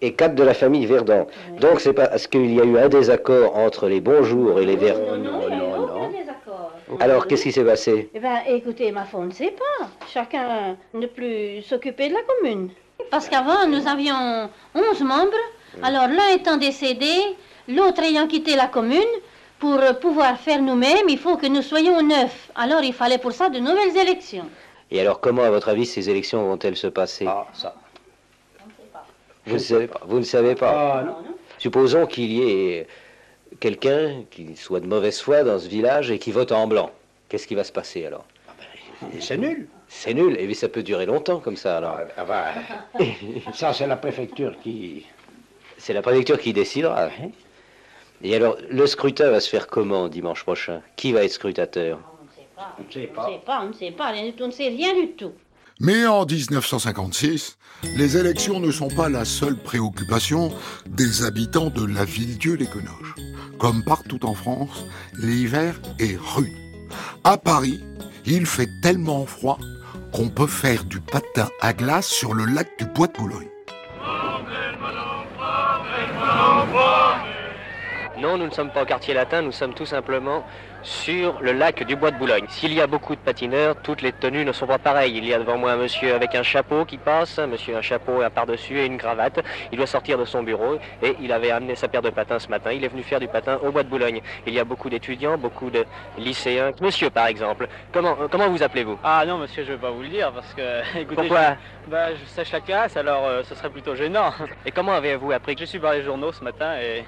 [0.00, 1.26] et quatre de la famille Verdun.
[1.60, 5.16] Donc c'est parce qu'il y a eu un désaccord entre les Bonjour et les Verdun?
[5.18, 6.10] Non, non, non.
[6.10, 6.70] désaccord.
[7.00, 8.08] Alors qu'est-ce qui s'est passé?
[8.14, 9.86] Eh bien, écoutez, ma foi, on ne sait pas.
[10.08, 12.70] Chacun ne plus s'occuper de la commune.
[13.10, 15.32] Parce qu'avant, nous avions 11 membres.
[15.82, 17.10] Alors, l'un étant décédé,
[17.68, 19.02] l'autre ayant quitté la commune,
[19.58, 22.50] pour euh, pouvoir faire nous-mêmes, il faut que nous soyons neuf.
[22.54, 24.48] Alors, il fallait pour ça de nouvelles élections.
[24.90, 27.26] Et alors comment, à votre avis, ces élections vont-elles se passer?
[27.26, 27.74] Ah, ça.
[29.46, 30.00] Vous ne savez pas.
[30.06, 30.98] Vous ne savez pas.
[30.98, 31.16] Ah, non.
[31.58, 32.86] Supposons qu'il y ait
[33.60, 36.90] quelqu'un qui soit de mauvaise foi dans ce village et qui vote en blanc.
[37.28, 38.24] Qu'est-ce qui va se passer alors?
[39.20, 39.68] C'est nul.
[39.88, 40.36] C'est nul.
[40.38, 41.98] Et ça peut durer longtemps comme ça alors.
[42.16, 42.44] Ah, bah,
[43.54, 45.06] ça, c'est la préfecture qui.
[45.78, 47.08] C'est la préfecture qui décidera.
[48.22, 50.80] Et alors, le scrutin va se faire comment dimanche prochain?
[50.96, 51.98] Qui va être scrutateur?
[52.20, 52.46] On ne sait
[52.78, 55.32] On ne sait pas, on ne sait pas, on ne sait rien du tout.
[55.80, 57.58] Mais en 1956,
[57.96, 60.52] les élections ne sont pas la seule préoccupation
[60.86, 63.16] des habitants de la Ville-Dieu-les-Quenoches.
[63.58, 64.84] Comme partout en France,
[65.14, 66.52] l'hiver est rude.
[67.24, 67.80] À Paris,
[68.24, 69.58] il fait tellement froid
[70.12, 73.48] qu'on peut faire du patin à glace sur le lac du Bois de Boulogne.
[78.24, 80.46] Non, nous ne sommes pas au quartier latin, nous sommes tout simplement
[80.82, 82.46] sur le lac du Bois de Boulogne.
[82.48, 85.14] S'il y a beaucoup de patineurs, toutes les tenues ne sont pas pareilles.
[85.18, 87.82] Il y a devant moi un monsieur avec un chapeau qui passe, un monsieur un
[87.82, 89.40] chapeau à par-dessus et une cravate.
[89.72, 92.48] Il doit sortir de son bureau et il avait amené sa paire de patins ce
[92.48, 92.72] matin.
[92.72, 94.22] Il est venu faire du patin au Bois de Boulogne.
[94.46, 95.84] Il y a beaucoup d'étudiants, beaucoup de
[96.16, 96.70] lycéens.
[96.80, 98.98] Monsieur, par exemple, comment, euh, comment vous appelez-vous?
[99.04, 100.80] Ah non, monsieur, je ne vais pas vous le dire parce que.
[100.98, 101.56] Écoutez, Pourquoi?
[101.84, 104.32] Je, bah, je sèche la classe, alors euh, ce serait plutôt gênant.
[104.64, 105.56] Et comment avez-vous appris?
[105.60, 107.04] Je suis par les journaux ce matin et.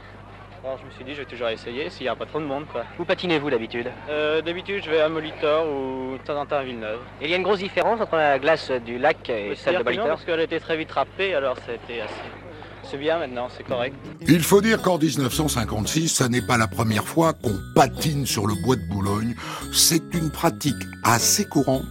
[0.80, 2.64] Je me suis dit, je vais toujours essayer s'il n'y a pas trop de monde,
[2.70, 2.84] quoi.
[2.98, 6.64] Où patinez-vous d'habitude Euh, D'habitude, je vais à Molitor ou de temps en temps à
[6.64, 6.98] Villeneuve.
[7.22, 10.06] Il y a une grosse différence entre la glace du lac et celle de Molitor
[10.08, 12.12] parce qu'elle était très vite râpée, alors c'était assez.
[12.82, 13.94] C'est bien maintenant, c'est correct.
[14.28, 18.54] Il faut dire qu'en 1956, ça n'est pas la première fois qu'on patine sur le
[18.64, 19.34] bois de Boulogne.
[19.72, 21.82] C'est une pratique assez courante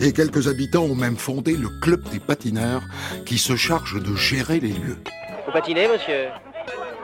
[0.00, 2.82] et quelques habitants ont même fondé le club des patineurs
[3.26, 4.98] qui se charge de gérer les lieux.
[5.46, 6.28] Vous patinez, monsieur?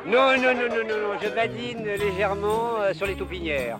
[0.06, 3.78] Non, non, non, non, non, non, je badine légèrement euh, sur les taupinières.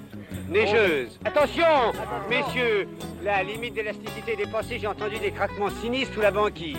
[0.49, 1.19] Neigeuse.
[1.25, 1.93] Attention,
[2.29, 2.89] messieurs,
[3.23, 6.77] la limite d'élasticité est dépassée, j'ai entendu des craquements sinistres sous la banquise.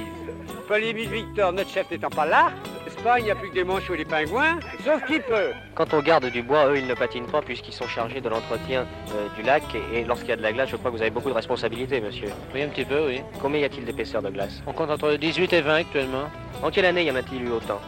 [0.67, 2.51] Paul-Émile Victor, notre chef n'étant pas là,
[2.85, 5.51] Espagne, il n'y a plus que des manchots et des pingouins, sauf qui peut.
[5.75, 8.85] Quant aux gardes du bois, eux, ils ne patinent pas puisqu'ils sont chargés de l'entretien
[9.13, 9.63] euh, du lac.
[9.93, 11.35] Et, et lorsqu'il y a de la glace, je crois que vous avez beaucoup de
[11.35, 12.29] responsabilités, monsieur.
[12.53, 13.21] Oui, un petit peu, oui.
[13.41, 14.61] Combien y a-t-il d'épaisseur de glace?
[14.67, 16.25] On compte entre 18 et 20 actuellement.
[16.61, 17.79] En quelle année y en a-t-il eu autant?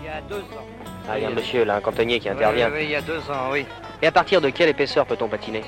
[0.00, 0.66] Il y a deux ans.
[1.10, 2.68] Ah, il y a un monsieur, là, un cantonnier qui intervient.
[2.68, 3.64] Oui, oui, il y a deux ans, oui.
[4.02, 5.62] Et à partir de quelle épaisseur peut-on patiner?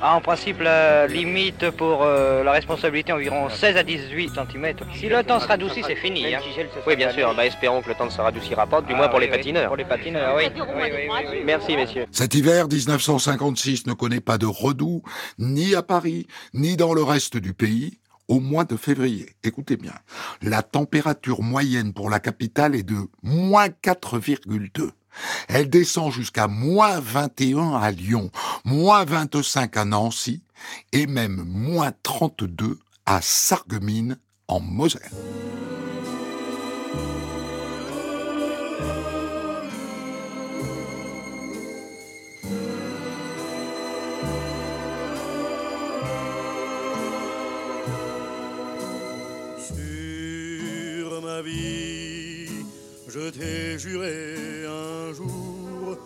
[0.00, 4.76] Ah, en principe, la limite pour euh, la responsabilité environ 16 à 18 cm.
[4.94, 6.32] Si le temps se radoucit, c'est fini.
[6.32, 6.38] Hein.
[6.86, 7.34] Oui, bien sûr.
[7.34, 9.30] Bah, espérons que le temps ne se radoucira pas, du Ah, moins pour oui, les
[9.30, 9.66] patineurs.
[9.66, 10.44] Pour les patineurs, oui.
[10.54, 11.42] Oui, oui, oui, oui.
[11.44, 12.06] Merci, messieurs.
[12.12, 15.02] Cet hiver 1956 ne connaît pas de redoux,
[15.38, 17.97] ni à Paris, ni dans le reste du pays,
[18.28, 19.34] au mois de février.
[19.42, 19.94] Écoutez bien,
[20.42, 24.90] la température moyenne pour la capitale est de moins 4,2.
[25.48, 28.30] Elle descend jusqu'à moins 21 à Lyon,
[28.64, 30.42] moins 25 à Nancy
[30.92, 35.10] et même moins 32 à Sarreguemines en Moselle.
[51.46, 55.96] Je t'ai juré un jour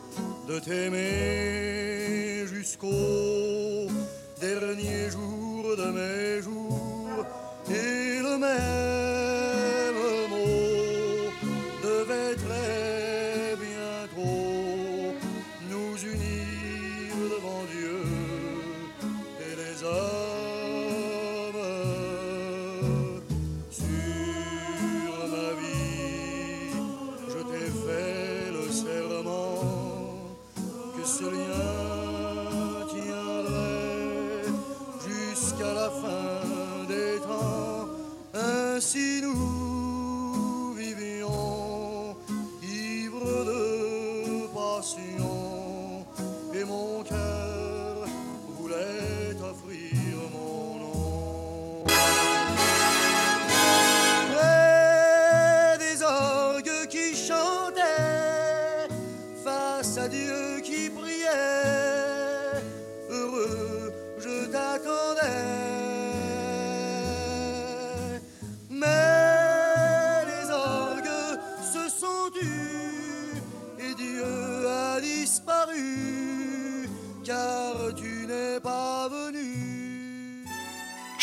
[0.49, 3.89] de t'aimer jusqu'au
[4.41, 6.72] dernier jour de mes jours.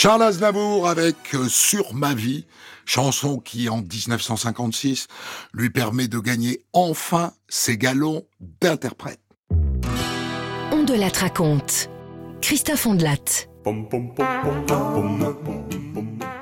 [0.10, 2.48] Charles Aznavour avec euh, Sur ma vie,
[2.84, 5.06] chanson qui en 1956
[5.54, 8.26] lui permet de gagner enfin ses galons
[8.60, 9.20] d'interprète.
[10.72, 11.92] On de la raconte.
[12.42, 13.46] Christophe Ondelat.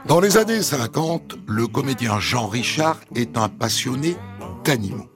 [0.05, 4.15] Dans les années 50, le comédien Jean Richard est un passionné
[4.63, 5.09] d'animaux.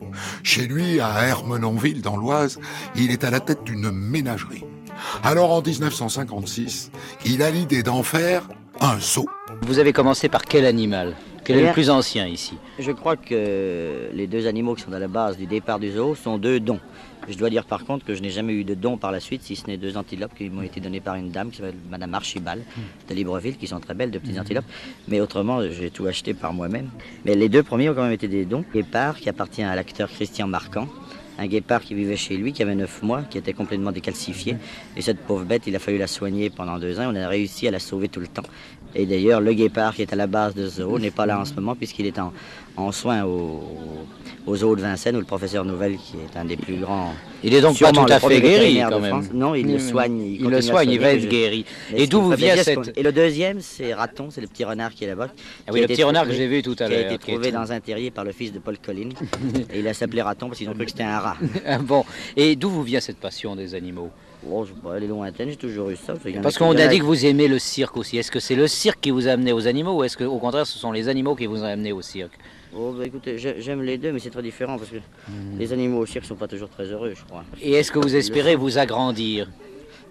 [0.44, 2.60] Chez lui, à Hermenonville, dans l'Oise,
[2.98, 4.66] il est à la tête d'une ménagerie.
[5.24, 6.92] Alors en 1956,
[7.26, 8.48] il a l'idée d'en faire
[8.80, 9.28] un zoo.
[9.64, 11.16] Vous avez commencé par quel animal?
[11.44, 12.54] Quel est le plus ancien ici?
[12.78, 16.16] Je crois que les deux animaux qui sont à la base du départ du zoo
[16.16, 16.80] sont deux dons.
[17.28, 19.44] Je dois dire par contre que je n'ai jamais eu de dons par la suite,
[19.44, 22.14] si ce n'est deux antilopes qui m'ont été données par une dame qui s'appelle Madame
[22.14, 22.64] Archibald
[23.08, 24.66] de Libreville, qui sont très belles, de petites antilopes.
[25.08, 26.90] Mais autrement, j'ai tout acheté par moi-même.
[27.26, 28.64] Mais les deux premiers ont quand même été des dons.
[28.74, 30.88] Guépard, qui appartient à l'acteur Christian Marquand.
[31.38, 34.58] Un guépard qui vivait chez lui, qui avait 9 mois, qui était complètement décalcifié.
[34.96, 37.12] Et cette pauvre bête, il a fallu la soigner pendant deux ans.
[37.12, 38.44] On a réussi à la sauver tout le temps.
[38.96, 41.40] Et d'ailleurs, le guépard qui est à la base de ce zoo n'est pas là
[41.40, 42.34] en ce moment, puisqu'il est en,
[42.78, 43.62] en soins au,
[44.46, 47.14] au zoo de Vincennes, où le professeur Nouvel, qui est un des plus grands.
[47.44, 49.10] Il est donc pas tout le à fait guéri quand de même.
[49.12, 49.26] France.
[49.34, 50.20] Non, il le soigne.
[50.22, 51.66] Il continue le soigne, il va être guéri.
[51.96, 54.92] Et d'où vous me vient cette- Et le deuxième, c'est Raton, c'est le petit renard
[54.92, 55.30] qui est là-bas.
[55.68, 57.52] Ah oui, le petit renard que j'ai vu tout à Qui a l'heure, été trouvé
[57.52, 59.10] dans un terrier par le fils de Paul Collin.
[59.74, 61.38] et il a s'appelé Raton parce qu'ils ont cru que c'était un rat.
[61.66, 62.04] Ah bon.
[62.36, 64.10] Et d'où vous vient cette passion des animaux?
[64.50, 66.14] Oh, je sais pas, elle est lointaine, j'ai toujours eu ça.
[66.42, 68.18] Parce qu'on a dit que vous aimez le cirque aussi.
[68.18, 70.38] Est-ce que c'est le cirque qui vous a amené aux animaux ou est-ce que au
[70.40, 72.34] contraire ce sont les animaux qui vous ont amené au cirque?
[72.76, 75.60] Oh, bah, écoutez, j'ai- j'aime les deux, mais c'est très différent parce que Mhm.
[75.60, 77.44] les animaux au cirque sont pas toujours très heureux, je crois.
[77.62, 79.48] Et est-ce que vous espérez vous agrandir?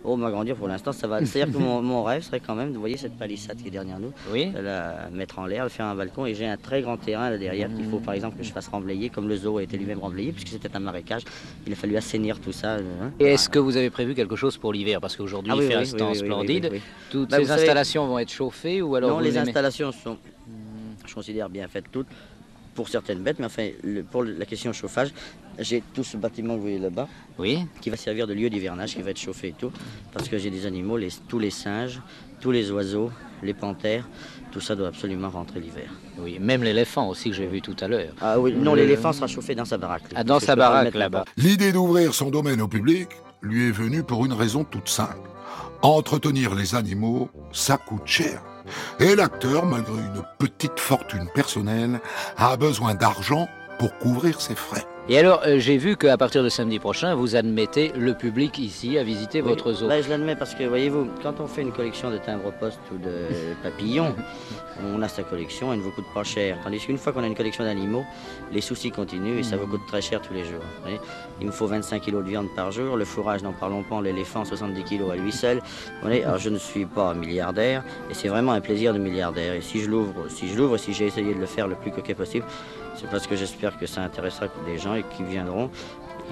[0.03, 1.19] Oh, m'agrandir pour l'instant, ça va.
[1.27, 3.99] C'est-à-dire que mon, mon rêve serait quand même, vous voyez cette palissade qui est derrière
[4.01, 4.47] nous, oui.
[4.51, 6.25] de la mettre en l'air, de faire un balcon.
[6.27, 8.69] Et j'ai un très grand terrain là derrière qu'il faut par exemple que je fasse
[8.69, 11.23] remblayer, comme le zoo a été lui-même remblayé, puisque c'était un marécage.
[11.67, 12.77] Il a fallu assainir tout ça.
[12.77, 13.13] hein.
[13.21, 15.01] Et est-ce que vous avez prévu quelque chose pour l'hiver?
[15.01, 16.71] Parce qu'aujourd'hui Ah oui, il fait oui, un temps splendide.
[17.11, 20.17] Toutes Bah, ces vous savez- installations vont être chauffées ou alors non, les installations sont,
[21.07, 22.07] je considère, bien faites toutes
[22.75, 25.13] pour certaines bêtes, mais enfin, le- pour la question chauffage,
[25.59, 27.09] j'ai tout ce bâtiment que vous voyez là-bas,
[27.39, 27.67] oui.
[27.81, 29.73] qui va servir de lieu d'hivernage, qui va être chauffé et tout,
[30.13, 32.01] parce que j'ai des animaux, les- tous les singes,
[32.41, 33.11] tous les oiseaux,
[33.43, 34.09] les panthères,
[34.53, 35.91] tout ça doit absolument rentrer l'hiver.
[36.19, 38.15] Oui, même l'éléphant aussi que j'ai vu tout à l'heure.
[38.21, 40.03] Ah oui, non, l'éléphant sera chauffé dans sa baraque.
[40.15, 41.25] Ah, dans sa baraque là-bas.
[41.37, 43.09] L'idée d'ouvrir son domaine au public
[43.43, 45.29] lui est venue pour une raison toute simple.
[45.83, 48.43] Entretenir les animaux, ça coûte cher.
[48.99, 52.01] Et l'acteur, malgré une petite fortune personnelle,
[52.37, 54.87] a besoin d'argent pour couvrir ses frais.
[55.13, 58.97] Et alors, euh, j'ai vu qu'à partir de samedi prochain, vous admettez le public ici
[58.97, 59.89] à visiter votre zoo.
[59.89, 62.97] Bah, je l'admets parce que, voyez-vous, quand on fait une collection de timbres poste ou
[62.97, 63.27] de
[63.65, 64.15] papillons,
[64.95, 66.59] on a sa collection, elle ne vous coûte pas cher.
[66.63, 68.05] Tandis qu'une fois qu'on a une collection d'animaux,
[68.53, 70.63] les soucis continuent et ça vous coûte très cher tous les jours.
[70.77, 71.01] vous voyez.
[71.41, 74.45] Il me faut 25 kilos de viande par jour, le fourrage, n'en parlons pas, l'éléphant,
[74.45, 75.57] 70 kilos à lui seul.
[75.57, 77.83] Vous voyez, alors je ne suis pas milliardaire
[78.13, 79.55] et c'est vraiment un plaisir de milliardaire.
[79.55, 81.91] Et si je l'ouvre, si je l'ouvre, si j'ai essayé de le faire le plus
[81.91, 82.45] coquet possible,
[83.01, 85.71] c'est parce que j'espère que ça intéressera des gens et qui viendront.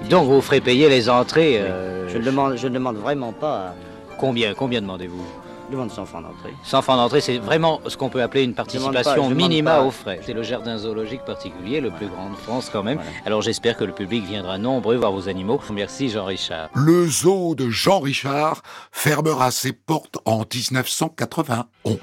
[0.09, 3.73] Donc vous ferez payer les entrées euh, Je ne demande, je ne demande vraiment pas.
[4.17, 5.25] Combien, combien demandez-vous?
[5.67, 6.53] Je demande 100 francs d'entrée.
[6.63, 10.19] 100 francs d'entrée, c'est vraiment ce qu'on peut appeler une pas, participation minima aux frais.
[10.23, 12.99] C'est le jardin zoologique particulier, le plus grand de France quand même.
[13.25, 15.59] Alors j'espère que le public viendra nombreux voir vos animaux.
[15.71, 16.69] Merci Jean-Richard.
[16.73, 21.97] Le zoo de Jean Richard fermera ses portes en 1991.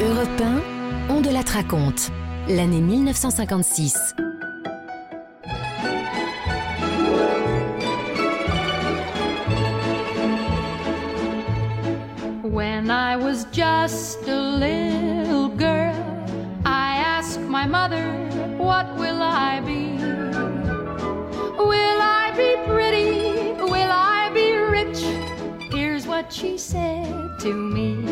[0.00, 0.28] Europe
[1.08, 2.10] 1, on de la raconte.
[2.50, 4.16] L'année 1956.
[12.42, 15.94] When I was just a little girl,
[16.66, 18.04] I asked my mother,
[18.58, 19.96] What will I be?
[21.56, 23.52] Will I be pretty?
[23.62, 25.04] Will I be rich?
[25.70, 28.04] Here's what she said to me.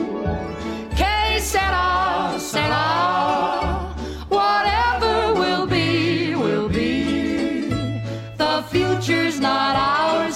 [0.97, 3.88] Que sera, sera.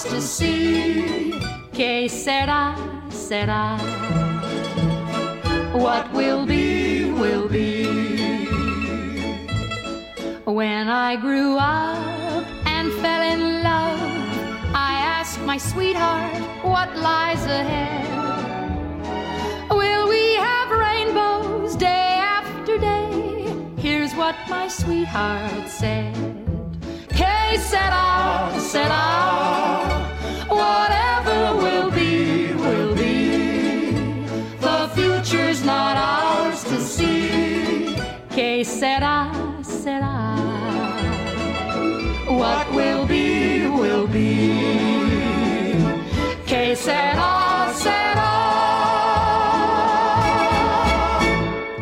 [0.04, 1.32] To see.
[1.72, 2.76] Que sera,
[3.10, 3.78] sera.
[5.72, 8.46] What will be, will be.
[10.44, 14.00] When I grew up and fell in love,
[14.74, 18.08] I asked my sweetheart what lies ahead.
[19.70, 23.54] Will we have rainbows day after day?
[23.76, 26.41] Here's what my sweetheart said.
[27.52, 29.04] Que sera, sera.
[30.48, 33.92] Whatever will be, will be.
[34.58, 37.94] The future's not ours to see.
[38.30, 39.30] Que sera,
[39.62, 40.34] sera.
[42.40, 44.56] What will be, will be.
[46.46, 48.30] Que sera, sera.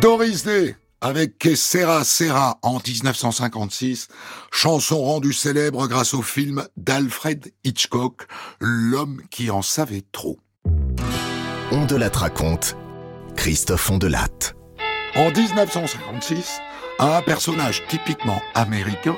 [0.00, 4.09] Doris Day avec Que Sera Sera en 1956,
[4.51, 8.27] chanson rendue célèbre grâce au film d'Alfred Hitchcock,
[8.61, 10.39] L'homme qui en savait trop.
[11.73, 12.77] On de la raconte.
[13.37, 14.55] Christophe Ondelatte.
[15.15, 16.61] En 1956,
[16.99, 19.17] un personnage typiquement américain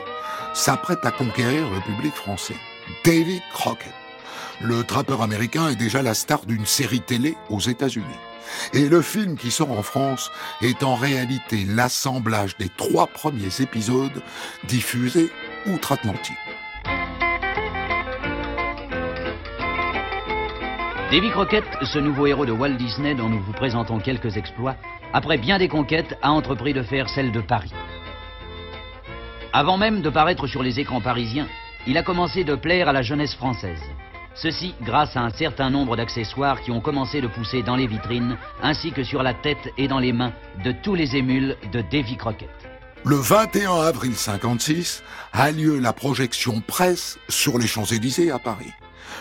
[0.54, 2.56] s'apprête à conquérir le public français.
[3.04, 3.92] David Crockett.
[4.60, 8.06] Le trappeur américain est déjà la star d'une série télé aux États-Unis.
[8.72, 10.30] Et le film qui sort en France
[10.60, 14.22] est en réalité l'assemblage des trois premiers épisodes
[14.68, 15.30] diffusés
[15.66, 16.36] outre-Atlantique.
[21.12, 24.76] Davy Crockett, ce nouveau héros de Walt Disney dont nous vous présentons quelques exploits,
[25.12, 27.72] après bien des conquêtes, a entrepris de faire celle de Paris.
[29.52, 31.48] Avant même de paraître sur les écrans parisiens,
[31.86, 33.82] il a commencé de plaire à la jeunesse française.
[34.34, 38.36] Ceci grâce à un certain nombre d'accessoires qui ont commencé de pousser dans les vitrines,
[38.62, 40.32] ainsi que sur la tête et dans les mains
[40.64, 42.48] de tous les émules de Davy Crockett.
[43.04, 45.02] Le 21 avril 56
[45.32, 48.72] a lieu la projection presse sur les Champs-Élysées à Paris.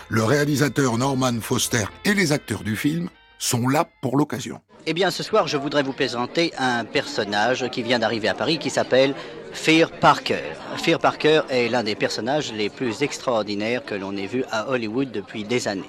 [0.08, 3.08] Le réalisateur Norman Foster et les acteurs du film
[3.38, 4.60] sont là pour l'occasion.
[4.86, 8.58] Eh bien, ce soir, je voudrais vous présenter un personnage qui vient d'arriver à Paris
[8.58, 9.14] qui s'appelle
[9.52, 10.42] Fear Parker.
[10.78, 15.12] Fear Parker est l'un des personnages les plus extraordinaires que l'on ait vu à Hollywood
[15.12, 15.82] depuis des années.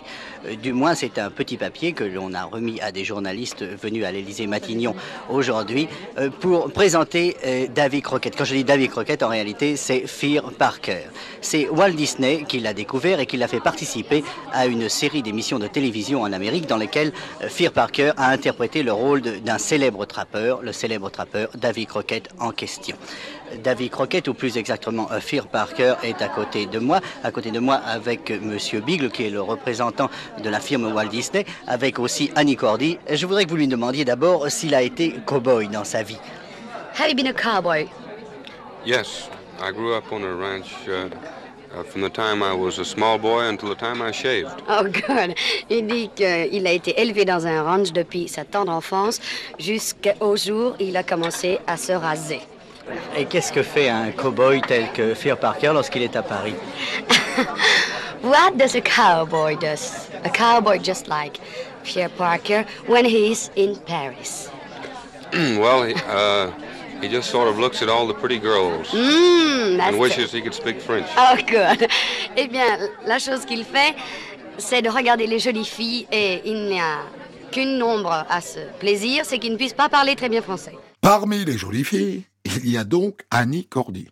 [0.46, 4.06] Euh, Du moins, c'est un petit papier que l'on a remis à des journalistes venus
[4.06, 4.94] à l'Élysée Matignon
[5.30, 8.36] aujourd'hui euh, pour présenter euh, Davy Crockett.
[8.36, 11.04] Quand je dis Davy Crockett, en réalité, c'est Fear Parker.
[11.42, 15.60] C'est Walt Disney qui l'a découvert et qui l'a fait participer à une série d'émissions
[15.60, 20.62] de télévision en Amérique dans lesquelles Fear Parker a interprété le rôle d'un célèbre trappeur,
[20.62, 22.98] le célèbre trappeur Davy Crockett en question.
[23.64, 27.52] Davy Crockett, ou plus exactement euh, Fear Parker, est à côté de moi, à côté
[27.52, 30.10] de moi avec euh, Monsieur Bigle, qui est le représentant
[30.44, 32.98] de la firme Walt Disney, avec aussi Annie Cordy.
[33.10, 36.20] Je voudrais que vous lui demandiez d'abord s'il a été cow-boy dans sa vie.
[37.00, 37.88] Have you been a cowboy?
[38.86, 39.30] Yes,
[39.62, 41.10] I grew up on a ranch uh,
[41.74, 44.62] uh, from the time I was a small boy until the time I shaved.
[44.70, 45.36] Oh, good.
[45.70, 49.20] Il dit qu'il a été élevé dans un ranch depuis sa tendre enfance
[49.58, 52.42] jusqu'au jour où il a commencé à se raser.
[53.16, 56.56] Et qu'est-ce que fait un cow-boy tel que Fear Parker lorsqu'il est à Paris
[58.24, 59.76] What does a cowboy do?
[60.24, 61.40] A cowboy just like
[61.84, 64.50] Pierre Parker when he's in Paris.
[65.34, 66.52] well, he, uh,
[67.04, 70.54] He just sort of looks at all the pretty girls Hmm, and wishes he could
[70.54, 71.06] speak French.
[71.18, 71.90] Oh, good.
[72.38, 73.94] Eh bien, la chose qu'il fait,
[74.58, 77.00] c'est de regarder les jolies filles et il n'y a
[77.52, 80.78] qu'une ombre à ce plaisir, c'est qu'il ne puisse pas parler très bien français.
[81.04, 84.08] Parmi les jolies filles, il y a donc Annie Cordy.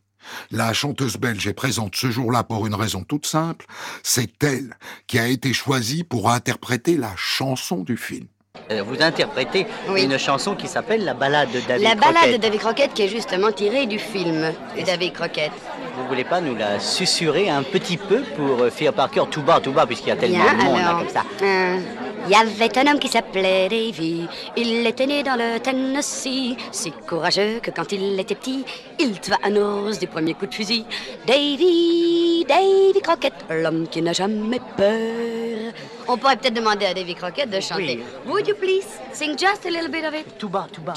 [0.51, 3.65] La chanteuse belge est présente ce jour-là pour une raison toute simple,
[4.03, 4.75] c'est elle
[5.07, 8.27] qui a été choisie pour interpréter la chanson du film.
[8.69, 12.33] Euh, Vous interprétez une chanson qui s'appelle La balade de David la balade Crockett.
[12.33, 15.51] de David Crockett qui est justement tirée du film de David Crockett.
[15.97, 19.41] Vous voulez pas nous la susurrer un petit peu pour euh, faire par cœur tout
[19.41, 21.79] bas, tout bas, puisqu'il y a tellement Bien, de monde là, comme ça Euh,
[22.31, 24.25] Il y avait un homme qui s'appelait Davy.
[24.55, 26.55] Il était né dans le Tennessee.
[26.71, 28.63] Si courageux que quand il était petit,
[28.97, 30.85] il tua un ours du premier coup de fusil.
[31.27, 35.73] Davy, Davy Crockett, l'homme qui n'a jamais peur.
[36.07, 37.99] On pourrait peut-être demander à Davy Crockett de chanter.
[38.25, 40.37] Would you please sing just a little bit of it?
[40.37, 40.93] Tout bas, tout bas.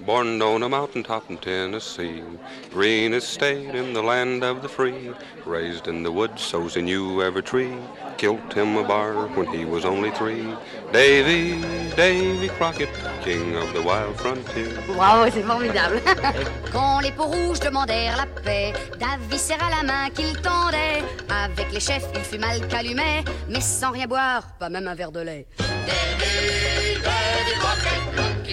[0.00, 2.22] Born on a mountaintop in Tennessee,
[2.70, 5.10] greenest state in the land of the free.
[5.44, 7.74] Raised in the woods, so's he knew every tree.
[8.16, 10.54] Killed him a bar when he was only three.
[10.92, 11.60] Davy,
[11.96, 12.90] Davy Crockett,
[13.22, 14.68] king of the wild frontier.
[14.86, 16.00] Bravo, c'est formidable.
[16.72, 21.02] Quand les peaux rouges demandèrent la paix, Davy serra la main qu'il tendait.
[21.28, 25.12] Avec les chefs, il fut mal calumet, mais sans rien boire, pas même un verre
[25.12, 25.46] de lait.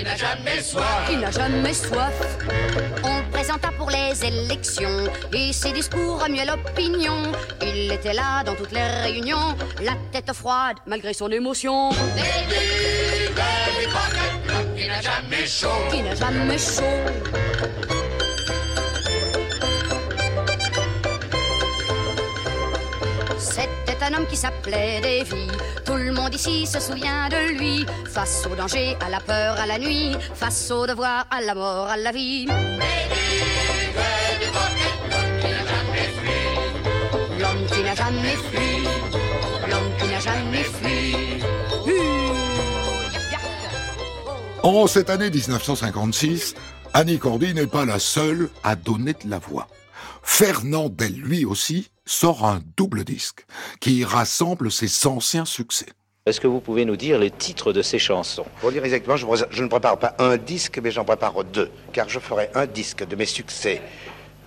[0.04, 1.08] Qui n'a jamais soif.
[1.08, 2.14] Qui n'a jamais soif.
[3.06, 7.32] On le présenta pour les élections et ses discours remuaient l'opinion.
[7.62, 11.92] Il était là dans toutes les réunions, la tête froide malgré son émotion.
[14.76, 15.68] Qui n'a jamais chaud.
[15.90, 18.03] Qui n'a jamais chaud.
[24.04, 25.48] Un homme qui s'appelait Davy.
[25.86, 27.86] Tout le monde ici se souvient de lui.
[28.10, 30.16] Face au danger, à la peur, à la nuit.
[30.34, 32.46] Face au devoir, à la mort, à la vie.
[37.40, 38.84] L'homme qui n'a jamais fui.
[39.70, 41.14] L'homme qui n'a jamais fui.
[44.64, 46.56] En cette année 1956,
[46.94, 49.68] Annie Cordy n'est pas la seule à donner de la voix.
[50.24, 53.46] Fernandel, lui aussi, sort un double disque
[53.80, 55.86] qui rassemble ses anciens succès.
[56.26, 58.46] Est-ce que vous pouvez nous dire les titres de ces chansons?
[58.62, 61.70] Pour dire exactement, je, ne prépare pas un disque, mais j'en prépare deux.
[61.92, 63.82] Car je ferai un disque de mes succès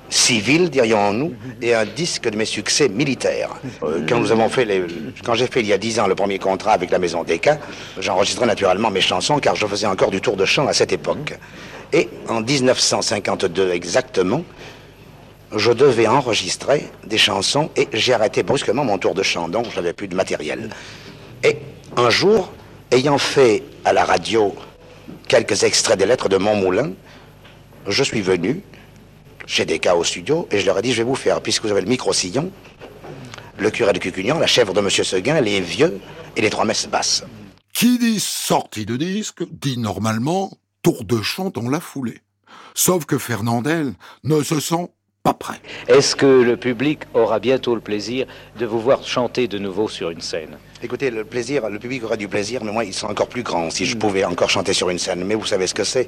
[0.08, 3.50] civils, dirions-nous, et un disque de mes succès militaires.
[3.82, 4.84] Euh, quand nous avons fait les,
[5.24, 7.58] quand j'ai fait il y a dix ans le premier contrat avec la maison Decca,
[7.98, 11.34] j'enregistrais naturellement mes chansons, car je faisais encore du tour de chant à cette époque.
[11.92, 14.44] Et en 1952 exactement,
[15.55, 19.76] je devais enregistrer des chansons et j'ai arrêté brusquement mon tour de chant, donc je
[19.76, 20.70] n'avais plus de matériel.
[21.44, 21.58] Et
[21.97, 22.52] un jour,
[22.91, 24.55] ayant fait à la radio
[25.28, 26.92] quelques extraits des lettres de Montmoulin,
[27.86, 28.62] je suis venu
[29.47, 31.65] chez des cas au studio et je leur ai dit je vais vous faire, puisque
[31.65, 32.50] vous avez le micro-sillon,
[33.58, 36.00] le curé de Cucugnan, la chèvre de Monsieur Seguin, les vieux
[36.36, 37.25] et les trois messes basses.
[37.73, 40.50] Qui dit sortie de disque dit normalement
[40.83, 42.20] tour de chant dans la foulée.
[42.75, 43.94] Sauf que Fernandel
[44.25, 44.91] ne se sent
[45.26, 45.60] pas prêt.
[45.88, 48.26] Est-ce que le public aura bientôt le plaisir
[48.60, 52.16] de vous voir chanter de nouveau sur une scène Écoutez, le plaisir, le public aurait
[52.16, 54.88] du plaisir, mais moi, ils sont encore plus grands si je pouvais encore chanter sur
[54.88, 55.24] une scène.
[55.24, 56.06] Mais vous savez ce que c'est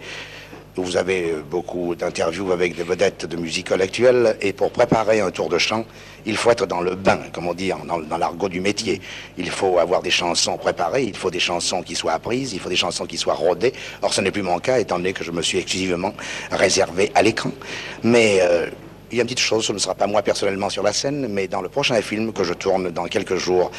[0.76, 5.32] Vous avez euh, beaucoup d'interviews avec des vedettes de musical actuelle, et pour préparer un
[5.32, 5.84] tour de chant,
[6.24, 7.72] il faut être dans le bain, comme on dit
[8.08, 9.00] dans l'argot du métier.
[9.36, 12.68] Il faut avoir des chansons préparées, il faut des chansons qui soient apprises, il faut
[12.68, 13.72] des chansons qui soient rodées.
[14.00, 16.14] Or, ce n'est plus mon cas, étant donné que je me suis exclusivement
[16.52, 17.50] réservé à l'écran.
[18.04, 18.68] Mais euh,
[19.10, 21.28] il y a une petite chose, ce ne sera pas moi personnellement sur la scène,
[21.28, 23.70] mais dans le prochain film que je tourne dans quelques jours,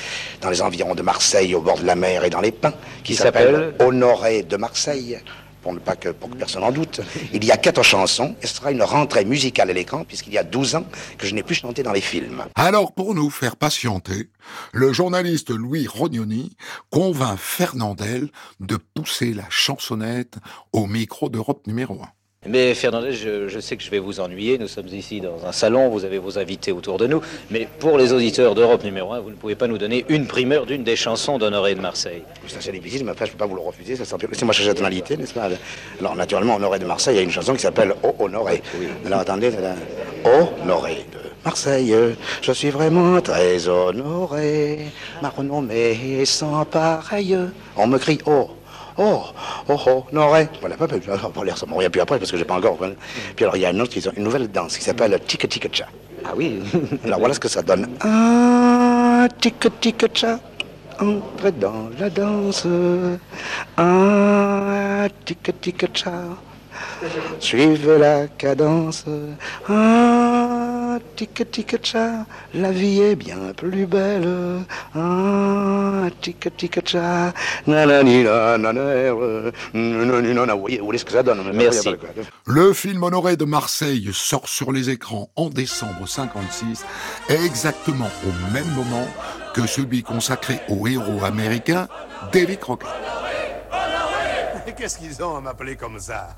[0.41, 3.13] dans les environs de Marseille, au bord de la mer et dans les pins, qui
[3.13, 5.19] Qui s'appelle Honoré de Marseille.
[5.61, 7.01] Pour, ne pas que, pour que personne en doute.
[7.33, 10.37] Il y a quatre chansons et ce sera une rentrée musicale à l'écran puisqu'il y
[10.37, 10.85] a 12 ans
[11.17, 12.45] que je n'ai plus chanté dans les films.
[12.55, 14.29] Alors, pour nous faire patienter,
[14.71, 16.55] le journaliste Louis Rognoni
[16.91, 18.29] convainc Fernandel
[18.61, 20.37] de pousser la chansonnette
[20.71, 22.07] au micro d'Europe numéro 1.
[22.47, 24.57] Mais Fernandez, je, je sais que je vais vous ennuyer.
[24.57, 27.21] Nous sommes ici dans un salon, vous avez vos invités autour de nous.
[27.51, 30.65] Mais pour les auditeurs d'Europe numéro 1, vous ne pouvez pas nous donner une primeur
[30.65, 32.23] d'une des chansons d'Honoré de Marseille.
[32.47, 35.33] C'est difficile, mais après je ne peux pas vous le refuser, chercher la tonalité, n'est-ce
[35.33, 35.49] pas?
[35.99, 38.63] Alors naturellement, Honoré de Marseille, il y a une chanson qui s'appelle Oh Honoré.
[39.05, 39.75] Alors attendez, c'est là.
[40.23, 41.93] Honoré de Marseille,
[42.41, 44.85] je suis vraiment très honoré.
[45.21, 47.37] Ma renommée est sans pareil.
[47.75, 48.49] On me crie Oh
[49.01, 49.23] Oh,
[49.69, 50.49] oh, oh, Honoré.
[50.59, 50.87] Voilà, pas
[51.55, 52.77] ça m'en revient plus après parce que j'ai pas encore.
[53.35, 55.85] Puis alors, il y a une autre, une nouvelle danse qui s'appelle Tika Tika Cha.
[56.25, 56.59] Ah oui
[57.05, 57.87] Alors voilà ce que ça donne.
[58.01, 60.39] Ah, Tika Tika Cha.
[60.99, 62.67] Entrez dans la danse.
[63.77, 66.11] Ah, tika tika cha.
[67.39, 69.05] Suivez la cadence.
[69.69, 70.58] Ah,
[71.15, 74.27] tic tic cha, la vie est bien plus belle.
[74.95, 77.33] Ah, tic tic cha,
[77.67, 79.13] nanani nanana.
[80.53, 81.89] Vous voyez, vous voyez ce que ça donne Merci.
[82.45, 86.85] Le film Honoré de Marseille sort sur les écrans en décembre 56,
[87.29, 89.07] exactement au même moment
[89.53, 91.87] que celui consacré au héros américain
[92.31, 92.89] Davy Crockett.
[94.79, 96.29] Qu'est-ce qu'ils ont à m'appeler comme ça?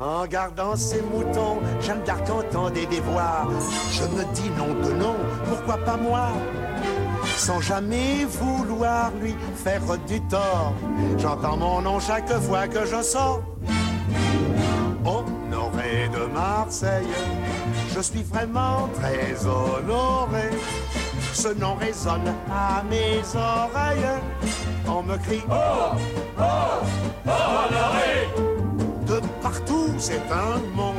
[0.00, 3.46] En gardant ces moutons, Jeanne d'Arc entendait des voix.
[3.92, 5.14] Je me dis non de non,
[5.48, 6.26] pourquoi pas moi?
[7.36, 10.74] Sans jamais vouloir lui faire du tort.
[11.18, 13.42] J'entends mon nom chaque fois que je sors.
[15.04, 17.06] Honoré de Marseille,
[17.94, 20.50] je suis vraiment très honoré.
[21.34, 24.06] Ce nom résonne à mes oreilles.
[24.86, 25.96] On me crie Oh,
[26.38, 28.28] oh, honoré
[29.06, 30.94] De partout, c'est un monde.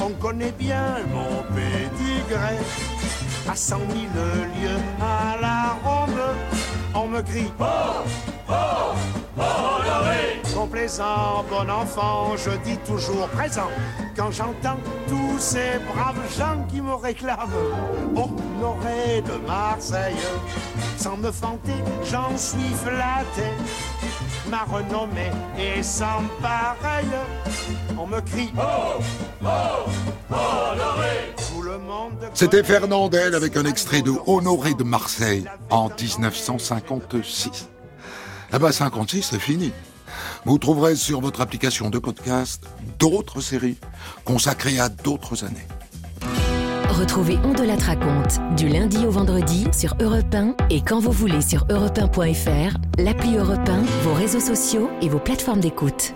[0.00, 2.58] On connaît bien mon pédigré.
[3.50, 4.10] À cent mille
[4.60, 6.36] lieues à la ronde,
[6.94, 8.04] on me crie Oh,
[8.48, 8.94] oh,
[9.36, 13.68] honoré Complaisant, bon enfant, je dis toujours présent.
[14.16, 17.48] Quand j'entends tous ces braves gens qui me réclament
[18.16, 20.16] Honoré de Marseille,
[20.96, 23.48] sans me vanter, j'en suis flatté.
[24.50, 27.06] Ma renommée est sans pareil.
[27.98, 29.00] On me crie Oh,
[29.44, 29.46] oh,
[30.30, 37.68] honoré Tout le monde C'était Fernandel avec un extrait de Honoré de Marseille en 1956.
[38.52, 39.72] Ah bah 56, c'est fini.
[40.44, 42.64] Vous trouverez sur votre application de podcast
[42.98, 43.76] d'autres séries
[44.24, 45.66] consacrées à d'autres années.
[46.88, 51.12] Retrouvez On de la raconte du lundi au vendredi sur Europe 1 et quand vous
[51.12, 56.14] voulez sur europe1.fr, l'appli Europe 1, vos réseaux sociaux et vos plateformes d'écoute.